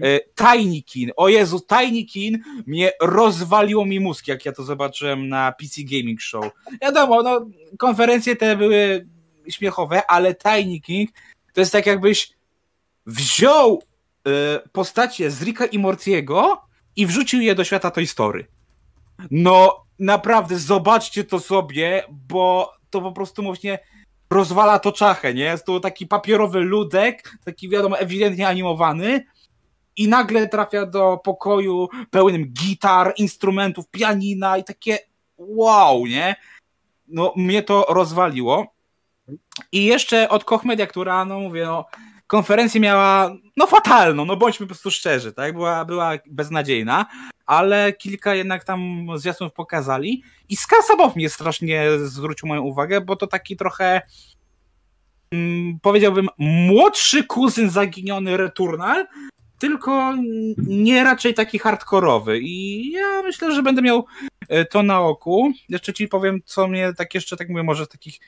E, 0.02 0.20
Tiny. 0.20 1.10
O 1.16 1.28
Jezu, 1.28 1.60
Tiny 1.60 2.38
mnie 2.66 2.92
rozwaliło 3.02 3.86
mi 3.86 4.00
mózg, 4.00 4.28
jak 4.28 4.44
ja 4.44 4.52
to 4.52 4.64
zobaczyłem 4.64 5.28
na 5.28 5.52
PC 5.52 5.82
Gaming 5.82 6.20
Show. 6.20 6.44
Wiadomo, 6.82 7.22
no, 7.22 7.46
konferencje 7.78 8.36
te 8.36 8.56
były 8.56 9.06
śmiechowe, 9.48 10.10
ale 10.10 10.34
Tiny 10.34 10.80
King 10.80 11.10
to 11.52 11.60
jest 11.60 11.72
tak 11.72 11.86
jakbyś 11.86 12.30
wziął 13.06 13.82
e, 14.26 14.60
postacie 14.72 15.30
z 15.30 15.42
Ricka 15.42 15.66
i 15.66 15.78
Mortiego 15.78 16.60
i 16.96 17.06
wrzucił 17.06 17.40
je 17.40 17.54
do 17.54 17.64
świata 17.64 17.90
Toy 17.90 18.06
Story. 18.06 18.46
No, 19.30 19.84
naprawdę, 19.98 20.58
zobaczcie 20.58 21.24
to 21.24 21.40
sobie, 21.40 22.04
bo 22.10 22.72
to 22.90 23.00
po 23.00 23.12
prostu 23.12 23.42
właśnie 23.42 23.78
rozwala 24.30 24.78
to 24.78 24.92
czachę, 24.92 25.34
nie? 25.34 25.44
Jest 25.44 25.64
to 25.64 25.80
taki 25.80 26.06
papierowy 26.06 26.60
ludek, 26.60 27.36
taki 27.44 27.68
wiadomo, 27.68 27.98
ewidentnie 27.98 28.48
animowany 28.48 29.24
i 29.96 30.08
nagle 30.08 30.48
trafia 30.48 30.86
do 30.86 31.20
pokoju 31.24 31.88
pełnym 32.10 32.44
gitar, 32.44 33.14
instrumentów, 33.16 33.88
pianina 33.90 34.58
i 34.58 34.64
takie 34.64 34.98
wow, 35.38 36.06
nie? 36.06 36.36
No, 37.08 37.32
mnie 37.36 37.62
to 37.62 37.86
rozwaliło. 37.88 38.74
I 39.72 39.84
jeszcze 39.84 40.28
od 40.28 40.44
Koch 40.44 40.64
Media, 40.64 40.86
która, 40.86 41.24
no 41.24 41.40
mówię, 41.40 41.64
no, 41.64 41.84
konferencję 42.26 42.80
miała, 42.80 43.30
no 43.56 43.66
fatalną, 43.66 44.24
no 44.24 44.36
bądźmy 44.36 44.66
po 44.66 44.70
prostu 44.70 44.90
szczerzy, 44.90 45.32
tak? 45.32 45.52
Była, 45.52 45.84
była 45.84 46.12
beznadziejna, 46.26 47.06
ale 47.46 47.92
kilka 47.92 48.34
jednak 48.34 48.64
tam 48.64 49.06
zwiastunów 49.14 49.52
pokazali 49.52 50.22
i 50.48 50.56
Skasabow 50.56 51.16
mnie 51.16 51.28
strasznie 51.28 51.86
zwrócił 52.04 52.48
moją 52.48 52.62
uwagę, 52.62 53.00
bo 53.00 53.16
to 53.16 53.26
taki 53.26 53.56
trochę 53.56 54.02
mm, 55.30 55.78
powiedziałbym 55.82 56.28
młodszy 56.38 57.24
kuzyn 57.24 57.70
zaginiony 57.70 58.36
Returnal, 58.36 59.06
tylko 59.58 60.14
nie 60.56 61.04
raczej 61.04 61.34
taki 61.34 61.58
hardkorowy 61.58 62.38
i 62.40 62.90
ja 62.90 63.22
myślę, 63.22 63.52
że 63.52 63.62
będę 63.62 63.82
miał 63.82 64.06
e, 64.48 64.64
to 64.64 64.82
na 64.82 65.00
oku. 65.00 65.52
Jeszcze 65.68 65.92
ci 65.92 66.08
powiem, 66.08 66.40
co 66.44 66.68
mnie 66.68 66.92
tak 66.96 67.14
jeszcze, 67.14 67.36
tak 67.36 67.48
mówię, 67.48 67.62
może 67.62 67.84
z 67.84 67.88
takich 67.88 68.20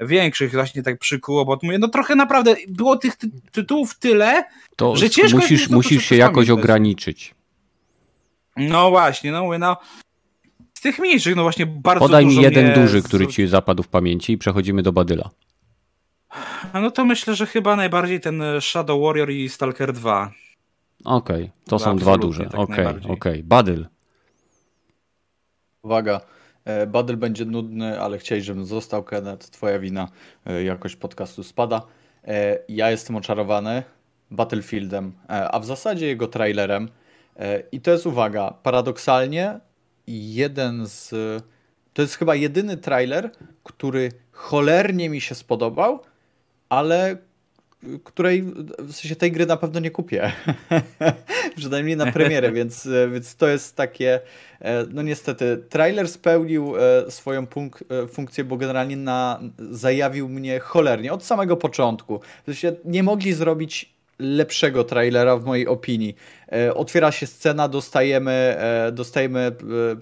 większych 0.00 0.52
właśnie 0.52 0.82
tak 0.82 0.98
przykuło, 0.98 1.44
bo 1.44 1.58
mówię, 1.62 1.78
no 1.78 1.88
trochę 1.88 2.14
naprawdę 2.14 2.56
było 2.68 2.96
tych 2.96 3.16
ty 3.16 3.30
tytułów 3.52 3.98
tyle, 3.98 4.44
To 4.76 4.96
że 4.96 5.10
ciężko 5.10 5.38
musisz, 5.38 5.50
jest 5.50 5.70
to 5.70 5.76
musisz 5.76 5.92
się 5.92 5.98
wszystko 5.98 6.14
jakoś 6.14 6.50
ograniczyć. 6.50 7.34
No 8.56 8.90
właśnie, 8.90 9.32
no 9.32 9.44
mówię, 9.44 9.58
no 9.58 9.76
z 10.74 10.80
tych 10.80 10.98
mniejszych, 10.98 11.36
no 11.36 11.42
właśnie 11.42 11.66
bardzo 11.66 12.04
Podaj 12.04 12.26
mi 12.26 12.36
jeden 12.36 12.64
mnie 12.64 12.74
duży, 12.74 13.02
który 13.02 13.26
ci 13.26 13.46
zapadł 13.46 13.82
w 13.82 13.88
pamięci 13.88 14.32
i 14.32 14.38
przechodzimy 14.38 14.82
do 14.82 14.92
Badyla. 14.92 15.30
No 16.74 16.90
to 16.90 17.04
myślę, 17.04 17.34
że 17.34 17.46
chyba 17.46 17.76
najbardziej 17.76 18.20
ten 18.20 18.42
Shadow 18.60 19.02
Warrior 19.02 19.30
i 19.30 19.48
Stalker 19.48 19.92
2. 19.92 20.32
Okej, 21.04 21.50
to 21.64 21.78
są 21.78 21.90
Absolutnie, 21.90 22.00
dwa 22.02 22.18
duże. 22.18 22.44
tak 22.44 22.54
Okej, 22.60 22.76
najbardziej. 22.84 23.10
okej. 23.12 23.42
Badyl. 23.42 23.86
Uwaga, 25.82 26.20
e, 26.64 26.86
Badyl 26.86 27.16
będzie 27.16 27.44
nudny, 27.44 28.00
ale 28.00 28.18
chciałeś, 28.18 28.44
żebym 28.44 28.66
został, 28.66 29.02
Kenneth, 29.04 29.50
twoja 29.50 29.78
wina, 29.78 30.08
e, 30.46 30.62
jakość 30.62 30.96
podcastu 30.96 31.42
spada. 31.42 31.82
E, 32.24 32.58
Ja 32.68 32.90
jestem 32.90 33.16
oczarowany 33.16 33.82
Battlefieldem, 34.30 35.12
a 35.28 35.60
w 35.60 35.64
zasadzie 35.66 36.06
jego 36.06 36.26
trailerem. 36.28 36.88
I 37.72 37.80
to 37.80 37.90
jest, 37.90 38.06
uwaga, 38.06 38.54
paradoksalnie 38.62 39.60
jeden 40.06 40.86
z... 40.86 41.10
To 41.94 42.02
jest 42.02 42.14
chyba 42.14 42.34
jedyny 42.34 42.76
trailer, 42.76 43.30
który 43.64 44.08
cholernie 44.32 45.08
mi 45.10 45.20
się 45.20 45.34
spodobał, 45.34 46.00
ale 46.68 47.16
której, 48.04 48.42
w 48.78 48.92
sensie 48.92 49.16
tej 49.16 49.32
gry 49.32 49.46
na 49.46 49.56
pewno 49.56 49.80
nie 49.80 49.90
kupię. 49.90 50.32
Przynajmniej 51.56 51.96
na 51.96 52.12
premierę, 52.12 52.52
więc, 52.58 52.88
więc 53.12 53.36
to 53.36 53.48
jest 53.48 53.76
takie, 53.76 54.20
e, 54.60 54.86
no 54.90 55.02
niestety, 55.02 55.64
trailer 55.68 56.08
spełnił 56.08 56.74
e, 56.76 57.10
swoją 57.10 57.44
punk- 57.44 58.04
e, 58.04 58.06
funkcję, 58.08 58.44
bo 58.44 58.56
generalnie 58.56 58.96
na, 58.96 59.40
zajawił 59.70 60.28
mnie 60.28 60.60
cholernie 60.60 61.12
od 61.12 61.24
samego 61.24 61.56
początku. 61.56 62.20
W 62.42 62.44
sensie 62.44 62.76
nie 62.84 63.02
mogli 63.02 63.32
zrobić 63.32 63.94
lepszego 64.18 64.84
trailera 64.84 65.36
w 65.36 65.44
mojej 65.44 65.66
opinii. 65.66 66.16
E, 66.52 66.74
Otwiera 66.74 67.12
się 67.12 67.26
scena, 67.26 67.68
dostajemy, 67.68 68.32
e, 68.32 68.92
dostajemy 68.92 69.40
e, 69.40 69.52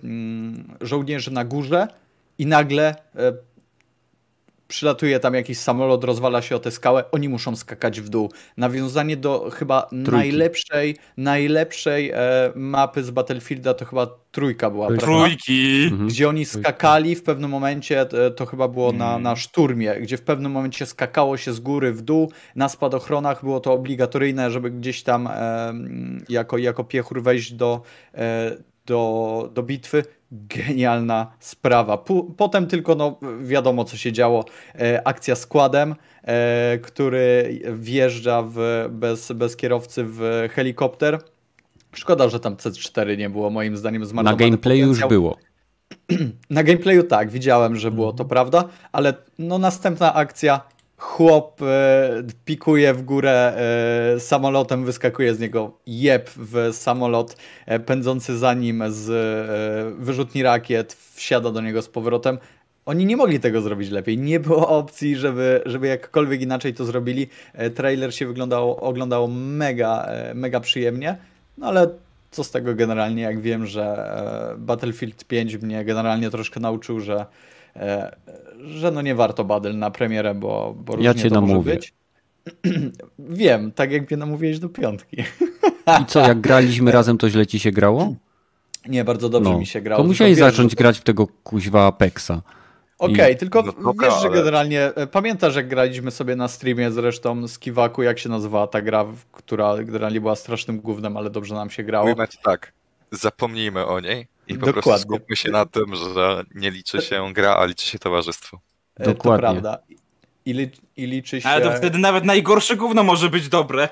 mm, 0.04 0.64
żołnierzy 0.80 1.30
na 1.30 1.44
górze 1.44 1.88
i 2.38 2.46
nagle 2.46 2.94
e, 3.16 3.32
przylatuje 4.72 5.20
tam 5.20 5.34
jakiś 5.34 5.58
samolot, 5.58 6.04
rozwala 6.04 6.42
się 6.42 6.56
o 6.56 6.58
tę 6.58 6.70
skałę, 6.70 7.04
oni 7.10 7.28
muszą 7.28 7.56
skakać 7.56 8.00
w 8.00 8.08
dół. 8.08 8.32
Nawiązanie 8.56 9.16
do 9.16 9.50
chyba 9.50 9.88
najlepszej, 9.92 10.96
najlepszej 11.16 12.10
e, 12.10 12.52
mapy 12.54 13.04
z 13.04 13.10
Battlefielda 13.10 13.74
to 13.74 13.84
chyba 13.84 14.06
trójka 14.30 14.70
była, 14.70 14.86
Trójka. 14.86 15.06
prawda? 15.06 15.24
Trójki! 15.24 15.82
Mhm. 15.84 16.08
Gdzie 16.08 16.28
oni 16.28 16.44
skakali 16.44 17.14
w 17.14 17.22
pewnym 17.22 17.50
momencie, 17.50 18.00
e, 18.00 18.30
to 18.30 18.46
chyba 18.46 18.68
było 18.68 18.92
na, 18.92 19.18
na 19.18 19.36
szturmie, 19.36 19.94
gdzie 20.00 20.16
w 20.16 20.22
pewnym 20.22 20.52
momencie 20.52 20.86
skakało 20.86 21.36
się 21.36 21.52
z 21.52 21.60
góry 21.60 21.92
w 21.92 22.02
dół, 22.02 22.32
na 22.56 22.68
spadochronach 22.68 23.44
było 23.44 23.60
to 23.60 23.72
obligatoryjne, 23.72 24.50
żeby 24.50 24.70
gdzieś 24.70 25.02
tam 25.02 25.26
e, 25.26 25.74
jako, 26.28 26.58
jako 26.58 26.84
piechur 26.84 27.22
wejść 27.22 27.52
do, 27.52 27.82
e, 28.14 28.56
do, 28.86 29.50
do 29.54 29.62
bitwy. 29.62 30.04
Genialna 30.32 31.32
sprawa. 31.38 32.04
Potem 32.36 32.66
tylko 32.66 32.94
no, 32.94 33.18
wiadomo, 33.42 33.84
co 33.84 33.96
się 33.96 34.12
działo. 34.12 34.44
E, 34.74 35.06
akcja 35.06 35.34
składem, 35.34 35.94
e, 36.22 36.78
który 36.78 37.60
wjeżdża 37.74 38.42
w, 38.46 38.86
bez, 38.90 39.32
bez 39.32 39.56
kierowcy 39.56 40.04
w 40.04 40.48
helikopter. 40.52 41.18
Szkoda, 41.94 42.28
że 42.28 42.40
tam 42.40 42.56
C4 42.56 43.18
nie 43.18 43.30
było, 43.30 43.50
moim 43.50 43.76
zdaniem 43.76 44.02
Na 44.02 44.08
zmarnowany 44.08 44.44
gameplayu 44.44 44.86
już 44.86 45.06
było. 45.06 45.36
Na 46.50 46.62
gameplayu 46.62 47.02
tak, 47.02 47.30
widziałem, 47.30 47.76
że 47.76 47.90
było 47.90 48.12
to 48.12 48.24
prawda, 48.24 48.68
ale 48.92 49.14
no 49.38 49.58
następna 49.58 50.14
akcja, 50.14 50.60
chłop 51.02 51.62
e, 51.62 52.22
pikuje 52.44 52.94
w 52.94 53.02
górę 53.02 53.54
e, 54.16 54.20
samolotem, 54.20 54.84
wyskakuje 54.84 55.34
z 55.34 55.40
niego 55.40 55.78
jeb 55.86 56.30
w 56.36 56.68
samolot 56.72 57.36
e, 57.66 57.80
pędzący 57.80 58.38
za 58.38 58.54
nim 58.54 58.84
z 58.88 59.08
wyrzutni 59.98 60.42
rakiet, 60.42 60.92
wsiada 61.14 61.50
do 61.50 61.60
niego 61.60 61.82
z 61.82 61.88
powrotem. 61.88 62.38
Oni 62.86 63.06
nie 63.06 63.16
mogli 63.16 63.40
tego 63.40 63.60
zrobić 63.60 63.90
lepiej. 63.90 64.18
Nie 64.18 64.40
było 64.40 64.68
opcji, 64.68 65.16
żeby, 65.16 65.62
żeby 65.66 65.86
jakkolwiek 65.86 66.40
inaczej 66.40 66.74
to 66.74 66.84
zrobili. 66.84 67.28
Trailer 67.74 68.14
się 68.14 68.26
wyglądało, 68.26 68.80
oglądało 68.80 69.28
mega, 69.28 70.08
mega 70.34 70.60
przyjemnie, 70.60 71.16
no 71.58 71.66
ale 71.66 71.88
co 72.30 72.44
z 72.44 72.50
tego 72.50 72.74
generalnie, 72.74 73.22
jak 73.22 73.40
wiem, 73.40 73.66
że 73.66 74.14
Battlefield 74.58 75.24
5 75.24 75.56
mnie 75.56 75.84
generalnie 75.84 76.30
troszkę 76.30 76.60
nauczył, 76.60 77.00
że, 77.00 77.26
że 78.64 78.90
no 78.90 79.02
nie 79.02 79.14
warto 79.14 79.44
Battle 79.44 79.72
na 79.72 79.90
premierę, 79.90 80.34
bo, 80.34 80.74
bo 80.78 80.96
Ja 80.98 81.14
cię 81.14 81.30
to 81.30 81.40
może 81.40 81.52
namówię. 81.52 81.74
być. 81.74 81.92
wiem, 83.18 83.72
tak 83.72 83.92
jak 83.92 84.10
mnie 84.10 84.16
namówiłeś 84.16 84.58
do 84.58 84.68
piątki. 84.68 85.16
I 86.02 86.06
co, 86.06 86.20
jak 86.20 86.40
graliśmy 86.40 86.92
razem, 86.98 87.18
to 87.18 87.30
źle 87.30 87.46
ci 87.46 87.58
się 87.58 87.70
grało? 87.72 88.14
Nie, 88.88 89.04
bardzo 89.04 89.28
dobrze 89.28 89.50
No. 89.50 89.58
mi 89.58 89.66
się 89.66 89.80
grało. 89.80 90.02
To 90.02 90.08
musiałeś 90.08 90.30
wiesz, 90.38 90.38
zacząć 90.52 90.70
że- 90.70 90.76
grać 90.76 90.98
w 90.98 91.02
tego 91.02 91.26
kuźwa 91.44 91.86
Apexa. 91.86 92.30
Okej, 92.98 93.36
tylko 93.36 93.62
No 93.62 93.72
dobra, 93.72 94.10
wiesz, 94.10 94.22
że 94.22 94.30
generalnie 94.30 94.80
e, 94.94 95.06
pamiętasz, 95.06 95.56
jak 95.56 95.68
graliśmy 95.68 96.10
sobie 96.10 96.36
na 96.36 96.48
streamie 96.48 96.90
zresztą 96.90 97.48
z 97.48 97.58
Kiwaku, 97.58 98.02
jak 98.02 98.18
się 98.18 98.28
nazywała 98.28 98.66
ta 98.66 98.82
gra, 98.82 99.06
która 99.32 99.76
generalnie 99.84 100.20
była 100.20 100.36
strasznym 100.36 100.80
gównem, 100.80 101.16
ale 101.16 101.30
dobrze 101.30 101.54
nam 101.54 101.70
się 101.70 101.82
grało. 101.82 102.26
Ci 102.26 102.38
tak, 102.44 102.72
zapomnijmy 103.10 103.86
o 103.86 104.00
niej 104.00 104.26
i 104.48 104.54
po 104.54 104.66
Dokładnie. 104.66 104.82
prostu 104.82 105.08
skupmy 105.08 105.36
się 105.36 105.50
na 105.50 105.66
tym, 105.66 105.94
że 106.14 106.44
nie 106.54 106.70
liczy 106.70 107.02
się 107.02 107.32
gra, 107.32 107.54
a 107.56 107.64
liczy 107.64 107.86
się 107.86 107.98
towarzystwo. 107.98 108.60
E, 108.96 109.04
To 109.04 109.10
Dokładnie. 109.14 109.40
prawda. 109.40 109.78
I, 110.44 110.52
li, 110.52 110.70
I 110.96 111.06
liczy 111.06 111.40
się... 111.40 111.48
Ale 111.48 111.64
to 111.64 111.72
wtedy 111.76 111.98
nawet 111.98 112.24
najgorsze 112.24 112.76
gówno 112.76 113.02
może 113.04 113.30
być 113.30 113.48
dobre. 113.48 113.88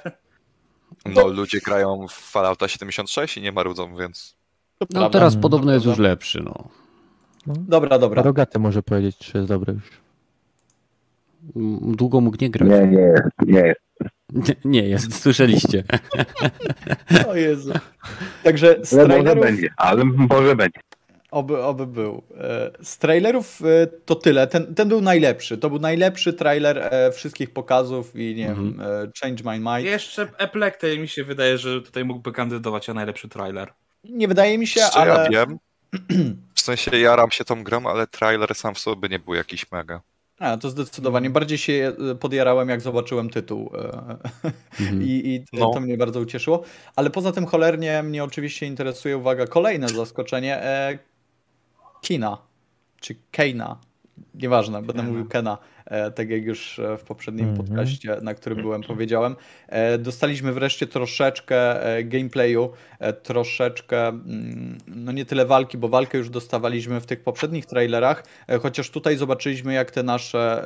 No, 1.06 1.28
ludzie 1.28 1.58
grają 1.60 2.06
w 2.08 2.12
Fallouta 2.12 2.68
76 2.68 3.36
i 3.36 3.42
nie 3.42 3.52
marudzą, 3.52 3.96
więc 3.96 4.36
to 4.78 4.86
No 4.90 5.00
prawda. 5.00 5.10
teraz 5.10 5.32
Mm, 5.34 5.42
podobno 5.42 5.72
jest 5.72 5.86
już 5.86 5.98
lepszy, 5.98 6.42
no. 6.44 6.68
Dobra, 7.46 7.98
dobra. 7.98 8.22
Rogaty 8.22 8.58
może 8.58 8.82
powiedzieć, 8.82 9.18
czy 9.18 9.38
jest 9.38 9.48
dobry 9.48 9.72
już. 9.72 9.82
M- 11.56 11.96
Długo 11.96 12.20
mógł 12.20 12.36
nie 12.40 12.50
grać. 12.50 12.68
Nie, 12.68 12.86
nie 12.86 13.14
nie 13.46 13.60
jest. 13.60 13.80
Nie, 14.32 14.54
nie 14.80 14.88
jest, 14.88 15.22
słyszeliście. 15.22 15.84
O 17.28 17.34
Jezu. 17.36 17.72
Także 18.44 18.76
z 18.82 18.92
Ale 18.94 19.02
może 19.02 19.14
trailerów, 19.22 19.44
będzie, 19.44 19.68
ale 19.76 20.04
może 20.04 20.56
będzie. 20.56 20.80
oby, 21.30 21.62
oby 21.62 21.86
był. 21.86 22.22
E, 22.40 22.70
Z 22.82 22.98
trailerów 22.98 23.62
e, 23.62 23.86
to 23.86 24.14
tyle. 24.14 24.46
Ten, 24.46 24.74
ten 24.74 24.88
był 24.88 25.00
najlepszy. 25.00 25.58
To 25.58 25.70
był 25.70 25.78
najlepszy 25.78 26.32
trailer 26.32 26.78
e, 26.78 27.12
wszystkich 27.12 27.50
pokazów 27.50 28.16
i 28.16 28.34
nie 28.34 28.48
Mhm. 28.48 28.72
wiem, 28.72 29.12
Change 29.22 29.44
My 29.44 29.58
Mind. 29.58 29.84
Jeszcze 29.90 30.28
Eplecte 30.38 30.98
mi 30.98 31.08
się 31.08 31.24
wydaje, 31.24 31.58
że 31.58 31.82
tutaj 31.82 32.04
mógłby 32.04 32.32
kandydować 32.32 32.90
o 32.90 32.94
najlepszy 32.94 33.28
trailer. 33.28 33.72
Nie 34.04 34.28
wydaje 34.28 34.58
mi 34.58 34.66
się, 34.66 34.80
Czy 34.92 34.98
ja 34.98 35.04
ale 35.04 35.28
wiem? 35.30 35.58
W 36.54 36.60
sensie 36.60 36.98
jaram 36.98 37.30
się 37.30 37.44
tą 37.44 37.64
grą, 37.64 37.86
ale 37.86 38.06
trailer 38.06 38.54
sam 38.54 38.74
w 38.74 38.78
sobie 38.78 39.08
nie 39.08 39.18
był 39.18 39.34
jakiś 39.34 39.72
mega. 39.72 40.00
A, 40.40 40.56
to 40.56 40.70
zdecydowanie. 40.70 41.30
Bardziej 41.30 41.58
się 41.58 41.92
e, 42.10 42.14
podjarałem, 42.14 42.68
jak 42.68 42.80
zobaczyłem 42.80 43.30
tytuł. 43.30 43.70
e, 43.74 44.16
Mhm. 44.80 45.02
I, 45.02 45.06
i 45.06 45.44
No. 45.58 45.70
to 45.74 45.80
mnie 45.80 45.96
bardzo 45.96 46.20
ucieszyło. 46.20 46.62
Ale 46.96 47.10
poza 47.10 47.32
tym 47.32 47.46
cholernie 47.46 48.02
mnie 48.02 48.24
oczywiście 48.24 48.66
interesuje, 48.66 49.16
uwaga, 49.18 49.46
kolejne 49.46 49.88
zaskoczenie. 49.88 50.56
E, 50.62 50.98
Kina. 52.02 52.38
Czy 53.00 53.14
Keina. 53.30 53.76
Nieważne, 54.34 54.82
będę 54.82 55.02
mówił 55.02 55.28
Kena, 55.28 55.58
e, 55.86 56.10
tak 56.10 56.30
jak 56.30 56.44
już 56.44 56.78
e, 56.78 56.96
w 56.98 57.02
poprzednim 57.02 57.48
Mhm. 57.48 57.66
podcaście, 57.68 58.16
na 58.22 58.34
którym 58.34 58.62
byłem, 58.62 58.82
powiedziałem. 58.82 59.36
E, 59.68 59.98
dostaliśmy 59.98 60.52
wreszcie 60.52 60.86
troszeczkę 60.86 61.80
gameplayu, 62.04 62.70
troszeczkę, 63.22 64.08
mm, 64.08 64.78
no 64.86 65.12
nie 65.12 65.24
tyle 65.24 65.46
walki, 65.46 65.78
bo 65.78 65.88
walkę 65.88 66.18
już 66.18 66.30
dostawaliśmy 66.30 67.00
w 67.00 67.06
tych 67.06 67.22
poprzednich 67.22 67.66
trailerach, 67.66 68.24
chociaż 68.62 68.90
tutaj 68.90 69.16
zobaczyliśmy, 69.16 69.72
jak 69.74 69.90
te 69.90 70.02
nasze, 70.02 70.64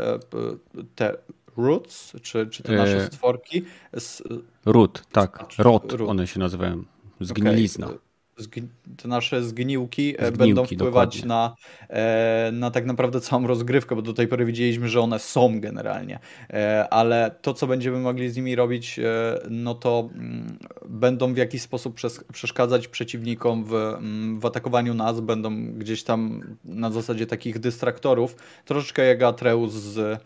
te 0.94 1.16
roots, 1.56 2.12
czy, 2.22 2.46
czy 2.46 2.62
te 2.62 2.72
nasze 2.72 3.06
stworki, 3.06 3.64
s- 3.92 4.22
Ród, 4.66 5.02
tak. 5.12 5.36
Znaczy, 5.38 5.62
Rot, 5.62 5.92
one 6.06 6.26
się 6.26 6.40
nazywają. 6.40 6.84
Zgnilizna. 7.20 7.86
Zg- 7.86 7.98
Te 8.96 9.08
nasze 9.08 9.42
zgniłki, 9.44 10.14
e, 10.18 10.26
Zgniłki, 10.26 10.38
będą 10.38 10.64
wpływać 10.64 11.20
dokładnie. 11.22 11.28
na, 11.28 11.54
e, 11.88 12.50
na 12.52 12.70
tak 12.70 12.86
naprawdę 12.86 13.20
całą 13.20 13.46
rozgrywkę, 13.46 13.96
bo 13.96 14.02
do 14.02 14.12
tej 14.12 14.28
pory 14.28 14.44
widzieliśmy, 14.44 14.88
że 14.88 15.00
one 15.00 15.18
są 15.18 15.60
generalnie, 15.60 16.18
E, 16.50 16.88
ale 16.90 17.30
to, 17.42 17.54
co 17.54 17.66
będziemy 17.66 17.98
mogli 17.98 18.30
z 18.30 18.36
nimi 18.36 18.54
robić, 18.56 19.00
no 19.50 19.74
to 19.74 20.08
mm, 20.14 20.58
będą 20.88 21.34
w 21.34 21.36
jakiś 21.36 21.62
sposób 21.62 21.96
przes- 21.98 22.24
przeszkadzać 22.32 22.88
przeciwnikom 22.88 23.64
w, 23.64 23.74
mm, 23.74 24.40
w 24.40 24.46
atakowaniu 24.46 24.94
nas, 24.94 25.20
będą 25.20 25.72
gdzieś 25.72 26.02
tam 26.02 26.40
na 26.64 26.90
zasadzie 26.90 27.26
takich 27.26 27.58
dystraktorów, 27.58 28.36
troszeczkę 28.64 29.06
jak 29.06 29.22
Atreus 29.22 29.72
z 29.72 30.20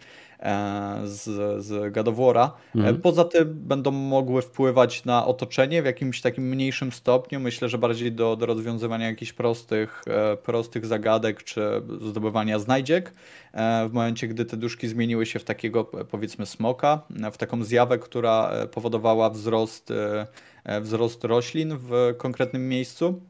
z, 1.05 1.25
z 1.65 1.93
God 1.93 2.09
of 2.09 2.17
War'a. 2.17 2.51
Mhm. 2.75 2.95
E, 2.95 2.99
Poza 2.99 3.25
tym 3.25 3.55
będą 3.55 3.91
mogły 3.91 4.43
wpływać 4.43 5.05
na 5.05 5.27
otoczenie 5.27 5.83
w 5.83 5.87
jakimś 5.87 6.21
takim 6.21 6.45
mniejszym 6.49 6.93
stopniu. 6.93 7.41
Myślę, 7.41 7.69
że 7.69 7.79
bardziej 7.79 8.13
do, 8.13 8.37
do 8.37 8.47
rozwiązywania 8.47 9.07
jakichś 9.07 9.33
prostych, 9.33 10.03
e, 10.07 10.37
prostych 10.37 10.87
zagadek 10.87 11.45
czy 11.45 11.83
zdobywania 12.09 12.59
znajdziek. 12.59 13.13
E, 13.53 13.89
W 13.89 13.93
momencie, 13.93 14.29
gdy 14.29 14.45
te 14.45 14.57
duszki 14.57 14.89
zmieniły 14.89 15.27
się 15.27 15.39
w 15.39 15.45
takiego 15.45 15.85
powiedzmy 15.85 16.47
smoka, 16.47 17.03
e, 17.23 17.31
w 17.31 17.39
taką 17.39 17.65
zjawę, 17.65 17.99
która 17.99 18.51
e, 18.51 18.67
powodowała 18.67 19.31
wzrost, 19.31 19.91
e, 19.91 20.27
e, 20.65 20.81
wzrost 20.81 21.25
roślin 21.25 21.77
w 21.79 22.15
konkretnym 22.19 22.69
miejscu. 22.69 23.21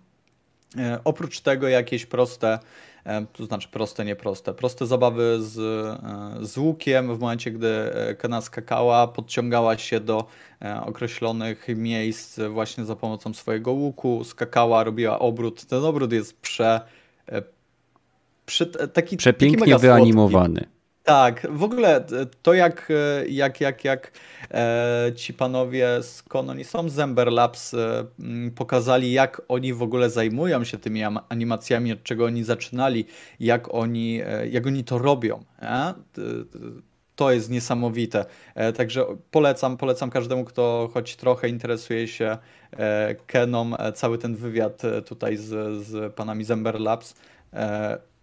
E, 0.78 0.98
Oprócz 1.04 1.40
tego 1.40 1.68
jakieś 1.68 2.06
proste, 2.06 2.48
e, 2.52 2.58
to 3.32 3.44
znaczy 3.46 3.68
proste, 3.68 4.04
nieproste, 4.04 4.54
proste 4.54 4.86
zabawy 4.86 5.36
z, 5.40 5.58
e, 5.58 6.46
z 6.46 6.58
łukiem 6.58 7.16
w 7.16 7.20
momencie, 7.20 7.50
gdy 7.50 7.68
e, 7.68 8.14
Kena 8.14 8.40
skakała, 8.40 9.08
podciągała 9.08 9.78
się 9.78 10.00
do 10.00 10.26
e, 10.62 10.80
określonych 10.80 11.66
miejsc 11.76 12.40
właśnie 12.50 12.84
za 12.84 12.96
pomocą 12.96 13.34
swojego 13.34 13.72
łuku, 13.72 14.24
skakała, 14.24 14.84
robiła 14.84 15.18
obrót. 15.18 15.64
Ten 15.64 15.84
obrót 15.84 16.12
jest 16.12 16.40
prze, 16.40 16.80
e, 17.28 17.42
prze 18.46 18.66
taki 18.66 18.88
taki 18.92 19.16
Przepięknie 19.16 19.60
mega 19.60 19.78
słodki. 19.78 20.77
Tak, 21.08 21.46
w 21.50 21.62
ogóle 21.62 21.96
e, 21.96 22.26
to 22.42 22.54
jak, 22.54 22.90
e, 22.90 23.28
jak, 23.28 23.60
jak, 23.60 23.84
jak 23.84 24.12
e, 24.50 25.12
ci 25.16 25.34
panowie 25.34 26.02
z 26.02 26.22
Kononi 26.22 26.64
są 26.64 26.88
z 26.88 26.98
Ember 26.98 27.32
Labs 27.32 27.74
pokazali, 28.56 29.12
jak 29.12 29.42
oni 29.48 29.74
w 29.74 29.82
ogóle 29.82 30.10
zajmują 30.10 30.64
się 30.64 30.78
tymi 30.78 31.04
am- 31.04 31.18
animacjami, 31.28 31.92
od 31.92 32.02
czego 32.02 32.24
oni 32.24 32.44
zaczynali, 32.44 33.06
jak 33.40 33.74
oni, 33.74 34.20
jak 34.50 34.66
oni 34.66 34.84
to 34.84 34.98
robią. 34.98 35.44
To 37.16 37.32
jest 37.32 37.50
niesamowite. 37.50 38.24
Także 38.76 39.06
polecam, 39.30 39.76
polecam 39.76 40.10
każdemu, 40.10 40.44
kto 40.44 40.90
choć 40.94 41.16
trochę 41.16 41.48
interesuje 41.48 42.08
się 42.08 42.38
Keną, 43.26 43.76
e, 43.76 43.92
cały 43.92 44.18
ten 44.18 44.36
wywiad 44.36 44.82
tutaj 45.06 45.36
z, 45.36 45.82
z 45.86 46.14
panami 46.14 46.44
z 46.44 46.50
Ember 46.50 46.80
Labs. 46.80 47.14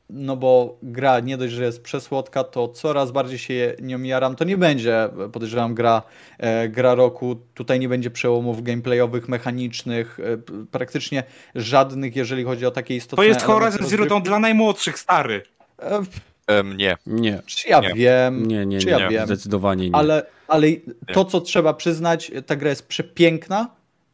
No 0.09 0.37
bo 0.37 0.77
gra 0.83 1.19
nie 1.19 1.37
dość, 1.37 1.53
że 1.53 1.63
jest 1.63 1.83
przesłodka, 1.83 2.43
to 2.43 2.67
coraz 2.67 3.11
bardziej 3.11 3.37
się 3.37 3.75
nią 3.81 4.01
jaram. 4.01 4.35
To 4.35 4.43
nie 4.43 4.57
będzie, 4.57 5.09
podejrzewam, 5.31 5.75
gra, 5.75 6.01
e, 6.37 6.69
gra 6.69 6.95
roku. 6.95 7.35
Tutaj 7.53 7.79
nie 7.79 7.89
będzie 7.89 8.11
przełomów 8.11 8.63
gameplayowych, 8.63 9.29
mechanicznych, 9.29 10.19
e, 10.19 10.37
praktycznie 10.71 11.23
żadnych, 11.55 12.15
jeżeli 12.15 12.43
chodzi 12.43 12.65
o 12.65 12.71
takie 12.71 12.95
istotne 12.95 13.23
To 13.23 13.29
jest 13.29 13.41
Horizon 13.41 13.87
Zero 13.87 14.05
Dawn 14.05 14.23
dla 14.23 14.39
najmłodszych, 14.39 14.99
stary. 14.99 15.43
E, 15.79 16.01
Em, 16.47 16.77
nie. 16.77 16.97
Nie, 17.05 17.41
Czy 17.45 17.69
ja 17.69 17.79
Nie. 17.79 17.93
wiem, 17.93 18.45
nie, 18.47 18.65
nie, 18.65 18.79
czy 18.79 18.85
nie, 18.85 18.91
ja 18.91 19.09
wiem. 19.09 19.25
zdecydowanie 19.25 19.89
nie. 19.89 19.95
Ale, 19.95 20.25
ale 20.47 20.67
to, 21.13 21.25
co 21.25 21.41
trzeba 21.41 21.73
przyznać, 21.73 22.31
ta 22.45 22.55
gra 22.55 22.69
jest 22.69 22.87
przepiękna 22.87 23.67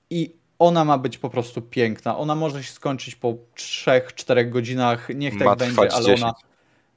i 0.09 0.35
ona 0.61 0.85
ma 0.85 0.97
być 0.97 1.17
po 1.17 1.29
prostu 1.29 1.61
piękna. 1.61 2.17
Ona 2.17 2.35
może 2.35 2.63
się 2.63 2.71
skończyć 2.71 3.15
po 3.15 3.35
3-4 3.57 4.49
godzinach, 4.49 5.09
niech 5.15 5.33
tak 5.33 5.47
Ma 5.47 5.55
będzie, 5.55 5.81
ale 5.93 6.05
10. 6.05 6.21
ona. 6.21 6.33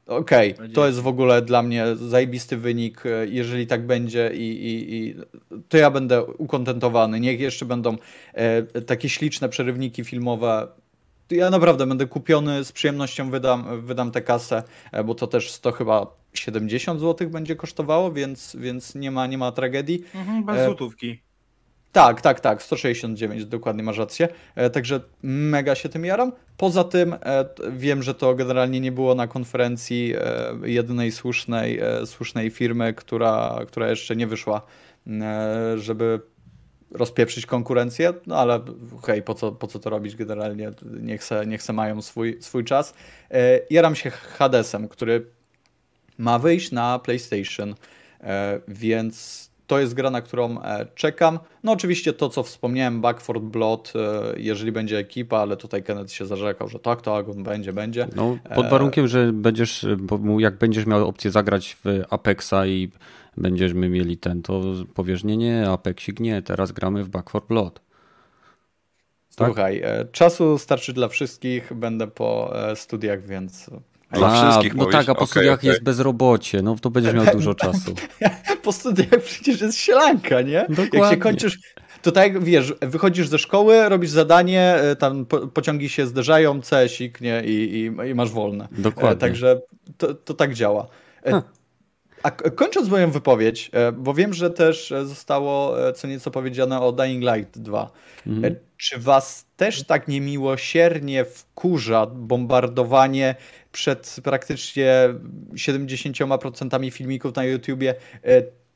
Okej, 0.06 0.54
to 0.74 0.86
jest 0.86 1.00
w 1.00 1.06
ogóle 1.06 1.42
dla 1.42 1.62
mnie 1.62 1.84
zajebisty 1.96 2.56
wynik. 2.56 3.06
e, 3.06 3.26
Jeżeli 3.26 3.66
tak 3.66 3.86
będzie, 3.86 4.30
i, 4.34 4.66
i, 4.66 4.94
i 4.96 5.14
to 5.68 5.76
ja 5.76 5.90
będę 5.90 6.24
ukontentowany. 6.24 7.20
Niech 7.20 7.40
jeszcze 7.40 7.64
będą 7.66 7.96
e, 8.34 8.62
takie 8.62 9.08
śliczne 9.08 9.48
przerywniki 9.48 10.04
filmowe. 10.04 10.68
Ja 11.30 11.50
naprawdę 11.50 11.86
będę 11.86 12.06
kupiony, 12.06 12.64
z 12.64 12.72
przyjemnością 12.72 13.30
wydam, 13.30 13.80
wydam 13.80 14.10
tę 14.10 14.22
kasę, 14.22 14.62
e, 14.92 15.04
bo 15.04 15.14
to 15.14 15.26
też 15.26 15.58
to 15.58 15.72
chyba 15.72 16.06
70 16.34 17.00
zł 17.00 17.30
będzie 17.30 17.56
kosztowało, 17.56 18.12
więc, 18.12 18.56
więc 18.60 18.94
nie, 18.94 19.10
ma, 19.10 19.26
nie 19.26 19.38
ma 19.38 19.52
tragedii. 19.52 20.04
Mhm, 20.14 20.44
bez 20.44 20.56
E, 20.56 20.64
złotówki. 20.64 21.22
Tak, 21.94 22.20
tak, 22.20 22.40
tak, 22.40 22.62
169, 22.62 23.46
dokładnie 23.46 23.82
masz 23.82 23.98
rację. 23.98 24.28
E, 24.54 24.70
Także 24.70 25.00
mega 25.22 25.74
się 25.74 25.88
tym 25.88 26.04
jaram. 26.04 26.32
Poza 26.56 26.84
tym 26.84 27.12
e, 27.12 27.44
wiem, 27.70 28.02
że 28.02 28.14
to 28.14 28.34
generalnie 28.34 28.80
nie 28.80 28.92
było 28.92 29.14
na 29.14 29.26
konferencji 29.26 30.14
e, 30.16 30.68
jedynej 30.68 31.12
słusznej, 31.12 31.78
e, 31.78 32.06
słusznej 32.06 32.50
firmy, 32.50 32.94
która, 32.94 33.60
która 33.66 33.90
jeszcze 33.90 34.16
nie 34.16 34.26
wyszła, 34.26 34.62
żeby 35.76 36.20
rozpieprzyć 36.90 37.46
konkurencję, 37.46 38.12
no 38.26 38.36
ale 38.36 38.60
hej, 39.06 39.22
po 39.22 39.34
co, 39.34 39.52
po 39.52 39.66
co 39.66 39.78
to 39.78 39.90
robić 39.90 40.16
generalnie? 40.16 40.70
Niech 41.00 41.24
se, 41.24 41.46
niech 41.46 41.62
se 41.62 41.72
mają 41.72 42.02
swój, 42.02 42.36
swój 42.40 42.64
czas. 42.64 42.94
Jaram 43.70 43.94
się 43.94 44.10
Hadesem, 44.10 44.88
który 44.88 45.26
ma 46.18 46.38
wyjść 46.38 46.72
na 46.72 46.98
PlayStation, 46.98 47.74
więc 48.68 49.50
to 49.66 49.80
jest 49.80 49.94
gra, 49.94 50.10
na 50.10 50.22
którą 50.22 50.62
e, 50.62 50.86
czekam. 50.94 51.38
No 51.62 51.72
oczywiście 51.72 52.12
to, 52.12 52.28
co 52.28 52.42
wspomniałem, 52.42 53.00
Back 53.00 53.22
4 53.22 53.40
Blood, 53.40 53.92
e, 53.96 54.32
jeżeli 54.36 54.72
będzie 54.72 54.98
ekipa, 54.98 55.38
ale 55.38 55.56
tutaj 55.56 55.82
Kenneth 55.82 56.12
się 56.12 56.26
zarzekał, 56.26 56.68
że 56.68 56.78
tak, 56.78 57.02
tak, 57.02 57.28
on 57.28 57.42
będzie, 57.42 57.72
będzie. 57.72 58.08
No, 58.16 58.38
pod 58.54 58.70
warunkiem, 58.70 59.08
że 59.08 59.32
będziesz, 59.32 59.86
jak 60.38 60.58
będziesz 60.58 60.86
miał 60.86 61.08
opcję 61.08 61.30
zagrać 61.30 61.76
w 61.84 62.02
Apexa 62.10 62.66
i 62.66 62.90
będziemy 63.36 63.88
mieli 63.88 64.16
ten, 64.16 64.42
to 64.42 64.62
powiesz, 64.94 65.24
nie, 65.24 65.36
nie, 65.36 65.70
Apexik 65.70 66.20
nie, 66.20 66.42
teraz 66.42 66.72
gramy 66.72 67.04
w 67.04 67.08
Back 67.08 67.28
4 67.28 67.44
Blood. 67.48 67.80
tak? 69.36 69.46
Słuchaj, 69.46 69.80
e, 69.84 70.04
czasu 70.12 70.58
starczy 70.58 70.92
dla 70.92 71.08
wszystkich, 71.08 71.72
będę 71.72 72.06
po 72.06 72.52
e, 72.70 72.76
studiach, 72.76 73.22
więc... 73.22 73.70
Dla 74.14 74.28
A, 74.28 74.42
wszystkich 74.42 74.74
no 74.74 74.84
mówisz? 74.84 74.98
tak, 74.98 75.08
a 75.08 75.14
po 75.14 75.20
Okej, 75.20 75.26
studiach 75.28 75.58
okej. 75.58 75.68
jest 75.70 75.82
bezrobocie, 75.82 76.62
no 76.62 76.76
to 76.80 76.90
będziesz 76.90 77.14
miał 77.14 77.26
dużo 77.26 77.54
czasu. 77.64 77.94
Po 78.62 78.72
studiach 78.72 79.20
przecież 79.24 79.60
jest 79.60 79.78
sielanka, 79.78 80.40
nie? 80.40 80.52
Jak 80.52 80.68
się 80.76 80.84
Dokładnie. 80.84 81.16
kończysz, 81.16 81.58
to 82.02 82.12
tak 82.12 82.34
jak 82.34 82.44
wiesz, 82.44 82.74
wychodzisz 82.80 83.28
ze 83.28 83.38
szkoły, 83.38 83.88
robisz 83.88 84.10
zadanie, 84.10 84.74
e, 84.74 84.96
tam 84.96 85.26
po, 85.26 85.46
pociągi 85.46 85.88
się 85.88 86.06
zderzają, 86.06 86.60
cesik, 86.62 87.20
nie? 87.20 87.42
I, 87.44 87.52
i, 87.52 88.08
i 88.10 88.14
masz 88.14 88.30
wolne. 88.30 88.68
Dokładnie. 88.72 89.16
E, 89.16 89.16
Także 89.16 89.60
to, 89.98 90.14
to 90.14 90.34
tak 90.34 90.54
działa. 90.54 90.86
E, 91.24 91.30
Huh. 91.32 91.42
A 92.24 92.30
kończąc 92.30 92.88
moją 92.88 93.10
wypowiedź, 93.10 93.70
e, 93.72 93.92
bo 93.92 94.14
wiem, 94.14 94.34
że 94.34 94.50
też 94.50 94.92
e, 94.92 95.06
zostało 95.06 95.88
e, 95.88 95.92
co 95.92 96.08
nieco 96.08 96.30
powiedziane 96.30 96.80
o 96.80 96.92
Dying 96.92 97.24
Light 97.34 97.58
2. 97.58 97.90
Mhm. 98.26 98.56
Czy 98.76 98.98
was 98.98 99.46
też 99.56 99.84
tak 99.86 100.08
niemiłosiernie 100.08 101.24
wkurza 101.24 102.06
bombardowanie 102.06 103.34
przed 103.72 104.16
praktycznie 104.24 105.14
70% 105.54 106.90
filmików 106.90 107.34
na 107.34 107.44
YouTubie 107.44 107.94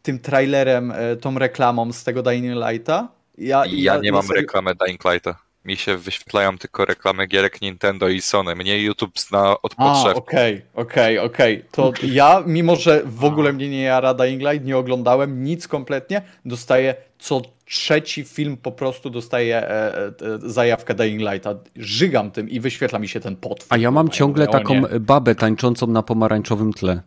tym 0.03 0.19
trailerem, 0.19 0.93
tą 1.21 1.39
reklamą 1.39 1.93
z 1.93 2.05
tego 2.05 2.23
Dying 2.23 2.57
Lighta? 2.71 3.09
Ja, 3.39 3.63
Ja 3.67 3.97
nie 3.99 4.13
mam 4.13 4.23
serio- 4.27 4.35
reklamy 4.35 4.75
Dying 4.75 5.05
Lighta. 5.05 5.48
Mi 5.69 5.77
się 5.77 5.97
wyświetlają 5.97 6.59
tylko 6.59 6.85
reklamy 6.85 7.27
gierek 7.27 7.63
Nintendo 7.63 8.09
i 8.09 8.21
Sony. 8.21 8.55
Mnie 8.55 8.83
YouTube 8.83 9.19
zna 9.19 9.63
od 9.63 9.75
podszewki. 9.75 10.19
okej, 10.19 10.63
okej, 10.75 11.19
okej. 11.19 11.65
To 11.71 11.93
ja, 12.03 12.43
mimo 12.47 12.77
że 12.77 13.03
w 13.05 13.25
ogóle 13.25 13.53
mnie 13.53 13.69
nie 13.69 13.83
jara 13.83 14.15
Dying 14.15 14.43
Light, 14.43 14.67
nie 14.67 14.77
oglądałem 14.77 15.45
nic 15.45 15.69
kompletnie, 15.69 16.23
dostaję 16.45 16.95
co 17.19 17.43
trzeci 17.65 18.25
film 18.25 18.57
po 18.57 18.73
prostu 18.73 19.11
dostaję 19.11 19.57
e, 19.57 19.97
e, 19.97 20.07
e, 20.07 20.13
zajawkę 20.43 20.95
Dying 20.95 21.21
Lighta. 21.21 21.55
Żygam 21.77 22.31
tym 22.31 22.49
i 22.49 22.61
wyświetla 22.61 22.99
mi 22.99 23.09
się 23.09 23.21
ten 23.21 23.37
potwór. 23.37 23.69
A 23.71 23.77
ja 23.77 23.91
mam 23.91 24.09
ciągle 24.09 24.47
taką 24.47 24.83
babę 25.01 25.35
tańczącą 25.35 25.87
na 25.87 26.03
pomarańczowym 26.03 26.73
tle. 26.73 27.03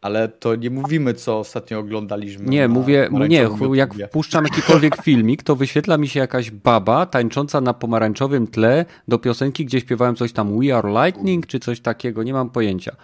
Ale 0.00 0.28
to 0.28 0.56
nie 0.56 0.70
mówimy, 0.70 1.14
co 1.14 1.38
ostatnio 1.38 1.78
oglądaliśmy. 1.78 2.44
Nie, 2.44 2.68
na 2.68 2.74
mówię, 2.74 3.08
nie, 3.28 3.46
jak 3.72 3.94
wpuszczam 4.08 4.44
jakikolwiek 4.44 4.96
filmik, 5.04 5.42
to 5.42 5.56
wyświetla 5.56 5.98
mi 5.98 6.08
się 6.08 6.20
jakaś 6.20 6.50
baba 6.50 7.06
tańcząca 7.06 7.60
na 7.60 7.74
pomarańczowym 7.74 8.46
tle 8.46 8.84
do 9.08 9.18
piosenki, 9.18 9.64
gdzie 9.64 9.80
śpiewałem 9.80 10.16
coś 10.16 10.32
tam 10.32 10.60
We 10.60 10.76
Are 10.76 10.88
Lightning, 11.04 11.46
czy 11.46 11.58
coś 11.60 11.80
takiego, 11.80 12.22
nie 12.22 12.32
mam 12.32 12.50
pojęcia. 12.50 12.96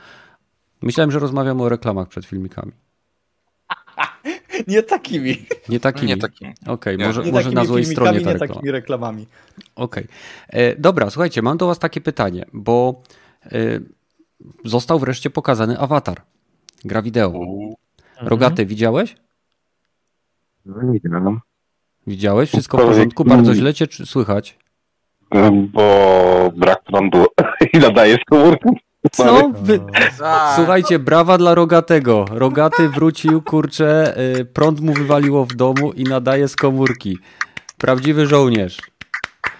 Myślałem, 0.82 1.10
że 1.10 1.18
rozmawiamy 1.18 1.62
o 1.62 1.68
reklamach 1.68 2.08
przed 2.08 2.24
filmikami. 2.24 2.72
Nie 4.68 4.82
takimi. 4.82 5.46
Nie 5.68 5.80
takimi. 5.80 6.08
Nie 6.08 6.16
takim. 6.16 6.52
Okej, 6.66 6.98
Nie. 6.98 7.06
może, 7.06 7.20
Nie 7.24 7.32
może 7.32 7.42
takimi 7.44 7.54
na 7.54 7.64
złej 7.64 7.84
stronie 7.84 8.20
ta 8.20 8.26
nie 8.26 8.32
reklama. 8.32 8.54
takimi 8.54 8.70
reklamami. 8.72 9.26
Okej. 9.74 10.06
E, 10.48 10.76
Dobra, 10.76 11.10
słuchajcie, 11.10 11.42
mam 11.42 11.56
do 11.58 11.66
Was 11.66 11.78
takie 11.78 12.00
pytanie, 12.00 12.44
bo 12.52 13.02
e, 13.44 13.50
został 14.64 14.98
wreszcie 14.98 15.30
pokazany 15.30 15.78
awatar. 15.78 16.22
Gra 16.84 17.02
wideo. 17.02 17.32
Rogaty, 18.20 18.66
widziałeś? 18.66 19.16
No 20.66 20.82
nie 20.82 21.00
wiem, 21.04 21.40
Widziałeś? 22.06 22.48
Wszystko 22.48 22.78
w 22.78 22.80
porządku? 22.80 23.24
Bardzo 23.24 23.54
źle 23.54 23.74
cię 23.74 23.86
czy- 23.86 24.06
słychać. 24.06 24.58
bo 25.72 26.52
brak 26.56 26.82
prądu 26.82 27.26
i 27.72 27.78
nadaje 27.78 28.14
z 28.14 28.24
komórką. 28.24 28.72
Co? 29.12 29.50
Wy... 29.62 29.80
Tak. 30.18 30.56
Słuchajcie, 30.56 30.98
brawa 30.98 31.38
dla 31.38 31.54
Rogatego. 31.54 32.24
Rogaty 32.30 32.88
wrócił, 32.88 33.42
kurczę, 33.42 34.18
y, 34.38 34.44
prąd 34.44 34.80
mu 34.80 34.92
wywaliło 34.92 35.44
w 35.44 35.54
domu 35.54 35.92
i 35.92 36.04
nadaje 36.04 36.48
z 36.48 36.56
komórki. 36.56 37.18
Prawdziwy 37.78 38.26
żołnierz. 38.26 38.80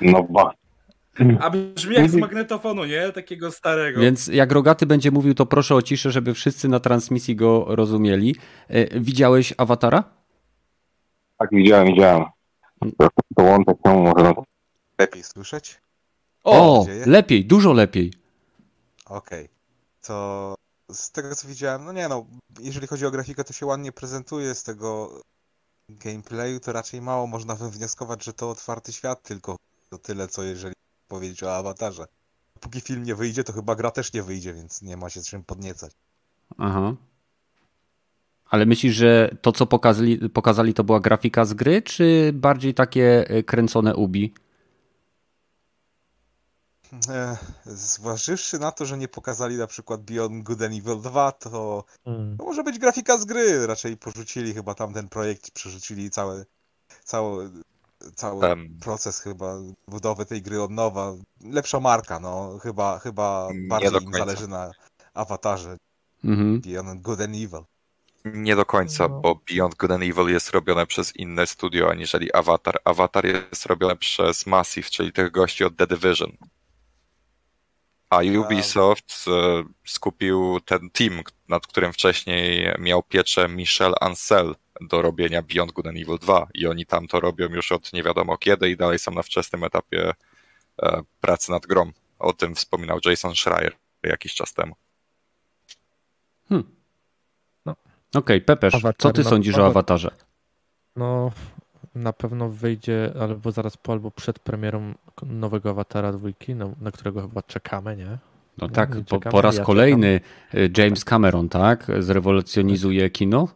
No 0.01 0.23
ba. 0.23 0.51
A 1.41 1.51
brzmi 1.51 1.95
jak 1.95 2.11
z 2.11 2.15
magnetofonu, 2.15 2.85
nie? 2.85 3.13
Takiego 3.13 3.53
starego. 3.53 4.01
Więc 4.01 4.27
jak 4.27 4.53
Rogaty 4.53 4.87
będzie 4.87 5.11
mówił, 5.11 5.35
to 5.35 5.47
proszę 5.47 5.75
o 5.75 5.83
ciszę, 5.83 6.11
żeby 6.11 6.35
wszyscy 6.35 6.69
na 6.69 6.81
transmisji 6.81 7.37
go 7.37 7.65
rozumieli. 7.69 8.37
Y, 8.71 8.89
Widziałeś 9.01 9.55
awatara? 9.57 10.05
Tak, 11.39 11.51
widziałem, 11.53 11.87
widziałem. 11.87 12.25
To, 12.99 13.09
to 13.37 13.43
łączek 13.43 13.77
temu 13.85 14.03
może 14.03 14.33
Lepiej 14.99 15.23
słyszeć? 15.23 15.81
O, 16.45 16.85
dzieje? 16.87 17.07
lepiej, 17.07 17.45
dużo 17.45 17.73
lepiej. 17.73 18.13
Okej. 19.07 19.49
To 20.07 20.55
z 20.93 21.11
tego 21.11 21.35
co 21.35 21.49
widziałem, 21.49 21.85
no 21.85 21.93
nie 21.93 22.09
no, 22.09 22.27
jeżeli 22.61 22.87
chodzi 22.87 23.07
o 23.07 23.11
grafikę, 23.11 23.45
to 23.45 23.53
się 23.53 23.67
ładnie 23.67 23.93
prezentuje 23.93 24.55
z 24.55 24.63
tego 24.63 25.21
gameplayu, 25.89 26.61
to 26.61 26.73
raczej 26.73 27.01
mało 27.01 27.27
można 27.27 27.55
wywnioskować, 27.55 28.25
że 28.25 28.33
to 28.33 28.51
otwarty 28.51 28.93
świat, 28.93 29.23
tylko 29.23 29.57
to 29.91 29.99
tyle, 29.99 30.29
co 30.29 30.43
jeżeli 30.43 30.75
powiedzieć 31.09 31.43
o 31.43 31.57
awatarze. 31.57 32.07
Póki 32.61 32.81
film 32.81 33.03
nie 33.03 33.15
wyjdzie, 33.15 33.45
to 33.45 33.53
chyba 33.53 33.75
gra 33.75 33.91
też 33.91 34.13
nie 34.13 34.23
wyjdzie, 34.23 34.55
więc 34.55 34.83
nie 34.83 34.97
ma 34.97 35.11
się 35.11 35.23
czym 35.23 35.45
podniecać. 35.45 35.93
Aha. 36.59 36.95
Ale 38.51 38.67
myślisz, 38.67 38.95
że 38.95 39.37
to, 39.43 39.53
co 39.53 39.67
pokazali, 39.67 40.31
pokazali 40.31 40.75
to 40.75 40.85
była 40.85 41.01
grafika 41.01 41.45
z 41.45 41.55
gry, 41.55 41.83
czy 41.83 42.31
bardziej 42.35 42.75
takie 42.75 43.31
y, 43.31 43.45
kręcone 43.45 43.97
ubi? 43.97 44.35
E, 47.09 47.37
zważywszy 47.67 48.59
na 48.59 48.73
to, 48.73 48.87
że 48.87 48.99
nie 48.99 49.09
pokazali 49.09 49.57
na 49.57 49.67
przykład 49.67 50.03
Beyond 50.03 50.43
Good 50.43 50.63
and 50.63 50.75
Evil 50.75 51.01
2, 51.01 51.33
to 51.33 51.85
Mm. 52.07 52.37
To 52.37 52.45
może 52.45 52.65
być 52.65 52.79
grafika 52.79 53.19
z 53.19 53.25
gry. 53.25 53.67
Raczej 53.67 53.97
porzucili 53.97 54.55
chyba 54.55 54.75
tamten 54.75 55.09
projekt, 55.09 55.51
przerzucili 55.51 56.11
cały, 56.11 56.47
cały, 57.05 57.51
cały 58.15 58.47
Em. 58.47 58.79
proces 58.81 59.21
chyba 59.21 59.55
budowy 59.89 60.27
tej 60.27 60.43
gry 60.43 60.63
od 60.63 60.71
nowa. 60.71 61.13
Lepsza 61.45 61.81
marka, 61.81 62.21
no 62.21 62.59
chyba, 62.63 62.99
chyba 62.99 63.49
bardziej 63.69 64.03
im 64.03 64.13
zależy 64.13 64.49
na 64.49 64.71
awatarze 65.15 65.77
Mhm. 66.25 66.61
Beyond 66.61 67.03
Good 67.03 67.21
and 67.21 67.35
Evil. 67.35 67.65
Nie 68.25 68.57
do 68.57 68.65
końca, 68.65 69.09
No. 69.09 69.21
bo 69.21 69.41
Beyond 69.51 69.75
Good 69.75 69.91
and 69.91 70.03
Evil 70.03 70.29
jest 70.29 70.51
robione 70.51 70.87
przez 70.87 71.17
inne 71.17 71.47
studio 71.47 71.91
aniżeli 71.91 72.33
Avatar. 72.33 72.79
Avatar 72.85 73.25
jest 73.27 73.67
robione 73.67 73.97
przez 73.97 74.47
Massive, 74.47 74.91
czyli 74.91 75.13
tych 75.13 75.31
gości 75.31 75.65
od 75.65 75.77
The 75.77 75.87
Division. 75.87 76.33
A 78.11 78.19
Ubisoft 78.47 79.25
e, 79.29 79.65
skupił 79.87 80.61
ten 80.61 80.91
team, 80.91 81.23
nad 81.49 81.67
którym 81.67 81.93
wcześniej 81.93 82.75
miał 82.79 83.03
pieczę 83.03 83.49
Michel 83.49 83.95
Ancel 84.01 84.55
do 84.81 85.03
robienia 85.03 85.43
Beyond 85.43 85.73
Good 85.73 85.87
and 85.87 85.97
Evil 85.97 86.19
2 86.19 86.47
i 86.55 86.67
oni 86.67 86.87
tam 86.87 87.07
to 87.07 87.21
robią 87.21 87.49
już 87.49 87.73
od 87.73 87.93
nie 87.93 88.03
wiadomo 88.03 88.39
kiedy 88.39 88.71
i 88.71 88.77
dalej 88.77 88.99
są 88.99 89.11
na 89.11 89.23
wczesnym 89.23 89.65
etapie 89.65 90.13
e, 90.83 91.03
pracy 91.21 91.51
nad 91.51 91.67
grą. 91.67 91.93
O 92.19 92.33
tym 92.33 92.55
wspominał 92.55 92.99
Jason 93.05 93.35
Schreier 93.35 93.73
jakiś 94.03 94.35
czas 94.35 94.55
temu. 94.55 94.75
Okej, 98.15 98.41
Pepesz, 98.41 98.73
co 98.73 98.79
Awatar, 98.79 99.13
ty 99.13 99.23
no, 99.23 99.31
sądzisz 99.31 99.55
o 99.55 99.59
awatar. 99.59 99.71
awatarze? 99.71 100.11
No, 100.97 101.31
na 101.95 102.13
pewno 102.13 102.49
wyjdzie 102.49 103.13
albo 103.21 103.53
zaraz 103.53 103.77
po, 103.77 103.93
albo 103.93 104.11
przed 104.11 104.39
premierą 104.39 104.95
nowego 105.23 105.71
awatara 105.71 106.13
dwójki, 106.13 106.55
no, 106.55 106.73
na 106.81 106.91
którego 106.91 107.23
chyba 107.23 107.43
czekamy, 107.43 107.97
nie? 107.97 108.07
No 108.07 108.19
No, 108.59 108.69
tak, 108.69 108.91
po, 109.09 109.21
po 109.21 109.41
raz 109.43 109.57
ja 109.57 109.65
kolejny 109.65 110.21
y, 110.55 110.71
James 110.79 111.05
Cameron, 111.05 111.49
tak? 111.49 111.87
Zrewolucjonizuje 111.99 113.11
kino. 113.11 113.49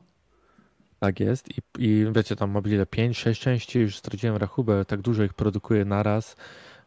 Tak 1.00 1.20
jest. 1.20 1.48
I, 1.58 1.60
i 1.78 2.06
wiecie, 2.12 2.36
tam 2.36 2.50
ma 2.50 2.60
ile 2.66 2.84
5-6 2.84 3.38
części, 3.40 3.78
już 3.80 3.96
straciłem 3.96 4.36
rachubę, 4.36 4.84
tak 4.84 5.00
dużo 5.00 5.22
ich 5.24 5.34
produkuje 5.34 5.84
naraz. 5.84 6.36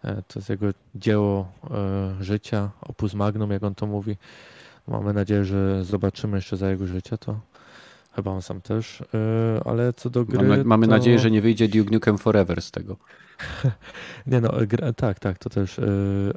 E, 0.03 0.21
To 0.27 0.39
jest 0.39 0.49
jego 0.49 0.65
dzieło 0.95 1.51
e, 1.71 2.23
życia, 2.23 2.69
opus 2.81 3.13
magnum, 3.13 3.51
jak 3.51 3.63
on 3.63 3.75
to 3.75 3.85
mówi. 3.87 4.17
Mamy 4.87 5.13
nadzieję, 5.13 5.45
że 5.45 5.83
zobaczymy 5.83 6.37
jeszcze 6.37 6.57
za 6.57 6.69
jego 6.69 6.87
życia 6.87 7.17
to. 7.17 7.39
Chyba 8.15 8.31
on 8.31 8.41
sam 8.41 8.61
też. 8.61 9.01
E, 9.01 9.05
Ale 9.65 9.93
co 9.93 10.09
do 10.09 10.25
gry. 10.25 10.37
Mamy, 10.47 10.63
mamy 10.63 10.85
to... 10.87 10.91
nadzieję, 10.91 11.19
że 11.19 11.31
nie 11.31 11.41
wyjdzie 11.41 11.67
Duke 11.67 11.91
Nukem 11.91 12.17
Forever 12.17 12.61
z 12.61 12.71
tego. 12.71 12.97
Nie 14.27 14.41
no, 14.41 14.49
gra, 14.67 14.93
tak, 14.93 15.19
tak, 15.19 15.37
to 15.37 15.49
też. 15.49 15.79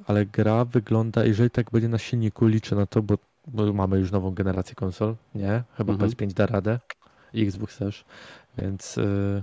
Ale 0.06 0.26
gra 0.26 0.64
wygląda, 0.64 1.24
jeżeli 1.24 1.50
tak 1.50 1.70
będzie 1.70 1.88
na 1.88 1.98
silniku, 1.98 2.46
liczę 2.46 2.76
na 2.76 2.86
to, 2.86 3.02
bo, 3.02 3.18
bo 3.46 3.72
mamy 3.72 3.98
już 3.98 4.10
nową 4.12 4.30
generację 4.30 4.74
konsol, 4.74 5.14
nie? 5.34 5.62
Chyba 5.76 5.92
Mhm. 5.92 6.10
PS5 6.10 6.32
da 6.32 6.46
radę, 6.46 6.78
Xbox 7.42 7.78
też, 7.78 8.04
więc 8.58 8.98
e, 8.98 9.42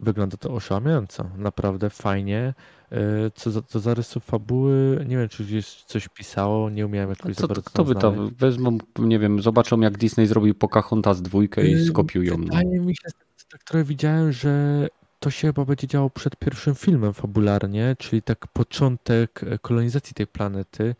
wygląda 0.00 0.36
to 0.36 0.50
oszałamiająco, 0.54 1.30
naprawdę 1.36 1.90
fajnie. 1.90 2.54
E, 2.92 3.30
Co 3.34 3.50
za, 3.50 3.62
co 3.62 3.80
za 3.80 3.94
rysy 3.94 4.20
fabuły, 4.20 5.04
nie 5.08 5.16
wiem, 5.16 5.28
czy 5.28 5.44
gdzieś 5.44 5.74
coś 5.74 6.08
pisało, 6.08 6.70
nie 6.70 6.86
umiałem 6.86 7.10
jakoś 7.10 7.36
Co, 7.36 7.48
bardzo 7.48 7.62
kto 7.62 7.84
by 7.84 7.94
to 7.94 8.12
wezmą, 8.38 8.78
nie 8.98 9.18
wiem, 9.18 9.42
zobaczą 9.42 9.80
jak 9.80 9.98
Disney 9.98 10.26
zrobił 10.26 10.54
Pocahontas 10.54 11.22
dwójkę 11.22 11.66
i 11.66 11.74
Ym, 11.74 11.86
skopiują. 11.86 12.36
Wydaje 12.36 12.80
mi 12.80 12.96
się, 12.96 13.08
tak 13.50 13.64
trochę 13.64 13.84
widziałem, 13.84 14.32
że 14.32 14.86
to 15.20 15.30
się 15.30 15.48
chyba 15.48 15.64
będzie 15.64 15.86
działo 15.86 16.10
przed 16.10 16.36
pierwszym 16.36 16.74
filmem 16.74 17.14
fabularnie, 17.14 17.96
czyli 17.98 18.22
tak 18.22 18.46
początek 18.46 19.40
e, 19.44 19.58
kolonizacji 19.58 20.14
tej 20.14 20.26
planety. 20.26 20.94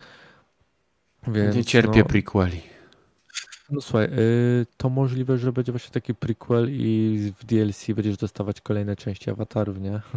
Więc, 1.28 1.56
Nie 1.56 1.64
cierpię 1.64 1.98
no, 1.98 2.04
prequeli. 2.04 2.60
No 3.70 3.80
słuchaj, 3.80 4.04
y, 4.12 4.66
to 4.76 4.88
możliwe, 4.90 5.38
że 5.38 5.52
będzie 5.52 5.72
właśnie 5.72 5.90
taki 5.90 6.14
prequel 6.14 6.68
i 6.70 7.32
w 7.38 7.44
DLC 7.44 7.86
będziesz 7.94 8.16
dostawać 8.16 8.60
kolejne 8.60 8.96
części 8.96 9.30
awatarów, 9.30 9.80
nie? 9.80 10.00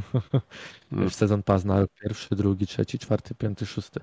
Mm. 0.91 1.10
Sezon 1.10 1.44
pass 1.44 1.65
na 1.65 1.86
pierwszy, 2.02 2.36
drugi, 2.36 2.68
trzeci, 2.68 2.99
czwarty, 2.99 3.36
piąty, 3.36 3.65
szósty. 3.65 3.99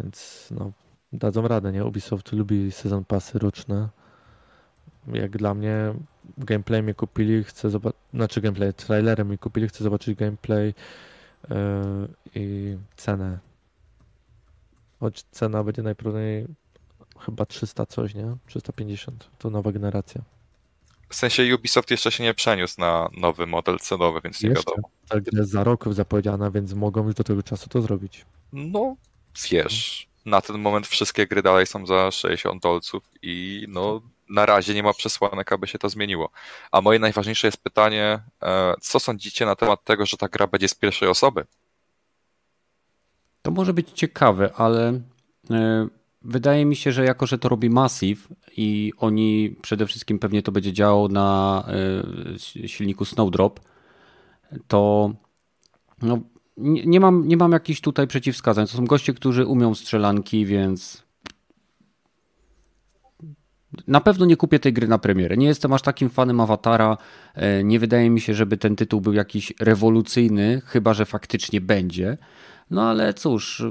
Więc 0.00 0.48
no, 0.50 0.72
dadzą 1.12 1.48
radę, 1.48 1.72
nie? 1.72 1.84
Ubisoft 1.84 2.32
lubi 2.32 2.72
sezon 2.72 3.04
pasy 3.04 3.38
roczne. 3.38 3.88
Jak 5.12 5.36
dla 5.38 5.54
mnie 5.54 5.94
gameplay 6.38 6.82
mnie 6.82 6.94
kupili, 6.94 7.44
chcę 7.44 7.70
zobaczyć, 7.70 8.00
znaczy 8.14 8.40
gameplay, 8.40 8.74
trailerem 8.74 9.28
mi 9.30 9.38
kupili, 9.38 9.68
chcę 9.68 9.84
zobaczyć 9.84 10.18
gameplay 10.18 10.74
yy, 11.50 11.56
i 12.34 12.76
cenę. 12.96 13.38
Choć 15.00 15.22
cena 15.22 15.64
będzie 15.64 15.82
najprawdopodobniej 15.82 16.46
chyba 17.18 17.46
300 17.46 17.86
coś, 17.86 18.14
nie? 18.14 18.36
350, 18.46 19.30
to 19.38 19.50
nowa 19.50 19.72
generacja. 19.72 20.22
W 21.08 21.14
sensie 21.14 21.54
Ubisoft 21.54 21.90
jeszcze 21.90 22.12
się 22.12 22.24
nie 22.24 22.34
przeniósł 22.34 22.80
na 22.80 23.08
nowy 23.16 23.46
model 23.46 23.78
cenowy, 23.78 24.20
więc 24.24 24.42
nie 24.42 24.48
Jeszcze 24.48 24.70
wiadomo. 24.70 24.88
ta 25.08 25.20
gra 25.20 25.38
jest 25.38 25.50
za 25.50 25.64
rok 25.64 25.84
zapowiedziana, 25.94 26.50
więc 26.50 26.72
mogą 26.74 27.06
już 27.06 27.14
do 27.14 27.24
tego 27.24 27.42
czasu 27.42 27.68
to 27.68 27.82
zrobić. 27.82 28.24
No, 28.52 28.96
wiesz, 29.50 30.08
na 30.26 30.40
ten 30.40 30.58
moment 30.58 30.86
wszystkie 30.86 31.26
gry 31.26 31.42
dalej 31.42 31.66
są 31.66 31.86
za 31.86 32.10
60 32.10 32.62
dolców 32.62 33.02
i 33.22 33.66
no, 33.68 34.00
na 34.30 34.46
razie 34.46 34.74
nie 34.74 34.82
ma 34.82 34.92
przesłanek, 34.92 35.52
aby 35.52 35.66
się 35.66 35.78
to 35.78 35.88
zmieniło. 35.88 36.30
A 36.72 36.80
moje 36.80 36.98
najważniejsze 36.98 37.46
jest 37.46 37.56
pytanie, 37.56 38.20
e, 38.42 38.74
co 38.80 39.00
sądzicie 39.00 39.46
na 39.46 39.56
temat 39.56 39.84
tego, 39.84 40.06
że 40.06 40.16
ta 40.16 40.28
gra 40.28 40.46
będzie 40.46 40.68
z 40.68 40.74
pierwszej 40.74 41.08
osoby? 41.08 41.44
To 43.42 43.50
może 43.50 43.72
być 43.74 43.90
ciekawe, 43.90 44.52
ale 44.54 45.00
e, 45.50 45.88
wydaje 46.22 46.64
mi 46.64 46.76
się, 46.76 46.92
że 46.92 47.04
jako, 47.04 47.26
że 47.26 47.38
to 47.38 47.48
robi 47.48 47.70
Massive 47.70 48.28
i 48.56 48.92
oni 48.98 49.56
przede 49.62 49.86
wszystkim 49.86 50.18
pewnie 50.18 50.42
to 50.42 50.52
będzie 50.52 50.72
działało 50.72 51.08
na 51.08 51.64
e, 52.64 52.68
silniku 52.68 53.04
Snowdrop, 53.04 53.60
to 54.68 55.10
no, 56.02 56.18
nie, 56.56 56.86
nie, 56.86 57.00
mam, 57.00 57.28
nie 57.28 57.36
mam 57.36 57.52
jakichś 57.52 57.80
tutaj 57.80 58.06
przeciwwskazań. 58.06 58.66
To 58.66 58.72
są 58.72 58.84
goście, 58.84 59.14
którzy 59.14 59.46
umią 59.46 59.74
strzelanki, 59.74 60.46
więc 60.46 61.08
Na 63.86 64.00
pewno 64.00 64.26
nie 64.26 64.36
kupię 64.36 64.58
tej 64.58 64.72
gry 64.72 64.88
na 64.88 64.98
premierę. 64.98 65.36
Nie 65.36 65.46
jestem 65.46 65.72
aż 65.72 65.82
takim 65.82 66.08
fanem 66.10 66.40
Awatara. 66.40 66.96
E, 67.34 67.64
nie 67.64 67.78
wydaje 67.78 68.10
mi 68.10 68.20
się, 68.20 68.34
żeby 68.34 68.56
ten 68.56 68.76
tytuł 68.76 69.00
był 69.00 69.12
jakiś 69.12 69.52
rewolucyjny, 69.60 70.62
chyba 70.64 70.94
że 70.94 71.04
faktycznie 71.04 71.60
będzie. 71.60 72.18
No 72.70 72.82
ale 72.82 73.14
cóż, 73.14 73.62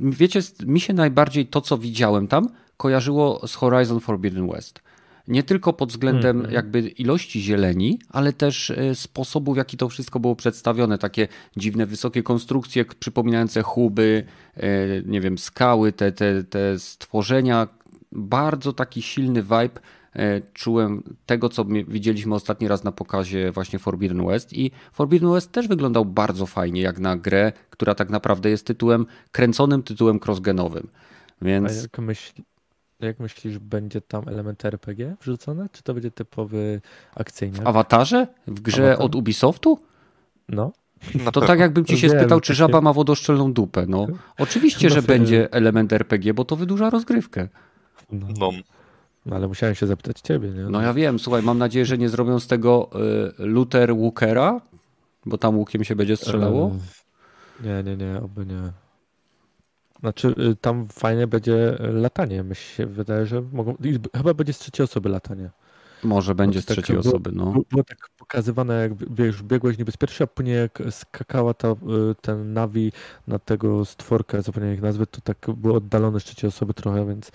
wiecie, 0.00 0.40
mi 0.66 0.80
się 0.80 0.92
najbardziej 0.94 1.46
to, 1.46 1.60
co 1.60 1.78
widziałem 1.78 2.28
tam, 2.28 2.48
kojarzyło 2.76 3.46
z 3.46 3.54
Horizon 3.54 4.00
Forbidden 4.00 4.48
West. 4.50 4.80
Nie 5.28 5.42
tylko 5.42 5.72
pod 5.72 5.88
względem 5.90 6.36
Mhm. 6.36 6.54
jakby 6.54 6.80
ilości 6.80 7.40
zieleni, 7.40 7.98
ale 8.08 8.32
też 8.32 8.70
e, 8.70 8.94
sposobu, 8.94 9.54
w 9.54 9.56
jaki 9.56 9.76
to 9.76 9.88
wszystko 9.88 10.20
było 10.20 10.36
przedstawione. 10.36 10.98
Takie 10.98 11.28
dziwne, 11.56 11.86
wysokie 11.86 12.22
konstrukcje 12.22 12.84
przypominające 12.84 13.62
huby, 13.62 14.24
e, 14.56 14.62
nie 15.06 15.20
wiem, 15.20 15.38
skały, 15.38 15.92
te, 15.92 16.12
te, 16.12 16.44
te 16.44 16.78
stworzenia. 16.78 17.68
Bardzo 18.12 18.72
taki 18.72 19.02
silny 19.02 19.42
vibe 19.42 19.80
czułem 20.52 21.02
tego, 21.26 21.48
co 21.48 21.64
widzieliśmy 21.88 22.34
ostatni 22.34 22.68
raz 22.68 22.84
na 22.84 22.92
pokazie 22.92 23.52
właśnie 23.52 23.78
Forbidden 23.78 24.26
West 24.26 24.52
i 24.52 24.70
Forbidden 24.92 25.32
West 25.32 25.52
też 25.52 25.68
wyglądał 25.68 26.04
bardzo 26.04 26.46
fajnie, 26.46 26.80
jak 26.82 26.98
na 26.98 27.16
grę, 27.16 27.52
która 27.70 27.94
tak 27.94 28.10
naprawdę 28.10 28.50
jest 28.50 28.66
tytułem, 28.66 29.06
kręconym 29.32 29.82
tytułem 29.82 30.20
crossgenowym. 30.26 30.88
A 31.42 31.44
Więc 31.44 31.82
jak, 31.82 31.98
myśl, 31.98 32.32
jak 33.00 33.20
myślisz, 33.20 33.58
będzie 33.58 34.00
tam 34.00 34.28
element 34.28 34.64
RPG 34.64 35.16
wrzucone, 35.20 35.68
czy 35.72 35.82
to 35.82 35.94
będzie 35.94 36.10
typowy 36.10 36.80
akcyjny? 37.14 37.58
w 37.58 37.66
awatarze? 37.66 38.26
W 38.46 38.60
grze 38.60 38.84
Awatar? 38.86 39.04
od 39.06 39.14
Ubisoftu? 39.14 39.78
No, 40.48 40.72
Na 41.14 41.24
To 41.24 41.32
pewno. 41.32 41.46
tak 41.46 41.58
jakbym 41.58 41.84
ci 41.84 41.98
się 41.98 42.08
Wiem, 42.08 42.18
spytał, 42.18 42.40
czy 42.40 42.54
żaba 42.54 42.80
ma 42.80 42.92
wodoszczelną 42.92 43.52
dupę. 43.52 43.84
No, 43.88 44.06
oczywiście, 44.38 44.88
No 44.88 44.94
że 44.94 45.02
będzie 45.02 45.52
element 45.52 45.92
RPG, 45.92 46.34
bo 46.34 46.44
to 46.44 46.56
wydłuża 46.56 46.90
rozgrywkę. 46.90 47.48
no. 48.12 48.50
No, 49.26 49.36
ale 49.36 49.48
musiałem 49.48 49.74
się 49.74 49.86
zapytać 49.86 50.20
ciebie, 50.20 50.50
nie? 50.50 50.62
No 50.62 50.80
ja 50.82 50.94
wiem, 50.94 51.18
słuchaj, 51.18 51.42
mam 51.42 51.58
nadzieję, 51.58 51.86
że 51.86 51.98
nie 51.98 52.08
zrobią 52.08 52.40
z 52.40 52.46
tego 52.46 52.90
y, 53.38 53.46
Luther 53.46 53.96
Walkera, 53.96 54.60
bo 55.26 55.38
tam 55.38 55.58
łukiem 55.58 55.84
się 55.84 55.96
będzie 55.96 56.16
strzelało. 56.16 56.76
Nie, 57.64 57.82
nie, 57.82 57.96
nie, 57.96 58.20
oby 58.22 58.46
nie. 58.46 58.72
Znaczy, 60.00 60.34
y, 60.52 60.56
tam 60.56 60.86
fajnie 60.86 61.26
będzie 61.26 61.76
latanie. 61.80 62.42
Mi 62.42 62.54
się 62.54 62.86
wydaje, 62.86 63.26
że 63.26 63.42
mogą. 63.52 63.76
Chyba 64.16 64.34
będzie 64.34 64.52
z 64.52 64.58
trzeciej 64.58 64.84
osoby 64.84 65.08
latanie. 65.08 65.50
Może 66.04 66.34
będzie 66.34 66.62
z 66.62 66.64
tak 66.64 66.76
trzeciej 66.76 66.96
było- 66.96 67.08
osoby, 67.08 67.30
no. 67.32 67.44
Było, 67.44 67.64
było 67.70 67.84
tak 67.84 67.98
pokazywane, 68.18 68.74
jak 68.74 69.14
wiesz, 69.14 69.42
biegłeś 69.42 69.78
niebezpiecznie, 69.78 70.24
a 70.24 70.26
później 70.26 70.56
jak 70.56 70.82
skakała 70.90 71.54
ta, 71.54 71.68
y, 71.68 71.74
ten 72.20 72.52
Navi 72.52 72.92
na 73.26 73.38
tego 73.38 73.84
stworka, 73.84 74.42
zapomniałem 74.42 74.74
jak 74.74 74.82
nazwy, 74.84 75.06
to 75.06 75.20
tak 75.20 75.46
było 75.56 75.76
oddalone 75.76 76.20
z 76.20 76.24
trzeciej 76.24 76.48
osoby 76.48 76.74
trochę, 76.74 77.06
więc 77.06 77.30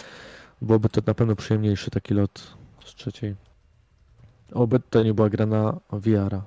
byłoby 0.62 0.90
to 0.90 1.02
na 1.08 1.14
pewno 1.14 1.36
przyjemniejszy 1.36 1.92
taki 1.92 2.14
lot 2.14 2.58
z 2.86 2.96
trzeciej. 2.96 3.36
Oby 4.54 4.80
to 4.90 5.04
nie 5.04 5.14
była 5.14 5.30
gra 5.30 5.46
na 5.46 5.80
VR-a. 5.92 6.42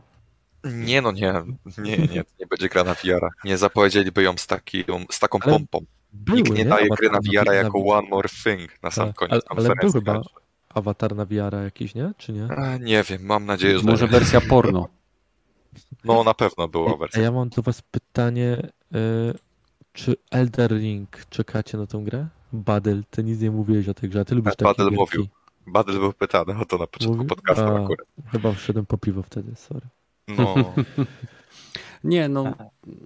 nie 0.65 1.03
no, 1.03 1.12
nie, 1.12 1.32
nie, 1.78 1.97
nie, 1.97 2.24
nie 2.41 2.47
będzie 2.51 2.69
gra 2.69 2.85
na 2.85 2.95
VR-a. 2.95 3.28
Nie 3.45 3.59
zapowiedzieliby 3.59 4.23
ją 4.23 4.36
z, 4.36 4.47
taką 4.47 4.65
z 5.11 5.19
taką 5.20 5.39
Ale 5.43 5.53
pompą. 5.53 5.78
Były, 6.12 6.39
Nikt 6.39 6.53
nie 6.59 6.65
daje 6.65 6.89
gry 6.89 7.11
na 7.11 7.19
na- 7.45 7.55
jako 7.55 7.78
na- 7.78 7.85
one 7.85 8.09
more 8.09 8.28
thing 8.45 8.82
na 8.82 8.91
sam 8.91 9.07
Tak, 9.07 9.16
koniec 9.16 9.32
ale- 9.32 9.43
ale 9.49 9.57
był 9.69 9.69
konferencji. 9.93 10.01
chyba 10.01 10.23
Awatar 10.74 11.16
na 11.16 11.24
VR-a 11.24 11.62
jakiś, 11.62 11.95
nie? 11.95 12.12
Czy 12.19 12.32
nie? 12.32 12.45
A, 12.53 12.77
nie 12.78 13.03
wiem, 13.03 13.23
mam 13.27 13.47
nadzieję, 13.47 13.78
że 13.78 13.85
Może 13.85 14.05
nie. 14.05 14.11
wersja 14.11 14.41
porno. 14.41 14.89
No 16.05 16.24
na 16.24 16.35
pewno 16.35 16.69
była 16.69 16.93
A 16.95 16.97
wersja. 16.97 17.23
ja 17.23 17.32
mam 17.32 17.49
do 17.49 17.62
was 17.62 17.82
pytanie, 17.82 18.69
y, 18.95 19.35
czy 19.93 20.16
Elder 20.31 20.70
Ring 20.73 21.09
czekacie 21.31 21.78
na 21.78 21.86
tą 21.86 22.05
grę? 22.05 22.27
Badel, 22.55 23.05
ty 23.10 23.24
nic 23.24 23.40
nie 23.40 23.51
mówiłeś 23.51 23.89
o 23.89 23.94
tej 23.94 24.10
grze, 24.10 24.20
a 24.20 24.24
ty 24.24 24.35
lubisz 24.35 24.56
takie 24.56 24.64
Badel 24.64 24.86
gierki. 24.86 25.01
mówił. 25.01 25.26
Badel 25.66 25.98
był 25.98 26.12
pytany 26.12 26.59
o 26.59 26.64
to 26.64 26.78
na 26.78 26.86
początku 26.86 27.16
Mówi? 27.16 27.28
podcastu 27.28 27.62
A. 27.64 27.82
akurat. 27.82 28.06
Chyba 28.32 28.52
wszedłem 28.52 28.86
po 28.86 28.98
piwo 28.98 29.22
wtedy, 29.22 29.56
sorry. 29.56 29.86
No, 30.28 30.55
Nie, 32.05 32.28
no 32.28 32.55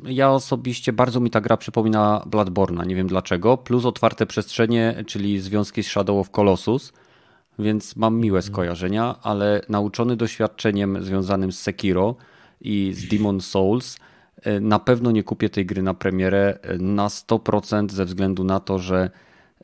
ja 0.04 0.30
osobiście 0.30 0.92
bardzo 0.92 1.20
mi 1.20 1.30
ta 1.30 1.40
gra 1.40 1.56
przypomina 1.56 2.22
Bloodborne'a, 2.26 2.86
nie 2.86 2.94
wiem 2.96 3.06
dlaczego, 3.06 3.56
plus 3.56 3.84
otwarte 3.84 4.26
przestrzenie, 4.26 5.04
czyli 5.06 5.40
związki 5.40 5.82
z 5.82 5.86
Shadow 5.86 6.16
of 6.20 6.30
Colossus, 6.30 6.92
więc 7.58 7.96
mam 7.96 8.16
miłe 8.20 8.42
skojarzenia, 8.42 9.14
ale 9.22 9.60
nauczony 9.68 10.16
doświadczeniem 10.16 11.04
związanym 11.04 11.52
z 11.52 11.60
Sekiro 11.60 12.16
i 12.60 12.92
z 12.94 13.08
Demon 13.08 13.40
Souls, 13.40 13.98
e, 14.42 14.60
na 14.60 14.78
pewno 14.78 15.10
nie 15.10 15.22
kupię 15.22 15.50
tej 15.50 15.66
gry 15.66 15.82
na 15.82 15.94
premierę 15.94 16.58
e, 16.62 16.78
na 16.78 17.08
100% 17.08 17.90
ze 17.90 18.04
względu 18.04 18.44
na 18.44 18.60
to, 18.60 18.78
że 18.78 19.10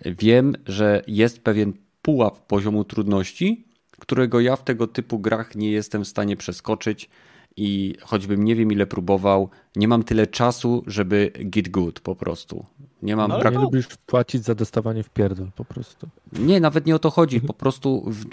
wiem, 0.04 0.54
że 0.66 1.02
jest 1.06 1.44
pewien 1.44 1.72
pułap 2.02 2.46
poziomu 2.46 2.84
trudności, 2.84 3.64
którego 3.98 4.40
ja 4.40 4.56
w 4.56 4.64
tego 4.64 4.86
typu 4.86 5.18
grach 5.18 5.54
nie 5.54 5.70
jestem 5.70 6.04
w 6.04 6.08
stanie 6.08 6.36
przeskoczyć 6.36 7.08
i 7.56 7.94
choćbym 8.00 8.44
nie 8.44 8.56
wiem 8.56 8.72
ile 8.72 8.86
próbował, 8.86 9.48
nie 9.76 9.88
mam 9.88 10.02
tyle 10.02 10.26
czasu, 10.26 10.84
żeby 10.86 11.32
get 11.34 11.68
good 11.68 12.00
po 12.00 12.16
prostu. 12.16 12.64
Nie 13.02 13.16
mam 13.16 13.28
No 13.28 13.34
ale 13.34 13.42
brak... 13.42 13.54
Nie 13.54 13.60
lubisz 13.60 13.88
płacić 14.06 14.44
za 14.44 14.54
dostawanie 14.54 15.02
w 15.02 15.10
pierdol 15.10 15.46
po 15.56 15.64
prostu. 15.64 16.08
Nie, 16.32 16.60
nawet 16.60 16.86
nie 16.86 16.94
o 16.94 16.98
to 16.98 17.10
chodzi. 17.10 17.40
Po 17.40 17.54
prostu 17.54 18.04
w... 18.10 18.24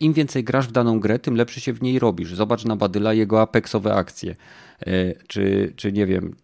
im 0.00 0.12
więcej 0.12 0.44
grasz 0.44 0.68
w 0.68 0.72
daną 0.72 1.00
grę, 1.00 1.18
tym 1.18 1.34
lepszy 1.34 1.60
się 1.60 1.72
w 1.72 1.82
niej 1.82 1.98
robisz. 1.98 2.34
Zobacz 2.34 2.64
na 2.64 2.76
Badyla 2.76 3.14
jego 3.14 3.40
apexowe 3.40 3.94
akcje. 3.94 4.36
E, 4.80 5.14
Czy, 5.26 5.72
czy 5.76 5.92
nie 5.92 6.06
wiem, 6.06 6.34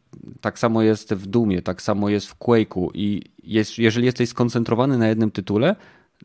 tak 0.41 0.59
samo 0.59 0.83
jest 0.83 1.15
w 1.15 1.27
Dumie, 1.27 1.63
tak 1.63 1.83
samo 1.83 2.09
jest 2.09 2.27
w 2.27 2.39
Quake'u 2.39 2.89
i 2.95 3.23
jest, 3.43 3.79
jeżeli 3.79 4.07
jesteś 4.07 4.29
skoncentrowany 4.29 4.99
na 4.99 5.09
jednym 5.09 5.31
tytule, 5.31 5.77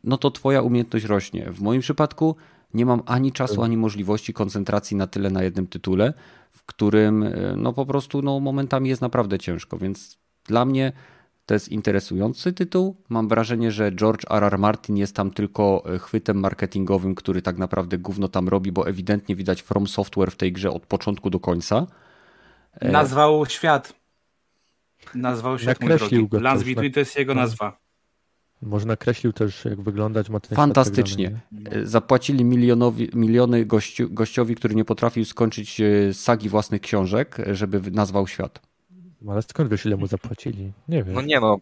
no 0.04 0.18
to 0.18 0.30
twoja 0.30 0.62
umiejętność 0.62 1.04
rośnie. 1.04 1.50
W 1.52 1.60
moim 1.60 1.80
przypadku 1.80 2.36
nie 2.74 2.86
mam 2.86 3.02
ani 3.06 3.32
czasu, 3.32 3.62
ani 3.62 3.76
możliwości 3.76 4.32
koncentracji 4.32 4.96
na 4.96 5.06
tyle 5.06 5.30
na 5.30 5.42
jednym 5.42 5.66
tytule, 5.66 6.14
w 6.50 6.64
którym 6.64 7.22
e, 7.22 7.54
no 7.56 7.72
po 7.72 7.86
prostu 7.86 8.22
no, 8.22 8.40
momentami 8.40 8.88
jest 8.88 9.02
naprawdę 9.02 9.38
ciężko, 9.38 9.78
więc 9.78 10.18
dla 10.44 10.64
mnie 10.64 10.92
to 11.46 11.54
jest 11.54 11.68
interesujący 11.68 12.52
tytuł. 12.52 12.96
Mam 13.08 13.28
wrażenie, 13.28 13.70
że 13.70 13.92
George 13.92 14.24
R. 14.30 14.44
R. 14.44 14.58
Martin 14.58 14.96
jest 14.96 15.16
tam 15.16 15.30
tylko 15.30 15.82
e, 15.94 15.98
chwytem 15.98 16.40
marketingowym, 16.40 17.14
który 17.14 17.42
tak 17.42 17.58
naprawdę 17.58 17.98
gówno 17.98 18.28
tam 18.28 18.48
robi, 18.48 18.72
bo 18.72 18.88
ewidentnie 18.88 19.36
widać 19.36 19.62
From 19.62 19.86
Software 19.86 20.30
w 20.30 20.36
tej 20.36 20.52
grze 20.52 20.70
od 20.70 20.86
początku 20.86 21.30
do 21.30 21.40
końca. 21.40 21.86
E, 22.72 22.90
Nazwał 22.92 23.46
świat. 23.46 23.94
Nazwał 25.14 25.58
świat, 25.58 25.80
mój 25.80 25.88
Nakreślił 25.90 26.20
drogi. 26.20 26.30
go 26.30 26.40
Lance 26.40 26.58
też, 26.64 26.66
tak. 26.68 26.74
Between 26.74 26.92
to 26.92 27.00
jest 27.00 27.18
jego 27.18 27.34
nazwa. 27.34 27.78
Może 28.62 28.86
nakreślił 28.86 29.32
też, 29.32 29.64
jak 29.64 29.80
wyglądać 29.80 30.28
ma 30.30 30.40
ten 30.40 30.46
świat 30.48 30.56
Fantastycznie. 30.56 31.30
tak 31.30 31.62
dalej, 31.64 31.82
E, 31.82 31.86
Zapłacili 31.86 32.44
milionowi, 32.44 33.08
miliony 33.14 33.66
gościu, 33.66 34.10
gościowi, 34.10 34.54
który 34.54 34.74
nie 34.74 34.84
potrafił 34.84 35.24
skończyć 35.24 35.80
e, 35.80 36.14
sagi 36.14 36.48
własnych 36.48 36.80
książek, 36.80 37.36
żeby 37.52 37.90
nazwał 37.90 38.26
świat. 38.26 38.60
Ale 39.28 39.42
skąd 39.42 39.70
wiesz, 39.70 39.86
ile 39.86 39.96
mu 39.96 40.06
zapłacili? 40.06 40.72
Nie 40.88 41.02
wiem. 41.04 41.14
no 41.14 41.22
nie 41.22 41.40
no. 41.40 41.58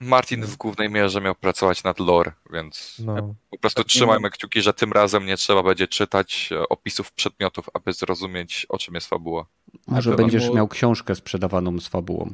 Martin 0.00 0.42
w 0.44 0.56
głównej 0.56 0.90
mierze 0.90 1.20
miał 1.20 1.34
pracować 1.34 1.84
nad 1.84 2.00
lore, 2.00 2.32
więc 2.52 2.96
No. 3.04 3.34
po 3.50 3.58
prostu 3.58 3.84
trzymajmy 3.84 4.30
kciuki, 4.30 4.62
że 4.62 4.74
tym 4.74 4.92
razem 4.92 5.26
nie 5.26 5.36
trzeba 5.36 5.62
będzie 5.62 5.88
czytać 5.88 6.48
e, 6.52 6.68
opisów 6.68 7.12
przedmiotów, 7.12 7.66
aby 7.74 7.92
zrozumieć 7.92 8.66
o 8.68 8.78
czym 8.78 8.94
jest 8.94 9.06
fabuła. 9.06 9.46
Może 9.86 10.14
będziesz 10.14 10.48
mu- 10.48 10.54
miał 10.54 10.68
książkę 10.68 11.14
sprzedawaną 11.14 11.80
z 11.80 11.88
fabułą. 11.88 12.30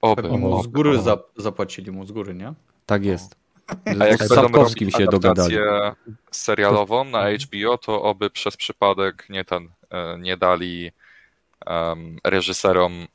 Oby. 0.00 0.22
Pewnie 0.22 0.38
mu 0.38 0.54
oby. 0.54 0.62
z 0.64 0.66
góry 0.66 0.98
zap- 0.98 1.22
zapłacili 1.36 1.90
mu 1.90 2.04
z 2.04 2.12
góry, 2.12 2.34
nie? 2.34 2.52
Tak 2.86 3.04
jest. 3.04 3.36
A 4.00 4.06
jak 4.06 4.22
Z 4.22 4.28
Sapkowskim 4.34 4.90
się 4.90 5.06
dogadali. 5.06 5.56
serialową 6.30 7.04
na 7.04 7.30
HBO, 7.30 7.78
to 7.78 8.02
oby 8.02 8.30
przez 8.30 8.56
przypadek 8.56 9.26
nie 9.30 9.44
ten, 9.44 9.68
e, 9.90 10.18
nie 10.18 10.36
dali 10.36 10.90
em, 11.66 12.18
reżyserom, 12.24 13.06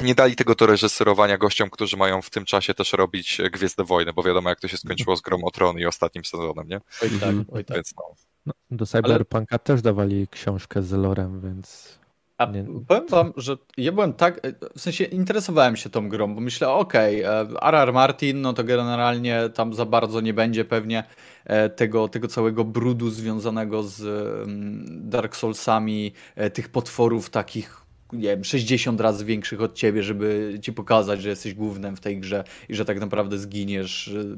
nie 0.00 0.14
dali 0.14 0.36
tego 0.36 0.54
do 0.54 0.66
reżyserowania 0.66 1.38
gościom, 1.38 1.70
którzy 1.70 1.96
mają 1.96 2.22
w 2.22 2.30
tym 2.30 2.44
czasie 2.44 2.74
też 2.74 2.92
robić 2.92 3.40
Gwiezdne 3.52 3.84
Wojny, 3.84 4.12
bo 4.12 4.22
wiadomo 4.22 4.48
jak 4.48 4.60
to 4.60 4.68
się 4.68 4.76
skończyło 4.76 5.16
z 5.16 5.20
Grą 5.20 5.38
o 5.44 5.50
Tron 5.50 5.78
i 5.78 5.86
ostatnim 5.86 6.24
sezonem, 6.24 6.68
nie? 6.68 6.80
Oj 7.02 7.10
tak, 7.10 7.12
Mhm. 7.12 7.44
oj 7.52 7.64
tak. 7.64 7.76
Więc 7.76 7.94
no. 7.96 8.02
No, 8.46 8.52
do 8.70 8.86
Cyberpunka 8.86 9.58
też 9.58 9.82
dawali 9.82 10.28
książkę 10.30 10.82
z 10.82 10.92
lorem, 10.92 11.40
więc 11.40 11.98
A 12.38 12.46
Nie. 12.46 12.64
powiem 12.88 13.06
wam, 13.08 13.32
że 13.36 13.56
ja 13.76 13.92
byłem 13.92 14.12
tak, 14.12 14.40
w 14.76 14.80
sensie 14.80 15.04
interesowałem 15.04 15.76
się 15.76 15.90
tą 15.90 16.08
grą, 16.08 16.34
bo 16.34 16.40
myślę, 16.40 16.68
okej, 16.68 17.22
e, 17.22 17.28
R.R. 17.62 17.92
Martin, 17.92 18.40
no 18.40 18.52
to 18.52 18.64
generalnie 18.64 19.50
tam 19.54 19.74
za 19.74 19.84
bardzo 19.84 20.20
nie 20.20 20.34
będzie 20.34 20.64
pewnie 20.64 21.04
e, 21.44 21.70
tego, 21.70 22.08
tego 22.08 22.28
całego 22.28 22.64
brudu 22.64 23.10
związanego 23.10 23.82
z 23.82 24.00
mm, 24.48 24.84
Dark 25.10 25.36
Soulsami, 25.36 26.12
e, 26.34 26.50
tych 26.50 26.68
potworów 26.68 27.30
takich 27.30 27.85
nie 28.12 28.28
wiem, 28.28 28.44
60 28.44 29.00
razy 29.00 29.24
większych 29.24 29.60
od 29.60 29.74
ciebie, 29.74 30.02
żeby 30.02 30.58
ci 30.62 30.72
pokazać, 30.72 31.22
że 31.22 31.28
jesteś 31.28 31.54
głównym 31.54 31.96
w 31.96 32.00
tej 32.00 32.20
grze 32.20 32.44
i 32.68 32.74
że 32.74 32.84
tak 32.84 33.00
naprawdę 33.00 33.38
zginiesz 33.38 34.08
e, 34.08 34.36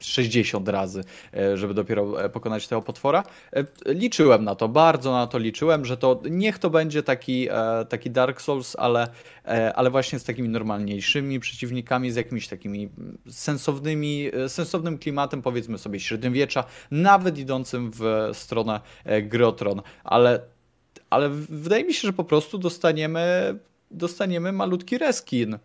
60 0.00 0.68
razy, 0.68 1.04
e, 1.34 1.56
żeby 1.56 1.74
dopiero 1.74 2.24
e, 2.24 2.28
pokonać 2.28 2.68
tego 2.68 2.82
potwora. 2.82 3.22
E, 3.52 3.64
Liczyłem 3.86 4.44
na 4.44 4.54
to, 4.54 4.68
bardzo 4.68 5.12
na 5.12 5.26
to 5.26 5.38
liczyłem, 5.38 5.84
że 5.84 5.96
to 5.96 6.22
niech 6.30 6.58
to 6.58 6.70
będzie 6.70 7.02
taki, 7.02 7.48
e, 7.50 7.86
taki 7.88 8.10
Dark 8.10 8.40
Souls, 8.40 8.76
ale, 8.78 9.08
e, 9.44 9.74
ale 9.76 9.90
właśnie 9.90 10.18
z 10.18 10.24
takimi 10.24 10.48
normalniejszymi 10.48 11.40
przeciwnikami, 11.40 12.10
z 12.10 12.16
jakimiś 12.16 12.48
takimi 12.48 12.88
sensownymi, 13.28 14.30
e, 14.32 14.48
sensownym 14.48 14.98
klimatem, 14.98 15.42
powiedzmy 15.42 15.78
sobie 15.78 16.00
średniowiecza, 16.00 16.64
nawet 16.90 17.38
idącym 17.38 17.90
w 17.94 18.30
stronę 18.32 18.80
e, 19.04 19.22
gry 19.22 19.46
o 19.46 19.52
Tron, 19.52 19.82
ale 20.04 20.51
ale 21.12 21.28
wydaje 21.48 21.84
mi 21.84 21.94
się, 21.94 22.08
że 22.08 22.12
po 22.12 22.24
prostu 22.24 22.58
dostaniemy, 22.58 23.58
dostaniemy 23.90 24.52
malutki 24.52 24.98
reskin 24.98 25.54
e, 25.54 25.58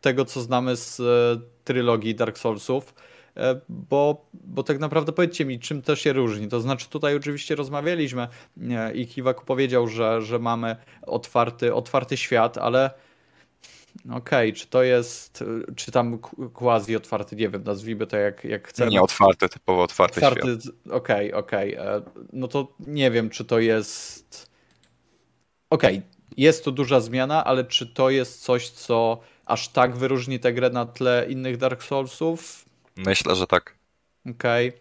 tego, 0.00 0.24
co 0.24 0.40
znamy 0.40 0.76
z 0.76 1.00
e, 1.00 1.40
trylogii 1.64 2.14
Dark 2.14 2.38
Soulsów. 2.38 2.94
E, 3.36 3.60
Bo, 3.68 4.26
bo 4.34 4.62
tak 4.62 4.78
naprawdę 4.78 5.12
powiedzcie 5.12 5.44
mi, 5.44 5.58
czym 5.60 5.82
to 5.82 5.96
się 5.96 6.12
różni. 6.12 6.48
To 6.48 6.60
znaczy, 6.60 6.88
tutaj 6.88 7.16
oczywiście 7.16 7.54
rozmawialiśmy 7.54 8.28
i 8.94 9.06
Kiwaku 9.06 9.44
powiedział, 9.44 9.88
że, 9.88 10.22
że 10.22 10.38
mamy 10.38 10.76
otwarty, 11.06 11.74
otwarty 11.74 12.16
świat, 12.16 12.58
ale 12.58 12.90
okej, 14.12 14.52
czy 14.52 14.66
to 14.66 14.82
jest, 14.82 15.44
czy 15.76 15.92
tam 15.92 16.18
quasi 16.54 16.96
otwarty, 16.96 17.36
nie 17.36 17.48
wiem, 17.48 17.62
nazwijmy 17.64 18.06
to 18.06 18.16
jak, 18.16 18.44
jak 18.44 18.68
chcemy. 18.68 18.90
Nie 18.90 19.02
otwarty, 19.02 19.48
typowo 19.48 19.82
otwarty, 19.82 20.20
świat. 20.20 20.32
Otwarty, 20.32 20.68
okej, 20.90 21.32
okej. 21.32 21.74
E, 21.74 22.02
No 22.32 22.48
to 22.48 22.72
nie 22.86 23.10
wiem, 23.10 23.30
czy 23.30 23.44
to 23.44 23.58
jest. 23.58 24.51
Okej, 25.72 26.02
jest 26.36 26.64
to 26.64 26.70
duża 26.70 27.00
zmiana, 27.00 27.44
ale 27.44 27.64
czy 27.64 27.86
to 27.86 28.10
jest 28.10 28.42
coś, 28.42 28.70
co 28.70 29.20
aż 29.46 29.68
tak 29.68 29.96
wyróżni 29.96 30.40
tę 30.40 30.52
grę 30.52 30.70
na 30.70 30.86
tle 30.86 31.26
innych 31.28 31.56
Dark 31.56 31.82
Soulsów? 31.82 32.64
Myślę, 32.96 33.36
że 33.36 33.46
tak. 33.46 33.74
Okej, 34.30 34.72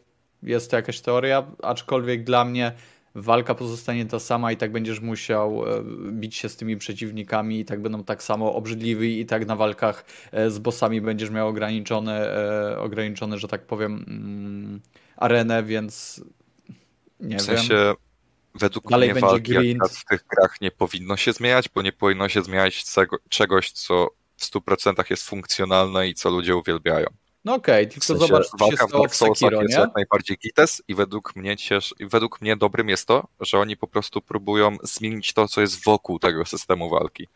jest 0.43 0.72
to 0.72 0.76
jakaś 0.76 1.01
teoria, 1.01 1.43
aczkolwiek 1.63 2.23
dla 2.23 2.45
mnie 2.45 2.72
walka 3.15 3.55
pozostanie 3.55 4.05
ta 4.05 4.19
sama 4.19 4.51
i 4.51 4.57
tak 4.57 4.72
będziesz 4.72 4.99
musiał 4.99 5.63
e, 5.68 5.84
bić 6.11 6.35
się 6.35 6.49
z 6.49 6.55
tymi 6.55 6.77
przeciwnikami 6.77 7.59
i 7.59 7.65
tak 7.65 7.81
będą 7.81 8.03
tak 8.03 8.23
samo 8.23 8.55
obrzydliwi 8.55 9.19
i 9.19 9.26
tak 9.26 9.47
na 9.47 9.55
walkach 9.55 10.05
e, 10.31 10.49
z 10.49 10.59
bossami 10.59 11.01
będziesz 11.01 11.30
miał 11.30 11.47
ograniczone, 11.47 12.35
e, 12.72 12.80
ograniczone 12.80 13.38
że 13.38 13.47
tak 13.47 13.65
powiem, 13.65 14.05
mm, 14.07 14.81
arenę, 15.18 15.63
więc 15.63 16.23
nie 17.19 17.38
W 17.38 17.47
wiem. 17.47 17.57
sensie, 17.57 17.93
według 18.56 18.90
Dalej 18.90 19.11
mnie 19.11 19.22
walki 19.22 19.78
w 19.91 20.06
tych 20.06 20.23
grach 20.28 20.61
nie 20.61 20.72
powinno 20.72 21.18
się 21.18 21.34
zmieniać, 21.34 21.69
bo 21.69 21.82
nie 21.82 21.91
powinno 21.91 22.30
się 22.30 22.44
zmieniać 22.44 22.84
cego, 22.84 23.18
czegoś, 23.30 23.72
co 23.72 24.07
w 24.38 24.44
100% 24.44 25.03
jest 25.10 25.23
funkcjonalne 25.23 26.07
i 26.07 26.14
co 26.14 26.30
ludzie 26.30 26.56
uwielbiają. 26.56 27.07
No 27.45 27.56
okej, 27.56 27.88
W 27.88 27.90
tylko 27.90 28.06
sensie, 28.06 28.28
zobacz, 28.28 28.48
co 28.48 28.57
się 28.57 28.65
walka 28.65 28.86
w 28.86 28.90
stało 28.90 29.07
w 29.07 29.15
Sekiro, 29.15 29.61
jest 29.61 29.73
nie? 29.73 29.80
jak 29.80 29.95
najbardziej 29.95 30.38
gites 30.38 30.84
i 30.88 30.95
według 30.95 31.36
mnie, 31.36 31.56
według 31.99 32.41
mnie 32.41 32.57
dobrym 32.57 32.90
jest 32.90 33.07
to, 33.07 33.28
że 33.40 33.60
oni 33.60 33.78
po 33.78 33.88
prostu 33.88 34.22
próbują 34.22 34.78
zmienić 34.84 35.34
to, 35.34 35.48
co 35.48 35.61
jest 35.61 35.84
wokół 35.84 36.19
tego 36.19 36.45
systemu 36.45 36.90
walki. 36.90 37.28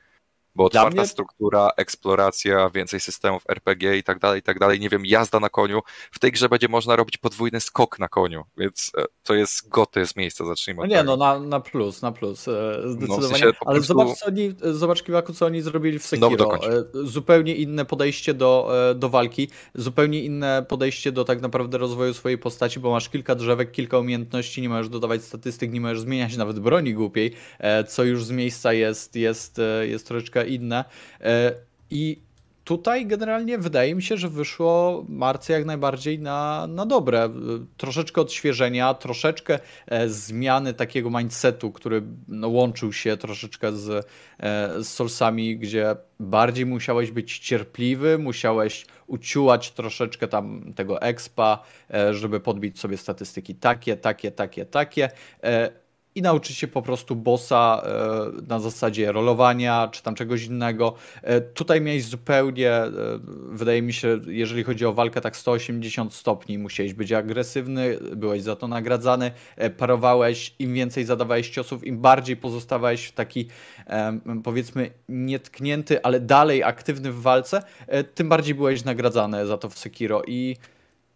Bo 0.55 0.69
Dla 0.69 0.81
otwarta 0.81 1.01
mnie- 1.01 1.07
struktura, 1.07 1.69
eksploracja, 1.77 2.69
więcej 2.69 2.99
systemów 2.99 3.43
RPG 3.49 3.97
i 3.97 4.03
tak 4.03 4.19
dalej, 4.19 4.39
i 4.39 4.43
tak 4.43 4.59
dalej. 4.59 4.79
Nie 4.79 4.89
wiem, 4.89 5.05
jazda 5.05 5.39
na 5.39 5.49
koniu. 5.49 5.81
W 6.11 6.19
tej 6.19 6.31
grze 6.31 6.49
będzie 6.49 6.67
można 6.67 6.95
robić 6.95 7.17
podwójny 7.17 7.59
skok 7.61 7.99
na 7.99 8.07
koniu, 8.07 8.43
więc 8.57 8.91
e, 8.97 9.05
to 9.23 9.33
jest 9.33 9.69
goty 9.69 10.05
z 10.07 10.15
miejsca, 10.15 10.45
zacznijmy 10.45 10.77
No 10.77 10.83
od 10.83 10.89
nie, 10.89 10.97
tego. 10.97 11.17
no 11.17 11.25
na, 11.25 11.39
na 11.39 11.59
plus, 11.59 12.01
na 12.01 12.11
plus, 12.11 12.39
zdecydowanie. 12.85 13.27
sensie 13.27 13.53
po 13.59 13.67
Ale 13.67 13.75
prostu- 13.75 13.93
zobacz, 13.93 14.17
co 14.17 14.25
oni, 14.25 14.55
zobacz 14.61 15.03
Kiwaku, 15.03 15.33
co 15.33 15.45
oni 15.45 15.61
zrobili 15.61 15.99
w 15.99 16.11
No, 16.19 16.29
Sekiro. 16.29 16.55
E, 16.55 16.83
Zupełnie 16.93 17.55
inne 17.55 17.85
podejście 17.85 18.33
do, 18.33 18.71
e, 18.91 18.95
do 18.95 19.09
walki, 19.09 19.47
zupełnie 19.75 20.23
inne 20.23 20.65
podejście 20.69 21.11
do 21.11 21.23
tak 21.25 21.41
naprawdę 21.41 21.77
rozwoju 21.77 22.13
swojej 22.13 22.37
postaci, 22.37 22.79
bo 22.79 22.91
masz 22.91 23.09
kilka 23.09 23.35
drzewek, 23.35 23.71
kilka 23.71 23.99
umiejętności, 23.99 24.61
nie 24.61 24.69
możesz 24.69 24.89
dodawać 24.89 25.23
statystyk, 25.23 25.71
nie 25.73 25.81
możesz 25.81 25.99
zmieniać 25.99 26.37
nawet 26.37 26.59
broni 26.59 26.93
głupiej, 26.93 27.33
co 27.87 28.03
już 28.03 28.25
z 28.25 28.31
miejsca 28.31 28.73
jest, 28.73 29.15
jest, 29.15 29.61
jest 29.81 30.07
troszeczkę 30.07 30.44
inne. 30.45 30.85
E, 31.21 31.53
I 31.89 32.25
tutaj 32.65 33.05
generalnie 33.05 33.57
wydaje 33.57 33.95
mi 33.95 34.03
się, 34.03 34.17
że 34.17 34.29
wyszło 34.29 35.05
Marce 35.09 35.53
jak 35.53 35.65
najbardziej 35.65 36.19
na, 36.19 36.67
na 36.67 36.85
dobre. 36.85 37.29
Troszeczkę 37.77 38.21
odświeżenia, 38.21 38.93
troszeczkę 38.93 39.59
e, 39.87 40.09
zmiany 40.09 40.73
takiego 40.73 41.09
mindsetu, 41.09 41.71
który 41.71 42.03
no, 42.27 42.47
łączył 42.49 42.93
się 42.93 43.17
troszeczkę 43.17 43.71
z, 43.71 43.89
e, 43.89 44.83
z 44.83 44.87
Soulsami, 44.87 45.57
gdzie 45.57 45.95
bardziej 46.19 46.65
musiałeś 46.65 47.11
być 47.11 47.39
cierpliwy, 47.39 48.17
musiałeś 48.17 48.85
uciułać 49.07 49.71
troszeczkę 49.71 50.27
tam 50.27 50.73
tego 50.75 51.01
expa, 51.01 51.63
e, 51.93 52.13
żeby 52.13 52.39
podbić 52.39 52.79
sobie 52.79 52.97
statystyki 52.97 53.55
takie, 53.55 53.97
takie, 53.97 54.31
takie, 54.31 54.65
takie. 54.65 55.09
I 56.15 56.21
nauczyć 56.21 56.57
się 56.57 56.67
po 56.67 56.81
prostu 56.81 57.15
bossa 57.15 57.83
e, 57.85 58.47
na 58.47 58.59
zasadzie 58.59 59.11
rolowania 59.11 59.87
czy 59.91 60.03
tam 60.03 60.15
czegoś 60.15 60.43
innego. 60.43 60.93
E, 61.21 61.41
Tutaj 61.41 61.81
miałeś 61.81 62.05
zupełnie, 62.05 62.71
e, 62.71 62.91
wydaje 63.49 63.81
mi 63.81 63.93
się, 63.93 64.19
jeżeli 64.27 64.63
chodzi 64.63 64.85
o 64.85 64.93
walkę, 64.93 65.21
tak 65.21 65.37
180 65.37 66.13
stopni. 66.13 66.57
Musiałeś 66.57 66.93
być 66.93 67.11
agresywny, 67.11 67.99
byłeś 68.15 68.41
za 68.41 68.55
to 68.55 68.67
nagradzany, 68.67 69.31
parowałeś, 69.77 70.55
im 70.59 70.73
więcej 70.73 71.05
zadawałeś 71.05 71.49
ciosów, 71.49 71.87
im 71.87 71.97
bardziej 71.97 72.37
pozostawałeś 72.37 73.11
taki 73.11 73.47
powiedzmy 74.43 74.91
nietknięty, 75.09 76.03
ale 76.03 76.19
dalej 76.19 76.63
aktywny 76.63 77.11
w 77.11 77.21
walce, 77.21 77.63
tym 78.15 78.29
bardziej 78.29 78.55
byłeś 78.55 78.83
nagradzany 78.83 79.45
za 79.45 79.57
to 79.57 79.69
w 79.69 79.79
Sekiro 79.79 80.21
i, 80.27 80.55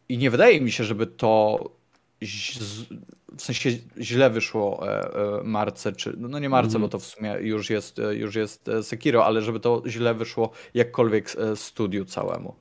i 0.10 0.18
nie 0.18 0.30
wydaje 0.30 0.62
mi 0.62 0.72
się, 0.72 0.84
żeby 0.84 1.08
to 1.08 1.60
w 3.38 3.42
sensie 3.42 3.70
źle 4.00 4.30
wyszło 4.30 4.88
e, 4.88 5.14
e, 5.14 5.44
Marce, 5.44 5.92
czy 5.92 6.14
no 6.18 6.40
nie 6.40 6.50
Marce, 6.50 6.68
Mhm. 6.68 6.82
bo 6.82 6.90
to 6.90 7.00
w 7.00 7.06
sumie 7.06 7.38
już 7.42 7.70
jest, 7.70 8.00
e, 8.00 8.16
już 8.16 8.36
jest 8.36 8.70
Sekiro, 8.82 9.26
ale 9.26 9.42
żeby 9.42 9.60
to 9.60 9.84
źle 9.88 10.14
wyszło 10.14 10.52
jakkolwiek 10.74 11.32
studiu 11.56 12.06
całemu. 12.06 12.56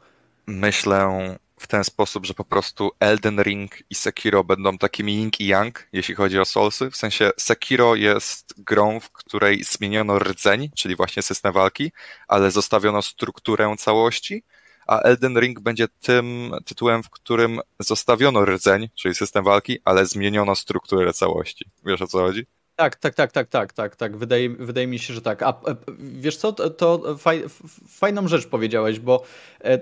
Myślę 0.46 1.38
w 1.58 1.66
ten 1.66 1.84
sposób, 1.84 2.26
że 2.26 2.34
po 2.34 2.44
prostu 2.44 2.90
Elden 3.00 3.42
Ring 3.42 3.72
i 3.90 3.94
Sekiro 3.94 4.44
będą 4.44 4.78
takimi 4.78 5.14
yin 5.14 5.30
i 5.38 5.46
yang, 5.46 5.88
jeśli 5.92 6.14
chodzi 6.14 6.38
o 6.38 6.44
Soulsy. 6.44 6.90
W 6.90 6.96
sensie 6.96 7.30
Sekiro 7.36 7.94
jest 7.94 8.54
grą, 8.58 9.00
w 9.00 9.10
której 9.10 9.64
zmieniono 9.64 10.18
rdzeń, 10.18 10.70
czyli 10.74 10.96
właśnie 10.96 11.22
system 11.22 11.52
walki, 11.52 11.92
ale 12.28 12.50
zostawiono 12.50 13.02
strukturę 13.02 13.74
całości, 13.78 14.42
a 14.88 15.00
Elden 15.00 15.38
Ring 15.38 15.60
będzie 15.60 15.88
tym 16.00 16.52
tytułem, 16.64 17.02
w 17.02 17.10
którym 17.10 17.60
zostawiono 17.78 18.44
rdzeń, 18.44 18.88
czyli 18.94 19.14
system 19.14 19.44
walki, 19.44 19.78
ale 19.84 20.06
zmieniono 20.06 20.54
strukturę 20.54 21.12
całości. 21.12 21.64
Wiesz 21.86 22.02
o 22.02 22.06
co 22.06 22.18
chodzi? 22.18 22.46
Tak, 22.76 22.96
tak, 22.96 23.14
tak, 23.14 23.32
tak, 23.32 23.48
tak, 23.48 23.72
tak, 23.72 23.96
tak. 23.96 24.16
Wydaje, 24.16 24.50
wydaje 24.50 24.86
mi 24.86 24.98
się, 24.98 25.14
że 25.14 25.22
tak. 25.22 25.42
A 25.42 25.48
e, 25.50 25.76
wiesz 25.98 26.36
co, 26.36 26.52
to, 26.52 26.70
to 26.70 27.16
faj, 27.18 27.44
fajną 27.88 28.28
rzecz 28.28 28.46
powiedziałeś, 28.46 28.98
bo 29.00 29.22
e, 29.60 29.78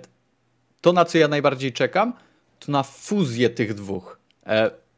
to, 0.81 0.93
na 0.93 1.05
co 1.05 1.19
ja 1.19 1.29
najbardziej 1.29 1.73
czekam, 1.73 2.13
to 2.59 2.73
na 2.73 2.83
fuzję 2.83 3.51
tych 3.51 3.75
dwóch. 3.75 4.19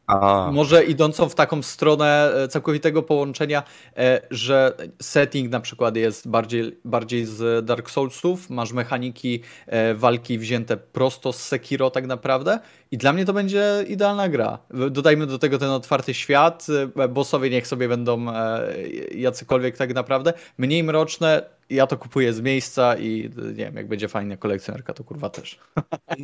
A, 0.09 0.51
Może 0.53 0.85
idącą 0.85 1.29
w 1.29 1.35
taką 1.35 1.63
stronę 1.63 2.33
e, 2.35 2.49
całkowitego 2.49 3.03
połączenia, 3.03 3.63
e, 3.97 4.21
że 4.31 4.77
setting 5.03 5.51
na 5.51 5.61
przykład 5.61 5.97
jest 5.97 6.29
bardziej, 6.29 6.79
bardziej 6.85 7.27
z 7.27 7.65
Dark 7.65 7.91
Soulsów, 7.91 8.51
masz 8.51 8.73
mechaniki 8.73 9.41
e, 9.67 9.95
walki 9.95 10.39
wzięte 10.39 10.77
prosto 10.77 11.33
z 11.33 11.43
Sekiro 11.43 11.91
tak 11.91 12.07
naprawdę 12.07 12.61
i 12.90 12.98
dla 12.98 13.12
mnie 13.12 13.24
to 13.24 13.32
będzie 13.32 13.85
idealna 13.89 14.28
gra. 14.28 14.59
Dodajmy 14.90 15.27
do 15.27 15.39
tego 15.39 15.59
ten 15.59 15.70
otwarty 15.70 16.15
świat, 16.15 16.66
e, 16.97 17.09
bossowie 17.09 17.51
niech 17.51 17.66
sobie 17.66 17.89
będą 17.89 18.31
e, 18.31 18.73
jacykolwiek 19.15 19.77
tak 19.77 19.94
naprawdę, 19.94 20.32
mniej 20.59 20.85
mroczne, 20.85 21.43
ja 21.70 21.86
to 21.86 21.98
kupuję 21.98 22.32
z 22.32 22.40
miejsca 22.40 22.97
i 22.97 23.31
e, 23.39 23.43
nie 23.47 23.55
wiem, 23.55 23.77
jak 23.77 23.89
będzie 23.89 24.09
fajna 24.09 24.36
kolekcjonerka, 24.36 24.94
to 24.94 25.05
kurwa 25.05 25.31
też. 25.31 25.59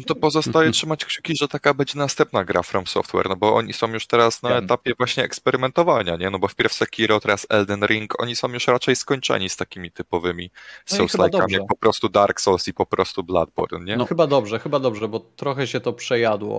to 0.07 0.15
pozostaje 0.15 0.71
trzymać 0.71 1.05
kciuki, 1.05 1.37
że 1.37 1.49
taka 1.49 1.75
będzie 1.75 1.99
następna 1.99 2.45
gra 2.45 2.63
From 2.63 2.87
Software, 2.87 3.29
no 3.29 3.37
bo 3.37 3.55
oni 3.55 3.73
są 3.73 3.93
już 3.93 4.07
teraz 4.07 4.43
na 4.43 4.49
Wiem. 4.49 4.65
etapie 4.65 4.93
właśnie 4.99 5.25
eksperymentowania, 5.25 6.17
nie? 6.17 6.31
No 6.31 6.39
bo 6.39 6.49
wpierw 6.49 6.73
Sekiro, 6.73 7.21
teraz 7.21 7.47
Elden 7.51 7.85
Ring, 7.87 8.23
oni 8.23 8.37
są 8.37 8.53
już 8.53 8.67
raczej 8.67 8.97
skończeni 8.97 9.49
z 9.49 9.57
takimi 9.57 9.91
typowymi 9.91 10.51
No 10.91 10.97
Souls-like'ami, 10.97 11.53
jak 11.53 11.67
po 11.69 11.77
prostu 11.77 12.09
Dark 12.09 12.41
Souls 12.41 12.69
i 12.69 12.75
po 12.75 12.87
prostu 12.87 13.23
Bloodborne, 13.23 13.85
nie? 13.85 13.97
No 13.97 14.07
chyba 14.07 14.27
dobrze, 14.27 14.59
chyba 14.59 14.79
dobrze, 14.79 15.09
bo 15.09 15.21
trochę 15.21 15.67
się 15.67 15.81
to 15.81 15.93
przejadło. 15.93 16.54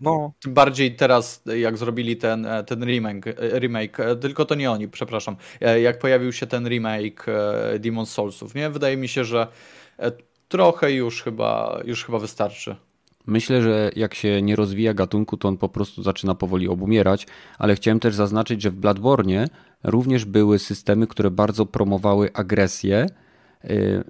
No. 0.00 0.32
Tym 0.40 0.54
bardziej 0.54 0.96
teraz, 0.96 1.42
jak 1.56 1.76
zrobili 1.76 2.16
ten, 2.16 2.46
ten 2.66 2.84
remake, 2.84 3.24
remake, 3.58 3.96
tylko 4.20 4.44
to 4.44 4.54
nie 4.54 4.70
oni, 4.70 4.88
przepraszam, 4.88 5.36
e, 5.60 5.80
jak 5.80 5.98
pojawił 5.98 6.32
się 6.32 6.46
ten 6.46 6.68
remake 6.68 7.28
e, 7.28 7.78
Demon's 7.78 8.06
Soulsów, 8.06 8.54
nie? 8.54 8.70
Wydaje 8.70 8.96
mi 8.96 9.08
się, 9.08 9.24
że 9.24 9.46
e, 9.98 10.12
trochę 10.48 10.92
już 10.92 11.22
chyba, 11.22 11.80
już 11.84 12.04
chyba 12.04 12.18
wystarczy. 12.18 12.76
Myślę, 13.26 13.62
że 13.62 13.90
jak 13.96 14.14
się 14.14 14.42
nie 14.42 14.56
rozwija 14.56 14.94
gatunku, 14.94 15.36
to 15.36 15.48
on 15.48 15.56
po 15.56 15.68
prostu 15.68 16.02
zaczyna 16.02 16.34
powoli 16.34 16.68
obumierać, 16.68 17.26
ale 17.58 17.74
chciałem 17.74 18.00
też 18.00 18.14
zaznaczyć, 18.14 18.62
że 18.62 18.70
w 18.70 18.76
Bloodborne 18.76 19.48
również 19.84 20.24
były 20.24 20.58
systemy, 20.58 21.06
które 21.06 21.30
bardzo 21.30 21.66
promowały 21.66 22.30
agresję, 22.34 23.06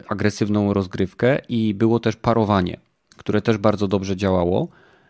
agresywną 0.09 0.73
rozgrywkę 0.73 1.39
i 1.49 1.75
było 1.75 2.01
też 2.01 2.17
parowanie, 2.17 2.81
które 3.17 3.43
też 3.43 3.59
bardzo 3.59 3.89
dobrze 3.89 4.17
działało, 4.17 4.69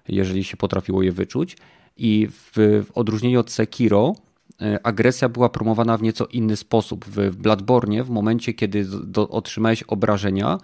jeżeli 0.09 0.45
się 0.45 0.57
potrafiło 0.57 1.03
je 1.03 1.13
wyczuć. 1.13 1.57
I 1.97 2.29
w, 2.31 2.53
w 2.87 2.91
odróżnieniu 2.95 3.41
od 3.41 3.51
Sekiro, 3.51 4.15
yy, 4.61 4.83
agresja 4.83 5.29
była 5.29 5.49
promowana 5.49 5.97
w 5.97 6.03
nieco 6.03 6.27
inny 6.27 6.57
sposób. 6.57 7.05
W, 7.05 7.37
Bloodborne, 7.37 8.05
w 8.05 8.11
momencie, 8.11 8.55
kiedy 8.55 8.85
do, 8.85 9.29
otrzymałeś 9.29 9.83
obrażenia, 9.83 10.59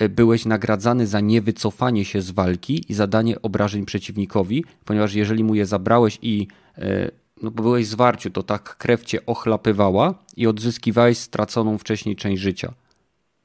yy, 0.00 0.08
byłeś 0.08 0.44
nagradzany 0.44 1.06
za 1.06 1.20
niewycofanie 1.20 2.04
się 2.04 2.22
z 2.22 2.30
walki 2.30 2.84
i 2.88 2.94
zadanie 2.94 3.42
obrażeń 3.42 3.84
przeciwnikowi, 3.86 4.64
ponieważ 4.84 5.14
jeżeli 5.14 5.44
mu 5.44 5.54
je 5.54 5.66
zabrałeś 5.66 6.18
i 6.22 6.48
yy, 6.78 7.10
no 7.42 7.50
bo 7.50 7.62
byłeś 7.62 7.86
zwarciu, 7.86 8.30
to 8.30 8.42
tak 8.42 8.76
krew 8.76 9.04
cię 9.04 9.26
ochlapywała 9.26 10.14
i 10.36 10.46
odzyskiwałeś 10.46 11.18
straconą 11.18 11.78
wcześniej 11.78 12.16
część 12.16 12.42
życia. 12.42 12.72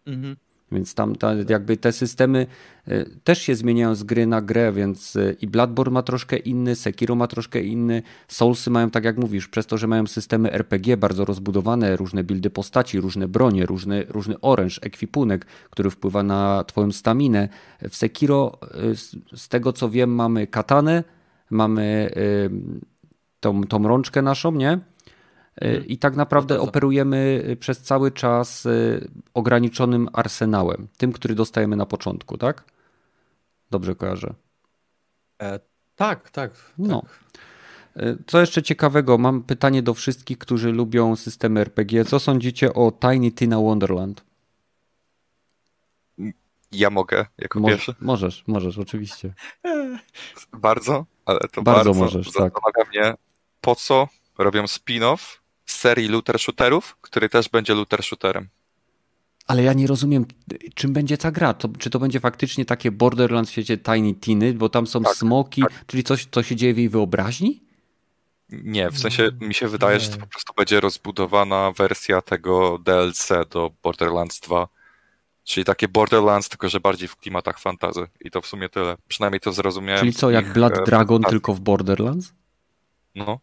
Mhm. 0.05 0.35
Więc 0.73 0.93
tam 0.93 1.15
ta, 1.15 1.33
jakby 1.49 1.77
te 1.77 1.91
systemy 1.91 2.47
y, 2.87 3.19
też 3.23 3.41
się 3.41 3.55
zmieniają 3.55 3.95
z 3.95 4.03
gry 4.03 4.27
na 4.27 4.41
grę, 4.41 4.71
więc 4.71 5.15
y, 5.15 5.35
i 5.41 5.47
Bloodborne 5.47 5.93
ma 5.93 6.03
troszkę 6.03 6.37
inny, 6.37 6.75
Sekiro 6.75 7.15
ma 7.15 7.27
troszkę 7.27 7.61
inny, 7.61 8.03
Soulsy 8.27 8.69
mają, 8.69 8.89
tak 8.89 9.03
jak 9.03 9.17
mówisz, 9.17 9.47
przez 9.47 9.65
to, 9.65 9.77
że 9.77 9.87
mają 9.87 10.07
systemy 10.07 10.51
RPG 10.51 10.97
bardzo 10.97 11.25
rozbudowane, 11.25 11.95
różne 11.95 12.23
buildy 12.23 12.49
postaci, 12.49 13.01
różne 13.01 13.27
bronie, 13.27 13.65
różny, 13.65 14.05
różny 14.09 14.39
oręż, 14.41 14.79
ekwipunek, 14.83 15.45
który 15.69 15.89
wpływa 15.89 16.23
na 16.23 16.63
twoją 16.63 16.91
staminę. 16.91 17.49
W 17.89 17.95
Sekiro, 17.95 18.59
z, 18.95 19.15
z 19.35 19.49
tego 19.49 19.73
co 19.73 19.89
wiem, 19.89 20.15
mamy 20.15 20.47
katanę, 20.47 21.03
mamy 21.49 22.11
tą, 23.39 23.63
tą 23.63 23.87
rączkę 23.87 24.21
naszą, 24.21 24.51
nie? 24.51 24.79
I 25.87 25.97
tak 25.97 26.15
naprawdę 26.15 26.59
operujemy 26.61 27.43
przez 27.59 27.81
cały 27.81 28.11
czas 28.11 28.67
ograniczonym 29.33 30.09
arsenałem, 30.13 30.87
tym, 30.97 31.11
który 31.11 31.35
dostajemy 31.35 31.75
na 31.75 31.85
początku, 31.85 32.37
tak? 32.37 32.63
Dobrze 33.71 33.95
kojarzę. 33.95 34.33
E, 35.41 35.59
tak, 35.95 36.29
tak. 36.29 36.51
No. 36.77 37.01
tak. 37.01 37.23
Co 38.27 38.39
jeszcze 38.39 38.63
ciekawego? 38.63 39.17
Mam 39.17 39.43
pytanie 39.43 39.83
do 39.83 39.93
wszystkich, 39.93 40.37
którzy 40.37 40.71
lubią 40.71 41.15
systemy 41.15 41.59
RPG. 41.59 42.05
Co 42.05 42.19
sądzicie 42.19 42.73
o 42.73 42.91
Tiny 42.91 43.31
Tina 43.31 43.57
Wonderland? 43.57 44.23
Ja 46.71 46.89
mogę 46.89 47.25
jako 47.37 47.59
Mo 47.59 47.67
pierwszy. 47.67 47.95
Możesz, 47.99 48.43
możesz, 48.47 48.77
oczywiście. 48.77 49.33
Bardzo, 50.53 51.05
ale 51.25 51.39
to 51.39 51.61
Bardzo 51.61 51.63
bardzo, 51.63 51.93
możesz, 51.93 52.25
tak. 52.31 52.33
zastanawia 52.33 52.89
mnie, 52.89 53.13
po 53.61 53.75
co 53.75 54.07
robią 54.37 54.63
spin-off 54.63 55.42
serii 55.83 56.07
looter 56.07 56.39
shooterów, 56.39 56.97
który 57.01 57.29
też 57.29 57.49
będzie 57.49 57.73
looter 57.73 58.03
shooterem. 58.03 58.47
Ale 59.47 59.63
ja 59.63 59.73
nie 59.73 59.87
rozumiem, 59.87 60.25
czym 60.75 60.93
będzie 60.93 61.17
ta 61.17 61.31
gra. 61.31 61.53
To, 61.53 61.69
czy 61.79 61.89
to 61.89 61.99
będzie 61.99 62.19
faktycznie 62.19 62.65
takie 62.65 62.91
Borderlands 62.91 63.49
w 63.49 63.53
świecie 63.53 63.77
Tiny 63.77 64.13
Tiny, 64.13 64.53
bo 64.53 64.69
tam 64.69 64.87
są 64.87 65.03
Tak, 65.03 65.15
smoki, 65.15 65.61
tak. 65.61 65.85
czyli 65.87 66.03
coś, 66.03 66.27
co 66.31 66.43
się 66.43 66.55
dzieje 66.55 66.73
w 66.73 66.77
jej 66.77 66.89
wyobraźni? 66.89 67.63
Nie, 68.49 68.89
w 68.91 68.99
sensie 68.99 69.29
mi 69.41 69.53
się 69.53 69.67
wydaje, 69.67 69.99
że 69.99 70.09
to 70.09 70.17
po 70.17 70.27
prostu 70.27 70.53
będzie 70.57 70.79
rozbudowana 70.79 71.71
wersja 71.71 72.21
tego 72.21 72.79
DLC 72.85 73.29
do 73.49 73.71
Borderlands 73.83 74.39
2. 74.39 74.67
Czyli 75.43 75.65
takie 75.65 75.87
Borderlands, 75.87 76.49
tylko 76.49 76.69
że 76.69 76.79
bardziej 76.79 77.07
w 77.07 77.15
klimatach 77.15 77.59
fantazy. 77.59 78.07
I 78.21 78.31
to 78.31 78.41
w 78.41 78.47
sumie 78.47 78.69
tyle. 78.69 78.97
Przynajmniej 79.07 79.39
to 79.39 79.53
zrozumiałem. 79.53 79.99
Czyli 79.99 80.13
co, 80.13 80.29
jak 80.31 80.53
Blood 80.53 80.77
e, 80.77 80.83
Dragon, 80.83 81.07
prezentacji. 81.07 81.31
tylko 81.31 81.53
w 81.53 81.59
Borderlands? 81.59 82.33
No. 83.15 83.39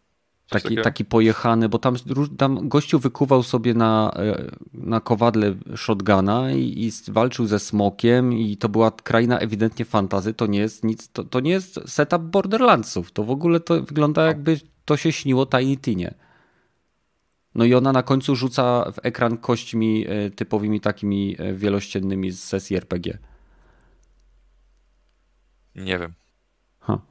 Taki, 0.51 0.63
takiego. 0.63 0.81
taki 0.81 1.05
pojechany, 1.05 1.69
bo 1.69 1.79
tam, 1.79 1.95
tam 2.37 2.67
gościu 2.69 2.99
wykuwał 2.99 3.43
sobie 3.43 3.73
na, 3.73 4.11
e, 4.15 4.51
na 4.73 4.99
kowadle 4.99 5.55
shotguna 5.75 6.51
i, 6.51 6.85
i 6.85 7.11
walczył 7.11 7.45
ze 7.45 7.59
smokiem 7.59 8.33
i 8.33 8.57
to 8.57 8.69
była 8.69 8.91
kraina 8.91 9.39
ewidentnie 9.39 9.85
fantazy, 9.85 10.33
to 10.33 10.47
nie 10.47 10.59
jest 10.59 10.83
nic, 10.83 11.11
to, 11.11 11.23
to 11.23 11.39
nie 11.39 11.51
jest 11.51 11.79
setup 11.85 12.21
Borderlandsów, 12.21 13.11
to 13.11 13.23
w 13.23 13.31
ogóle 13.31 13.59
to 13.59 13.83
wygląda 13.83 14.25
jakby 14.25 14.59
to 14.85 14.97
się 14.97 15.11
śniło 15.11 15.45
Tiny 15.45 15.77
Tinie. 15.77 16.13
No 17.55 17.65
i 17.65 17.73
ona 17.73 17.91
na 17.91 18.03
końcu 18.03 18.35
rzuca 18.35 18.91
w 18.91 18.99
ekran 19.03 19.37
kośćmi 19.37 20.05
e, 20.07 20.29
typowymi 20.29 20.81
takimi 20.81 21.35
e, 21.39 21.53
wielościennymi 21.53 22.31
z 22.31 22.43
sesji 22.43 22.77
RPG. 22.77 23.17
Nie 25.75 25.99
wiem. 25.99 26.20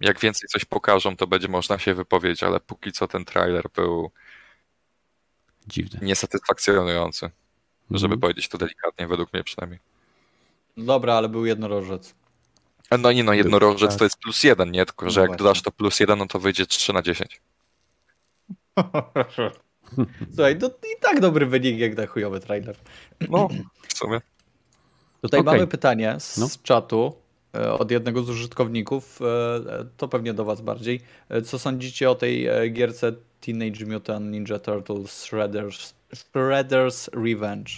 Jak 0.00 0.20
więcej 0.20 0.48
coś 0.48 0.64
pokażą, 0.64 1.16
to 1.16 1.26
będzie 1.26 1.48
można 1.48 1.78
się 1.78 1.94
wypowiedzieć, 1.94 2.42
ale 2.42 2.60
póki 2.60 2.92
co 2.92 3.08
ten 3.08 3.24
trailer 3.24 3.64
był 3.74 4.10
Dziwne. 5.66 5.98
niesatysfakcjonujący. 6.02 7.30
Żeby 7.90 8.04
Mhm. 8.14 8.20
powiedzieć 8.20 8.48
to 8.48 8.58
delikatnie, 8.58 9.06
według 9.06 9.32
mnie 9.32 9.44
przynajmniej. 9.44 9.80
Dobra, 10.76 11.14
ale 11.14 11.28
był 11.28 11.46
jednorożec. 11.46 12.14
No 12.98 13.12
nie 13.12 13.24
no, 13.24 13.32
jednorożec 13.32 13.90
tak. 13.90 13.98
to 13.98 14.04
jest 14.04 14.16
plus 14.18 14.42
jeden, 14.44 14.70
nie? 14.70 14.86
Tylko, 14.86 15.10
że 15.10 15.20
No 15.20 15.22
jak 15.24 15.30
właśnie. 15.30 15.44
dodasz 15.44 15.62
to 15.62 15.70
plus 15.70 16.00
jeden, 16.00 16.18
no 16.18 16.26
to 16.26 16.38
wyjdzie 16.38 16.66
3 16.66 16.92
na 16.92 17.02
10. 17.02 17.40
Słuchaj, 20.34 20.58
to 20.58 20.66
i 20.68 21.00
tak 21.00 21.20
dobry 21.20 21.46
wynik 21.46 21.78
jak 21.78 21.96
na 21.96 22.06
chujowy 22.06 22.40
trailer. 22.40 22.76
No, 23.28 23.48
w 23.88 23.98
sumie. 23.98 24.20
Tutaj 25.22 25.40
Okej. 25.40 25.52
mamy 25.54 25.66
pytanie 25.66 26.16
z 26.18 26.38
No. 26.38 26.46
czatu 26.62 27.14
od 27.78 27.90
jednego 27.90 28.22
z 28.22 28.30
użytkowników. 28.30 29.20
e, 29.22 29.84
To 29.96 30.08
pewnie 30.08 30.34
do 30.34 30.44
was 30.44 30.60
bardziej. 30.60 31.00
E, 31.28 31.42
Co 31.42 31.58
sądzicie 31.58 32.10
o 32.10 32.14
tej 32.14 32.46
e, 32.46 32.68
gierce 32.68 33.12
Teenage 33.40 33.86
Mutant 33.86 34.30
Ninja 34.30 34.58
Turtles 34.58 35.24
Shredder's, 35.30 35.94
Shredder's 36.14 37.24
Revenge? 37.24 37.70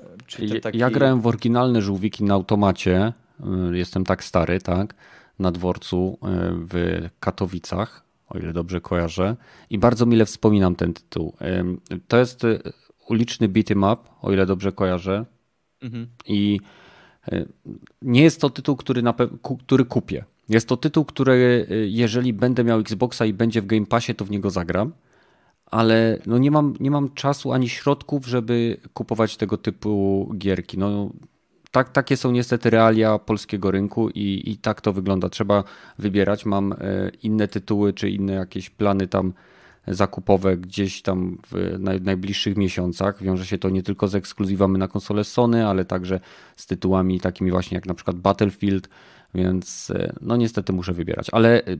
E, 0.00 0.04
Czyli 0.26 0.60
taki... 0.60 0.78
Ja 0.78 0.90
grałem 0.90 1.20
w 1.20 1.26
oryginalne 1.26 1.82
żółwiki 1.82 2.24
na 2.24 2.34
automacie. 2.34 3.12
Jestem 3.72 4.04
tak 4.04 4.24
stary, 4.24 4.60
tak? 4.60 4.94
Na 5.38 5.52
dworcu 5.52 6.18
w 6.70 7.02
Katowicach, 7.20 8.02
o 8.28 8.38
ile 8.38 8.52
dobrze 8.52 8.80
kojarzę. 8.80 9.36
I 9.70 9.78
bardzo 9.78 10.06
mile 10.06 10.24
wspominam 10.26 10.76
ten 10.76 10.94
tytuł. 10.94 11.36
To 12.08 12.18
jest 12.18 12.42
uliczny 13.08 13.48
beat'em 13.48 13.92
up, 13.92 14.10
o 14.22 14.32
ile 14.32 14.46
dobrze 14.46 14.72
kojarzę. 14.72 15.24
Mhm. 15.82 16.06
I 16.26 16.60
nie 18.02 18.22
jest 18.22 18.40
to 18.40 18.50
tytuł, 18.50 18.76
który, 18.76 19.02
na 19.02 19.14
który 19.66 19.84
kupię. 19.84 20.24
Jest 20.48 20.68
to 20.68 20.76
tytuł, 20.76 21.04
który 21.04 21.66
y, 21.70 21.88
jeżeli 21.88 22.32
będę 22.32 22.64
miał 22.64 22.80
Xboxa 22.80 23.26
i 23.26 23.32
będzie 23.32 23.62
w 23.62 23.66
Game 23.66 23.86
Passie, 23.86 24.14
to 24.14 24.24
w 24.24 24.30
niego 24.30 24.50
zagram. 24.50 24.92
Ale 25.70 26.18
no 26.26 26.38
nie, 26.38 26.50
mam, 26.50 26.74
nie 26.80 26.90
mam 26.90 27.14
czasu 27.14 27.52
ani 27.52 27.68
środków, 27.68 28.26
żeby 28.26 28.76
kupować 28.94 29.36
tego 29.36 29.56
typu 29.56 30.30
gierki. 30.38 30.78
No, 30.78 31.10
tak, 31.70 31.92
takie 31.92 32.16
są 32.16 32.30
niestety 32.30 32.70
realia 32.70 33.18
polskiego 33.18 33.70
rynku 33.70 34.10
i, 34.10 34.42
i 34.46 34.56
tak 34.56 34.80
to 34.80 34.92
wygląda. 34.92 35.28
Trzeba 35.28 35.64
wybierać. 35.98 36.46
Mam 36.46 36.72
e, 36.72 36.76
inne 37.22 37.48
tytuły 37.48 37.92
czy 37.92 38.10
inne 38.10 38.32
jakieś 38.32 38.70
plany 38.70 39.08
tam 39.08 39.32
zakupowe 39.88 40.56
gdzieś 40.56 41.02
tam 41.02 41.38
w 41.50 41.76
naj, 41.78 42.00
najbliższych 42.00 42.56
miesiącach. 42.56 43.22
Wiąże 43.22 43.46
się 43.46 43.58
to 43.58 43.70
nie 43.70 43.82
tylko 43.82 44.08
z 44.08 44.14
ekskluzywami 44.14 44.78
na 44.78 44.88
konsolę 44.88 45.24
Sony, 45.24 45.66
ale 45.66 45.84
także 45.84 46.20
z 46.56 46.66
tytułami 46.66 47.20
takimi 47.20 47.50
właśnie 47.50 47.74
jak 47.74 47.86
na 47.86 47.94
przykład 47.94 48.16
Battlefield, 48.16 48.88
więc 49.34 49.90
e, 49.90 50.12
no 50.20 50.36
niestety 50.36 50.72
muszę 50.72 50.92
wybierać. 50.92 51.26
Ale 51.32 51.64
e, 51.64 51.76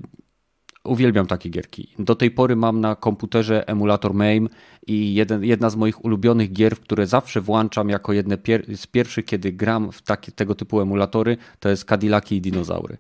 uwielbiam 0.85 1.27
takie 1.27 1.51
gierki. 1.51 1.95
Do 1.99 2.15
tej 2.15 2.31
pory 2.31 2.57
mam 2.57 2.81
na 2.81 2.97
komputerze 2.97 3.69
emulator 3.69 4.15
MAME 4.15 4.49
i 4.87 5.15
jeden, 5.15 5.45
jedna 5.45 5.71
z 5.71 5.77
moich 5.77 6.05
ulubionych 6.05 6.53
gier, 6.53 6.81
które 6.81 7.07
zawsze 7.07 7.41
włączam 7.41 7.89
jako 7.89 8.13
jedne 8.13 8.39
pier 8.39 8.77
z 8.77 8.87
pierwszych, 8.87 9.25
kiedy 9.25 9.53
gram 9.53 9.93
w 9.93 10.03
takie, 10.03 10.33
tego 10.33 10.55
typu 10.55 10.81
emulatory, 10.81 11.37
to 11.61 11.69
jest 11.69 11.85
Cadillaki 11.85 12.37
i 12.37 12.41
dinozaury. 12.41 12.97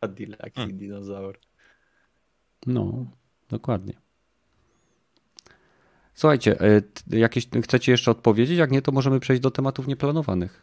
Cadillac 0.00 0.68
i 0.68 0.74
dinozaur. 0.74 1.38
No, 2.66 3.06
dokładnie. 3.48 3.94
Słuchajcie, 6.14 6.60
e, 6.60 6.82
jakieś 7.18 7.48
chcecie 7.62 7.92
jeszcze 7.92 8.10
odpowiedzieć? 8.10 8.58
Jak 8.58 8.70
nie, 8.70 8.82
to 8.82 8.92
możemy 8.92 9.20
przejść 9.20 9.42
do 9.42 9.50
tematów 9.50 9.86
nieplanowanych. 9.86 10.62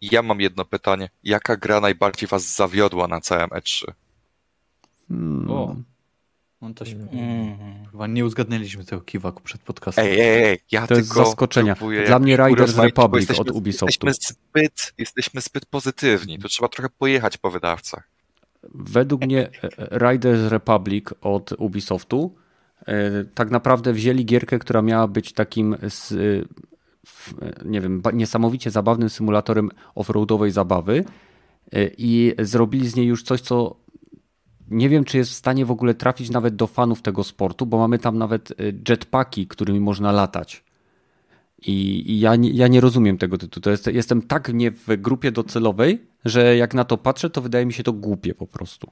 Ja 0.00 0.22
mam 0.22 0.40
jedno 0.40 0.64
pytanie. 0.64 1.08
Jaka 1.24 1.56
gra 1.56 1.80
najbardziej 1.80 2.28
was 2.28 2.56
zawiodła 2.56 3.08
na 3.08 3.20
całym 3.20 3.50
E 3.52 3.58
E3? 3.58 3.84
Hmm. 5.08 5.50
O. 5.50 5.76
No 6.60 6.74
to 6.74 6.84
się... 6.84 7.08
Chyba 7.90 8.06
nie 8.06 8.24
uzgadnęliśmy 8.24 8.84
tego 8.84 9.02
kiwaku 9.02 9.42
przed 9.42 9.62
podcastem. 9.62 10.04
Ej, 10.04 10.20
ej, 10.20 10.44
ej, 10.44 10.58
ja 10.72 10.86
To 10.86 10.94
jest 10.94 11.14
zaskoczenia. 11.14 11.76
Dla 12.06 12.18
mnie 12.18 12.36
Riders 12.36 12.76
Republic 12.76 13.20
jesteśmy, 13.20 13.50
od 13.50 13.50
Ubisoftu. 13.50 14.06
Jesteśmy 14.06 14.34
zbyt, 14.34 14.94
jesteśmy 14.98 15.40
zbyt 15.40 15.66
pozytywni. 15.66 16.38
To 16.38 16.48
trzeba 16.48 16.68
trochę 16.68 16.88
pojechać 16.98 17.36
po 17.36 17.50
wydawcach. 17.50 18.17
Według 18.62 19.24
mnie 19.24 19.48
e, 19.48 20.10
Riders 20.10 20.50
Republic 20.50 21.06
od 21.20 21.52
Ubisoftu 21.52 22.34
e, 22.86 23.24
tak 23.24 23.50
naprawdę 23.50 23.92
wzięli 23.92 24.24
gierkę, 24.24 24.58
która 24.58 24.82
miała 24.82 25.08
być 25.08 25.32
takim 25.32 25.74
e, 25.74 25.78
w, 27.06 27.34
nie 27.64 27.80
wiem, 27.80 28.02
niesamowicie 28.12 28.70
zabawnym 28.70 29.08
symulatorem 29.08 29.70
offroadowej 29.94 30.50
zabawy 30.50 31.04
i 31.98 32.34
zrobili 32.38 32.88
z 32.88 32.96
niej 32.96 33.06
już 33.06 33.22
coś, 33.22 33.40
co 33.40 33.76
nie 34.70 34.88
wiem, 34.88 35.04
czy 35.04 35.18
jest 35.18 35.30
w 35.30 35.34
stanie 35.34 35.66
w 35.66 35.70
ogóle 35.70 35.94
trafić 35.94 36.30
nawet 36.30 36.56
do 36.56 36.66
fanów 36.66 37.02
tego 37.02 37.24
sportu, 37.24 37.66
bo 37.66 37.78
mamy 37.78 37.98
tam 37.98 38.18
nawet 38.18 38.52
jetpacki, 38.88 39.46
którymi 39.46 39.80
można 39.80 40.12
latać. 40.12 40.64
I, 41.66 42.04
i 42.12 42.20
ja, 42.20 42.32
ja 42.40 42.68
nie 42.68 42.80
rozumiem 42.80 43.18
tego 43.18 43.38
tytułu. 43.38 43.62
To 43.62 43.70
jest, 43.70 43.86
jestem 43.86 44.22
tak 44.22 44.54
nie 44.54 44.70
w 44.70 44.86
grupie 44.96 45.32
docelowej, 45.32 46.07
że 46.28 46.56
jak 46.56 46.74
na 46.74 46.84
to 46.84 46.98
patrzę, 46.98 47.30
to 47.30 47.42
wydaje 47.42 47.66
mi 47.66 47.72
się 47.72 47.82
to 47.82 47.92
głupie 47.92 48.34
po 48.34 48.46
prostu. 48.46 48.90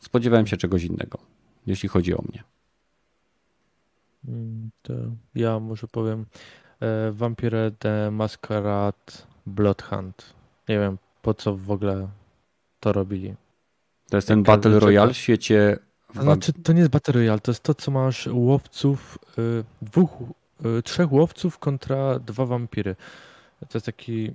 Spodziewałem 0.00 0.46
się 0.46 0.56
czegoś 0.56 0.84
innego, 0.84 1.18
jeśli 1.66 1.88
chodzi 1.88 2.14
o 2.14 2.22
mnie. 2.28 2.42
Mm, 4.28 4.70
To 4.82 4.92
ja 5.34 5.60
może 5.60 5.88
powiem 5.88 6.26
e, 6.80 7.12
Vampire 7.12 7.70
the 7.78 8.10
Masquerade 8.10 9.12
Bloodhunt. 9.46 10.34
Nie 10.68 10.78
wiem 10.78 10.98
po 11.22 11.34
co 11.34 11.56
w 11.56 11.70
ogóle 11.70 12.08
to 12.80 12.92
robili. 12.92 13.34
To 14.10 14.16
jest 14.16 14.28
ten 14.28 14.38
Jak 14.38 14.46
Battle. 14.46 14.80
Royale 14.80 15.12
w 15.12 15.16
świecie. 15.16 15.78
A 16.14 16.22
Znaczy, 16.22 16.52
to 16.52 16.72
nie 16.72 16.78
jest 16.78 16.90
Battle 16.90 17.14
Royale, 17.14 17.40
to 17.40 17.50
jest 17.50 17.62
to, 17.62 17.74
co 17.74 17.90
masz 17.90 18.28
łowców, 18.32 19.18
y, 19.38 19.64
dwóch, 19.82 20.10
y, 20.78 20.82
trzech 20.82 21.12
łowców 21.12 21.58
kontra 21.58 22.18
dwa 22.18 22.46
wampiry. 22.46 22.96
To 23.60 23.78
jest 23.78 23.86
taki, 23.86 24.32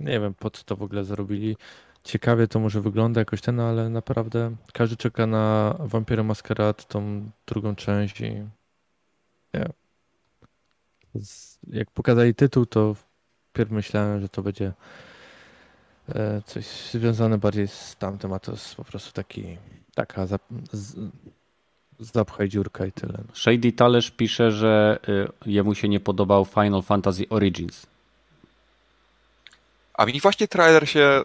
nie 0.00 0.20
wiem 0.20 0.34
po 0.34 0.50
co 0.50 0.64
to 0.64 0.76
w 0.76 0.82
ogóle 0.82 1.04
zrobili. 1.04 1.56
Ciekawie 2.04 2.48
to 2.48 2.60
może 2.60 2.80
wygląda 2.80 3.20
jakoś 3.20 3.40
ten, 3.40 3.60
ale 3.60 3.90
naprawdę 3.90 4.56
każdy 4.72 4.96
czeka 4.96 5.26
na 5.26 5.74
Vampire 5.78 6.24
Masquerade, 6.24 6.84
tą 6.88 7.30
drugą 7.46 7.74
część 7.74 8.20
i 8.20 8.30
nie. 9.54 9.68
Jak 11.66 11.90
pokazali 11.90 12.34
tytuł, 12.34 12.66
to 12.66 12.94
wpierw 13.50 13.70
myślałem, 13.70 14.20
że 14.20 14.28
to 14.28 14.42
będzie 14.42 14.72
e, 16.08 16.42
coś 16.46 16.66
związane 16.66 17.38
bardziej 17.38 17.68
z 17.68 17.96
tamtym, 17.96 18.32
a 18.32 18.38
to 18.38 18.52
jest 18.52 18.74
po 18.74 18.84
prostu 18.84 19.12
taki 19.12 19.58
Taka 19.94 20.26
zap, 20.26 20.42
z, 20.72 20.96
zapchaj 22.00 22.48
dziurka 22.48 22.86
i 22.86 22.92
tyle. 22.92 23.18
Shady 23.34 23.72
Talerz 23.72 24.10
pisze, 24.10 24.50
że 24.50 24.98
y, 25.08 25.50
jemu 25.50 25.74
się 25.74 25.88
nie 25.88 26.00
podobał 26.00 26.44
Final 26.44 26.82
Fantasy 26.82 27.28
Origins. 27.30 27.86
A 29.94 30.06
mi 30.06 30.20
właśnie 30.20 30.48
trailer 30.48 30.88
się 30.88 31.22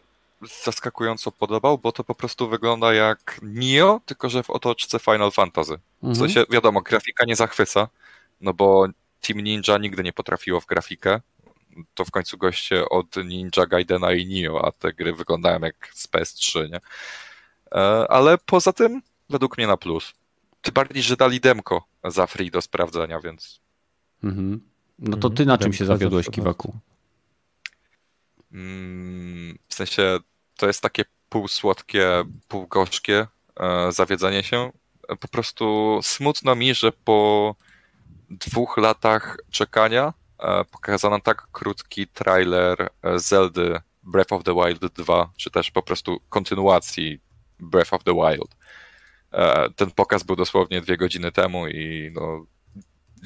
zaskakująco 0.64 1.32
podobał, 1.32 1.78
bo 1.78 1.91
to 1.91 2.04
po 2.04 2.16
prostu 2.16 2.50
wygląda 2.50 2.94
jak 2.94 3.40
Nio, 3.44 4.02
tylko 4.06 4.30
że 4.30 4.44
w 4.44 4.50
otoczce 4.50 5.00
Final 5.00 5.32
Fantasy. 5.32 5.78
W 6.02 6.08
Mhm. 6.08 6.16
sensie, 6.16 6.46
wiadomo, 6.50 6.82
grafika 6.82 7.26
nie 7.26 7.36
zachwyca, 7.36 7.88
no 8.41 8.54
bo 8.54 8.88
Team 9.22 9.40
Ninja 9.40 9.78
nigdy 9.78 10.04
nie 10.04 10.14
potrafiło 10.14 10.60
w 10.62 10.66
grafikę. 10.66 11.22
To 11.94 12.06
w 12.06 12.12
końcu 12.12 12.38
goście 12.38 12.90
od 12.90 13.16
Ninja 13.26 13.66
Gaidena 13.70 14.14
i 14.14 14.26
Nio, 14.26 14.66
a 14.66 14.72
te 14.72 14.94
gry 14.94 15.14
wyglądają 15.14 15.60
jak 15.60 15.90
z 15.94 16.08
PS3, 16.08 16.70
nie? 16.70 16.80
E, 17.72 18.06
Ale 18.12 18.38
poza 18.38 18.74
tym, 18.74 19.02
według 19.30 19.58
mnie 19.58 19.68
na 19.68 19.78
plus. 19.78 20.14
Tym 20.62 20.74
bardziej, 20.74 21.04
że 21.04 21.16
dali 21.18 21.40
demko 21.40 21.84
za 22.06 22.28
free 22.28 22.52
do 22.52 22.62
sprawdzenia, 22.62 23.20
więc 23.20 23.60
Mhm. 24.24 24.62
No 25.00 25.18
to 25.18 25.28
Mhm. 25.28 25.34
ty 25.36 25.46
na 25.46 25.58
czym 25.58 25.74
się 25.74 25.86
zawiodłeś, 25.86 26.30
Kiwaku? 26.30 26.76
Mm, 28.52 29.58
w 29.68 29.74
sensie 29.74 30.20
to 30.58 30.68
jest 30.68 30.82
takie 30.82 31.06
półsłodkie, 31.30 32.24
półgorzkie 32.48 33.28
e, 33.60 33.92
zawiedzenie 33.92 34.44
się. 34.44 34.72
E, 35.10 35.16
Po 35.16 35.28
prostu 35.28 36.00
smutno 36.04 36.56
mi, 36.56 36.76
że 36.76 36.92
po 36.92 37.56
dwóch 38.30 38.78
latach 38.78 39.38
czekania 39.52 40.14
e, 40.40 40.66
pokazano 40.66 41.20
tak 41.20 41.48
krótki 41.52 42.08
trailer 42.08 42.90
Zeldy 43.16 43.80
Breath 44.04 44.34
of 44.34 44.44
the 44.44 44.54
Wild 44.54 44.94
2, 44.94 45.32
czy 45.38 45.52
też 45.52 45.72
po 45.72 45.82
prostu 45.82 46.20
kontynuacji 46.30 47.20
Breath 47.60 47.94
of 47.94 48.04
the 48.04 48.14
Wild. 48.14 48.56
Ten 49.76 49.92
pokaz 49.92 50.24
był 50.24 50.36
dosłownie 50.36 50.82
dwie 50.82 50.98
godziny 50.98 51.32
temu 51.32 51.68
i 51.68 52.12
no, 52.16 52.46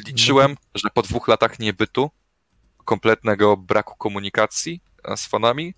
liczyłem, 0.08 0.56
że 0.76 0.90
po 0.94 1.02
dwóch 1.02 1.28
latach 1.28 1.60
niebytu, 1.60 2.12
kompletnego 2.86 3.58
braku 3.58 3.96
komunikacji 3.96 4.82
z 5.16 5.28
fanami, 5.28 5.74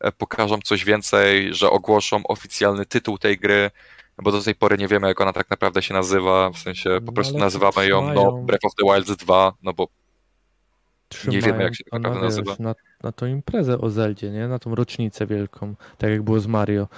e, 0.00 0.12
pokażą 0.12 0.58
coś 0.64 0.84
więcej, 0.84 1.54
że 1.54 1.70
ogłoszą 1.70 2.22
oficjalny 2.26 2.86
tytuł 2.86 3.18
tej 3.18 3.38
gry, 3.38 3.70
bo 4.22 4.32
do 4.32 4.42
tej 4.42 4.54
pory 4.54 4.78
nie 4.78 4.88
wiemy, 4.88 5.08
jak 5.08 5.20
ona 5.20 5.32
tak 5.32 5.50
naprawdę 5.50 5.82
się 5.82 5.94
nazywa, 5.94 6.50
w 6.50 6.58
sensie 6.58 6.90
po 6.90 7.06
No, 7.06 7.12
prostu 7.12 7.38
nazywamy 7.38 7.88
ją 7.88 8.14
no, 8.14 8.32
Breath 8.32 8.64
of 8.64 8.74
the 8.74 8.94
Wild 8.94 9.18
2, 9.18 9.52
no 9.62 9.72
bo 9.72 9.88
Trzymają 11.08 11.42
wiemy, 11.42 11.62
jak 11.62 11.76
się 11.76 11.84
tak 11.84 11.92
naprawdę 11.92 12.20
nazywa. 12.20 12.56
Na, 12.58 12.74
na 13.02 13.12
tą 13.12 13.26
imprezę 13.26 13.78
o 13.78 13.90
Zeldzie, 13.90 14.30
nie? 14.30 14.48
Na 14.48 14.58
tą 14.58 14.74
rocznicę 14.74 15.26
wielką, 15.26 15.74
tak 15.98 16.10
jak 16.10 16.22
było 16.22 16.40
z 16.40 16.46
Mario. 16.46 16.88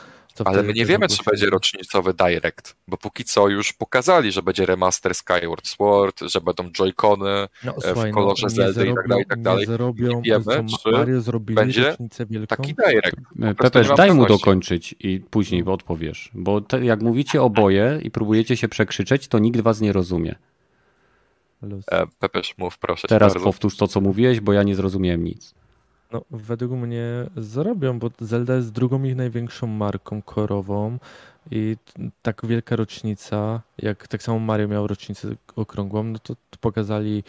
Ale 0.45 0.63
my 0.63 0.73
nie 0.73 0.87
wiemy, 0.87 1.09
czy 1.09 1.23
będzie 1.31 1.47
rocznicowy 1.47 2.15
Direct, 2.15 2.77
bo 2.89 2.97
póki 2.97 3.25
co 3.25 3.49
już 3.49 3.73
pokazali, 3.73 4.33
że 4.33 4.43
będzie 4.43 4.67
remaster 4.67 5.15
Skyward 5.15 5.67
Sword, 5.67 6.21
że 6.21 6.41
będą 6.41 6.65
Joy-Cony, 6.69 7.49
no, 7.65 7.73
w 7.73 7.85
słuchaj, 7.85 8.13
kolorze 8.13 8.47
nie 8.47 8.51
Zeldy 8.51 8.89
i 8.89 8.95
tak 8.95 9.09
dalej, 9.09 9.23
i 9.23 9.27
tak 9.27 9.43
dalej. 9.43 9.61
Nie 9.61 9.73
zrobią, 9.73 10.07
Nie 10.07 10.23
wiemy, 10.23 10.67
czy 10.83 10.91
Mario 10.91 11.21
zrobili 11.21 11.55
będzie 11.55 11.91
rocznicę 11.91 12.27
wielką. 12.27 12.57
taki 12.57 12.75
Direct. 12.75 13.17
E, 13.43 13.55
Pepeż, 13.55 13.89
daj 13.97 14.15
mu 14.15 14.27
dokończyć 14.27 14.95
i 15.01 15.21
później 15.31 15.65
odpowiesz. 15.65 16.31
Bo 16.35 16.61
te, 16.61 16.85
jak 16.85 17.03
mówicie 17.03 17.43
oboje 17.43 17.99
i 18.03 18.11
próbujecie 18.11 18.57
się 18.57 18.69
przekrzyczeć, 18.69 19.29
to 19.29 19.39
nikt 19.39 19.61
was 19.61 19.81
nie 19.81 19.93
rozumie. 19.93 20.35
E, 21.91 22.07
Pepeż, 22.19 22.55
mów 22.59 22.79
proszę 22.79 23.09
Teraz 23.09 23.35
powtórz 23.35 23.77
to, 23.77 23.89
co 23.89 24.01
mówiłeś, 24.01 24.41
bo 24.41 24.53
ja 24.53 24.63
nie 24.63 24.75
zrozumiałem 24.75 25.25
nic. 25.25 25.55
No, 26.13 26.23
według 26.31 26.73
mnie 26.73 27.27
zrobią, 27.37 27.99
bo 27.99 28.11
Zelda 28.21 28.55
jest 28.55 28.73
drugą 28.73 29.03
ich 29.03 29.17
największą 29.17 29.67
marką 29.67 30.23
korową 30.23 30.99
i 31.51 31.77
tak 32.23 32.47
wielka 32.47 32.77
rocznica, 32.77 33.63
jak 33.79 34.09
tak 34.09 34.23
samo 34.23 34.39
Mario 34.39 34.69
miał 34.69 34.87
rocznicę 34.87 35.29
okrągłą, 35.57 36.05
no 36.05 36.19
to, 36.19 36.35
pokazali 36.61 37.23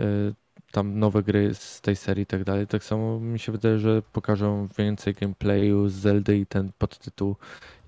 y, 0.00 0.34
tam 0.72 0.98
nowe 0.98 1.22
gry 1.22 1.54
z 1.54 1.80
tej 1.80 1.96
serii 1.96 2.22
i 2.22 2.26
tak 2.26 2.44
dalej. 2.44 2.66
Tak 2.66 2.84
samo 2.84 3.20
mi 3.20 3.38
się 3.38 3.52
wydaje, 3.52 3.78
że 3.78 4.02
pokażą 4.02 4.68
więcej 4.78 5.14
gameplayu 5.14 5.88
z 5.88 5.92
Zeldy 5.92 6.38
i 6.38 6.46
ten 6.46 6.70
podtytuł, 6.78 7.36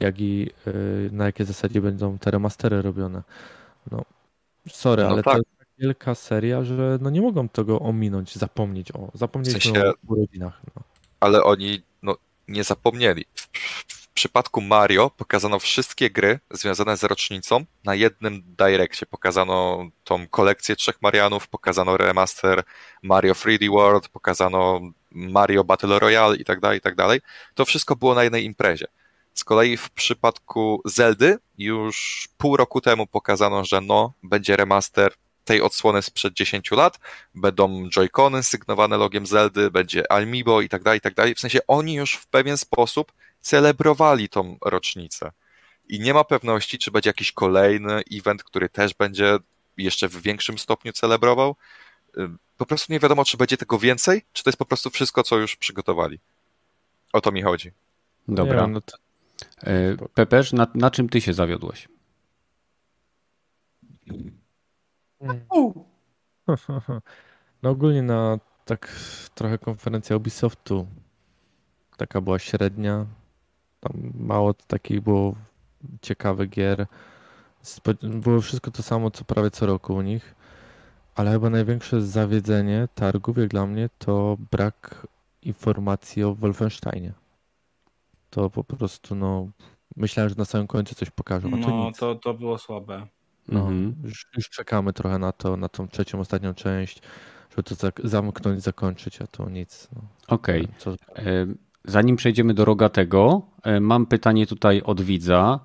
jak 0.01 0.21
i 0.21 0.51
y, 0.67 1.11
na 1.13 1.25
jakiej 1.27 1.47
zasadzie 1.47 1.81
będą 1.81 2.19
te 2.19 2.31
remastery 2.31 2.83
robione. 2.83 3.23
No, 3.93 4.05
sorry, 4.69 5.03
No 5.03 5.09
ale 5.09 5.23
tak. 5.23 5.37
to 5.37 5.43
tak 5.43 5.56
wielka 5.79 6.15
seria, 6.15 6.65
że 6.65 6.99
no 7.01 7.11
nie 7.11 7.21
mogą 7.23 7.49
tego 7.49 7.81
ominąć, 7.81 8.35
zapomnieć 8.37 8.93
o. 8.93 9.11
Zapomnieliśmy 9.15 9.71
W 9.73 9.75
sensie- 9.75 9.89
o 9.91 9.95
urodzinach. 10.15 10.61
No. 10.77 10.83
ale 11.21 11.45
oni 11.45 11.83
no, 12.03 12.17
nie 12.49 12.65
zapomnieli. 12.65 13.25
W, 13.35 13.49
w 13.89 14.09
przypadku 14.09 14.61
Mario 14.61 15.11
pokazano 15.11 15.59
wszystkie 15.59 16.11
gry 16.11 16.39
związane 16.51 16.97
z 16.97 17.05
rocznicą. 17.05 17.65
Na 17.85 17.95
jednym 17.95 18.43
Direccie 18.59 19.07
pokazano 19.07 19.89
tą 20.05 20.27
kolekcję 20.29 20.77
trzech 20.77 21.03
Marianów, 21.03 21.49
pokazano 21.49 21.97
remaster 21.97 22.63
Mario 23.03 23.33
3D 23.33 23.71
World, 23.71 24.09
pokazano 24.09 24.81
Mario 25.11 25.65
Battle 25.65 25.99
Royale 25.99 26.37
i 26.37 26.45
tak 26.45 26.61
dalej, 26.61 26.79
i 26.79 26.81
tak 26.81 26.95
dalej. 26.95 27.21
To 27.55 27.65
wszystko 27.65 27.97
było 27.97 28.15
na 28.15 28.25
jednej 28.25 28.45
imprezie. 28.45 28.87
Z 29.35 29.45
kolei 29.45 29.77
w 29.77 29.91
przypadku 29.91 30.83
Zeldy 30.85 31.39
już 31.59 32.29
pół 32.39 32.57
roku 32.57 32.81
temu 32.81 33.07
pokazano, 33.07 33.65
że 33.65 33.81
no, 33.81 34.13
będzie 34.23 34.57
remaster 34.57 35.13
tej 35.47 35.63
odsłony 35.63 36.03
sprzed 36.03 36.35
10 36.35 36.71
lat, 36.71 36.99
będą 37.35 37.89
Joy-Cony 37.89 38.43
sygnowane 38.43 38.97
logiem 38.97 39.27
Zeldy, 39.27 39.71
będzie 39.71 40.13
Amiibo 40.13 40.61
i 40.61 40.69
tak 40.69 40.83
dalej, 40.83 40.99
i 40.99 41.01
tak 41.01 41.15
dalej. 41.15 41.35
W 41.35 41.41
sensie 41.41 41.59
oni 41.67 41.95
już 41.95 42.15
w 42.15 42.27
pewien 42.27 42.59
sposób 42.59 43.13
celebrowali 43.41 44.29
tą 44.29 44.59
rocznicę. 44.65 45.33
I 45.89 46.01
nie 46.01 46.15
ma 46.15 46.25
pewności, 46.25 46.79
czy 46.79 46.91
będzie 46.91 47.11
jakiś 47.11 47.33
kolejny 47.33 48.03
event, 48.13 48.45
który 48.45 48.69
też 48.69 48.95
będzie 48.95 49.39
jeszcze 49.77 50.09
w 50.09 50.23
większym 50.23 50.59
stopniu 50.59 50.93
celebrował. 50.93 51.57
Po 52.57 52.67
prostu 52.67 52.93
nie 52.93 53.01
wiadomo, 53.01 53.25
czy 53.25 53.37
będzie 53.37 53.57
tego 53.57 53.79
więcej, 53.79 54.23
czy 54.33 54.45
to 54.45 54.51
jest 54.51 54.59
po 54.59 54.65
prostu 54.65 54.91
wszystko, 54.91 55.23
co 55.23 55.39
już 55.39 55.57
przygotowali. 55.57 56.21
O 57.13 57.21
to 57.21 57.33
mi 57.33 57.43
chodzi. 57.43 57.73
Dobra. 58.29 58.67
Nie, 58.67 58.73
no 58.73 58.81
to, 58.81 58.97
E, 59.63 59.97
Pepeż, 60.15 60.53
na, 60.53 60.67
na 60.75 60.91
czym 60.91 61.09
ty 61.09 61.21
się 61.21 61.33
zawiodłeś? 61.33 61.89
no 67.63 67.71
ogólnie 67.71 68.03
na 68.03 68.39
tak 68.65 68.93
trochę 69.35 69.59
konferencja 69.59 70.17
Ubisoftu 70.17 70.87
taka 71.97 72.21
była 72.21 72.39
średnia. 72.39 73.07
Tam 73.81 73.93
mało 74.15 74.55
takich 74.55 75.01
było 75.01 75.35
ciekawych 76.03 76.51
gier. 76.51 76.87
Było 78.03 78.41
wszystko 78.41 78.71
to 78.71 78.83
samo, 78.83 79.11
co 79.11 79.25
prawie 79.25 79.51
co 79.51 79.67
roku 79.67 79.95
u 79.95 80.03
nich. 80.03 80.35
Ale 81.15 81.33
chyba 81.33 81.51
największe 81.51 82.03
zawiedzenie 82.03 82.89
targów, 82.95 83.39
jak 83.39 83.49
dla 83.49 83.67
mnie, 83.67 83.89
to 83.99 84.37
brak 84.51 85.07
informacji 85.43 86.25
o 86.25 86.35
Wolfensteinie. 86.35 87.13
To 88.31 88.51
po 88.51 88.65
prostu, 88.65 89.15
no, 89.15 89.49
myślałem, 89.97 90.29
że 90.29 90.35
na 90.39 90.45
samym 90.45 90.67
końcu 90.67 90.95
coś 90.95 91.11
pokażą, 91.11 91.49
a 91.49 91.57
No, 91.57 91.87
nic. 91.87 91.99
to, 91.99 92.15
to 92.15 92.35
było 92.35 92.59
słabe. 92.59 93.07
No, 93.49 93.61
Mhm. 93.61 93.95
już, 94.05 94.27
już 94.37 94.51
czekamy 94.51 94.93
trochę 94.93 95.19
na 95.19 95.33
to, 95.33 95.57
na 95.57 95.69
tą 95.69 95.89
trzecią, 95.89 96.21
ostatnią 96.21 96.55
część, 96.55 97.03
żeby 97.51 97.63
to 97.63 97.75
zamknąć, 98.09 98.63
zakończyć, 98.63 99.23
a 99.23 99.27
to 99.27 99.51
nic. 99.51 99.89
No. 99.97 100.03
Okej. 100.29 100.69
Co, 100.79 100.91
E, 101.17 101.47
Zanim 101.89 102.17
przejdziemy 102.17 102.55
do 102.55 102.65
rogatego, 102.65 103.43
e, 103.63 103.81
mam 103.81 104.07
pytanie 104.07 104.47
tutaj 104.47 104.83
od 104.85 105.01
widza. 105.01 105.61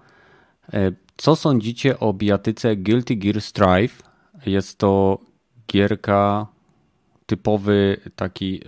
E, 0.74 0.92
Co 1.18 1.36
sądzicie 1.36 2.00
o 2.00 2.14
bijatyce 2.14 2.76
Guilty 2.76 3.16
Gear 3.16 3.42
Strive? 3.42 4.02
Jest 4.46 4.78
to 4.78 5.18
gierka 5.72 6.48
typowy 7.26 7.98
taki, 8.16 8.62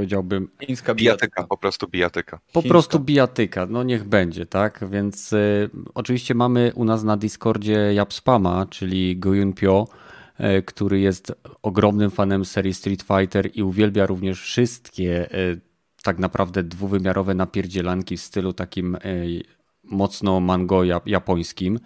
powiedziałbym, 0.00 0.48
Chińska 0.66 0.94
Bijatyka, 0.94 1.42
po 1.44 1.56
prostu 1.56 1.88
bijatyka. 1.88 2.38
po 2.52 2.60
Chińska. 2.62 2.68
prostu 2.68 3.00
bijatyka. 3.00 3.66
No 3.66 3.82
niech 3.82 4.04
będzie, 4.04 4.46
tak? 4.46 4.84
Więc 4.90 5.32
y, 5.32 5.70
oczywiście 5.94 6.34
mamy 6.34 6.72
u 6.74 6.84
nas 6.84 7.04
na 7.04 7.16
Discordzie 7.16 7.94
Japspama, 7.94 8.66
czyli 8.70 9.16
Goyunpyo, 9.16 9.86
y, 10.58 10.62
który 10.62 11.00
jest 11.00 11.32
ogromnym 11.62 12.10
fanem 12.10 12.44
serii 12.44 12.74
Street 12.74 13.02
Fighter 13.02 13.50
i 13.54 13.62
uwielbia 13.62 14.06
również 14.06 14.40
wszystkie 14.42 15.34
y, 15.34 15.60
tak 16.02 16.18
naprawdę 16.18 16.62
dwuwymiarowe 16.62 17.34
napierdzielanki 17.34 18.16
w 18.16 18.20
stylu 18.20 18.52
takim 18.52 18.94
y, 18.94 19.42
mocno 19.84 20.40
mango 20.40 20.80
jap- 20.80 21.06
japońskim. 21.06 21.78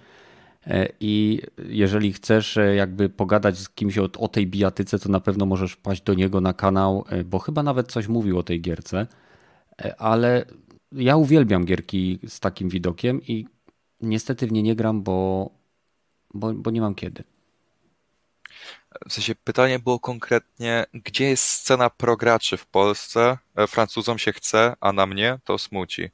E, 0.66 0.88
I 1.00 1.42
jeżeli 1.68 2.12
chcesz 2.12 2.56
e, 2.56 2.74
jakby 2.74 3.08
pogadać 3.08 3.58
z 3.58 3.68
kimś 3.68 3.98
o, 3.98 4.08
o 4.18 4.28
tej 4.28 4.46
bijatyce, 4.46 4.98
to 4.98 5.08
na 5.08 5.20
pewno 5.20 5.46
możesz 5.46 5.72
wpaść 5.72 6.02
do 6.02 6.14
niego 6.14 6.40
na 6.40 6.52
kanał, 6.52 7.04
e, 7.08 7.24
bo 7.24 7.38
chyba 7.38 7.62
nawet 7.62 7.92
coś 7.92 8.08
mówił 8.08 8.38
o 8.38 8.42
tej 8.42 8.60
gierce. 8.60 9.06
Ale 9.98 10.44
ja 10.92 11.16
uwielbiam 11.16 11.64
gierki 11.64 12.18
z 12.28 12.40
takim 12.40 12.68
widokiem 12.68 13.22
i 13.22 13.46
niestety 14.00 14.46
w 14.46 14.52
nie 14.52 14.62
nie 14.62 14.76
gram, 14.76 15.02
bo, 15.02 15.50
bo, 16.34 16.54
bo 16.54 16.70
nie 16.70 16.80
mam 16.80 16.94
kiedy. 16.94 17.24
W 19.08 19.12
sensie 19.12 19.34
pytanie 19.34 19.78
było 19.78 20.00
konkretnie, 20.00 20.86
gdzie 20.94 21.24
jest 21.24 21.44
scena 21.44 21.90
prograczy 21.90 22.56
w 22.56 22.66
Polsce? 22.66 23.38
Francuzom 23.68 24.18
się 24.18 24.32
chce, 24.32 24.76
a 24.80 24.92
na 24.92 25.06
mnie 25.06 25.38
to 25.44 25.58
smuci. 25.58 26.10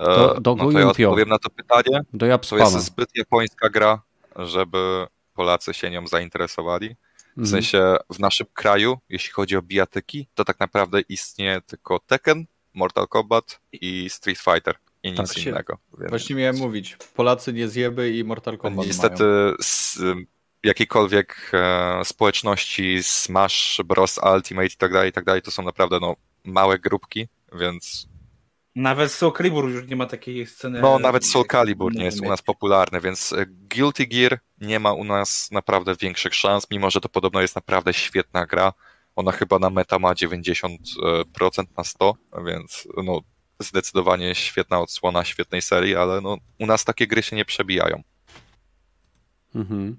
E, 0.00 0.04
Do- 0.04 0.40
do 0.40 0.54
no 0.56 0.72
to 0.72 0.78
ja 0.78 0.86
odpowiem 0.88 1.28
na 1.28 1.38
to 1.38 1.50
pytanie. 1.50 2.00
Do 2.12 2.38
To 2.48 2.56
jest 2.58 2.78
zbyt 2.84 3.08
japońska 3.14 3.68
gra, 3.70 4.02
żeby 4.36 5.06
Polacy 5.34 5.74
się 5.74 5.90
nią 5.90 6.06
zainteresowali. 6.06 6.96
W 7.36 7.38
Mhm. 7.38 7.46
sensie 7.48 7.96
w 8.10 8.18
naszym 8.18 8.46
kraju, 8.54 8.98
jeśli 9.08 9.30
chodzi 9.32 9.56
o 9.56 9.62
bijatyki, 9.62 10.26
to 10.34 10.44
tak 10.44 10.60
naprawdę 10.60 11.00
istnieje 11.00 11.60
tylko 11.60 11.98
Tekken, 11.98 12.44
Mortal 12.74 13.08
Kombat 13.08 13.60
i 13.72 14.10
Street 14.10 14.38
Fighter 14.38 14.74
i 15.02 15.12
nic 15.12 15.34
Tak 15.34 15.46
innego. 15.46 15.78
Więc 15.98 16.10
Właśnie 16.10 16.36
miałem 16.36 16.56
mówić, 16.56 16.96
Polacy 17.14 17.52
nie 17.52 17.68
zjeby 17.68 18.10
i 18.16 18.24
Mortal 18.24 18.58
Kombat 18.58 18.86
niestety 18.86 19.22
mają. 19.24 19.54
z 19.60 19.98
jakiejkolwiek 20.64 21.50
e, 21.54 22.00
społeczności 22.04 23.02
Smash 23.02 23.80
Bros. 23.84 24.20
Ultimate 24.34 24.66
i 24.66 24.70
tak 24.76 24.92
dalej, 24.92 25.10
i 25.10 25.12
tak 25.12 25.24
dalej, 25.24 25.42
to 25.42 25.50
są 25.50 25.62
naprawdę 25.62 25.98
no, 26.00 26.16
małe 26.44 26.78
grupki, 26.78 27.28
więc 27.52 28.06
Nawet 28.74 29.12
Soul 29.12 29.32
Calibur 29.32 29.70
już 29.70 29.88
nie 29.88 29.96
ma 29.96 30.06
takiej 30.06 30.46
sceny. 30.46 30.80
no 30.80 30.98
nawet 30.98 31.26
Soul 31.26 31.44
Calibur 31.46 31.94
nie 31.94 32.04
jest 32.04 32.20
u 32.20 32.28
nas 32.28 32.42
popularny, 32.42 33.00
więc 33.00 33.32
e, 33.32 33.46
Guilty 33.46 34.06
Gear 34.06 34.40
nie 34.60 34.80
ma 34.80 34.92
u 34.92 35.04
nas 35.04 35.48
naprawdę 35.50 35.94
większych 36.00 36.34
szans, 36.34 36.66
mimo 36.70 36.90
że 36.90 37.00
to 37.00 37.08
podobno 37.08 37.40
jest 37.40 37.54
naprawdę 37.54 37.92
świetna 37.92 38.46
gra. 38.46 38.72
Ona 39.16 39.32
chyba 39.32 39.58
na 39.58 39.70
meta 39.70 39.98
ma 39.98 40.14
90% 40.14 40.76
na 41.76 41.84
100, 41.84 42.14
więc 42.46 42.88
no 43.04 43.20
zdecydowanie 43.60 44.34
świetna 44.34 44.80
odsłona 44.80 45.24
świetnej 45.24 45.62
serii, 45.62 45.96
ale 45.96 46.20
no 46.20 46.36
u 46.58 46.66
nas 46.66 46.84
takie 46.84 47.06
gry 47.06 47.22
się 47.22 47.36
nie 47.36 47.44
przebijają. 47.44 48.02
Mhm. 49.54 49.96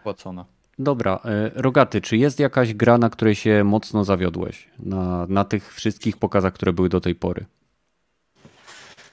Opłacona. 0.00 0.44
Dobra, 0.78 1.20
e, 1.24 1.50
Rogaty, 1.54 2.00
czy 2.00 2.16
jest 2.16 2.40
jakaś 2.40 2.74
gra, 2.74 2.98
na 2.98 3.10
której 3.10 3.34
się 3.34 3.64
mocno 3.64 4.04
zawiodłeś? 4.04 4.68
Na, 4.78 5.26
na 5.26 5.44
tych 5.44 5.74
wszystkich 5.74 6.16
pokazach, 6.16 6.52
które 6.52 6.72
były 6.72 6.88
do 6.88 7.00
tej 7.00 7.14
pory? 7.14 7.46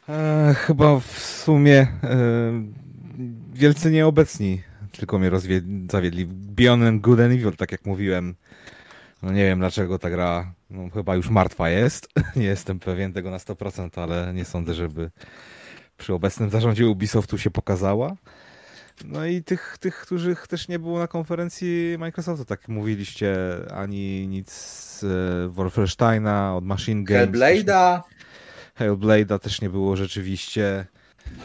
E, 0.10 0.54
chyba 0.58 1.00
w 1.00 1.20
sumie 1.20 1.78
e, 1.80 1.88
wielcy 3.54 3.92
nieobecni 3.92 4.62
tylko 4.98 5.20
mnie 5.20 5.30
rozwie- 5.30 5.92
zawiedli. 5.92 6.26
Beyond 6.28 7.02
Good 7.02 7.20
and 7.20 7.34
Evil, 7.34 7.56
tak 7.56 7.72
jak 7.72 7.86
mówiłem. 7.86 8.36
No 9.24 9.32
nie 9.32 9.44
wiem 9.44 9.60
dlaczego 9.60 10.00
ta 10.00 10.10
gra 10.10 10.54
no, 10.70 10.90
chyba 10.90 11.16
już 11.16 11.30
martwa 11.30 11.70
jest. 11.70 12.08
Nie 12.36 12.46
jestem 12.46 12.80
pewien 12.80 13.14
tego 13.14 13.32
na 13.32 13.38
100%, 13.38 14.02
ale 14.02 14.34
nie 14.34 14.46
sądzę, 14.46 14.74
żeby 14.74 15.12
przy 15.98 16.14
obecnym 16.14 16.50
zarządzie 16.50 16.88
Ubisoftu 16.88 17.38
się 17.38 17.52
pokazała. 17.52 18.16
No 19.06 19.26
i 19.26 19.44
tych, 19.44 19.78
tych, 19.80 19.96
których 19.96 20.48
też 20.48 20.68
nie 20.68 20.80
było 20.80 21.00
na 21.00 21.08
konferencji 21.08 21.96
Microsoftu, 22.00 22.46
tak 22.46 22.68
mówiliście, 22.68 23.36
ani 23.74 24.28
nic 24.28 24.52
z 24.52 25.04
e, 25.04 25.08
Wolfensteina, 25.50 26.56
od 26.56 26.66
Machine 26.66 27.04
Games. 27.04 27.30
Hellblade'a, 27.30 28.02
Hellblade'a 28.80 29.40
też 29.40 29.62
nie 29.62 29.70
było 29.70 29.96
rzeczywiście. 29.96 30.86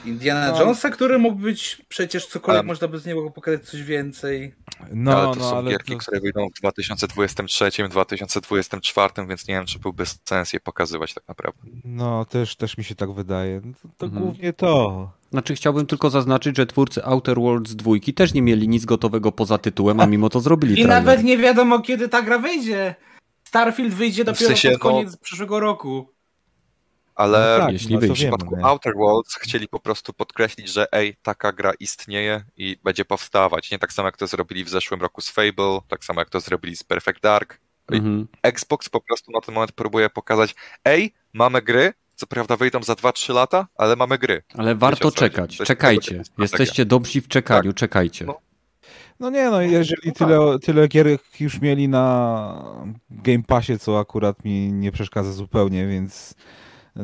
Indiana 0.05 0.51
No. 0.53 0.61
Jonesa, 0.61 0.91
który 0.91 1.19
mógł 1.19 1.39
być 1.39 1.83
przecież 1.89 2.27
cokolwiek 2.27 2.59
Ale- 2.61 2.67
można 2.67 2.89
by 2.89 2.99
z 2.99 3.07
niego 3.07 3.31
pokazać 3.31 3.69
coś 3.69 3.83
więcej. 3.83 4.55
No, 4.93 5.17
ale 5.19 5.35
to 5.35 5.41
no, 5.41 5.51
są 5.51 5.57
ale 5.59 5.71
gierki, 5.71 5.93
to- 5.93 5.99
które 5.99 6.21
wyjdą 6.21 6.49
w 6.49 6.61
2023, 6.61 7.89
2024, 7.89 9.27
więc 9.29 9.49
nie 9.49 9.55
wiem, 9.55 9.67
czy 9.67 9.79
byłby 9.79 10.05
sens 10.25 10.53
je 10.53 10.61
pokazywać 10.61 11.15
tak 11.15 11.29
naprawdę. 11.29 11.61
No, 11.85 12.25
też, 12.25 12.57
też 12.57 12.79
mi 12.79 12.85
się 12.85 12.95
tak 12.95 13.13
wydaje. 13.13 13.61
No 13.65 13.73
To, 13.83 13.89
to 13.99 14.07
Mhm. 14.07 14.23
głównie 14.25 14.53
to. 14.53 15.11
Znaczy, 15.31 15.55
chciałbym 15.55 15.87
tylko 15.87 16.11
zaznaczyć, 16.11 16.57
że 16.57 16.67
twórcy 16.67 17.05
Outer 17.05 17.37
Worlds 17.41 17.75
2 17.75 18.13
też 18.17 18.35
nie 18.35 18.43
mieli 18.43 18.69
nic 18.69 18.85
gotowego 18.85 19.33
poza 19.33 19.59
tytułem, 19.59 20.01
a 20.01 20.07
mimo 20.07 20.29
to 20.29 20.41
zrobili 20.41 20.73
I 20.73 20.77
trailer. 20.77 21.05
nawet 21.05 21.23
nie 21.25 21.39
wiadomo, 21.39 21.81
kiedy 21.81 22.09
ta 22.09 22.23
gra 22.23 22.39
wyjdzie. 22.39 22.95
Starfield 23.45 23.95
wyjdzie 23.95 24.25
dopiero 24.25 24.47
sensie, 24.47 24.71
pod 24.71 24.79
no- 24.85 24.91
koniec 24.91 25.17
przyszłego 25.17 25.61
roku. 25.61 26.09
Ale 27.21 27.57
No 27.59 27.65
tak, 27.65 27.73
jeśli 27.73 27.95
no, 27.95 28.01
w 28.01 28.13
przypadku 28.13 28.57
nie? 28.57 28.65
Outer 28.65 28.95
Worlds 28.97 29.35
chcieli 29.35 29.69
po 29.69 29.81
prostu 29.81 30.13
podkreślić, 30.13 30.69
że 30.69 30.93
ej, 30.93 31.17
taka 31.23 31.53
gra 31.53 31.73
istnieje 31.81 32.45
i 32.57 32.77
będzie 32.85 33.05
powstawać. 33.05 33.71
Nie 33.71 33.79
tak 33.79 33.93
samo 33.93 34.09
jak 34.09 34.17
to 34.17 34.27
zrobili 34.27 34.65
w 34.65 34.69
zeszłym 34.69 35.01
roku 35.01 35.21
z 35.21 35.31
Fable, 35.31 35.79
tak 35.89 36.05
samo 36.05 36.21
jak 36.21 36.31
to 36.31 36.41
zrobili 36.41 36.77
z 36.77 36.85
Perfect 36.85 37.21
Dark. 37.21 37.59
Mhm. 37.93 38.29
Xbox 38.43 38.89
po 38.89 39.01
prostu 39.01 39.33
na 39.33 39.41
ten 39.41 39.55
moment 39.55 39.73
próbuje 39.73 40.11
pokazać, 40.11 40.55
ej, 40.85 41.13
mamy 41.33 41.63
gry, 41.63 41.93
co 42.15 42.27
prawda 42.27 42.57
wyjdą 42.57 42.83
za 42.83 42.93
2-3 42.93 43.35
lata, 43.35 43.67
ale 43.77 43.97
mamy 43.97 44.19
gry. 44.19 44.43
Ale 44.55 44.75
warto 44.75 45.05
chodzi? 45.05 45.17
czekać. 45.17 45.57
Czekajcie. 45.57 46.23
Jesteście 46.39 46.85
dobrzy 46.85 47.21
w 47.21 47.29
czekaniu, 47.29 47.73
czekajcie. 47.73 48.25
No. 48.25 48.39
No 49.21 49.31
nie, 49.31 49.51
no 49.51 49.61
jeżeli 49.61 50.03
No 50.09 50.13
tak. 50.13 50.29
tyle, 50.29 50.59
tyle 50.59 50.89
gier 50.89 51.07
już 51.41 51.61
mieli 51.61 51.89
na 51.89 52.65
Game 53.11 53.43
Passie, 53.47 53.79
co 53.79 53.99
akurat 53.99 54.45
mi 54.45 54.73
nie 54.73 54.93
przeszkadza 54.93 55.33
zupełnie, 55.33 55.87
więc 55.87 56.35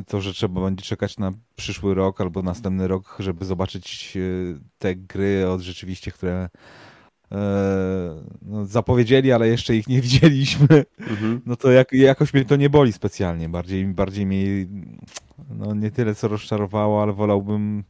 to, 0.07 0.21
że 0.21 0.33
trzeba 0.35 0.61
będzie 0.61 0.85
czekać 0.85 1.19
na 1.19 1.33
przyszły 1.57 1.95
rok 1.95 2.21
albo 2.21 2.43
następny 2.43 2.89
rok, 2.89 3.17
żeby 3.19 3.45
zobaczyć 3.45 4.17
e, 4.17 4.21
te 4.79 4.95
gry 4.97 5.49
od 5.49 5.61
rzeczywiście, 5.61 6.11
które 6.11 6.49
e, 7.33 7.39
no, 8.43 8.67
zapowiedzieli, 8.67 9.33
ale 9.33 9.49
jeszcze 9.49 9.77
ich 9.77 9.89
nie 9.89 10.01
widzieliśmy, 10.07 10.85
Mhm. 10.99 11.41
no 11.47 11.57
to 11.57 11.71
jak, 11.71 11.93
jakoś 11.93 12.35
mnie 12.35 12.45
to 12.45 12.57
nie 12.57 12.71
boli 12.71 12.93
specjalnie. 12.93 13.49
Bardziej, 13.49 13.85
bardziej 13.87 14.27
mnie 14.27 14.67
no, 15.51 15.75
nie 15.75 15.91
tyle 15.91 16.15
co 16.15 16.29
rozczarowało, 16.29 17.03
ale 17.03 17.13
wolałbym 17.13 17.85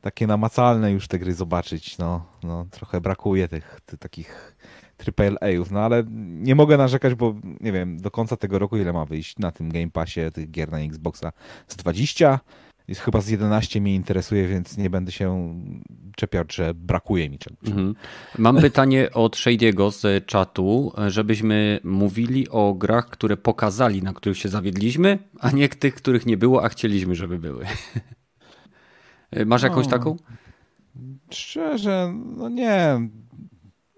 takie 0.00 0.26
namacalne 0.26 0.92
już 0.92 1.08
te 1.08 1.18
gry 1.18 1.34
zobaczyć. 1.34 1.98
No, 1.98 2.26
no 2.42 2.66
trochę 2.70 3.00
brakuje 3.00 3.48
tych, 3.48 3.80
tych 3.86 3.98
takich 3.98 4.56
triple 4.96 5.36
A'ów, 5.40 5.70
no 5.70 5.80
ale 5.80 6.04
nie 6.18 6.54
mogę 6.54 6.76
narzekać, 6.76 7.14
bo 7.14 7.34
nie 7.60 7.72
wiem, 7.72 8.00
do 8.00 8.10
końca 8.10 8.36
tego 8.36 8.58
roku 8.58 8.76
ile 8.76 8.92
ma 8.92 9.04
wyjść 9.04 9.38
na 9.38 9.52
tym 9.52 9.68
Game 9.72 9.90
Passie 9.90 10.20
tych 10.32 10.50
gier 10.50 10.70
na 10.72 10.78
Xboxa? 10.80 11.32
Z 11.68 11.76
20? 11.76 12.40
Jest 12.88 13.00
chyba 13.00 13.20
z 13.20 13.28
11 13.28 13.80
mnie 13.80 13.94
interesuje, 13.94 14.48
więc 14.48 14.78
nie 14.78 14.90
będę 14.90 15.12
się 15.12 15.54
czepiał, 16.16 16.44
że 16.48 16.74
brakuje 16.74 17.30
mi 17.30 17.38
czegoś. 17.38 17.68
Mhm. 17.68 17.94
Mam 18.38 18.60
pytanie 18.60 19.10
od 19.12 19.36
Shady'ego 19.36 19.90
z 19.92 20.26
czatu, 20.26 20.92
żebyśmy 21.06 21.80
mówili 21.84 22.48
o 22.48 22.74
grach, 22.74 23.08
które 23.08 23.36
pokazali, 23.36 24.02
na 24.02 24.12
których 24.12 24.38
się 24.38 24.48
zawiedliśmy, 24.48 25.18
a 25.40 25.50
nie 25.50 25.68
tych, 25.68 25.94
których 25.94 26.26
nie 26.26 26.36
było, 26.36 26.64
a 26.64 26.68
chcieliśmy, 26.68 27.14
żeby 27.14 27.38
były. 27.38 27.66
Masz 29.46 29.62
jakąś 29.62 29.84
No. 29.86 29.90
taką? 29.90 30.16
Szczerze, 31.30 32.14
no 32.36 32.48
nie. 32.48 33.08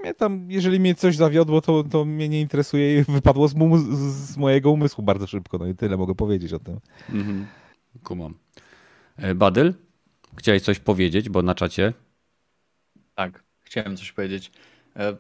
Mnie 0.01 0.15
tam, 0.15 0.51
jeżeli 0.51 0.81
mnie 0.81 0.95
coś 0.95 1.17
zawiodło, 1.17 1.61
to, 1.61 1.85
to 1.85 2.05
mnie 2.05 2.29
nie 2.29 2.41
interesuje 2.41 2.99
i 2.99 3.05
wypadło 3.05 3.49
z, 3.49 3.55
mu, 3.55 3.79
z, 3.79 4.37
mojego 4.37 4.71
umysłu 4.71 5.05
bardzo 5.05 5.27
szybko. 5.27 5.59
No 5.59 5.67
i 5.67 5.75
tyle 5.75 5.97
mogę 5.97 6.15
powiedzieć 6.15 6.53
o 6.53 6.59
tym. 6.59 6.81
Mhm. 7.11 7.47
Kumam. 8.05 8.35
E, 9.17 9.35
Badyl? 9.35 9.75
Chciałeś 10.37 10.63
coś 10.63 10.79
powiedzieć, 10.79 11.29
bo 11.29 11.43
na 11.43 11.55
czacie. 11.55 11.93
Tak, 13.15 13.43
chciałem 13.61 13.97
coś 13.97 14.13
powiedzieć. 14.13 14.53
E, 14.97 15.17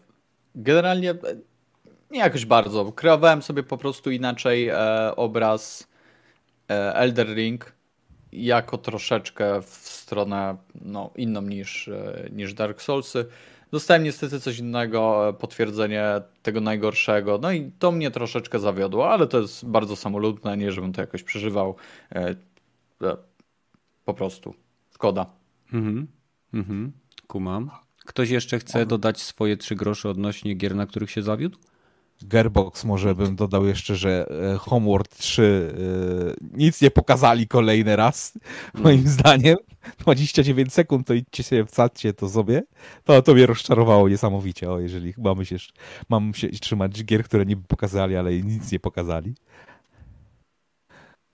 Generalnie 0.55 1.10
e, 1.10 1.16
nie 2.10 2.18
jakoś 2.18 2.46
bardzo. 2.46 2.92
Kreowałem 2.92 3.42
sobie 3.42 3.62
po 3.62 3.78
prostu 3.78 4.10
inaczej 4.10 4.70
obraz 5.16 5.88
Elder 6.68 7.34
Ring 7.34 7.72
jako 8.32 8.78
troszeczkę 8.78 9.62
w 9.62 9.68
stronę 9.70 10.56
no, 10.74 11.10
inną 11.16 11.42
niż, 11.42 11.90
niż 12.30 12.55
Dark 12.55 12.82
Soulsy. 12.82 13.26
Dostałem 13.70 14.05
niestety 14.05 14.40
coś 14.40 14.59
innego, 14.59 15.28
e, 15.28 15.32
potwierdzenie 15.32 16.05
tego 16.43 16.61
najgorszego, 16.61 17.39
no 17.43 17.53
i 17.53 17.73
to 17.78 17.93
mnie 17.93 18.11
troszeczkę 18.11 18.59
zawiodło, 18.59 19.11
ale 19.11 19.27
to 19.27 19.40
jest 19.40 19.66
bardzo 19.66 19.97
samolubne, 19.97 20.57
nie 20.57 20.73
żebym 20.73 20.93
to 20.93 21.01
jakoś 21.01 21.23
przeżywał. 21.23 21.77
E, 22.12 22.35
e, 23.03 23.16
po 24.05 24.15
prostu. 24.15 24.55
Szkoda. 24.95 25.27
Mhm. 25.73 26.07
Mhm. 26.55 26.93
Kumam. 27.27 27.70
Ktoś 28.07 28.31
jeszcze 28.31 28.59
chce 28.59 28.86
dodać 28.86 29.23
swoje 29.23 29.57
trzy 29.57 29.74
grosze 29.74 30.11
odnośnie 30.11 30.55
gier, 30.55 30.74
na 30.74 30.86
których 30.86 31.11
się 31.11 31.23
zawiódł? 31.23 31.59
Gearbox 32.23 32.85
może 32.85 33.15
bym 33.15 33.36
dodał 33.36 33.66
jeszcze, 33.66 33.97
że 33.97 34.27
e, 34.55 34.59
Homeworld 34.59 35.16
3 35.16 35.74
e, 36.53 36.57
nic 36.59 36.82
nie 36.82 36.90
pokazali 36.90 37.49
kolejny 37.49 37.97
raz, 37.97 38.39
moim 38.74 39.09
zdaniem. 39.09 39.57
29 39.99 40.73
sekund, 40.73 41.07
to 41.07 41.15
idźcie 41.15 41.43
sobie, 41.43 41.66
wsadźcie 41.66 42.12
to 42.12 42.28
sobie. 42.28 42.62
To, 43.05 43.23
to 43.23 43.35
mnie 43.35 43.47
rozczarowało 43.47 44.09
niesamowicie, 44.09 44.70
o, 44.70 44.81
jeżeli 44.81 45.15
mamy 45.19 45.47
się, 45.47 45.57
mam 46.09 46.35
się 46.35 46.49
trzymać 46.49 47.05
gier, 47.05 47.24
które 47.24 47.47
niby 47.47 47.62
pokazali, 47.69 48.16
ale 48.16 48.32
nic 48.36 48.73
nie 48.73 48.81
pokazali. 48.81 49.35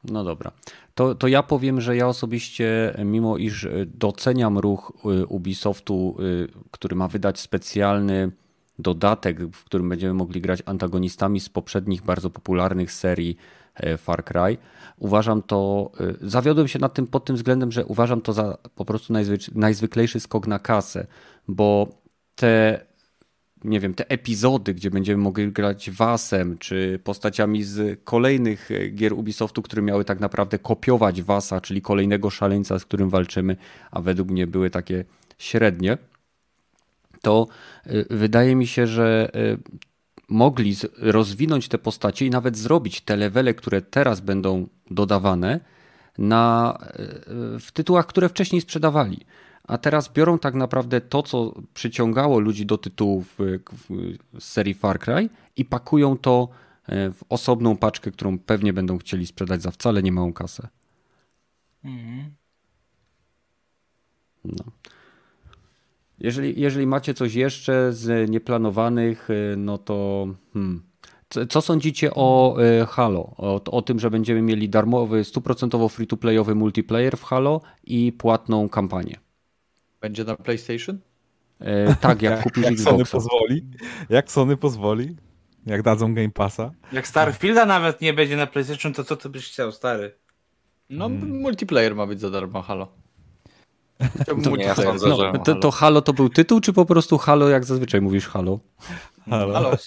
No 0.05 0.24
dobra. 0.24 0.52
To, 0.94 1.15
to 1.15 1.28
ja 1.28 1.43
powiem, 1.43 1.81
że 1.81 1.97
ja 1.97 2.09
osobiście, 2.09 2.94
mimo 3.05 3.39
iż 3.39 3.69
doceniam 3.86 4.59
ruch 4.59 4.93
y, 5.05 5.27
Ubisoftu, 5.27 6.16
y, 6.20 6.48
który 6.70 6.97
ma 6.97 7.09
wydać 7.09 7.40
specjalny 7.40 8.31
dodatek, 8.78 9.46
w 9.46 9.64
którym 9.64 9.88
będziemy 9.88 10.14
mogli 10.14 10.40
grać 10.40 10.62
antagonistami 10.66 11.40
z 11.40 11.48
poprzednich 11.48 12.02
bardzo 12.02 12.30
popularnych 12.30 12.92
serii 12.92 13.36
e, 13.74 13.96
Far 13.96 14.24
Cry. 14.24 14.56
Uważam 14.98 15.42
to, 15.42 15.90
e, 16.01 16.28
zawiodłem 16.28 16.68
się 16.68 16.78
nad 16.78 16.94
tym 16.94 17.06
pod 17.06 17.24
tym 17.24 17.36
względem, 17.36 17.72
że 17.72 17.86
uważam 17.86 18.20
to 18.20 18.32
za 18.32 18.59
po 18.74 18.84
prostu 18.84 19.12
najzwyklejszy 19.55 20.20
skok 20.20 20.46
na 20.46 20.59
kasę, 20.59 21.06
bo 21.48 21.88
te 22.34 22.80
nie 23.64 23.80
wiem, 23.80 23.94
te 23.94 24.10
epizody, 24.10 24.74
gdzie 24.74 24.90
będziemy 24.90 25.22
mogli 25.22 25.52
grać 25.52 25.90
Wasem, 25.90 26.59
czy 26.59 27.01
postaciami 27.05 27.62
z 27.62 28.01
kolejnych 28.05 28.70
e, 28.70 28.88
gier 28.88 29.12
Ubisoftu, 29.12 29.62
które 29.62 29.82
miały 29.82 30.05
tak 30.05 30.20
naprawdę 30.20 30.59
kopiować 30.59 31.22
Wasa, 31.22 31.60
czyli 31.60 31.82
kolejnego 31.82 32.30
szaleńca, 32.30 32.78
z 32.78 32.84
którym 32.84 33.10
walczymy, 33.10 33.56
a 33.90 34.01
według 34.01 34.30
mnie 34.30 34.46
były 34.46 34.70
takie 34.70 35.05
średnie 35.38 35.98
to 37.24 37.46
y, 37.86 38.06
wydaje 38.10 38.56
mi 38.56 38.66
się, 38.66 38.86
że 38.86 39.30
y, 39.36 39.59
mogli 40.28 40.76
rozwinąć 40.98 41.68
te 41.68 41.78
postacie 41.78 42.26
i 42.26 42.30
nawet 42.30 42.56
zrobić 42.56 43.01
te 43.01 43.16
levele, 43.16 43.55
które 43.55 43.82
teraz 43.82 44.20
będą 44.20 44.66
dodawane 44.90 45.60
na, 46.18 46.78
y, 47.56 47.60
w 47.60 47.68
tytułach, 47.72 48.06
które 48.06 48.28
wcześniej 48.28 48.60
sprzedawali. 48.60 49.20
A 49.64 49.78
teraz 49.78 50.12
biorą 50.12 50.38
tak 50.38 50.55
naprawdę 50.55 51.01
to, 51.01 51.22
co 51.22 51.55
przyciągało 51.74 52.38
ludzi 52.38 52.66
do 52.66 52.78
tytułów 52.78 53.38
z 54.38 54.44
serii 54.44 54.74
Far 54.74 54.98
Cry 54.98 55.28
i 55.56 55.64
pakują 55.64 56.18
to 56.18 56.48
w 56.88 57.20
osobną 57.28 57.76
paczkę, 57.76 58.10
którą 58.10 58.38
pewnie 58.38 58.72
będą 58.72 58.98
chcieli 58.98 59.26
sprzedać 59.26 59.62
za 59.62 59.70
wcale 59.70 60.02
nie 60.02 60.12
małą 60.12 60.32
kasę. 60.32 60.68
Mhm. 61.84 62.34
No. 64.44 64.64
Jeżeli, 66.24 66.60
jeżeli 66.60 66.86
macie 66.86 67.14
coś 67.14 67.34
jeszcze 67.34 67.92
z 67.92 68.30
nieplanowanych, 68.30 69.30
y, 69.30 69.55
no 69.56 69.78
to. 69.78 70.26
Hmm. 70.52 70.82
Co 71.48 71.60
sądzicie 71.60 72.10
o 72.14 72.56
y, 72.82 72.86
Halo? 72.86 73.34
O, 73.36 73.60
o, 73.64 73.82
tym, 73.82 73.98
że 73.98 74.10
będziemy 74.10 74.42
mieli 74.42 74.68
darmowy, 74.68 75.24
stuprocentowo 75.24 75.88
free-to-playowy 75.88 76.55
multiplayer 76.55 77.16
w 77.16 77.22
Halo 77.22 77.60
i 77.84 78.12
płatną 78.12 78.68
kampanię. 78.68 79.16
Będzie 80.01 80.24
na 80.24 80.36
PlayStation? 80.36 80.98
E, 81.60 81.94
tak, 81.94 82.22
jak 82.22 82.42
kupisz 82.44 82.64
jak 82.64 82.72
Xboxa. 82.72 82.90
Sony 82.90 83.05
pozwoli. 83.05 83.66
Jak 84.10 84.32
Sony 84.32 84.56
pozwoli. 84.56 85.16
Jak 85.66 85.82
dadzą 85.82 86.14
Game 86.14 86.30
Passa. 86.30 86.70
Jak 86.92 87.09
Starfielda 87.09 87.66
nawet 87.66 88.01
nie 88.01 88.12
będzie 88.12 88.36
na 88.36 88.46
PlayStation, 88.46 88.92
to 88.92 89.05
co 89.05 89.16
ty 89.16 89.28
byś 89.28 89.48
chciał, 89.48 89.72
stary? 89.72 90.14
No, 90.90 91.09
hmm. 91.09 91.40
multiplayer 91.40 91.94
ma 91.94 92.06
być 92.06 92.20
za 92.20 92.30
darmo, 92.30 92.62
halo. 92.62 93.03
To, 94.44 94.56
nie, 94.56 94.64
ja 94.64 94.74
sądzę, 94.74 95.08
no, 95.08 95.16
że... 95.16 95.32
to, 95.44 95.54
to 95.54 95.70
Halo 95.70 96.02
to 96.02 96.12
był 96.12 96.28
tytuł, 96.28 96.60
czy 96.60 96.72
po 96.72 96.84
prostu 96.84 97.18
Halo, 97.18 97.48
jak 97.48 97.64
zazwyczaj 97.64 98.00
mówisz 98.00 98.28
Halo? 98.28 98.58
Halo. 99.30 99.54
Halo. 99.54 99.76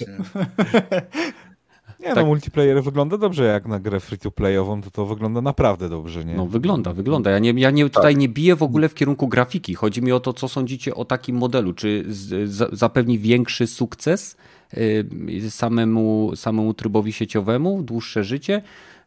Nie 1.99 2.05
tak. 2.07 2.15
no, 2.15 2.25
multiplayer 2.25 2.83
wygląda 2.83 3.17
dobrze, 3.17 3.43
jak 3.43 3.65
na 3.65 3.79
grę 3.79 3.99
free-to-playową, 3.99 4.81
to 4.81 4.91
to 4.91 5.05
wygląda 5.05 5.41
naprawdę 5.41 5.89
dobrze, 5.89 6.25
nie? 6.25 6.33
No 6.33 6.45
wygląda, 6.45 6.93
wygląda. 6.93 7.31
Ja, 7.31 7.39
nie, 7.39 7.51
ja 7.51 7.71
nie, 7.71 7.89
tutaj 7.89 8.13
tak. 8.13 8.21
nie 8.21 8.29
biję 8.29 8.55
w 8.55 8.63
ogóle 8.63 8.89
w 8.89 8.93
kierunku 8.93 9.27
grafiki. 9.27 9.75
Chodzi 9.75 10.01
mi 10.01 10.11
o 10.11 10.19
to, 10.19 10.33
co 10.33 10.47
sądzicie 10.47 10.95
o 10.95 11.05
takim 11.05 11.35
modelu. 11.35 11.73
Czy 11.73 12.05
z, 12.07 12.49
z, 12.49 12.79
zapewni 12.79 13.19
większy 13.19 13.67
sukces 13.67 14.37
y, 14.77 15.49
samemu, 15.49 16.31
samemu 16.35 16.73
trybowi 16.73 17.13
sieciowemu, 17.13 17.83
dłuższe 17.83 18.23
życie, 18.23 18.61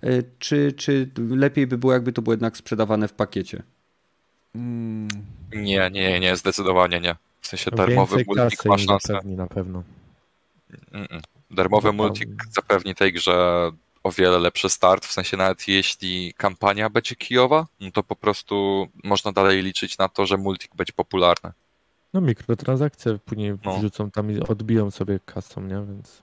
y, 0.04 0.24
czy, 0.38 0.72
czy 0.72 1.10
lepiej 1.16 1.66
by 1.66 1.78
było, 1.78 1.92
jakby 1.92 2.12
to 2.12 2.22
było 2.22 2.32
jednak 2.32 2.56
sprzedawane 2.56 3.08
w 3.08 3.12
pakiecie? 3.12 3.62
Mm. 4.54 5.08
Nie, 5.52 5.90
nie, 5.90 6.20
nie, 6.20 6.36
zdecydowanie 6.36 7.00
nie. 7.00 7.16
W 7.40 7.46
sensie 7.46 7.70
darmowy 7.70 8.24
multik 8.26 8.64
ma 8.64 8.78
szansę. 8.78 9.20
na 9.24 9.46
pewno. 9.46 9.82
Darmowy 11.50 11.92
multik 11.92 12.28
zapewni 12.52 12.94
tej 12.94 13.12
grze 13.12 13.70
o 14.02 14.12
wiele 14.12 14.38
lepszy 14.38 14.68
start, 14.68 15.06
w 15.06 15.12
sensie 15.12 15.36
nawet 15.36 15.68
jeśli 15.68 16.34
kampania 16.36 16.90
będzie 16.90 17.14
kijowa, 17.14 17.66
no 17.80 17.90
to 17.90 18.02
po 18.02 18.16
prostu 18.16 18.86
można 19.04 19.32
dalej 19.32 19.62
liczyć 19.62 19.98
na 19.98 20.08
to, 20.08 20.26
że 20.26 20.36
multik 20.36 20.76
będzie 20.76 20.92
popularny. 20.92 21.52
No 22.14 22.20
mikrotransakcje 22.20 23.18
później 23.18 23.52
no. 23.64 23.78
wrzucą 23.78 24.10
tam 24.10 24.30
i 24.30 24.40
odbiją 24.40 24.90
sobie 24.90 25.20
kasą, 25.26 25.60
nie? 25.60 25.84
Więc... 25.88 26.22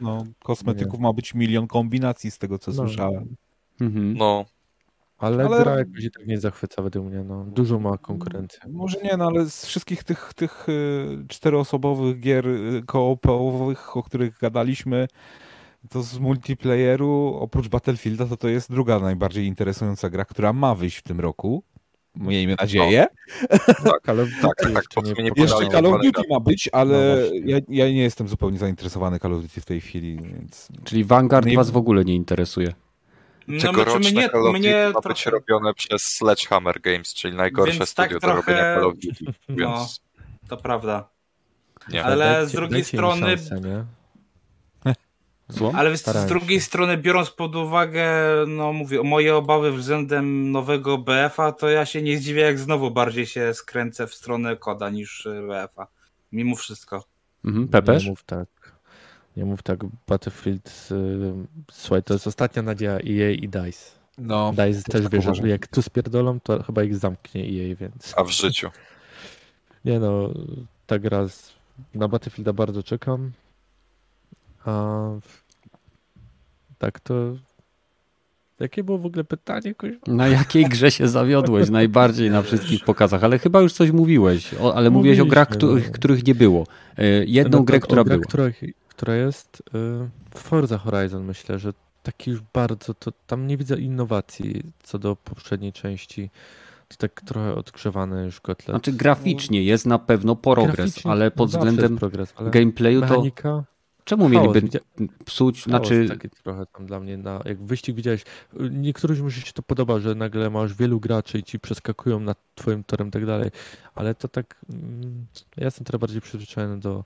No, 0.00 0.24
kosmetyków 0.42 1.00
nie. 1.00 1.02
ma 1.02 1.12
być 1.12 1.34
milion 1.34 1.66
kombinacji 1.66 2.30
z 2.30 2.38
tego, 2.38 2.58
co 2.58 2.70
no. 2.70 2.76
słyszałem. 2.76 3.36
Mhm. 3.80 4.16
No, 4.16 4.44
ale, 5.20 5.44
ale 5.44 5.62
gra 5.62 5.78
jakoś 5.78 6.04
tak 6.14 6.26
nie 6.26 6.38
zachwyca 6.38 6.82
według 6.82 7.06
mnie. 7.06 7.24
No. 7.24 7.44
Dużo 7.44 7.78
ma 7.78 7.98
konkurencji. 7.98 8.60
Może 8.68 8.98
nie, 9.02 9.16
no 9.16 9.26
ale 9.26 9.50
z 9.50 9.66
wszystkich 9.66 10.04
tych, 10.04 10.34
tych 10.36 10.68
y, 10.68 11.24
czteroosobowych 11.28 12.20
gier 12.20 12.48
y, 12.48 12.82
koopowych, 12.86 13.96
o 13.96 14.02
których 14.02 14.38
gadaliśmy, 14.38 15.08
to 15.88 16.02
z 16.02 16.18
multiplayeru, 16.18 17.38
oprócz 17.40 17.68
Battlefielda, 17.68 18.26
to 18.26 18.36
to 18.36 18.48
jest 18.48 18.70
druga 18.70 18.98
najbardziej 18.98 19.46
interesująca 19.46 20.10
gra, 20.10 20.24
która 20.24 20.52
ma 20.52 20.74
wyjść 20.74 20.96
w 20.96 21.02
tym 21.02 21.20
roku. 21.20 21.62
Miejmy 22.16 22.54
nadzieję. 22.60 23.06
No, 23.84 23.90
tak, 23.90 24.08
ale 24.08 24.26
tak, 24.42 24.56
tak, 24.60 24.72
jeszcze, 24.74 25.22
nie 25.22 25.30
nie 25.30 25.42
jeszcze 25.42 25.68
Call 25.68 25.86
of 25.86 26.02
Duty 26.02 26.22
ma 26.30 26.40
być, 26.40 26.68
ale 26.72 27.16
no 27.16 27.50
ja, 27.50 27.58
ja, 27.68 27.84
nie 27.84 28.02
jestem 28.02 28.28
zupełnie 28.28 28.58
zainteresowany 28.58 29.18
Call 29.18 29.34
of 29.34 29.42
Duty 29.42 29.60
w 29.60 29.64
tej 29.64 29.80
chwili. 29.80 30.18
Więc... 30.22 30.68
Czyli 30.84 31.04
Vanguard 31.04 31.46
nie... 31.46 31.56
was 31.56 31.70
w 31.70 31.76
ogóle 31.76 32.04
nie 32.04 32.14
interesuje? 32.14 32.72
No, 33.50 33.60
Tegoroczne 33.60 34.10
mnie, 34.10 34.28
Call 34.28 34.46
of 34.46 34.56
Duty 34.56 34.92
ma 34.94 35.00
być 35.00 35.26
robione 35.26 35.74
przez 35.74 36.02
Sledgehammer 36.02 36.80
Games, 36.80 37.14
czyli 37.14 37.36
najgorsze 37.36 37.78
więc 37.78 37.90
studio 37.90 38.20
tak 38.20 38.20
trochę... 38.20 38.52
do 38.52 38.58
robienia 38.58 38.74
Call 38.74 38.84
of 38.84 38.94
Duty. 38.94 39.24
No, 39.48 39.56
więc... 39.56 40.00
No, 40.18 40.48
to 40.48 40.56
prawda. 40.56 41.08
Nie. 41.88 42.04
Ale 42.04 42.24
dajcie, 42.24 42.46
z 42.46 42.52
drugiej 42.52 42.84
strony... 42.84 43.38
Szansę, 43.38 43.86
Ale 45.74 45.96
z, 45.96 46.04
z 46.04 46.26
drugiej 46.26 46.60
strony, 46.60 46.96
biorąc 46.96 47.30
pod 47.30 47.56
uwagę, 47.56 48.06
no 48.46 48.72
mówię, 48.72 49.02
moje 49.02 49.36
obawy 49.36 49.72
względem 49.72 50.50
nowego 50.50 50.98
BF-a, 50.98 51.52
to 51.52 51.68
ja 51.68 51.86
się 51.86 52.02
nie 52.02 52.18
zdziwię, 52.18 52.42
jak 52.42 52.58
znowu 52.58 52.90
bardziej 52.90 53.26
się 53.26 53.54
skręcę 53.54 54.06
w 54.06 54.14
stronę 54.14 54.56
koda 54.56 54.90
niż 54.90 55.28
BF-a. 55.48 55.86
Mimo 56.32 56.56
wszystko. 56.56 57.04
Mhm, 57.44 57.68
Pepeż? 57.68 58.06
Mów 58.06 58.24
tak. 58.24 58.48
Nie 59.36 59.44
mów 59.44 59.62
tak, 59.62 59.80
Battlefield, 60.08 60.88
yy, 60.90 61.34
słuchaj, 61.72 62.02
to 62.02 62.14
jest 62.14 62.26
ostatnia 62.26 62.62
nadzieja 62.62 62.92
EA 62.92 63.30
i 63.30 63.48
DICE. 63.48 64.00
No, 64.18 64.52
DICE 64.52 64.82
też 64.82 65.02
tak 65.02 65.12
wie, 65.12 65.34
że 65.34 65.48
jak 65.48 65.66
tu 65.66 65.82
spierdolą, 65.82 66.40
to 66.40 66.62
chyba 66.62 66.82
ich 66.82 66.96
zamknie 66.96 67.42
EA, 67.42 67.76
więc... 67.76 68.14
A 68.16 68.24
w 68.24 68.30
życiu? 68.30 68.70
Nie 69.84 69.98
no, 69.98 70.30
ta 70.86 70.98
gra, 70.98 71.28
z... 71.28 71.52
na 71.94 72.08
Battlefielda 72.08 72.52
bardzo 72.52 72.82
czekam, 72.82 73.30
a 74.64 75.00
tak 76.78 77.00
to... 77.00 77.14
Jakie 78.60 78.84
było 78.84 78.98
w 78.98 79.06
ogóle 79.06 79.24
pytanie? 79.24 79.74
Na 80.06 80.28
jakiej 80.28 80.64
grze 80.64 80.90
się 80.90 81.08
zawiodłeś 81.08 81.70
najbardziej 81.80 82.30
na 82.30 82.42
wszystkich 82.42 82.84
pokazach? 82.84 83.24
Ale 83.24 83.38
chyba 83.38 83.60
już 83.60 83.72
coś 83.72 83.90
mówiłeś, 83.90 84.54
o, 84.54 84.74
ale 84.74 84.90
mówiłeś 84.90 85.20
o 85.20 85.24
grach, 85.24 85.48
których, 85.48 85.86
no. 85.86 85.92
których 85.92 86.26
nie 86.26 86.34
było. 86.34 86.66
E, 86.98 87.24
jedną 87.24 87.58
no, 87.58 87.64
grę, 87.64 87.80
która 87.80 88.04
była. 88.04 88.18
Których, 88.18 88.62
która 89.00 89.14
jest 89.14 89.62
y, 90.34 90.38
Forza 90.38 90.78
Horizon, 90.78 91.24
myślę, 91.24 91.58
że 91.58 91.72
taki 92.02 92.30
już 92.30 92.40
bardzo, 92.52 92.94
to 92.94 93.12
tam 93.26 93.46
nie 93.46 93.56
widzę 93.56 93.80
innowacji 93.80 94.62
co 94.82 94.98
do 94.98 95.16
poprzedniej 95.16 95.72
części. 95.72 96.30
To 96.88 96.96
tak 96.96 97.20
trochę 97.20 97.54
odgrzewane 97.54 98.24
już 98.24 98.40
kotlet. 98.40 98.68
Znaczy 98.68 98.92
graficznie 98.92 99.62
jest 99.62 99.86
na 99.86 99.98
pewno 99.98 100.36
progres, 100.36 101.06
ale 101.06 101.30
pod 101.30 101.50
względem 101.50 101.98
progres, 101.98 102.32
ale 102.36 102.50
gameplayu 102.50 103.00
to 103.00 103.22
Czemu 104.04 104.28
Chaos, 104.28 104.32
mieliby 104.32 104.78
psuć, 105.24 105.56
Chaos 105.56 105.64
znaczy... 105.64 106.08
taki 106.08 106.30
trochę 106.30 106.66
tam 106.66 106.86
dla 106.86 107.00
mnie, 107.00 107.16
na, 107.16 107.40
jak 107.44 107.62
wyścig 107.62 107.96
widziałeś, 107.96 108.24
niektórym 108.70 109.22
może 109.22 109.40
się 109.40 109.52
to 109.52 109.62
podoba, 109.62 109.98
że 109.98 110.14
nagle 110.14 110.50
masz 110.50 110.74
wielu 110.74 111.00
graczy 111.00 111.38
i 111.38 111.42
ci 111.42 111.60
przeskakują 111.60 112.20
nad 112.20 112.38
twoim 112.54 112.84
torem 112.84 113.08
i 113.08 113.10
tak 113.10 113.26
dalej, 113.26 113.50
ale 113.94 114.14
to 114.14 114.28
tak, 114.28 114.56
mm, 114.70 115.26
ja 115.56 115.64
jestem 115.64 115.84
teraz 115.84 116.00
bardziej 116.00 116.20
przyzwyczajony 116.20 116.80
do 116.80 117.04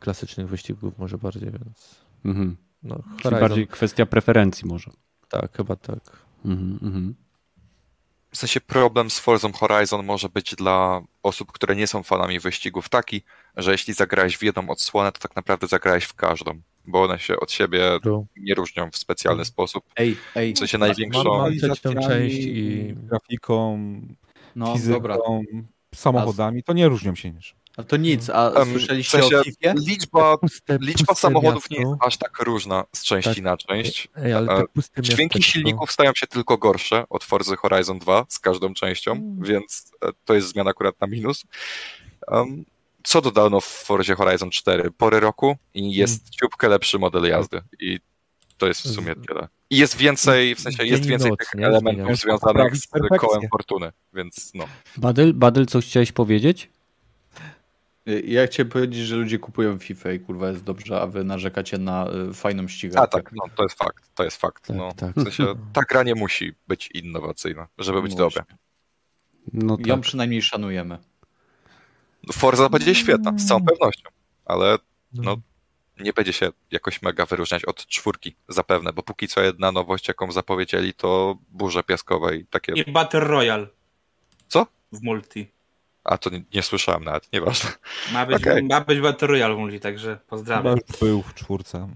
klasycznych 0.00 0.48
wyścigów 0.48 0.98
może 0.98 1.18
bardziej, 1.18 1.50
więc 1.50 1.96
Mhm. 2.24 2.56
no 2.82 2.96
Czyli 2.96 3.22
Horizon, 3.22 3.40
bardziej 3.40 3.66
kwestia 3.66 4.06
preferencji 4.06 4.68
może. 4.68 4.90
tak, 5.28 5.56
chyba 5.56 5.76
tak. 5.76 6.00
Mhm, 6.44 6.78
mhm. 6.82 7.14
W 8.30 8.36
sensie 8.38 8.60
problem 8.60 9.10
z 9.10 9.18
Forza 9.18 9.48
Horizon 9.52 10.06
może 10.06 10.28
być 10.28 10.54
dla 10.54 11.02
osób, 11.22 11.52
które 11.52 11.76
nie 11.76 11.86
są 11.86 12.02
fanami 12.02 12.40
wyścigów 12.40 12.88
taki, 12.88 13.22
że 13.56 13.72
jeśli 13.72 13.94
zagrałeś 13.94 14.36
w 14.38 14.42
jedną 14.42 14.68
odsłonę, 14.70 15.12
to 15.12 15.18
tak 15.20 15.36
naprawdę 15.36 15.66
zagrałeś 15.66 16.04
w 16.04 16.14
każdą, 16.14 16.60
bo 16.86 17.02
one 17.02 17.18
się 17.18 17.36
od 17.40 17.52
siebie 17.52 17.98
True. 18.02 18.26
nie 18.36 18.54
różnią 18.54 18.90
w 18.90 18.96
specjalny 18.96 19.44
sposób. 19.44 19.84
Ej, 19.96 20.16
ej, 20.34 20.54
W 20.54 20.58
sensie 20.58 20.78
największą... 20.78 21.24
mam- 21.24 21.52
część 22.08 22.36
i- 22.36 22.94
grafiką, 22.96 23.78
no 24.56 24.72
fizyką, 24.74 24.94
dobra. 24.94 25.16
samochodami, 25.94 26.62
to 26.62 26.72
nie 26.72 26.88
różnią 26.88 27.14
się 27.14 27.30
niż. 27.30 27.54
A 27.76 27.82
to 27.82 27.96
nic, 27.96 28.30
a 28.30 28.50
Em, 28.52 28.70
słyszeliście 28.70 29.18
w 29.18 29.20
sensie 29.20 29.38
o 29.40 29.44
FIFA? 29.44 29.72
Liczba, 29.86 30.38
Puste, 30.38 30.78
liczba 30.80 31.06
puste 31.06 31.20
samochodów 31.20 31.70
nie 31.70 31.76
jest 31.78 31.90
miasto. 31.90 32.06
aż 32.06 32.16
tak 32.16 32.38
różna 32.42 32.84
z 32.92 33.04
części 33.04 33.34
Tak. 33.34 33.42
na 33.44 33.56
część. 33.56 34.08
Ej, 34.16 34.32
ale 34.32 34.52
E, 34.52 34.56
tak 34.56 34.68
puste 34.68 35.02
Dźwięki 35.02 35.22
miasteczko. 35.38 35.52
silników 35.52 35.92
stają 35.92 36.12
się 36.14 36.26
tylko 36.26 36.58
gorsze 36.58 37.04
od 37.10 37.24
Forza 37.24 37.56
Horizon 37.56 37.98
2 37.98 38.24
z 38.28 38.38
każdą 38.38 38.74
częścią, 38.74 39.12
Mm. 39.12 39.42
więc 39.42 39.90
e, 40.02 40.08
to 40.24 40.34
jest 40.34 40.48
zmiana 40.48 40.70
akurat 40.70 41.00
na 41.00 41.06
minus. 41.06 41.44
Um, 42.28 42.64
co 43.04 43.20
dodano 43.20 43.60
w 43.60 43.64
Forzie 43.66 44.14
Horizon 44.14 44.50
4? 44.50 44.90
Pory 44.90 45.20
roku 45.20 45.56
i 45.74 45.94
jest 45.94 46.20
Mm. 46.20 46.30
ciupkę 46.32 46.68
lepszy 46.68 46.98
model 46.98 47.24
jazdy 47.24 47.60
i 47.80 47.98
to 48.58 48.66
jest 48.66 48.82
w 48.82 48.94
sumie 48.94 49.14
tyle. 49.28 49.48
I 49.70 49.76
jest 49.76 49.96
więcej, 49.96 50.54
w 50.54 50.60
sensie 50.60 50.84
jest 50.86 51.06
więcej 51.06 51.30
noc, 51.30 51.38
tych 51.38 51.54
nie? 51.54 51.66
elementów 51.66 52.16
związanych 52.16 52.76
z 52.76 52.86
kołem 53.20 53.42
fortuny, 53.50 53.92
więc 54.14 54.50
no. 54.54 54.64
Badyl, 54.96 55.34
Badyl, 55.34 55.66
coś 55.66 55.86
chciałeś 55.86 56.12
powiedzieć? 56.12 56.68
Ja 58.24 58.46
chciałem 58.46 58.70
powiedzieć, 58.70 59.06
że 59.06 59.16
ludzie 59.16 59.38
kupują 59.38 59.78
FIFA 59.78 60.12
i 60.12 60.20
kurwa 60.20 60.48
jest 60.48 60.64
dobrze, 60.64 61.00
a 61.00 61.06
wy 61.06 61.24
narzekacie 61.24 61.78
na 61.78 62.10
y, 62.30 62.34
fajną 62.34 62.68
ścigałkę. 62.68 63.02
A 63.02 63.06
tak, 63.06 63.32
no, 63.32 63.44
to 63.56 63.62
jest 63.62 63.78
fakt, 63.78 64.10
to 64.14 64.24
jest 64.24 64.36
fakt. 64.36 64.66
Tak, 64.66 64.76
no. 64.76 64.92
tak. 64.92 65.14
W 65.16 65.22
sensie 65.22 65.54
ta 65.72 65.80
gra 65.82 66.02
nie 66.02 66.14
musi 66.14 66.54
być 66.68 66.90
innowacyjna, 66.90 67.68
żeby 67.78 68.02
być 68.02 68.14
dobra. 68.14 68.44
No 69.52 69.76
Ją 69.86 69.94
tak. 69.94 70.00
przynajmniej 70.00 70.42
szanujemy. 70.42 70.98
Forza 72.32 72.68
będzie 72.68 72.94
świetna, 72.94 73.32
z 73.38 73.46
całą 73.46 73.64
pewnością, 73.64 74.10
ale 74.44 74.78
No. 75.12 75.22
no, 75.22 75.36
nie 76.04 76.12
będzie 76.12 76.32
się 76.32 76.50
jakoś 76.70 77.02
mega 77.02 77.26
wyróżniać 77.26 77.64
od 77.64 77.86
czwórki, 77.86 78.34
zapewne, 78.48 78.92
bo 78.92 79.02
póki 79.02 79.28
co 79.28 79.40
jedna 79.40 79.72
nowość, 79.72 80.08
jaką 80.08 80.32
zapowiedzieli, 80.32 80.94
to 80.94 81.38
burze 81.50 81.82
piaskowe 81.82 82.36
i 82.36 82.46
takie, 82.46 82.72
I 82.72 82.92
Battle 82.92 83.20
Royale. 83.20 83.66
Co? 84.48 84.66
W 84.92 85.02
multi. 85.02 85.55
A 86.06 86.18
to 86.18 86.30
nie, 86.30 86.42
nie 86.54 86.62
słyszałem 86.62 87.04
nawet, 87.04 87.32
nieważne. 87.32 87.70
Ma 88.12 88.26
być, 88.26 88.36
Okej. 88.36 88.62
ma 88.62 88.80
być 88.80 89.00
Battle 89.00 89.28
Royale 89.28 89.54
w 89.54 89.58
multi, 89.58 89.80
także 89.80 90.18
pozdrawiam. 90.28 90.78
był 91.00 91.22
w 91.22 91.34
czwórce. 91.34 91.88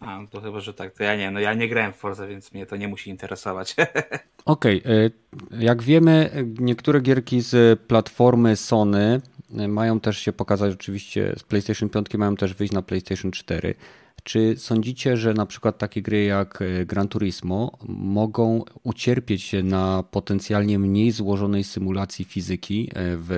A, 0.00 0.18
to 0.30 0.40
chyba, 0.40 0.60
że 0.60 0.74
tak. 0.74 0.94
To 0.94 1.02
ja 1.02 1.16
nie, 1.16 1.30
no 1.30 1.40
ja 1.40 1.54
nie 1.54 1.68
grałem 1.68 1.92
w 1.92 1.96
Forza, 1.96 2.26
więc 2.26 2.52
mnie 2.52 2.66
to 2.66 2.76
nie 2.76 2.88
musi 2.88 3.10
interesować. 3.10 3.76
Okej, 4.44 4.82
y, 4.86 5.10
jak 5.58 5.82
wiemy, 5.82 6.30
niektóre 6.58 7.00
gierki 7.00 7.40
z 7.40 7.80
platformy 7.80 8.56
Sony 8.56 9.20
y, 9.60 9.68
mają 9.68 10.00
też 10.00 10.18
się 10.18 10.32
pokazać 10.32 10.74
oczywiście 10.74 11.34
z 11.38 11.42
PlayStation 11.42 11.88
5, 11.88 12.14
mają 12.14 12.36
też 12.36 12.54
wyjść 12.54 12.72
na 12.72 12.82
PlayStation 12.82 13.30
4. 13.30 13.74
Czy 14.22 14.54
sądzicie, 14.58 15.16
że 15.16 15.34
na 15.34 15.46
przykład 15.46 15.78
takie 15.78 16.02
gry 16.02 16.24
jak 16.24 16.62
y, 16.62 16.86
Gran 16.86 17.08
Turismo 17.08 17.78
mogą 17.88 18.64
ucierpieć 18.82 19.42
się 19.42 19.62
na 19.62 20.04
potencjalnie 20.10 20.78
mniej 20.78 21.10
złożonej 21.10 21.64
symulacji 21.64 22.24
fizyki 22.24 22.82
y, 22.84 22.92
w, 22.96 23.28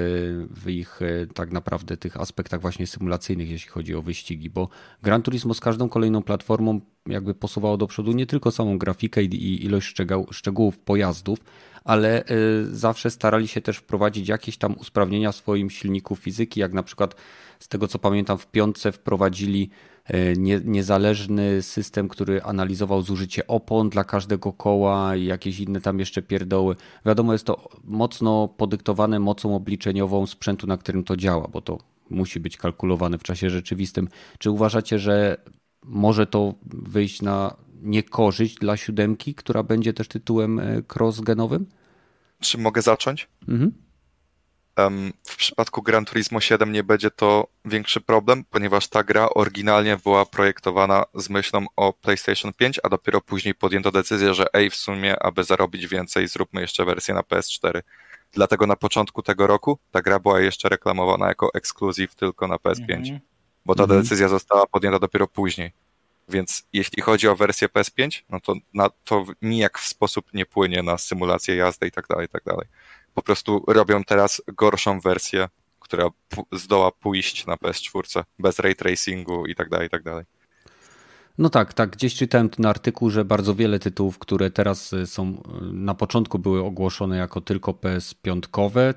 w 0.50 0.70
ich 0.70 1.02
y, 1.02 1.28
tak 1.34 1.52
naprawdę 1.52 1.96
tych 1.96 2.16
aspektach 2.16 2.60
właśnie 2.60 2.86
symulacyjnych, 2.86 3.50
jeśli 3.50 3.70
chodzi 3.70 3.94
o 3.94 4.02
wyścigi? 4.02 4.50
Bo 4.50 4.68
Gran 5.02 5.22
Turismo 5.22 5.54
z 5.54 5.60
każdą 5.60 5.88
kolejną 5.88 6.22
platformą 6.22 6.80
jakby 7.06 7.34
posuwało 7.34 7.76
do 7.76 7.86
przodu 7.86 8.12
nie 8.12 8.26
tylko 8.26 8.50
samą 8.50 8.78
grafikę 8.78 9.22
i- 9.22 9.64
ilość 9.64 9.86
szczegół, 9.86 10.26
szczegółów 10.30 10.78
pojazdów, 10.78 11.38
ale 11.84 12.24
zawsze 12.70 13.10
starali 13.10 13.48
się 13.48 13.60
też 13.60 13.76
wprowadzić 13.76 14.28
jakieś 14.28 14.56
tam 14.56 14.74
usprawnienia 14.78 15.32
w 15.32 15.36
swoim 15.36 15.70
silniku 15.70 16.16
fizyki, 16.16 16.60
jak 16.60 16.72
na 16.72 16.82
przykład 16.82 17.14
z 17.59 17.68
tego 17.68 17.88
co 17.88 17.98
pamiętam 17.98 18.38
w 18.38 18.46
piątce 18.46 18.92
wprowadzili 18.92 19.70
nie, 20.37 20.61
niezależny 20.65 21.62
system, 21.62 22.09
który 22.09 22.43
analizował 22.43 23.03
zużycie 23.03 23.47
opon 23.47 23.91
dla 23.91 24.05
każdego 24.05 24.53
koła 24.53 25.16
i 25.16 25.24
jakieś 25.24 25.61
inne 25.61 25.81
tam 25.81 25.99
jeszcze 25.99 26.23
pierdoły. 26.23 26.77
Wiadomo, 27.07 27.33
jest 27.33 27.45
to 27.45 27.69
mocno 27.85 28.49
podyktowane 28.49 29.19
mocą 29.19 29.57
obliczeniową 29.57 30.27
sprzętu, 30.27 30.66
na 30.66 30.77
którym 30.77 31.05
to 31.05 31.16
działa, 31.16 31.49
bo 31.49 31.61
to 31.61 31.79
musi 32.11 32.41
być 32.41 32.57
kalkulowane 32.57 33.19
w 33.19 33.23
czasie 33.23 33.51
rzeczywistym. 33.51 34.09
Czy 34.39 34.51
uważacie, 34.51 34.99
że 34.99 35.37
może 35.85 36.27
to 36.27 36.55
wyjść 36.66 37.23
na 37.23 37.57
niekorzyść 37.83 38.57
dla 38.57 38.77
siódemki, 38.77 39.35
która 39.35 39.62
będzie 39.62 39.93
też 39.93 40.09
tytułem 40.09 40.59
e, 40.59 40.83
cross-genowym? 40.83 41.65
Czy 42.41 42.59
mogę 42.59 42.83
zacząć? 42.83 43.29
Mhm. 43.49 43.73
W 45.28 45.36
przypadku 45.36 45.82
Gran 45.82 46.05
Turismo 46.05 46.40
7 46.40 46.73
nie 46.73 46.85
będzie 46.85 47.11
to 47.11 47.47
większy 47.65 48.01
problem, 48.01 48.44
ponieważ 48.51 48.89
ta 48.89 49.05
gra 49.05 49.28
oryginalnie 49.31 49.97
była 49.97 50.27
projektowana 50.27 51.05
z 51.15 51.31
myślą 51.31 51.66
o 51.77 51.93
PlayStation 51.93 52.53
5, 52.53 52.81
a 52.82 52.89
dopiero 52.89 53.20
później 53.20 53.55
podjęto 53.55 53.90
decyzję, 53.90 54.35
że 54.35 54.47
ej, 54.55 54.70
w 54.70 54.77
sumie, 54.77 55.23
aby 55.23 55.44
zarobić 55.44 55.86
więcej, 55.89 56.28
zróbmy 56.28 56.61
jeszcze 56.61 56.85
wersję 56.85 57.15
na 57.15 57.20
PS4. 57.20 57.81
Dlatego 58.32 58.66
na 58.66 58.77
początku 58.77 59.23
tego 59.23 59.47
roku 59.47 59.78
ta 59.90 60.03
gra 60.03 60.19
była 60.19 60.40
jeszcze 60.40 60.69
reklamowana 60.69 61.28
jako 61.28 61.55
ekskluzyw 61.55 62.15
tylko 62.15 62.49
na 62.49 62.57
PS5, 62.57 62.93
Mhm. 62.94 63.20
bo 63.66 63.74
ta 63.74 63.82
Mhm. 63.82 64.03
decyzja 64.03 64.28
została 64.28 64.66
podjęta 64.66 64.99
dopiero 64.99 65.27
później. 65.28 65.73
Więc 66.28 66.62
jeśli 66.73 67.03
chodzi 67.03 67.28
o 67.28 67.36
wersję 67.36 67.69
PS5, 67.69 68.23
no 68.28 68.40
to 68.40 68.55
na 68.74 68.90
to 69.05 69.24
nijak 69.43 69.78
w 69.78 69.86
sposób 69.86 70.35
nie 70.35 70.47
płynie 70.47 70.82
na 70.82 70.99
symulację 70.99 71.57
jazdy 71.57 71.86
i 71.86 71.90
tak 71.90 72.07
dalej, 72.07 72.27
i 72.27 72.28
tak 72.28 72.44
dalej. 72.44 72.66
Po 73.14 73.22
prostu 73.22 73.64
robią 73.68 74.05
teraz 74.05 74.43
gorszą 74.56 75.01
wersję, 75.01 75.48
która 75.80 76.09
zdoła 76.52 76.90
pójść 76.93 77.47
na 77.47 77.55
PS4 77.56 78.22
bez 78.39 78.59
ray 78.59 78.74
tracingu 78.74 79.47
i 79.47 79.55
tak 79.55 79.68
dalej, 79.68 79.86
i 79.86 79.90
tak 79.90 80.02
dalej. 80.02 80.24
No 81.39 81.48
tak, 81.51 81.74
tak. 81.74 81.90
Gdzieś 81.90 82.14
czytałem 82.14 82.48
ten 82.48 82.66
artykuł, 82.66 83.10
że 83.10 83.24
bardzo 83.24 83.55
wiele 83.55 83.78
tytułów, 83.78 84.18
które 84.18 84.51
teraz 84.51 84.93
e, 84.93 85.06
są, 85.06 85.24
e, 85.28 85.64
na 85.64 85.94
początku 85.94 86.39
były 86.39 86.64
ogłoszone 86.64 87.16
jako 87.16 87.40
tylko 87.40 87.72
PS5, 87.72 88.94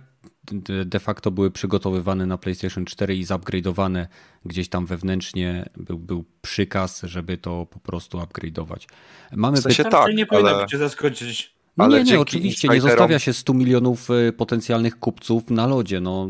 d- 0.52 0.86
de 0.86 1.00
facto 1.00 1.32
były 1.32 1.52
przygotowywane 1.52 2.26
na 2.26 2.38
PlayStation 2.38 2.86
4 2.86 3.16
i 3.16 3.26
zupgrade'owane 3.26 4.06
gdzieś 4.46 4.70
tam 4.70 4.86
wewnętrznie. 4.86 5.70
Był, 5.78 5.98
był 6.00 6.26
przykaz, 6.42 7.02
żeby 7.04 7.38
to 7.38 7.66
po 7.66 7.80
prostu 7.80 8.18
upgrade'ować. 8.18 8.88
Mamy 9.32 9.58
W 9.58 9.62
sensie 9.62 9.84
py- 9.84 9.90
tak, 9.92 10.14
nie 10.16 10.26
powinno 10.26 10.50
ale- 10.50 10.68
cię 10.68 10.78
zaskoczyć. 10.78 11.55
Ale 11.78 12.04
nie, 12.04 12.12
nie, 12.12 12.20
oczywiście 12.20 12.68
nie 12.68 12.82
zostawia 12.82 13.20
się 13.20 13.34
100 13.34 13.54
milionów 13.54 14.10
e, 14.12 14.32
potencjalnych 14.32 15.00
kupców 15.00 15.50
na 15.50 15.68
lodzie. 15.68 16.00
No, 16.00 16.30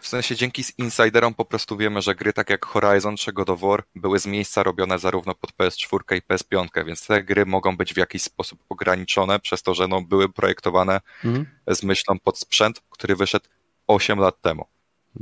W 0.00 0.08
sensie 0.08 0.36
dzięki 0.36 0.64
insiderom 0.78 1.34
po 1.34 1.44
prostu 1.44 1.76
wiemy, 1.76 2.02
że 2.02 2.14
gry 2.14 2.32
tak 2.32 2.50
jak 2.50 2.66
Horizon 2.66 3.16
czy 3.16 3.32
God 3.32 3.50
of 3.50 3.60
War 3.60 3.84
były 3.94 4.18
z 4.18 4.26
miejsca 4.26 4.62
robione 4.62 4.98
zarówno 4.98 5.34
pod 5.34 5.52
PS4 5.52 6.16
i 6.16 6.22
PS5, 6.22 6.86
więc 6.86 7.06
te 7.06 7.24
gry 7.24 7.46
mogą 7.46 7.76
być 7.76 7.94
w 7.94 7.96
jakiś 7.96 8.22
sposób 8.22 8.58
ograniczone 8.68 9.40
przez 9.40 9.62
to, 9.62 9.74
że 9.74 9.88
no, 9.88 10.00
były 10.00 10.28
projektowane 10.28 11.00
mhm. 11.24 11.46
z 11.68 11.82
myślą 11.82 12.18
pod 12.18 12.38
sprzęt, 12.38 12.82
który 12.90 13.16
wyszedł 13.16 13.46
8 13.86 14.18
lat 14.18 14.40
temu. 14.40 14.66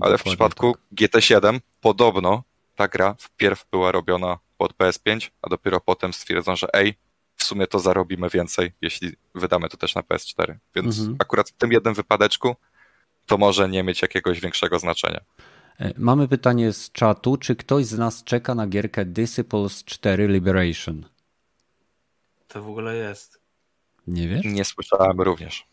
Ale 0.01 0.19
w 0.19 0.23
przypadku 0.23 0.73
tak. 0.73 0.83
GT7 0.93 1.61
podobno 1.81 2.43
ta 2.77 2.89
gra 2.89 3.15
wpierw 3.19 3.67
była 3.71 3.93
robiona 3.93 4.39
pod 4.59 4.73
PS5, 4.77 5.31
a 5.43 5.49
dopiero 5.49 5.81
potem 5.81 6.13
stwierdzą, 6.13 6.57
że 6.57 6.75
ej, 6.75 6.95
w 7.41 7.45
sumie 7.45 7.67
to 7.67 7.79
zarobimy 7.79 8.29
więcej, 8.29 8.73
jeśli 8.81 9.13
wydamy 9.35 9.69
to 9.69 9.77
też 9.77 9.95
na 9.95 10.03
PS4. 10.03 10.55
Więc 10.75 10.99
Mhm. 10.99 11.17
akurat 11.19 11.51
w 11.51 11.53
tym 11.53 11.73
jednym 11.73 11.95
wypadeczku 11.95 12.57
to 13.27 13.39
może 13.39 13.69
nie 13.69 13.83
mieć 13.83 14.03
jakiegoś 14.03 14.41
większego 14.41 14.79
znaczenia. 14.79 15.21
E, 15.79 15.93
Mamy 15.99 16.29
pytanie 16.29 16.73
z 16.73 16.93
czatu. 16.93 17.37
Czy 17.37 17.57
ktoś 17.57 17.87
z 17.87 17.99
nas 17.99 18.25
czeka 18.25 18.55
na 18.55 18.67
gierkę 18.67 19.05
Disciples 19.05 19.85
4 19.85 20.29
Liberation? 20.29 21.07
To 22.49 22.63
w 22.63 22.69
ogóle 22.69 22.97
jest. 22.97 23.41
Nie 24.07 24.29
wiesz? 24.29 24.45
Nie 24.45 24.65
słyszałem 24.65 25.21
również. 25.21 25.67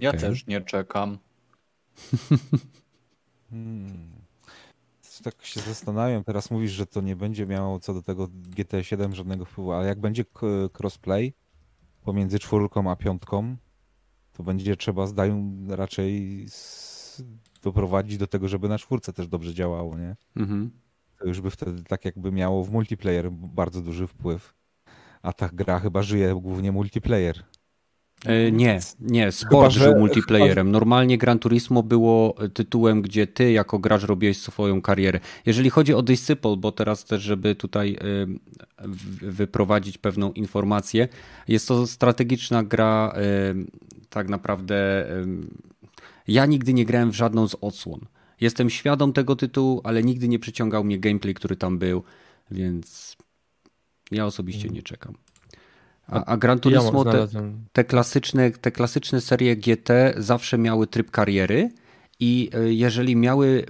Ja 0.00 0.08
Okej. 0.08 0.20
też 0.20 0.46
nie 0.46 0.60
czekam. 0.60 1.18
Hmm. 3.50 4.15
Tak 5.22 5.44
się 5.44 5.60
zastanawiam, 5.60 6.24
teraz 6.24 6.50
mówisz, 6.50 6.72
że 6.72 6.86
to 6.86 7.00
nie 7.00 7.16
będzie 7.16 7.46
miało 7.46 7.80
co 7.80 7.94
do 7.94 8.02
tego 8.02 8.26
GT7 8.26 9.12
żadnego 9.12 9.44
wpływu, 9.44 9.72
ale 9.72 9.86
jak 9.86 10.00
będzie 10.00 10.24
crossplay 10.78 11.34
pomiędzy 12.02 12.38
czwórką 12.38 12.90
a 12.90 12.96
piątką, 12.96 13.56
to 14.32 14.42
będzie 14.42 14.76
trzeba 14.76 15.06
zdają 15.06 15.56
raczej 15.68 16.46
doprowadzić 17.62 18.18
do 18.18 18.26
tego, 18.26 18.48
żeby 18.48 18.68
na 18.68 18.78
czwórce 18.78 19.12
też 19.12 19.28
dobrze 19.28 19.54
działało, 19.54 19.98
nie? 19.98 20.16
Mhm. 20.36 20.70
to 21.18 21.26
już 21.28 21.40
by 21.40 21.50
wtedy 21.50 21.82
tak 21.82 22.04
jakby 22.04 22.32
miało 22.32 22.64
w 22.64 22.72
multiplayer 22.72 23.32
bardzo 23.32 23.80
duży 23.82 24.06
wpływ. 24.06 24.54
A 25.22 25.32
ta 25.32 25.48
gra 25.52 25.80
chyba 25.80 26.02
żyje 26.02 26.34
głównie 26.34 26.72
multiplayer. 26.72 27.44
E, 28.24 28.52
Nie, 28.52 28.80
nie, 29.00 29.32
sport 29.32 29.72
że- 29.72 29.80
żył 29.80 29.98
multiplayerem. 29.98 30.70
Normalnie 30.70 31.18
Gran 31.18 31.38
Turismo 31.38 31.82
było 31.82 32.34
tytułem, 32.54 33.02
gdzie 33.02 33.26
ty 33.26 33.52
jako 33.52 33.78
gracz 33.78 34.02
robiłeś 34.02 34.38
swoją 34.38 34.82
karierę. 34.82 35.20
Jeżeli 35.46 35.70
chodzi 35.70 35.94
o 35.94 36.02
Disciple, 36.02 36.56
bo 36.56 36.72
teraz 36.72 37.04
też, 37.04 37.22
żeby 37.22 37.54
tutaj 37.54 37.96
w- 38.78 39.30
wyprowadzić 39.34 39.98
pewną 39.98 40.32
informację, 40.32 41.08
jest 41.48 41.68
to 41.68 41.86
strategiczna 41.86 42.62
gra 42.64 43.14
y, 43.16 44.06
tak 44.10 44.28
naprawdę. 44.28 45.06
Ja 46.28 46.46
nigdy 46.46 46.74
nie 46.74 46.84
grałem 46.84 47.10
w 47.10 47.16
żadną 47.16 47.48
z 47.48 47.56
odsłon. 47.60 48.00
Jestem 48.40 48.70
świadom 48.70 49.12
tego 49.12 49.36
tytułu, 49.36 49.80
ale 49.84 50.02
nigdy 50.02 50.28
nie 50.28 50.38
przyciągał 50.38 50.84
mnie 50.84 50.98
gameplay, 50.98 51.34
który 51.34 51.56
tam 51.56 51.78
był, 51.78 52.02
więc 52.50 53.16
ja 54.10 54.26
osobiście 54.26 54.68
nie 54.68 54.82
czekam. 54.82 55.14
A, 56.08 56.24
a 56.24 56.36
Gran 56.36 56.58
Turismo 56.58 57.04
te, 57.04 57.28
te 57.72 57.84
klasyczne, 57.84 58.50
te 58.50 58.72
klasyczne 58.72 59.20
serie 59.20 59.56
GT 59.56 59.90
zawsze 60.16 60.58
miały 60.58 60.86
tryb 60.86 61.10
kariery 61.10 61.70
i 62.20 62.50
e, 62.54 62.72
jeżeli 62.72 63.16
miały, 63.16 63.66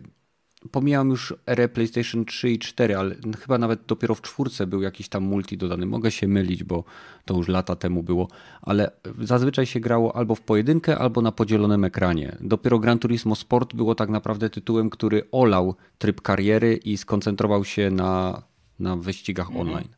pomijam 0.70 1.10
już 1.10 1.34
erę 1.46 1.68
PlayStation 1.68 2.24
3 2.24 2.50
i 2.50 2.58
4, 2.58 2.96
ale 2.96 3.14
chyba 3.40 3.58
nawet 3.58 3.80
dopiero 3.86 4.14
w 4.14 4.22
czwórce 4.22 4.66
był 4.66 4.82
jakiś 4.82 5.08
tam 5.08 5.22
multi 5.22 5.58
dodany. 5.58 5.86
Mogę 5.86 6.10
się 6.10 6.28
mylić, 6.28 6.64
bo 6.64 6.84
to 7.24 7.34
już 7.34 7.48
lata 7.48 7.76
temu 7.76 8.02
było, 8.02 8.28
ale 8.62 8.90
zazwyczaj 9.20 9.66
się 9.66 9.80
grało 9.80 10.16
albo 10.16 10.34
w 10.34 10.40
pojedynkę, 10.40 10.98
albo 10.98 11.22
na 11.22 11.32
podzielonym 11.32 11.84
ekranie. 11.84 12.36
Dopiero 12.40 12.78
Gran 12.78 12.98
Turismo 12.98 13.34
Sport 13.34 13.74
było 13.74 13.94
tak 13.94 14.08
naprawdę 14.08 14.50
tytułem, 14.50 14.90
który 14.90 15.22
olał 15.32 15.74
tryb 15.98 16.20
kariery 16.20 16.76
i 16.76 16.96
skoncentrował 16.96 17.64
się 17.64 17.90
na, 17.90 18.42
na 18.78 18.96
wyścigach 18.96 19.56
online. 19.56 19.95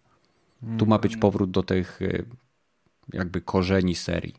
Tu 0.78 0.86
ma 0.86 0.98
być 0.98 1.16
powrót 1.16 1.50
do 1.50 1.62
tych 1.62 2.02
e, 2.02 2.22
jakby 3.12 3.40
korzeni 3.40 3.94
serii. 3.94 4.34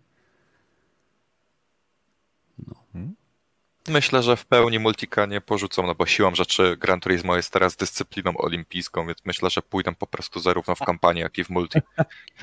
Myślę, 3.87 4.23
że 4.23 4.37
w 4.37 4.45
pełni 4.45 4.79
multika 4.79 5.25
nie 5.25 5.41
porzucą, 5.41 5.87
no 5.87 5.95
bo 5.95 6.05
siłą 6.05 6.35
rzeczy 6.35 6.77
Gran 6.77 6.99
Turismo 6.99 7.35
jest 7.35 7.53
teraz 7.53 7.75
dyscypliną 7.75 8.37
olimpijską, 8.37 9.07
więc 9.07 9.17
myślę, 9.25 9.49
że 9.49 9.61
pójdą 9.61 9.95
po 9.95 10.07
prostu 10.07 10.39
zarówno 10.39 10.75
w 10.75 10.79
kampanię, 10.79 11.21
jak 11.21 11.37
i 11.37 11.43
w 11.43 11.49
multi. 11.49 11.79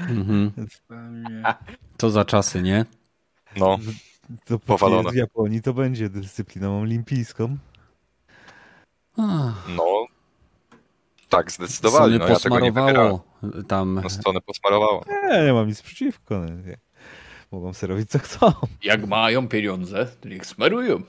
Mhm. 0.00 0.52
Co 1.98 2.10
za 2.10 2.24
czasy, 2.24 2.62
nie? 2.62 2.84
No, 3.56 3.78
To 4.44 4.58
Powalone. 4.58 5.10
w 5.10 5.14
Japonii 5.14 5.62
to 5.62 5.74
będzie 5.74 6.08
dyscypliną 6.08 6.80
olimpijską. 6.80 7.56
No. 9.68 10.06
Tak, 11.28 11.52
zdecydowali. 11.52 12.12
Sony 12.12 12.18
No, 12.18 12.28
ja 12.28 12.40
tego 12.40 12.60
nie 12.60 12.72
posmarowało 12.72 13.24
tam. 13.68 14.00
No, 14.02 14.10
Sony 14.10 14.40
posmarowało. 14.40 15.04
Nie, 15.30 15.44
nie 15.44 15.52
mam 15.52 15.68
nic 15.68 15.82
przeciwko. 15.82 16.38
no, 16.38 16.46
nie. 16.46 16.76
Mogą 17.52 17.72
sobie 17.72 17.92
robić 17.92 18.10
co 18.10 18.18
chcą. 18.18 18.52
Jak 18.84 19.06
mają 19.06 19.48
pieniądze, 19.48 20.08
to 20.20 20.28
niech 20.28 20.46
smarują. 20.46 21.02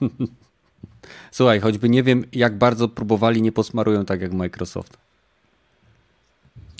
Słuchaj, 1.30 1.60
choćby 1.60 1.88
nie 1.88 2.02
wiem, 2.02 2.24
jak 2.32 2.58
bardzo 2.58 2.88
próbowali, 2.88 3.42
nie 3.42 3.52
posmarują 3.52 4.04
tak 4.04 4.20
jak 4.20 4.32
Microsoft. 4.32 4.96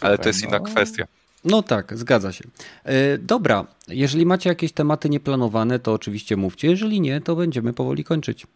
Ale 0.00 0.18
to 0.18 0.28
jest 0.28 0.42
inna 0.44 0.60
kwestia. 0.60 1.04
No 1.44 1.62
tak, 1.62 1.98
zgadza 1.98 2.32
się. 2.32 2.44
E, 2.84 3.18
dobra, 3.18 3.66
jeżeli 3.88 4.26
macie 4.26 4.48
jakieś 4.48 4.72
tematy 4.72 5.08
nieplanowane, 5.08 5.78
to 5.78 5.92
oczywiście 5.92 6.36
mówcie. 6.36 6.68
Jeżeli 6.68 7.00
nie, 7.00 7.20
to 7.20 7.36
będziemy 7.36 7.72
powoli 7.72 8.04
kończyć. 8.04 8.46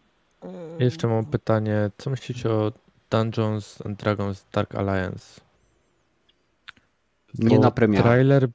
Jeszcze 0.79 1.07
mam 1.07 1.25
pytanie, 1.25 1.91
co 1.97 2.09
myślicie 2.09 2.49
o 2.49 2.71
Dungeons 3.17 3.79
and 3.85 3.99
Dragons 3.99 4.45
Dark 4.53 4.75
Alliance? 4.75 5.41
Nie 7.39 7.55
Bo 7.57 7.61
na 7.63 7.71
premierę. 7.71 8.03
Trailer, 8.03 8.47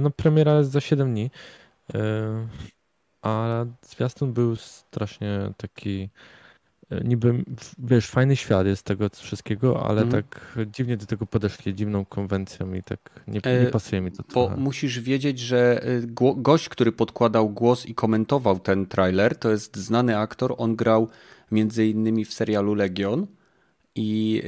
no 0.00 0.10
premiera 0.10 0.58
jest 0.58 0.70
za 0.70 0.80
7 0.80 1.10
dni, 1.12 1.30
yy, 1.94 2.00
a 3.22 3.64
zwiastun 3.82 4.32
był 4.32 4.56
strasznie 4.56 5.52
taki, 5.56 6.08
yy, 6.90 7.00
niby, 7.04 7.44
wiesz, 7.78 8.06
fajny 8.08 8.36
świat 8.36 8.66
jest 8.66 8.82
tego 8.82 9.08
wszystkiego, 9.08 9.86
ale 9.86 10.02
Mhm. 10.02 10.22
tak 10.22 10.58
dziwnie 10.72 10.96
do 10.96 11.06
tego 11.06 11.26
podeszli, 11.26 11.74
dziwną 11.74 12.04
konwencją 12.04 12.74
i 12.74 12.82
tak 12.82 13.10
nie, 13.28 13.40
E, 13.42 13.64
nie 13.64 13.70
pasuje 13.70 14.00
mi 14.02 14.12
to 14.12 14.22
Bo 14.34 14.46
trochę. 14.46 14.56
musisz 14.62 15.00
wiedzieć, 15.00 15.38
że 15.38 15.86
y, 15.88 16.02
gość, 16.36 16.68
który 16.68 16.92
podkładał 16.92 17.48
głos 17.50 17.86
i 17.86 17.94
komentował 17.94 18.58
ten 18.58 18.86
trailer, 18.86 19.36
to 19.38 19.50
jest 19.50 19.76
znany 19.76 20.18
aktor. 20.18 20.54
On 20.58 20.76
grał 20.76 21.08
między 21.50 21.86
innymi 21.86 22.24
w 22.24 22.32
serialu 22.34 22.74
Legion 22.74 23.26
i 23.94 24.42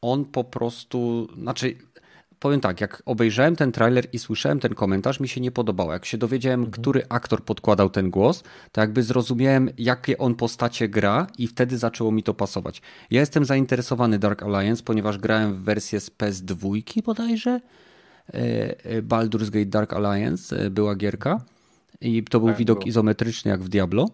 on 0.00 0.24
po 0.24 0.44
prostu, 0.44 1.28
znaczy 1.42 1.76
powiem 2.38 2.60
tak, 2.60 2.80
jak 2.80 3.02
obejrzałem 3.06 3.56
ten 3.56 3.72
trailer 3.72 4.06
i 4.12 4.18
słyszałem 4.18 4.60
ten 4.60 4.74
komentarz, 4.74 5.20
mi 5.20 5.28
się 5.28 5.40
nie 5.40 5.50
podobało. 5.50 5.92
Jak 5.92 6.04
się 6.04 6.18
dowiedziałem, 6.18 6.70
który 6.70 7.02
aktor 7.08 7.44
podkładał 7.44 7.90
ten 7.90 8.10
głos, 8.10 8.42
to 8.72 8.80
jakby 8.80 9.02
zrozumiałem, 9.02 9.70
jakie 9.78 10.18
on 10.18 10.34
postacie 10.34 10.88
gra 10.88 11.26
i 11.38 11.46
wtedy 11.46 11.78
zaczęło 11.78 12.12
mi 12.12 12.22
to 12.22 12.34
pasować. 12.34 12.82
Ja 13.10 13.20
jestem 13.20 13.44
zainteresowany 13.44 14.18
Dark 14.18 14.42
Alliance, 14.42 14.82
ponieważ 14.82 15.18
grałem 15.18 15.54
w 15.54 15.62
wersję 15.62 16.00
z 16.00 16.10
PS2 16.10 17.02
bodajże, 17.02 17.50
e, 17.50 18.84
e, 18.84 19.02
Baldur's 19.02 19.50
Gate 19.50 19.66
Dark 19.66 19.92
Alliance 19.92 20.56
e, 20.56 20.70
była 20.70 20.94
gierka 20.94 21.44
i 22.00 22.24
to 22.24 22.40
był 22.40 22.48
Tak, 22.48 22.58
widok 22.58 22.78
było. 22.78 22.88
izometryczny 22.88 23.50
jak 23.50 23.62
w 23.62 23.68
Diablo. 23.68 24.08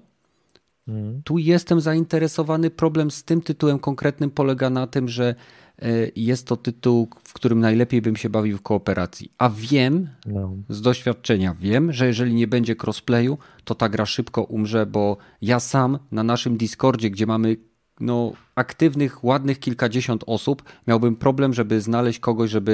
Mhm. 0.89 1.23
Tu 1.25 1.39
jestem 1.39 1.81
zainteresowany. 1.81 2.71
Problem 2.71 3.11
z 3.11 3.25
tym 3.25 3.43
tytułem 3.43 3.79
konkretnym 3.79 4.31
polega 4.31 4.71
na 4.71 4.87
tym, 4.87 5.09
że 5.09 5.35
e, 5.83 5.89
jest 6.17 6.47
to 6.47 6.57
tytuł, 6.57 7.09
w 7.25 7.33
którym 7.33 7.61
najlepiej 7.61 8.03
bym 8.03 8.17
się 8.17 8.29
bawił 8.31 8.59
w 8.59 8.63
kooperacji. 8.63 9.33
A 9.39 9.51
wiem, 9.51 10.09
No. 10.27 10.57
z 10.69 10.81
doświadczenia 10.81 11.55
wiem, 11.61 11.93
że 11.93 12.07
jeżeli 12.07 12.35
nie 12.35 12.47
będzie 12.47 12.77
crossplayu, 12.83 13.39
to 13.65 13.75
ta 13.75 13.89
gra 13.89 14.07
szybko 14.07 14.43
umrze, 14.43 14.87
bo 14.87 15.17
ja 15.43 15.61
sam 15.61 15.99
na 16.13 16.23
naszym 16.23 16.57
Discordzie, 16.57 17.11
gdzie 17.11 17.27
mamy 17.27 17.57
no, 18.01 18.33
aktywnych, 18.55 19.25
ładnych 19.25 19.59
kilkadziesiąt 19.61 20.25
osób, 20.27 20.63
miałbym 20.87 21.17
problem, 21.17 21.55
żeby 21.55 21.81
znaleźć 21.81 22.19
kogoś, 22.19 22.51
żeby 22.51 22.73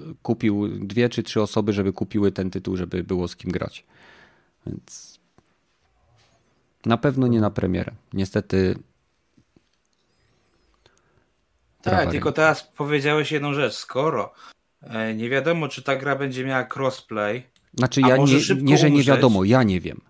y, 0.00 0.14
kupił 0.22 0.68
dwie 0.86 1.08
czy 1.08 1.22
trzy 1.22 1.42
osoby, 1.42 1.72
żeby 1.72 1.92
kupiły 1.92 2.32
ten 2.32 2.50
tytuł, 2.50 2.76
żeby 2.76 3.04
było 3.04 3.28
z 3.28 3.36
kim 3.36 3.50
grać. 3.50 3.84
Więc 4.66 5.11
na 6.86 6.96
pewno 6.96 7.26
nie 7.26 7.40
na 7.40 7.50
premierę. 7.50 7.92
Niestety. 8.12 8.74
Tak, 11.82 12.10
tylko 12.10 12.32
teraz 12.32 12.62
powiedziałeś 12.76 13.32
jedną 13.32 13.54
rzecz. 13.54 13.74
Skoro 13.74 14.32
e, 14.82 15.14
nie 15.14 15.28
wiadomo, 15.30 15.68
czy 15.68 15.82
ta 15.82 15.96
gra 15.96 16.16
będzie 16.16 16.44
miała 16.44 16.66
crossplay, 16.76 17.42
Znaczy, 17.74 18.00
a 18.04 18.08
ja 18.08 18.16
może 18.16 18.34
nie, 18.34 18.40
szybko 18.40 18.64
nie, 18.64 18.78
że 18.78 18.90
nie 18.90 18.96
umrzeć? 18.96 19.08
wiadomo, 19.08 19.44
ja 19.44 19.62
nie 19.62 19.80
wiem. 19.80 20.00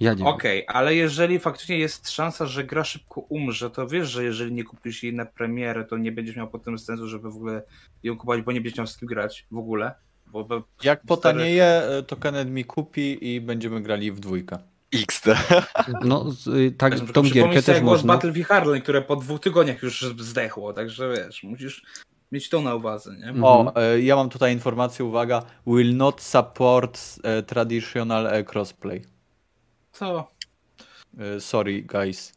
Ja 0.00 0.10
nie 0.12 0.18
wiem. 0.18 0.26
okej, 0.26 0.64
ale 0.68 0.94
jeżeli 0.94 1.38
faktycznie 1.38 1.78
jest 1.78 2.10
szansa, 2.10 2.46
że 2.46 2.64
gra 2.64 2.84
szybko 2.84 3.20
umrze, 3.20 3.70
to 3.70 3.86
wiesz, 3.86 4.08
że 4.10 4.24
jeżeli 4.24 4.52
nie 4.52 4.64
kupisz 4.64 5.02
jej 5.02 5.14
na 5.14 5.26
premierę, 5.26 5.84
to 5.84 5.98
nie 5.98 6.12
będziesz 6.12 6.36
miał 6.36 6.48
potem 6.48 6.78
sensu, 6.78 7.08
żeby 7.08 7.30
w 7.30 7.36
ogóle 7.36 7.62
ją 8.02 8.16
kupować, 8.16 8.42
bo 8.42 8.52
nie 8.52 8.60
będziesz 8.60 8.78
miał 8.78 8.86
z 8.86 8.96
kim 8.96 9.08
grać 9.08 9.46
w 9.50 9.56
ogóle. 9.56 9.94
Bo, 10.26 10.44
bo 10.44 10.54
Jak 10.82 10.98
stary- 10.98 11.06
potanieje, 11.08 11.64
e, 11.64 12.02
to 12.02 12.16
Kenneth 12.16 12.50
mi 12.50 12.64
kupi 12.64 13.28
i 13.34 13.40
będziemy 13.40 13.80
grali 13.82 14.12
w 14.12 14.20
dwójkę. 14.20 14.58
XD. 14.92 15.26
No, 16.04 16.26
y, 16.56 16.72
tak, 16.72 16.94
tą 17.12 17.22
gierkę 17.22 17.62
też 17.62 17.68
jak 17.68 17.84
było 17.84 17.96
z 17.96 17.98
można. 17.98 18.14
Battlefield 18.14 18.48
Hardline, 18.48 18.82
które 18.82 19.02
po 19.02 19.16
dwóch 19.16 19.40
tygodniach 19.40 19.82
już 19.82 20.14
zdechło, 20.18 20.72
także 20.72 21.14
wiesz, 21.16 21.42
musisz 21.42 21.82
mieć 22.32 22.48
to 22.48 22.60
na 22.60 22.74
uwadze, 22.74 23.16
nie? 23.16 23.28
Mhm. 23.28 23.44
O, 23.44 23.76
e, 23.76 24.00
ja 24.00 24.16
mam 24.16 24.28
tutaj 24.28 24.52
informację, 24.52 25.04
uwaga. 25.04 25.42
Will 25.66 25.96
not 25.96 26.20
support 26.20 27.00
e, 27.22 27.42
traditional 27.42 28.26
e, 28.26 28.44
crossplay. 28.44 29.02
Co? 29.92 30.32
Sorry, 31.38 31.82
guys. 31.82 32.32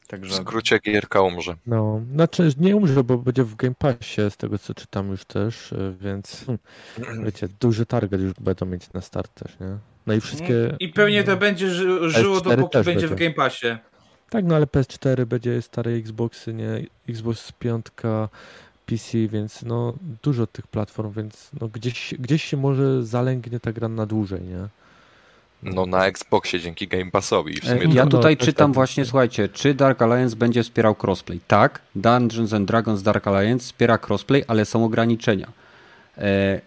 W 0.00 0.08
Także 0.08 0.34
skrócie 0.34 0.78
gierka 0.78 1.20
umrze. 1.20 1.56
No, 1.66 2.00
znaczy 2.12 2.52
nie 2.58 2.76
umrze, 2.76 3.04
bo 3.04 3.18
będzie 3.18 3.44
w 3.44 3.54
Game 3.54 3.74
Passie, 3.78 4.30
z 4.30 4.36
tego 4.36 4.58
co 4.58 4.74
czytam 4.74 5.10
już 5.10 5.24
też, 5.24 5.74
więc 6.00 6.44
wiecie, 7.24 7.48
duży 7.60 7.86
target 7.86 8.20
już 8.20 8.32
będą 8.32 8.66
mieć 8.66 8.92
na 8.92 9.00
start 9.00 9.34
też, 9.34 9.60
nie? 9.60 9.78
No 10.06 10.14
i 10.14 10.20
wszystkie... 10.20 10.76
I 10.80 10.88
pewnie 10.88 11.24
to 11.24 11.36
będzie 11.36 11.70
ży, 11.70 12.10
żyło, 12.10 12.36
S4 12.36 12.42
dopóki 12.42 12.72
też 12.72 12.86
będzie 12.86 13.06
w 13.06 13.10
będzie. 13.10 13.24
Game 13.24 13.34
Passie. 13.34 13.66
Tak, 14.30 14.44
no 14.44 14.56
ale 14.56 14.66
PS4 14.66 15.24
będzie 15.24 15.62
stare 15.62 15.90
Xboxy, 15.90 16.54
nie? 16.54 16.68
Xbox 17.08 17.52
5, 17.52 17.86
PC, 18.86 19.18
więc 19.28 19.62
no 19.62 19.94
dużo 20.22 20.46
tych 20.46 20.66
platform, 20.66 21.12
więc 21.12 21.50
no 21.60 21.68
gdzieś, 21.68 22.14
gdzieś 22.18 22.44
się 22.44 22.56
może 22.56 23.02
zalęgnie 23.04 23.60
ta 23.60 23.72
gra 23.72 23.88
na 23.88 24.06
dłużej, 24.06 24.40
nie? 24.42 24.68
No 25.62 25.86
na 25.86 26.06
Xboxie 26.06 26.60
dzięki 26.60 26.88
Game 26.88 27.10
Passowi. 27.10 27.58
E, 27.58 27.60
sumie 27.60 27.94
Ja 27.94 28.04
No, 28.04 28.10
tutaj 28.10 28.36
czytam 28.36 28.70
tak 28.70 28.74
właśnie, 28.74 29.04
słuchajcie, 29.04 29.48
czy 29.48 29.74
Dark 29.74 30.02
Alliance 30.02 30.36
będzie 30.36 30.62
wspierał 30.62 30.96
crossplay? 31.02 31.40
Tak, 31.48 31.80
Dungeons 31.94 32.52
and 32.52 32.68
Dragons 32.68 33.02
Dark 33.02 33.26
Alliance 33.26 33.64
wspiera 33.64 33.98
crossplay, 34.08 34.44
ale 34.48 34.64
są 34.64 34.84
ograniczenia. 34.84 35.48
E, 36.18 36.60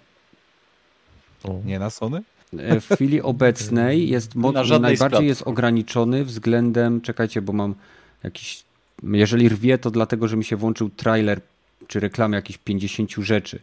O. 1.43 1.59
Nie 1.65 1.79
na 1.79 1.89
Sony? 1.89 2.21
E, 2.57 2.79
w 2.81 2.87
chwili 2.89 3.21
obecnej 3.33 4.09
jest 4.09 4.35
mo- 4.35 4.51
Na 4.51 4.63
żadnej 4.63 4.97
z 4.97 4.99
najbardziej 4.99 5.09
platform. 5.09 5.27
jest 5.27 5.41
ograniczony 5.41 6.25
względem, 6.25 7.01
czekajcie, 7.01 7.41
bo 7.41 7.53
mam 7.53 7.75
jakiś, 8.23 8.63
jeżeli 9.03 9.49
rwie, 9.49 9.77
to 9.77 9.91
dlatego, 9.91 10.27
że 10.27 10.37
mi 10.37 10.43
się 10.45 10.55
włączył 10.55 10.89
trailer 10.89 11.41
czy 11.87 11.99
reklamy 11.99 12.35
jakichś 12.35 12.59
50 12.59 13.11
rzeczy. 13.11 13.59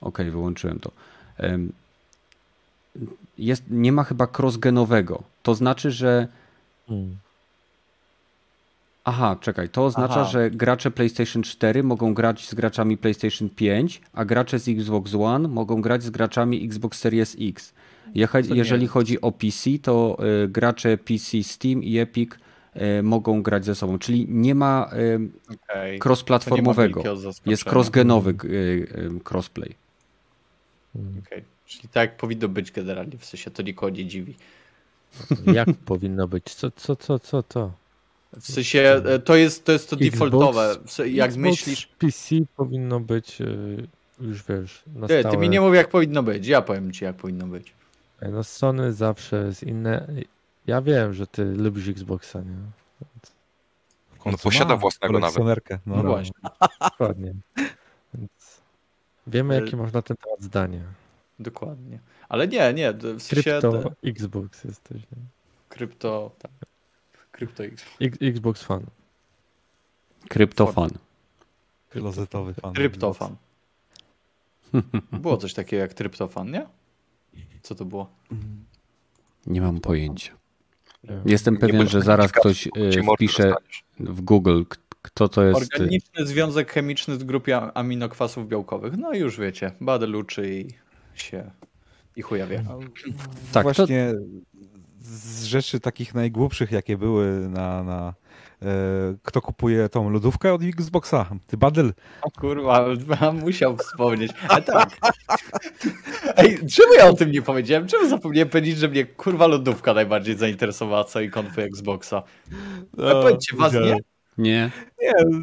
Okej, 0.00 0.30
wyłączyłem 0.30 0.78
to. 0.80 0.90
Jest, 3.38 3.62
nie 3.70 3.92
ma 3.92 4.04
chyba 4.04 4.28
crossgenowego. 4.38 5.22
To 5.42 5.54
znaczy, 5.54 5.90
że 5.90 6.28
Hmm. 6.88 7.16
Aha, 9.04 9.36
czekaj, 9.40 9.68
to 9.68 9.84
oznacza, 9.84 10.20
Aha. 10.20 10.24
że 10.30 10.50
gracze 10.50 10.90
PlayStation 10.90 11.42
4 11.42 11.82
mogą 11.82 12.14
grać 12.14 12.48
z 12.48 12.54
graczami 12.54 12.96
PlayStation 12.96 13.48
5, 13.48 14.00
a 14.12 14.24
gracze 14.24 14.58
z 14.58 14.68
Xbox 14.68 15.14
One 15.14 15.48
mogą 15.48 15.80
grać 15.82 16.02
z 16.02 16.10
graczami 16.10 16.64
Xbox 16.64 16.98
Series 16.98 17.36
X. 17.40 17.72
Jeżeli 18.54 18.86
chodzi 18.86 19.20
o 19.20 19.32
PC, 19.32 19.70
to 19.82 20.18
y, 20.44 20.48
gracze 20.48 20.98
PC 20.98 21.42
Steam 21.42 21.82
i 21.82 21.98
Epic 21.98 22.30
y, 22.98 23.02
mogą 23.02 23.42
grać 23.42 23.64
ze 23.64 23.74
sobą, 23.74 23.98
czyli 23.98 24.26
nie 24.28 24.54
ma 24.54 24.90
y, 24.92 25.54
Okej. 25.54 25.98
cross-platformowego. 25.98 27.02
Jest 27.46 27.64
cross-genowy 27.64 28.34
crossplay. 29.30 29.74
Okej. 31.26 31.44
Czyli 31.66 31.88
tak 31.88 32.16
powinno 32.16 32.48
być 32.48 32.72
generalnie, 32.72 33.18
w 33.18 33.24
sensie 33.24 33.50
to 33.50 33.62
nikogo 33.62 33.90
nie 33.96 34.06
dziwi. 34.06 34.34
Jak 35.52 35.68
powinno 35.86 36.28
być? 36.28 36.54
Co, 36.54 36.70
co, 36.70 36.96
co, 36.96 37.18
co 37.18 37.42
to? 37.42 37.72
W 38.40 38.46
sensie 38.46 38.80
e, 39.04 39.18
to 39.18 39.36
jest 39.36 39.64
to, 39.64 39.72
jest 39.72 39.90
to 39.90 39.96
Xbox- 39.96 40.10
defaultowe. 40.10 40.76
W 40.86 40.92
sensie, 40.92 41.12
Jak 41.12 41.28
Xbox 41.28 41.44
myślisz. 41.50 41.86
PC 41.86 42.36
powinno 42.56 43.00
być 43.00 43.40
e, 43.40 43.46
już 44.20 44.44
wiesz, 44.48 44.82
na 44.94 45.30
ty 45.30 45.36
mi 45.36 45.48
nie 45.48 45.60
mów 45.60 45.74
jak 45.74 45.88
powinno 45.88 46.22
być, 46.22 46.46
ja 46.46 46.62
powiem 46.62 46.92
ci 46.92 47.04
jak 47.04 47.16
powinno 47.16 47.46
być. 47.46 47.72
No 48.30 48.44
Sony 48.44 48.92
zawsze 48.92 49.36
jest 49.46 49.62
inne. 49.62 50.06
Ja 50.66 50.82
wiem, 50.82 51.14
że 51.14 51.26
ty 51.26 51.44
lubisz 51.44 51.88
Xboxa, 51.88 52.40
nie? 52.40 52.56
W 54.14 54.18
końcu 54.18 54.38
No, 54.38 54.42
posiada 54.42 54.74
ma 54.74 54.80
własnego 54.80 55.18
nawet. 55.18 55.38
No, 55.38 55.78
No 55.86 55.96
no. 55.96 56.02
właśnie. 56.02 56.32
Dokładnie. 56.80 57.34
Więc 58.14 58.60
wiemy, 59.26 59.54
E, 59.56 59.60
jakie 59.60 59.76
masz 59.76 59.92
na 59.92 60.02
ten 60.02 60.16
temat 60.16 60.42
zdanie. 60.42 60.80
Dokładnie. 61.38 61.98
Ale 62.28 62.48
nie, 62.48 62.72
nie, 62.74 62.92
w 62.92 63.22
sensie 63.22 63.42
Krypto 63.42 63.90
Xbox 64.04 64.64
jesteś. 64.64 65.02
Nie? 65.02 65.18
krypto, 65.68 66.30
tak. 66.38 66.50
Krypto 67.32 67.64
X. 67.64 67.84
X- 68.00 68.18
Xbox 68.20 68.62
fan. 68.62 68.86
Kryptofan. 70.28 70.90
Klozetowy 71.90 72.54
fan. 72.54 72.74
Tryptofan. 72.74 73.36
Było 75.12 75.36
coś 75.36 75.54
takiego 75.54 75.80
jak 75.80 75.94
tryptofan, 75.94 76.50
nie? 76.50 76.66
Co 77.62 77.74
to 77.74 77.84
było? 77.84 78.10
Nie 79.46 79.60
mam 79.60 79.80
pojęcia. 79.80 80.32
Jestem 81.26 81.56
pewien, 81.56 81.88
że 81.88 82.00
zaraz 82.02 82.32
ktoś 82.32 82.68
mordę 82.76 83.02
wpisze 83.16 83.54
w 84.00 84.20
Google, 84.20 84.62
kto 85.02 85.28
to 85.28 85.44
jest. 85.44 85.60
y, 85.60 85.64
Organiczny 85.76 86.26
związek 86.26 86.72
chemiczny 86.72 87.16
z 87.18 87.24
grupy 87.24 87.54
aminokwasów 87.56 88.48
białkowych. 88.48 88.96
No 88.96 89.12
i 89.12 89.18
już 89.18 89.38
wiecie, 89.40 89.72
badeluczy 89.80 90.54
i 90.60 90.68
się 91.14 91.50
i 92.16 92.22
chuja 92.22 92.46
wie. 92.46 92.64
Tak, 93.52 93.62
to- 93.66 93.72
Właśnie 93.72 94.12
z 95.00 95.44
rzeczy 95.44 95.80
takich 95.80 96.14
najgłupszych, 96.14 96.72
jakie 96.72 96.96
były 96.98 97.48
na... 97.48 97.82
na 97.82 98.08
e, 98.08 98.21
kto 99.22 99.40
kupuje 99.40 99.88
tą 99.88 100.10
lodówkę 100.10 100.54
od 100.54 100.62
Xboxa? 100.62 101.26
Ty 101.46 101.56
Badel. 101.56 101.92
O 102.22 102.30
kurwa, 102.40 102.86
musiał 103.44 103.76
wspomnieć. 103.76 104.32
Ale 104.48 104.62
tak. 104.62 104.90
Ej, 106.36 106.58
czemu 106.58 106.94
ja 106.98 107.06
o 107.06 107.12
tym 107.12 107.30
nie 107.30 107.42
powiedziałem? 107.42 107.86
Czemu 107.88 108.08
zapomniałem 108.08 108.48
powiedzieć, 108.48 108.78
że 108.78 108.88
mnie 108.88 109.04
kurwa 109.04 109.46
lodówka 109.46 109.94
najbardziej 109.94 110.36
zainteresowała 110.36 111.04
całej 111.04 111.30
konfy 111.30 111.62
Xboxa? 111.62 112.22
Ale 112.98 113.22
powiedzcie, 113.22 113.56
was 113.56 113.72
nie? 113.74 113.96
Nie, 114.38 114.70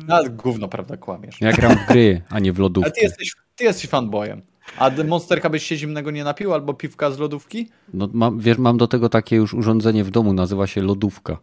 No, 0.08 0.20
gówno, 0.30 0.68
prawda, 0.68 0.98
kłamiesz. 0.98 1.42
ja 1.42 1.52
gram 1.52 1.78
w 1.78 1.88
gry, 1.88 2.22
a 2.30 2.40
nie 2.40 2.54
w 2.54 2.56
Ale 2.56 2.64
lodówkę. 2.64 2.92
ty 2.92 3.02
jesteś, 3.02 3.34
ty 3.56 3.64
jesteś 3.64 3.90
fanboyem. 3.90 4.42
A 4.78 4.92
Monsterka 5.08 5.50
byś 5.50 5.64
się 5.64 5.76
zimnego 5.76 6.12
nie 6.12 6.24
napił 6.24 6.54
albo 6.54 6.74
piwka 6.74 7.12
z 7.12 7.20
lodówki? 7.20 7.70
No, 7.94 8.10
mam, 8.14 8.40
wiesz, 8.40 8.58
mam 8.58 8.78
do 8.78 8.88
tego 8.88 9.10
takie 9.10 9.36
już 9.36 9.54
urządzenie 9.54 10.04
w 10.04 10.12
domu, 10.12 10.34
nazywa 10.34 10.68
się 10.68 10.82
lodówka. 10.82 11.38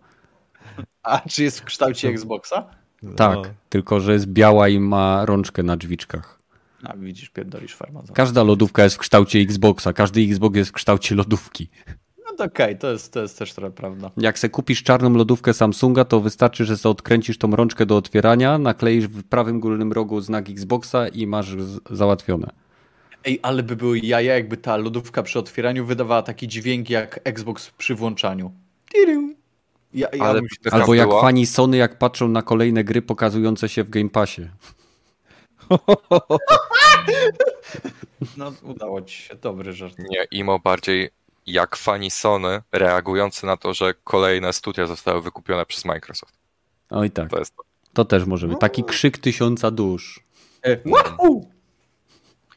A 1.03 1.20
czy 1.28 1.43
jest 1.43 1.61
w 1.61 1.65
kształcie 1.65 2.09
Xboxa? 2.09 2.66
Tak, 3.16 3.35
No. 3.36 3.43
tylko 3.69 4.01
że 4.01 4.12
jest 4.12 4.27
biała 4.27 4.69
i 4.69 4.78
ma 4.81 5.24
rączkę 5.27 5.62
na 5.62 5.77
drzwiczkach. 5.77 6.39
A 6.85 6.97
widzisz, 6.97 7.31
pierdolisz 7.31 7.74
farmazon. 7.74 8.15
Każda 8.15 8.43
lodówka 8.43 8.85
jest 8.85 8.97
w 8.97 8.98
kształcie 8.98 9.39
Xboxa, 9.39 9.93
każdy 9.93 10.20
Xbox 10.20 10.57
jest 10.57 10.70
w 10.70 10.73
kształcie 10.73 11.15
lodówki. 11.15 11.69
No 12.27 12.32
to 12.39 12.44
okej, 12.44 12.78
to, 12.78 12.93
jest, 12.93 13.12
to 13.12 13.23
jest 13.23 13.39
też 13.39 13.53
trochę 13.55 13.70
prawda. 13.74 14.11
Jak 14.16 14.39
se 14.39 14.48
kupisz 14.48 14.82
czarną 14.82 15.11
lodówkę 15.15 15.55
Samsunga, 15.55 16.05
to 16.05 16.20
wystarczy, 16.20 16.65
że 16.65 16.77
se 16.77 16.89
odkręcisz 16.89 17.39
tą 17.39 17.51
rączkę 17.57 17.86
do 17.86 17.97
otwierania, 17.97 18.59
nakleisz 18.59 19.07
w 19.07 19.24
prawym 19.24 19.61
górnym 19.61 19.93
rogu 19.93 20.20
znak 20.20 20.51
Xboxa 20.51 21.09
i 21.09 21.27
masz 21.27 21.57
załatwione. 21.90 22.51
Ej, 23.24 23.39
ale 23.43 23.62
by 23.62 23.77
były 23.77 23.98
jaja, 23.98 24.35
jakby 24.35 24.57
ta 24.57 24.77
lodówka 24.77 25.23
przy 25.23 25.39
otwieraniu 25.39 25.86
wydawała 25.86 26.23
taki 26.23 26.48
dźwięk 26.48 26.90
jak 26.90 27.20
Xbox 27.24 27.70
przy 27.70 27.94
włączaniu. 27.94 28.53
Tiru. 28.93 29.35
Ja, 29.97 30.09
ja 30.12 30.24
Ale 30.24 30.40
Taka 30.64 30.77
Albo 30.77 30.94
jak 30.94 31.09
była. 31.09 31.20
fani 31.20 31.47
Sony, 31.47 31.77
jak 31.77 31.98
patrzą 31.98 32.28
na 32.28 32.43
kolejne 32.43 32.85
gry 32.85 33.02
pokazujące 33.02 33.68
się 33.68 33.85
w 33.85 33.90
Game 33.90 34.09
Passie. 34.10 34.43
No, 38.36 38.52
udało 38.62 39.02
ci 39.02 39.23
się, 39.23 39.35
dobry 39.35 39.73
żart. 39.73 39.94
Nie, 39.98 40.27
imo 40.31 40.59
bardziej 40.59 41.10
jak 41.47 41.77
fani 41.77 42.10
Sony 42.10 42.62
reagujący 42.73 43.47
na 43.47 43.56
to, 43.56 43.74
że 43.74 43.94
kolejne 44.05 44.52
studia 44.52 44.86
zostały 44.86 45.23
wykupione 45.23 45.66
przez 45.66 45.85
Microsoft. 45.85 46.35
Oj 46.90 47.10
tak, 47.10 47.31
To 47.31 47.39
jest 47.39 47.56
to. 47.56 47.62
to 47.94 48.05
też 48.05 48.24
może 48.24 48.48
być. 48.48 48.59
Taki 48.59 48.85
krzyk 48.85 49.18
tysiąca 49.18 49.70
dusz. 49.70 50.20
E, 50.62 50.77
wahoo! 50.90 51.40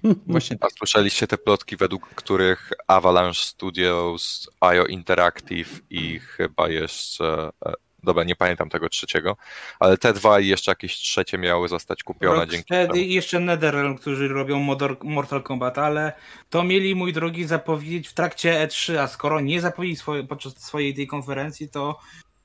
Właśnie 0.27 0.57
A 0.61 0.67
słyszeliście 0.77 1.27
te 1.27 1.37
plotki, 1.37 1.77
według 1.77 2.09
których 2.09 2.71
Avalanche 2.87 3.39
Studios, 3.39 4.49
IO 4.61 4.85
Interactive 4.85 5.81
i 5.89 6.19
chyba 6.19 6.69
jeszcze. 6.69 7.49
e, 7.65 7.73
Dobra, 8.03 8.23
nie 8.23 8.35
pamiętam 8.35 8.69
tego 8.69 8.89
trzeciego, 8.89 9.37
ale 9.79 9.97
te 9.97 10.13
dwa 10.13 10.39
i 10.39 10.47
jeszcze 10.47 10.71
jakieś 10.71 10.95
trzecie 10.95 11.37
miały 11.37 11.67
zostać 11.67 12.03
kupione 12.03 12.37
dzięki 12.37 12.55
Rocksteady 12.55 12.93
temu. 12.93 13.05
i 13.05 13.13
jeszcze 13.13 13.39
NetherRealm, 13.39 13.97
którzy 13.97 14.27
robią 14.27 14.75
Mortal 15.03 15.43
Kombat, 15.43 15.77
ale 15.77 16.13
to 16.49 16.63
mieli, 16.63 16.95
mój 16.95 17.13
drogi, 17.13 17.45
zapowiedzieć 17.45 18.07
w 18.07 18.13
trakcie 18.13 18.67
E3, 18.67 18.97
a 18.97 19.07
skoro 19.07 19.39
nie 19.39 19.61
zapowiedzieli 19.61 19.95
swoje, 19.95 20.23
podczas 20.23 20.57
swojej 20.57 20.95
tej 20.95 21.07
konferencji, 21.07 21.69
to 21.69 21.99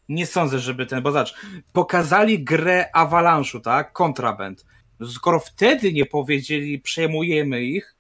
nie 0.09 0.27
sądzę, 0.27 0.59
żeby 0.59 0.87
ten, 0.87 1.03
bo 1.03 1.13
zobacz, 1.13 1.35
pokazali 1.73 2.45
grę 2.45 2.87
Avalanche'u, 2.95 3.61
tak, 3.61 3.93
Contraband. 3.93 4.65
Skoro 5.07 5.41
wtedy 5.41 5.93
nie 5.93 6.07
powiedzieli, 6.07 6.79
przejmujemy 6.79 7.63
ich, 7.63 7.97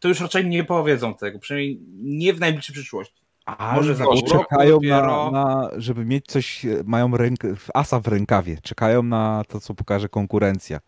to 0.00 0.08
już 0.08 0.20
raczej 0.20 0.46
nie 0.46 0.64
powiedzą 0.64 1.14
tego, 1.14 1.38
przynajmniej 1.38 1.80
nie 2.02 2.32
w 2.32 2.40
najbliższej 2.40 2.74
przyszłości. 2.74 3.22
Ale 3.44 3.74
Może 3.74 3.94
za 3.94 4.04
czekają 4.28 4.78
na, 4.80 5.30
na, 5.30 5.70
żeby 5.76 6.04
mieć 6.04 6.26
coś, 6.26 6.64
e, 6.64 6.82
mają 6.84 7.16
ręk, 7.16 7.40
asa 7.74 8.00
w 8.00 8.06
rękawie. 8.06 8.58
Czekają 8.62 9.02
na 9.02 9.42
to, 9.48 9.60
co 9.60 9.74
pokaże 9.74 10.08
konkurencja. 10.08 10.80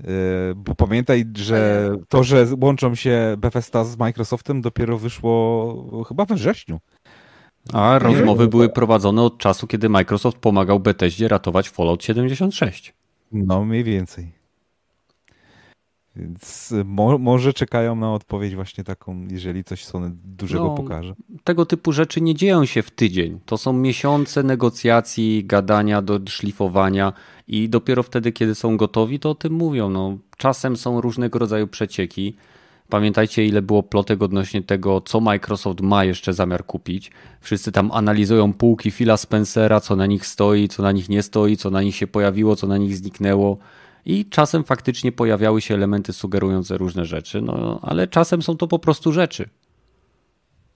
Yy, 0.00 0.06
Bo 0.56 0.74
pamiętaj, 0.74 1.24
że 1.36 1.90
to, 2.08 2.24
że 2.24 2.46
łączą 2.60 2.94
się 2.94 3.34
Bethesda 3.38 3.84
z 3.84 3.98
Microsoftem 3.98 4.60
dopiero 4.60 4.98
wyszło 4.98 6.04
chyba 6.08 6.24
we 6.24 6.34
wrześniu. 6.34 6.80
A 7.72 7.98
rozmowy 7.98 8.48
były 8.48 8.68
prowadzone 8.68 9.22
od 9.22 9.38
czasu, 9.38 9.66
kiedy 9.66 9.88
Microsoft 9.88 10.38
pomagał 10.38 10.80
Bethesdzie 10.80 11.28
ratować 11.28 11.68
Fallout 11.68 12.04
76. 12.04 12.94
No, 13.32 13.64
mniej 13.64 13.84
więcej. 13.84 14.39
Więc 16.16 16.74
mo, 16.84 17.18
może 17.18 17.52
czekają 17.52 17.96
na 17.96 18.14
odpowiedź 18.14 18.54
właśnie 18.54 18.84
taką, 18.84 19.26
jeżeli 19.30 19.64
coś 19.64 19.84
Sony 19.84 20.10
dużego 20.24 20.64
No, 20.64 20.74
pokaże. 20.74 21.14
Tego 21.44 21.66
typu 21.66 21.92
rzeczy 21.92 22.20
nie 22.20 22.34
dzieją 22.34 22.64
się 22.64 22.82
w 22.82 22.90
tydzień. 22.90 23.40
To 23.46 23.58
są 23.58 23.72
miesiące 23.72 24.42
negocjacji, 24.42 25.44
gadania, 25.44 26.02
do 26.02 26.20
szlifowania 26.28 27.12
i 27.48 27.68
dopiero 27.68 28.02
wtedy, 28.02 28.32
kiedy 28.32 28.54
są 28.54 28.76
gotowi, 28.76 29.18
to 29.18 29.30
o 29.30 29.34
tym 29.34 29.52
mówią. 29.52 29.90
No, 29.90 30.18
czasem 30.36 30.76
są 30.76 31.00
różnego 31.00 31.38
rodzaju 31.38 31.66
przecieki. 31.66 32.36
Pamiętajcie, 32.88 33.46
ile 33.46 33.62
było 33.62 33.82
plotek 33.82 34.22
odnośnie 34.22 34.62
tego, 34.62 35.00
co 35.00 35.20
Microsoft 35.20 35.80
ma 35.80 36.04
jeszcze 36.04 36.32
zamiar 36.32 36.66
kupić. 36.66 37.10
Wszyscy 37.40 37.72
tam 37.72 37.92
analizują 37.92 38.52
półki 38.52 38.90
Phila 38.90 39.16
Spencera, 39.16 39.80
co 39.80 39.96
na 39.96 40.06
nich 40.06 40.26
stoi, 40.26 40.68
co 40.68 40.82
na 40.82 40.92
nich 40.92 41.08
nie 41.08 41.22
stoi, 41.22 41.56
co 41.56 41.70
na 41.70 41.82
nich 41.82 41.96
się 41.96 42.06
pojawiło, 42.06 42.56
co 42.56 42.66
na 42.66 42.76
nich 42.76 42.96
zniknęło. 42.96 43.58
I 44.04 44.26
czasem 44.30 44.64
faktycznie 44.64 45.12
pojawiały 45.12 45.60
się 45.60 45.74
elementy 45.74 46.12
sugerujące 46.12 46.78
różne 46.78 47.04
rzeczy, 47.04 47.42
no 47.42 47.80
ale 47.82 48.08
czasem 48.08 48.42
są 48.42 48.56
to 48.56 48.66
po 48.68 48.78
prostu 48.78 49.12
rzeczy. 49.12 49.48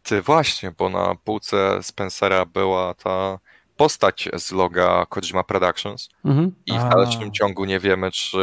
Ty 0.03 0.23
właśnie, 0.23 0.73
bo 0.79 0.89
na 0.89 1.15
półce 1.25 1.79
Spencera 1.83 2.47
była 2.47 2.95
ta 2.95 3.39
postać 3.77 4.29
z 4.39 4.53
loga 4.53 5.07
Kojima 5.07 5.45
Productions 5.45 6.09
Mhm. 6.25 6.53
i 6.67 6.73
w 6.73 6.75
A. 6.83 6.89
dalszym 6.89 7.33
ciągu 7.33 7.65
nie 7.65 7.81
wiemy, 7.81 8.11
czy 8.11 8.39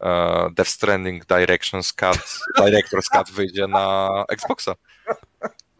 e, 0.00 0.50
Death 0.56 0.70
Stranding 0.70 1.26
Directions 1.26 1.92
Cut, 1.92 2.18
Director's 2.60 3.08
Cut 3.12 3.30
wyjdzie 3.30 3.66
na 3.66 4.08
Xboxa. 4.28 4.74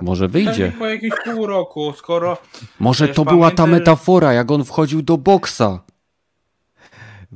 Może 0.01 0.29
wyjdzie. 0.29 0.73
Po 0.79 0.87
jakimś 0.87 1.15
pół 1.25 1.47
roku, 1.47 1.93
skoro 1.97 2.39
Może 2.81 3.09
to 3.09 3.25
była 3.25 3.51
ta 3.51 3.67
metafora, 3.67 4.33
jak 4.33 4.51
on 4.51 4.65
wchodził 4.65 5.03
do 5.03 5.19
boksa. 5.19 5.83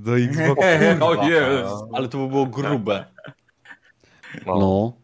Do 0.01 0.19
Xbox. 0.19 0.61
o 1.01 1.25
jest. 1.29 1.75
Ale 1.93 2.09
to 2.09 2.19
by 2.19 2.29
było 2.29 2.47
grube. 2.47 3.05
No. 4.47 4.59
No. 4.59 5.01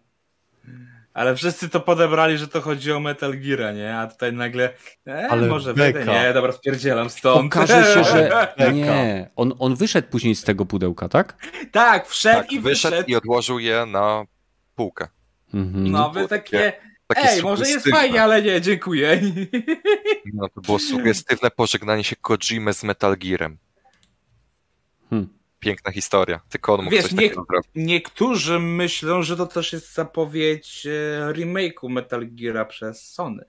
Ale 1.14 1.36
wszyscy 1.36 1.68
to 1.68 1.80
podebrali, 1.80 2.38
że 2.38 2.48
to 2.48 2.60
chodzi 2.60 2.92
o 2.92 3.00
Metal 3.00 3.38
Gear, 3.40 3.74
nie? 3.74 3.96
A 3.98 4.06
tutaj 4.06 4.32
nagle, 4.32 4.70
e, 5.06 5.28
Ale 5.30 5.46
może 5.46 5.74
beka. 5.74 6.04
nie, 6.04 6.32
dobra, 6.34 6.52
spierdzielam 6.52 7.10
stąd. 7.10 7.46
Okaże 7.56 7.94
się, 7.94 8.04
że 8.04 8.52
nie. 8.72 9.30
On, 9.36 9.52
on 9.58 9.74
wyszedł 9.74 10.08
później 10.08 10.34
z 10.34 10.44
tego 10.44 10.66
pudełka, 10.66 11.08
tak? 11.08 11.36
Tak, 11.72 12.06
wszedł 12.08 12.40
Tak, 12.40 12.52
i 12.52 12.60
wyszedł 12.60 12.94
wyszedł. 12.94 13.10
i 13.10 13.16
odłożył 13.16 13.58
je 13.58 13.86
na 13.86 14.24
półkę. 14.74 15.08
Mhm. 15.54 15.90
No, 15.90 16.10
wy 16.10 16.28
takie, 16.28 16.72
Takie 17.06 17.30
ej, 17.30 17.42
może 17.42 17.68
jest 17.68 17.88
fajnie, 17.88 18.22
ale 18.22 18.42
nie, 18.42 18.60
dziękuję. 18.60 19.20
No, 20.34 20.48
to 20.48 20.60
było 20.60 20.78
sugestywne 20.78 21.50
pożegnanie 21.50 22.04
się 22.04 22.16
Kojimy 22.16 22.74
z 22.74 22.84
Metal 22.84 23.16
Gearem. 23.18 23.58
Hmm. 25.10 25.28
Piękna 25.60 25.92
historia. 25.92 26.40
Tylko 26.48 26.74
on 26.74 26.80
mógł 26.84 26.96
Wiesz, 26.96 27.02
coś 27.02 27.12
nie- 27.12 27.18
takiego 27.22 27.44
zrobić. 27.50 27.70
Niektórzy 27.74 28.58
myślą, 28.58 29.22
że 29.22 29.36
to 29.36 29.46
też 29.46 29.72
jest 29.72 29.94
zapowiedź 29.94 30.86
e, 30.86 31.32
remake'u 31.32 31.88
Metal 31.90 32.26
Geara 32.30 32.64
przez 32.64 33.02
Sony. 33.12 33.44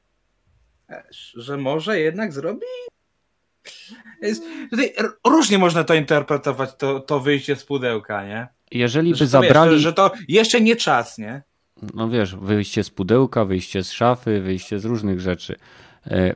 Wiesz, 0.89 1.33
że 1.37 1.57
może 1.57 1.99
jednak 1.99 2.33
zrobi? 2.33 2.65
Jest, 4.21 4.43
tutaj 4.69 4.93
różnie 5.27 5.57
można 5.57 5.83
to 5.83 5.93
interpretować, 5.93 6.69
to, 6.77 6.99
to 6.99 7.19
wyjście 7.19 7.55
z 7.55 7.65
pudełka, 7.65 8.27
nie? 8.27 8.47
Jeżeli 8.71 9.11
by 9.11 9.17
Że 9.17 9.27
zabrali, 9.27 9.71
wiesz, 9.71 9.81
że, 9.81 9.89
że 9.89 9.93
to 9.93 10.11
jeszcze 10.27 10.61
nie 10.61 10.75
czas, 10.75 11.17
nie? 11.17 11.41
no 11.93 12.09
wiesz, 12.09 12.35
wyjście 12.35 12.83
z 12.83 12.89
pudełka, 12.89 13.45
wyjście 13.45 13.83
z 13.83 13.91
szafy, 13.91 14.41
wyjście 14.41 14.79
z 14.79 14.85
różnych 14.85 15.19
rzeczy. 15.19 15.55
E. 16.11 16.35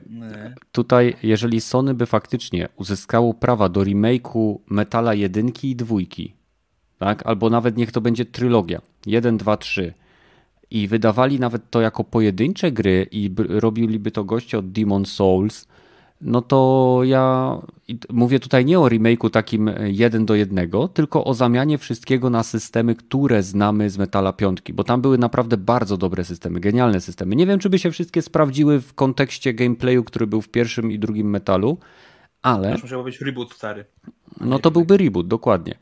Tutaj, 0.72 1.15
jeżeli 1.23 1.61
Sony 1.61 1.93
by 1.93 2.06
faktycznie 2.06 2.69
uzyskało 2.76 3.34
prawa 3.34 3.69
do 3.69 3.84
remake'u 3.84 4.60
Metala 4.69 5.14
jedynki 5.14 5.72
i 5.72 5.76
dwójki, 5.76 6.34
tak? 6.99 7.26
albo 7.26 7.49
nawet 7.49 7.77
niech 7.77 7.91
to 7.91 8.02
będzie 8.02 8.26
trylogia, 8.26 8.81
1, 9.06 9.38
2, 9.38 9.57
3 9.57 9.93
i 10.72 10.88
wydawali 10.88 11.39
nawet 11.39 11.69
to 11.69 11.81
jako 11.81 12.03
pojedyncze 12.03 12.72
gry 12.72 13.07
i 13.11 13.35
robiliby 13.38 14.11
to 14.11 14.23
goście 14.23 14.57
od 14.57 14.72
Demon 14.72 15.06
Souls, 15.06 15.68
no 16.22 16.41
to 16.41 16.99
ja 17.03 17.57
mówię 18.10 18.39
tutaj 18.39 18.65
nie 18.65 18.80
o 18.80 18.84
remake'u 18.89 19.30
takim 19.30 19.68
e, 19.68 19.76
jeden 19.91 20.26
do 20.26 20.35
jednego, 20.35 20.88
tylko 20.88 21.26
o 21.26 21.34
zamianie 21.34 21.77
wszystkiego 21.77 22.30
na 22.30 22.43
systemy, 22.43 22.95
które 22.95 23.43
znamy 23.43 23.89
z 23.89 23.98
Metala 23.98 24.34
piątki, 24.34 24.73
bo 24.73 24.84
tam 24.84 25.02
były 25.02 25.18
naprawdę 25.18 25.57
bardzo 25.57 25.98
dobre 25.98 26.23
systemy, 26.23 26.60
genialne 26.60 27.02
systemy. 27.02 27.35
Nie 27.35 27.45
wiem, 27.45 27.60
czy 27.60 27.69
by 27.69 27.80
się 27.80 27.91
wszystkie 27.91 28.22
sprawdziły 28.22 28.81
w 28.81 28.93
kontekście 28.93 29.53
gameplayu, 29.53 30.03
który 30.03 30.27
był 30.27 30.41
w 30.41 30.49
pierwszym 30.49 30.91
i 30.91 30.99
drugim 30.99 31.30
Metalu, 31.30 31.77
ale 32.41 32.72
Już 32.72 32.84
musiał 32.84 33.03
być 33.03 33.22
reboot 33.22 33.53
stary. 33.53 33.85
no 34.41 34.60
to 34.60 34.72
byłby 34.72 34.98
reboot, 34.98 35.27
dokładnie. 35.27 35.76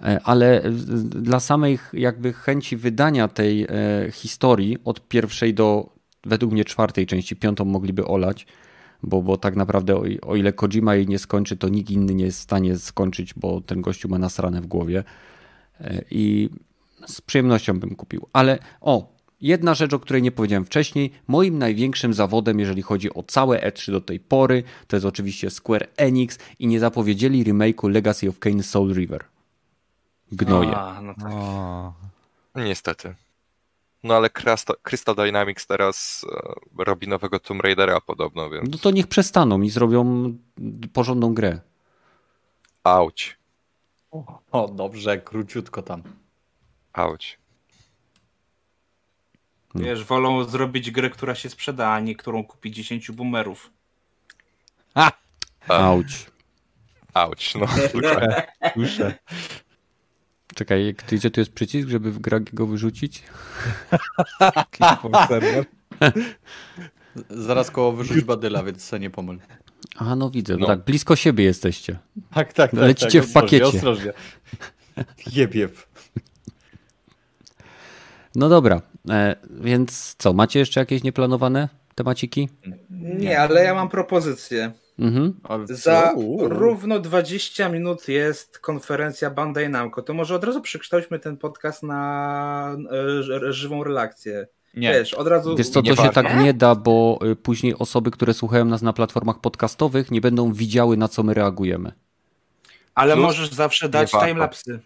E, 0.00 0.20
Ale 0.24 0.62
dla 1.04 1.40
samej 1.40 1.78
jakby 1.92 2.32
chęci 2.32 2.76
wydania 2.76 3.28
tej 3.28 3.62
e, 3.62 3.68
historii 4.12 4.78
od 4.84 5.08
pierwszej 5.08 5.54
do 5.54 5.96
według 6.24 6.52
mnie 6.52 6.64
czwartej 6.64 7.06
części, 7.06 7.36
piątą 7.36 7.64
mogliby 7.64 8.06
olać, 8.06 8.46
bo, 9.02 9.22
bo 9.22 9.36
tak 9.36 9.56
naprawdę 9.56 9.96
o, 9.96 10.04
o 10.22 10.36
ile 10.36 10.52
Kojima 10.52 10.94
jej 10.94 11.06
nie 11.06 11.18
skończy, 11.18 11.56
to 11.56 11.68
nikt 11.68 11.90
inny 11.90 12.14
nie 12.14 12.24
jest 12.24 12.38
w 12.38 12.42
stanie 12.42 12.78
skończyć, 12.78 13.34
bo 13.34 13.60
ten 13.60 13.80
gościu 13.80 14.08
ma 14.08 14.18
nasrane 14.18 14.60
w 14.60 14.66
głowie 14.66 15.04
E, 15.80 16.04
i 16.10 16.50
z 17.06 17.20
przyjemnością 17.20 17.80
bym 17.80 17.96
kupił. 17.96 18.28
Ale 18.32 18.58
o, 18.80 19.12
jedna 19.40 19.74
rzecz, 19.74 19.92
o 19.92 19.98
której 19.98 20.22
nie 20.22 20.32
powiedziałem 20.32 20.64
wcześniej, 20.64 21.12
moim 21.28 21.58
największym 21.58 22.14
zawodem, 22.14 22.60
jeżeli 22.60 22.82
chodzi 22.82 23.14
o 23.14 23.22
całe 23.22 23.58
E3 23.70 23.92
do 23.92 24.00
tej 24.00 24.20
pory, 24.20 24.62
to 24.86 24.96
jest 24.96 25.06
oczywiście 25.06 25.50
Square 25.50 25.88
Enix 25.96 26.38
i 26.58 26.66
nie 26.66 26.80
zapowiedzieli 26.80 27.44
remake'u 27.44 27.90
Legacy 27.90 28.28
of 28.28 28.38
Kain 28.38 28.62
Soul 28.62 28.94
River. 28.94 29.24
Gnoje. 30.32 30.76
A, 30.76 31.02
no 31.02 31.14
tak. 31.14 31.32
O, 31.32 31.94
Niestety. 32.54 33.14
No 34.06 34.14
ale 34.14 34.30
Crystal, 34.82 35.16
Dynamics 35.16 35.66
teraz 35.66 36.26
e, 36.78 36.84
robi 36.84 37.08
nowego 37.08 37.40
Tomb 37.40 37.62
Raidera 37.62 38.00
podobno, 38.00 38.50
więc 38.50 38.70
No 38.70 38.78
to 38.78 38.90
niech 38.90 39.06
przestaną 39.06 39.62
i 39.62 39.70
zrobią 39.70 40.32
porządną 40.92 41.34
grę. 41.34 41.60
auć, 42.84 43.38
O, 44.52 44.68
dobrze, 44.68 45.18
króciutko 45.18 45.82
tam. 45.82 46.02
auć. 46.92 47.38
Wiesz, 49.74 50.04
wolą 50.04 50.44
zrobić 50.44 50.90
grę, 50.90 51.10
która 51.10 51.34
się 51.34 51.50
sprzeda, 51.50 51.90
a 51.90 52.00
nie 52.00 52.16
którą 52.16 52.44
kupi 52.44 52.70
10 52.70 53.10
boomerów. 53.10 53.70
Auć. 55.68 56.26
Auć, 57.14 57.54
no. 57.54 57.66
Słyszę. 58.74 59.18
Czekaj, 60.56 60.94
gdzie 61.12 61.30
tu 61.30 61.40
jest 61.40 61.52
przycisk, 61.52 61.88
żeby 61.88 62.12
w 62.12 62.18
grę 62.18 62.40
go 62.52 62.66
wyrzucić? 62.66 63.22
Serwer. 65.28 65.64
Zaraz 67.30 67.70
koło 67.70 67.92
wyrzuć 67.92 68.24
badyla, 68.24 68.62
więc 68.62 68.84
se 68.84 69.00
nie 69.00 69.10
pomyl. 69.10 69.38
A 69.96 70.16
no 70.16 70.30
widzę, 70.30 70.52
no. 70.52 70.58
No. 70.58 70.66
tak 70.66 70.84
blisko 70.84 71.16
siebie 71.16 71.44
jesteście. 71.44 71.98
Tak, 72.34 72.52
tak, 72.52 72.70
tak. 72.70 72.80
Lecicie 72.80 73.20
tak, 73.20 73.30
w 73.30 73.32
pakiecie. 73.32 73.64
Ostrożnie. 73.64 74.12
Jeb, 75.32 75.54
jeb. 75.54 75.76
No 78.34 78.48
dobra, 78.48 78.82
e, 79.10 79.36
więc 79.50 80.14
co, 80.18 80.32
macie 80.32 80.58
jeszcze 80.58 80.80
jakieś 80.80 81.02
nieplanowane 81.02 81.68
temaciki? 81.94 82.48
Nie, 82.90 83.40
ale 83.40 83.64
ja 83.64 83.74
mam 83.74 83.88
propozycję. 83.88 84.72
Mhm. 84.98 85.34
Za 85.64 86.12
Uuu. 86.16 86.48
równo 86.48 86.98
20 87.00 87.68
minut 87.68 88.08
jest 88.08 88.58
konferencja 88.58 89.30
Bandai 89.30 89.68
Namco. 89.68 90.02
To 90.02 90.14
może 90.14 90.34
od 90.34 90.44
razu 90.44 90.60
przekształćmy 90.60 91.18
ten 91.18 91.36
podcast 91.36 91.82
na 91.82 92.76
e, 93.46 93.52
żywą 93.52 93.84
relację. 93.84 94.46
Nie, 94.74 94.92
Wiesz, 94.92 95.14
od 95.14 95.26
razu. 95.26 95.56
Wiesz 95.56 95.68
co, 95.68 95.82
to 95.82 95.90
Nie 95.90 95.96
się 95.96 96.02
warto. 96.02 96.22
tak 96.22 96.40
nie 96.40 96.54
da, 96.54 96.74
bo 96.74 97.18
y, 97.32 97.36
później 97.36 97.74
osoby, 97.78 98.10
które 98.10 98.34
słuchają 98.34 98.64
nas 98.64 98.82
na 98.82 98.92
platformach 98.92 99.40
podcastowych 99.40 100.10
nie 100.10 100.20
będą 100.20 100.52
widziały, 100.52 100.96
na 100.96 101.08
co 101.08 101.22
my 101.22 101.34
reagujemy. 101.34 101.92
ale 102.94 103.14
Plus 103.14 103.24
możesz 103.26 103.50
zawsze 103.50 103.88
dać 103.88 104.10
timelapsy. 104.10 104.80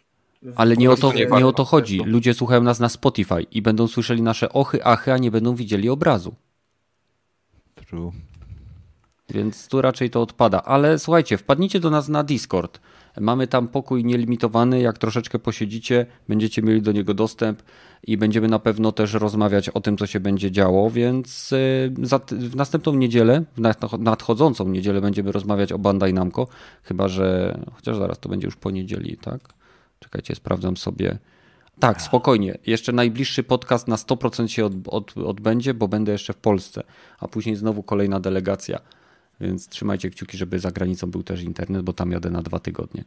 Ale 0.56 0.76
nie 0.76 0.90
o 0.90 0.96
to, 0.96 1.12
nie 1.12 1.26
nie 1.26 1.46
o 1.46 1.52
to 1.52 1.64
chodzi. 1.64 2.00
Ludzie 2.04 2.34
słuchają 2.34 2.62
nas 2.62 2.80
na 2.80 2.88
Spotify 2.88 3.42
i 3.42 3.62
będą 3.62 3.88
słyszeli 3.88 4.22
nasze 4.22 4.52
ochy, 4.52 4.84
achy, 4.84 5.12
a 5.12 5.18
nie 5.18 5.30
będą 5.30 5.54
widzieli 5.54 5.88
obrazu. 5.88 6.34
True. 7.88 8.12
Więc 9.34 9.68
tu 9.68 9.82
raczej 9.82 10.10
to 10.10 10.22
odpada. 10.22 10.62
Ale 10.62 10.98
słuchajcie, 10.98 11.36
wpadnijcie 11.36 11.80
do 11.80 11.90
nas 11.90 12.08
na 12.08 12.22
Discord. 12.22 12.80
Mamy 13.20 13.46
tam 13.46 13.68
pokój 13.68 14.04
nielimitowany. 14.04 14.80
Jak 14.80 14.98
troszeczkę 14.98 15.38
posiedzicie, 15.38 16.06
będziecie 16.28 16.62
mieli 16.62 16.82
do 16.82 16.92
niego 16.92 17.14
dostęp 17.14 17.62
i 18.02 18.16
będziemy 18.16 18.48
na 18.48 18.58
pewno 18.58 18.92
też 18.92 19.14
rozmawiać 19.14 19.68
o 19.68 19.80
tym, 19.80 19.96
co 19.96 20.06
się 20.06 20.20
będzie 20.20 20.50
działo. 20.50 20.90
Więc 20.90 21.52
y, 21.52 21.92
w 22.30 22.56
następną 22.56 22.94
niedzielę, 22.94 23.44
w 23.56 23.60
nad- 23.60 23.98
nadchodzącą 23.98 24.68
niedzielę, 24.68 25.00
będziemy 25.00 25.32
rozmawiać 25.32 25.72
o 25.72 25.78
Bandai 25.78 26.14
Namco. 26.14 26.46
Chyba, 26.82 27.08
że 27.08 27.58
chociaż 27.74 27.96
zaraz 27.96 28.18
to 28.18 28.28
będzie 28.28 28.46
już 28.46 28.56
po 28.56 28.70
niedzieli, 28.70 29.16
tak? 29.16 29.40
Czekajcie, 29.98 30.34
sprawdzam 30.34 30.76
sobie. 30.76 31.18
Tak, 31.80 32.02
spokojnie. 32.02 32.58
Jeszcze 32.66 32.92
najbliższy 32.92 33.42
podcast 33.42 33.88
na 33.88 33.96
100% 33.96 34.46
się 34.46 34.64
od, 34.64 34.72
od, 34.88 35.18
odbędzie, 35.18 35.74
bo 35.74 35.88
będę 35.88 36.12
jeszcze 36.12 36.32
w 36.32 36.36
Polsce, 36.36 36.82
a 37.18 37.28
później 37.28 37.56
znowu 37.56 37.82
kolejna 37.82 38.20
delegacja. 38.20 38.80
Więc 39.40 39.68
trzymajcie 39.68 40.10
kciuki, 40.10 40.36
żeby 40.38 40.58
za 40.58 40.70
granicą 40.70 41.10
był 41.10 41.22
też 41.22 41.42
internet, 41.42 41.82
bo 41.82 41.92
tam 41.92 42.12
jadę 42.12 42.30
na 42.30 42.42
dwa 42.42 42.58
tygodnie. 42.58 43.04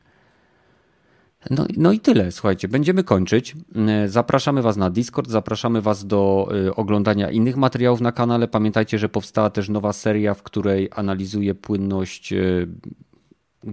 No, 1.49 1.65
no 1.77 1.91
i 1.91 1.99
tyle, 1.99 2.31
słuchajcie, 2.31 2.67
będziemy 2.67 3.03
kończyć. 3.03 3.55
E, 3.75 4.09
Zapraszamy 4.09 4.61
Was 4.61 4.77
na 4.77 4.89
Discord, 4.89 5.29
zapraszamy 5.29 5.81
Was 5.81 6.07
do 6.07 6.49
e, 6.67 6.75
oglądania 6.75 7.31
innych 7.31 7.57
materiałów 7.57 8.01
na 8.01 8.11
kanale. 8.11 8.47
Pamiętajcie, 8.47 8.99
że 8.99 9.09
powstała 9.09 9.49
też 9.49 9.69
nowa 9.69 9.93
seria, 9.93 10.33
w 10.33 10.43
której 10.43 10.89
analizuję 10.95 11.55
płynność 11.55 12.33
e, 12.33 12.67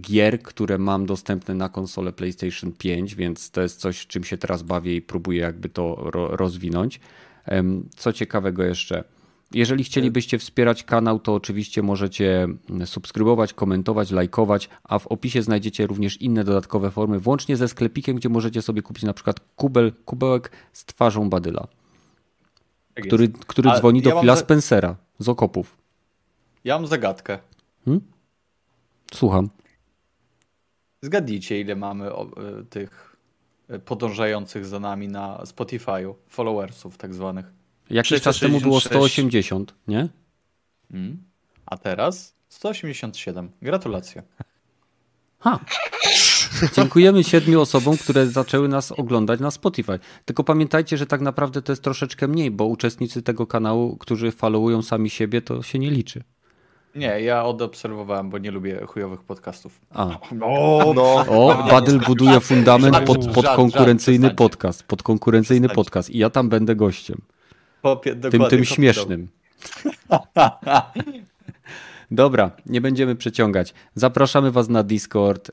gier, 0.00 0.42
które 0.42 0.78
mam 0.78 1.06
dostępne 1.06 1.54
na 1.54 1.68
konsolę 1.68 2.12
PlayStation 2.12 2.72
5, 2.72 3.14
więc 3.14 3.50
to 3.50 3.62
jest 3.62 3.80
coś, 3.80 4.06
czym 4.06 4.24
się 4.24 4.38
teraz 4.38 4.62
bawię 4.62 4.96
i 4.96 5.02
próbuję 5.02 5.40
jakby 5.40 5.68
to 5.68 6.10
ro 6.10 6.36
rozwinąć. 6.36 7.00
Co 7.96 8.12
ciekawego 8.12 8.62
jeszcze? 8.62 9.04
Jeżeli 9.54 9.84
chcielibyście 9.84 10.38
wspierać 10.38 10.84
kanał, 10.84 11.18
to 11.18 11.34
oczywiście 11.34 11.82
możecie 11.82 12.46
subskrybować, 12.84 13.52
komentować, 13.54 14.10
lajkować, 14.10 14.68
a 14.84 14.98
w 14.98 15.06
opisie 15.06 15.42
znajdziecie 15.42 15.86
również 15.86 16.16
inne 16.20 16.44
dodatkowe 16.44 16.90
formy, 16.90 17.18
włącznie 17.20 17.56
ze 17.56 17.68
sklepikiem, 17.68 18.16
gdzie 18.16 18.28
możecie 18.28 18.62
sobie 18.62 18.82
kupić 18.82 19.04
na 19.04 19.12
przykład 19.14 19.40
kubel, 19.56 19.92
kubełek 20.04 20.50
z 20.72 20.84
twarzą 20.84 21.30
Badyla, 21.30 21.66
Tak 22.94 23.04
który, 23.06 23.24
jest. 23.24 23.44
który 23.44 23.70
A 23.70 23.78
dzwoni 23.78 24.02
do 24.02 24.08
ja 24.08 24.14
mam 24.14 24.22
Phila 24.22 24.36
za- 24.36 24.42
Spencera 24.42 24.96
z 25.18 25.28
okopów. 25.28 25.76
Ja 26.64 26.78
mam 26.78 26.86
zagadkę. 26.86 27.38
Słucham. 29.14 29.48
Zgadnijcie, 31.02 31.60
ile 31.60 31.76
mamy 31.76 32.10
y, 32.10 32.64
tych 32.64 33.16
y, 33.70 33.78
podążających 33.78 34.66
za 34.66 34.80
nami 34.80 35.08
na 35.08 35.38
Spotify'u, 35.38 36.14
followersów 36.28 36.96
tak 36.98 37.14
zwanych. 37.14 37.52
Jakiś 37.90 38.22
czas 38.22 38.40
temu 38.40 38.60
było 38.60 38.80
666. 38.80 39.46
180, 39.46 39.74
nie? 39.88 40.08
Mm. 40.90 41.22
A 41.66 41.76
teraz 41.78 42.34
187. 42.48 43.50
Gratulacje. 43.62 44.22
Ha! 45.38 45.58
Dziękujemy 46.76 47.24
siedmiu 47.24 47.60
osobom, 47.60 47.96
które 47.96 48.26
zaczęły 48.26 48.68
nas 48.68 48.92
oglądać 48.92 49.40
na 49.40 49.50
Spotify. 49.50 49.98
Tylko 50.24 50.44
pamiętajcie, 50.44 50.96
że 50.96 51.06
tak 51.06 51.20
naprawdę 51.20 51.62
to 51.62 51.72
jest 51.72 51.82
troszeczkę 51.82 52.28
mniej, 52.28 52.50
bo 52.50 52.64
uczestnicy 52.64 53.22
tego 53.22 53.46
kanału, 53.46 53.96
którzy 53.96 54.32
followują 54.32 54.82
sami 54.82 55.10
siebie, 55.10 55.42
to 55.42 55.62
się 55.62 55.78
nie 55.78 55.90
liczy. 55.90 56.22
Nie, 56.94 57.20
ja 57.20 57.44
odobserwowałem, 57.44 58.30
bo 58.30 58.38
nie 58.38 58.50
lubię 58.50 58.86
chujowych 58.86 59.22
podcastów. 59.22 59.80
A. 59.90 60.18
No, 60.32 60.46
O, 61.28 61.66
Badyl 61.70 62.00
buduje 62.00 62.40
fundament 62.40 63.00
pod, 63.00 63.28
pod 63.34 63.48
konkurencyjny 63.48 64.30
podcast. 64.30 64.82
Pod 64.82 65.02
konkurencyjny 65.02 65.68
podcast. 65.68 66.10
I 66.10 66.18
ja 66.18 66.30
tam 66.30 66.48
będę 66.48 66.76
gościem. 66.76 67.20
Popie, 67.82 68.16
Tym, 68.16 68.44
tym 68.44 68.64
śmiesznym. 68.64 69.28
Dobra, 72.10 72.50
nie 72.66 72.80
będziemy 72.80 73.16
przeciągać. 73.16 73.74
Zapraszamy 73.94 74.50
Was 74.50 74.68
na 74.68 74.82
Discord. 74.82 75.48
y, 75.48 75.52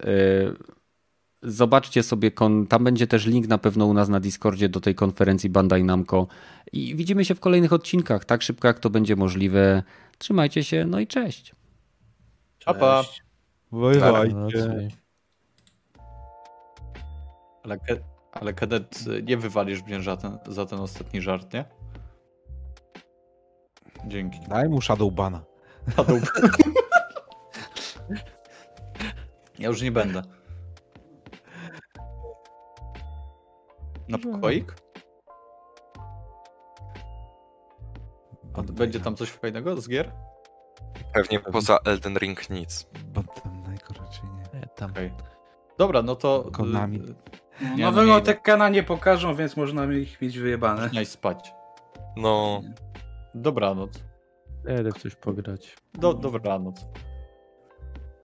Zobaczcie 1.41 2.03
sobie, 2.03 2.31
kon... 2.31 2.67
tam 2.67 2.83
będzie 2.83 3.07
też 3.07 3.25
link 3.25 3.47
na 3.47 3.57
pewno 3.57 3.85
u 3.85 3.93
nas 3.93 4.09
na 4.09 4.19
Discordzie 4.19 4.69
do 4.69 4.79
tej 4.79 4.95
konferencji 4.95 5.49
Bandai 5.49 5.83
Namco. 5.83 6.27
I 6.73 6.95
widzimy 6.95 7.25
się 7.25 7.35
w 7.35 7.39
kolejnych 7.39 7.73
odcinkach, 7.73 8.25
tak 8.25 8.41
szybko 8.41 8.67
jak 8.67 8.79
to 8.79 8.89
będzie 8.89 9.15
możliwe. 9.15 9.83
Trzymajcie 10.17 10.63
się, 10.63 10.85
no 10.85 10.99
i 10.99 11.07
cześć. 11.07 11.55
Pa, 12.65 12.73
pa. 12.73 13.03
Cześć. 13.03 13.21
Raczej. 13.71 14.89
Ale, 17.63 17.77
ale 18.31 18.53
Kedet, 18.53 19.05
nie 19.23 19.37
wywalisz 19.37 19.83
mnie 19.83 20.03
za 20.03 20.17
ten, 20.17 20.37
za 20.47 20.65
ten 20.65 20.79
ostatni 20.79 21.21
żart, 21.21 21.53
nie? 21.53 21.65
Dzięki. 24.05 24.39
Daj 24.47 24.69
mu 24.69 24.81
Shadowbana. 24.81 25.43
Padł. 25.95 26.13
Ja 29.59 29.67
już 29.67 29.81
nie 29.81 29.91
będę. 29.91 30.21
Na 34.09 34.17
pokoik? 34.17 34.75
A 38.53 38.63
będzie 38.63 38.99
tam 38.99 39.15
coś 39.15 39.29
fajnego 39.29 39.81
z 39.81 39.89
gier? 39.89 40.11
Pewnie 41.13 41.39
poza 41.39 41.77
Elden 41.85 42.17
Ring 42.17 42.49
nic. 42.49 42.87
Bantamnego 43.05 43.87
raczej 43.99 44.23
nie. 44.29 44.59
Nie, 44.59 44.67
tam. 44.75 44.91
Okej. 44.91 45.11
Dobra, 45.77 46.01
no 46.01 46.15
to... 46.15 46.49
Konami. 46.53 46.99
Nie, 46.99 47.05
No, 47.69 47.75
nie, 47.75 47.83
Nowego. 47.83 48.21
Tekkena 48.21 48.69
nie 48.69 48.83
pokażą, 48.83 49.35
więc 49.35 49.57
można 49.57 49.85
ich 49.85 50.21
mieć 50.21 50.39
wyjebane. 50.39 50.81
Można 50.81 51.05
spać. 51.05 51.53
No, 52.15 52.61
Dobranoc. 53.41 54.03
Jedę 54.67 54.91
w 54.91 54.97
coś 54.97 55.15
pograć. 55.15 55.77
Do, 55.93 56.13
dobranoc. 56.13 56.85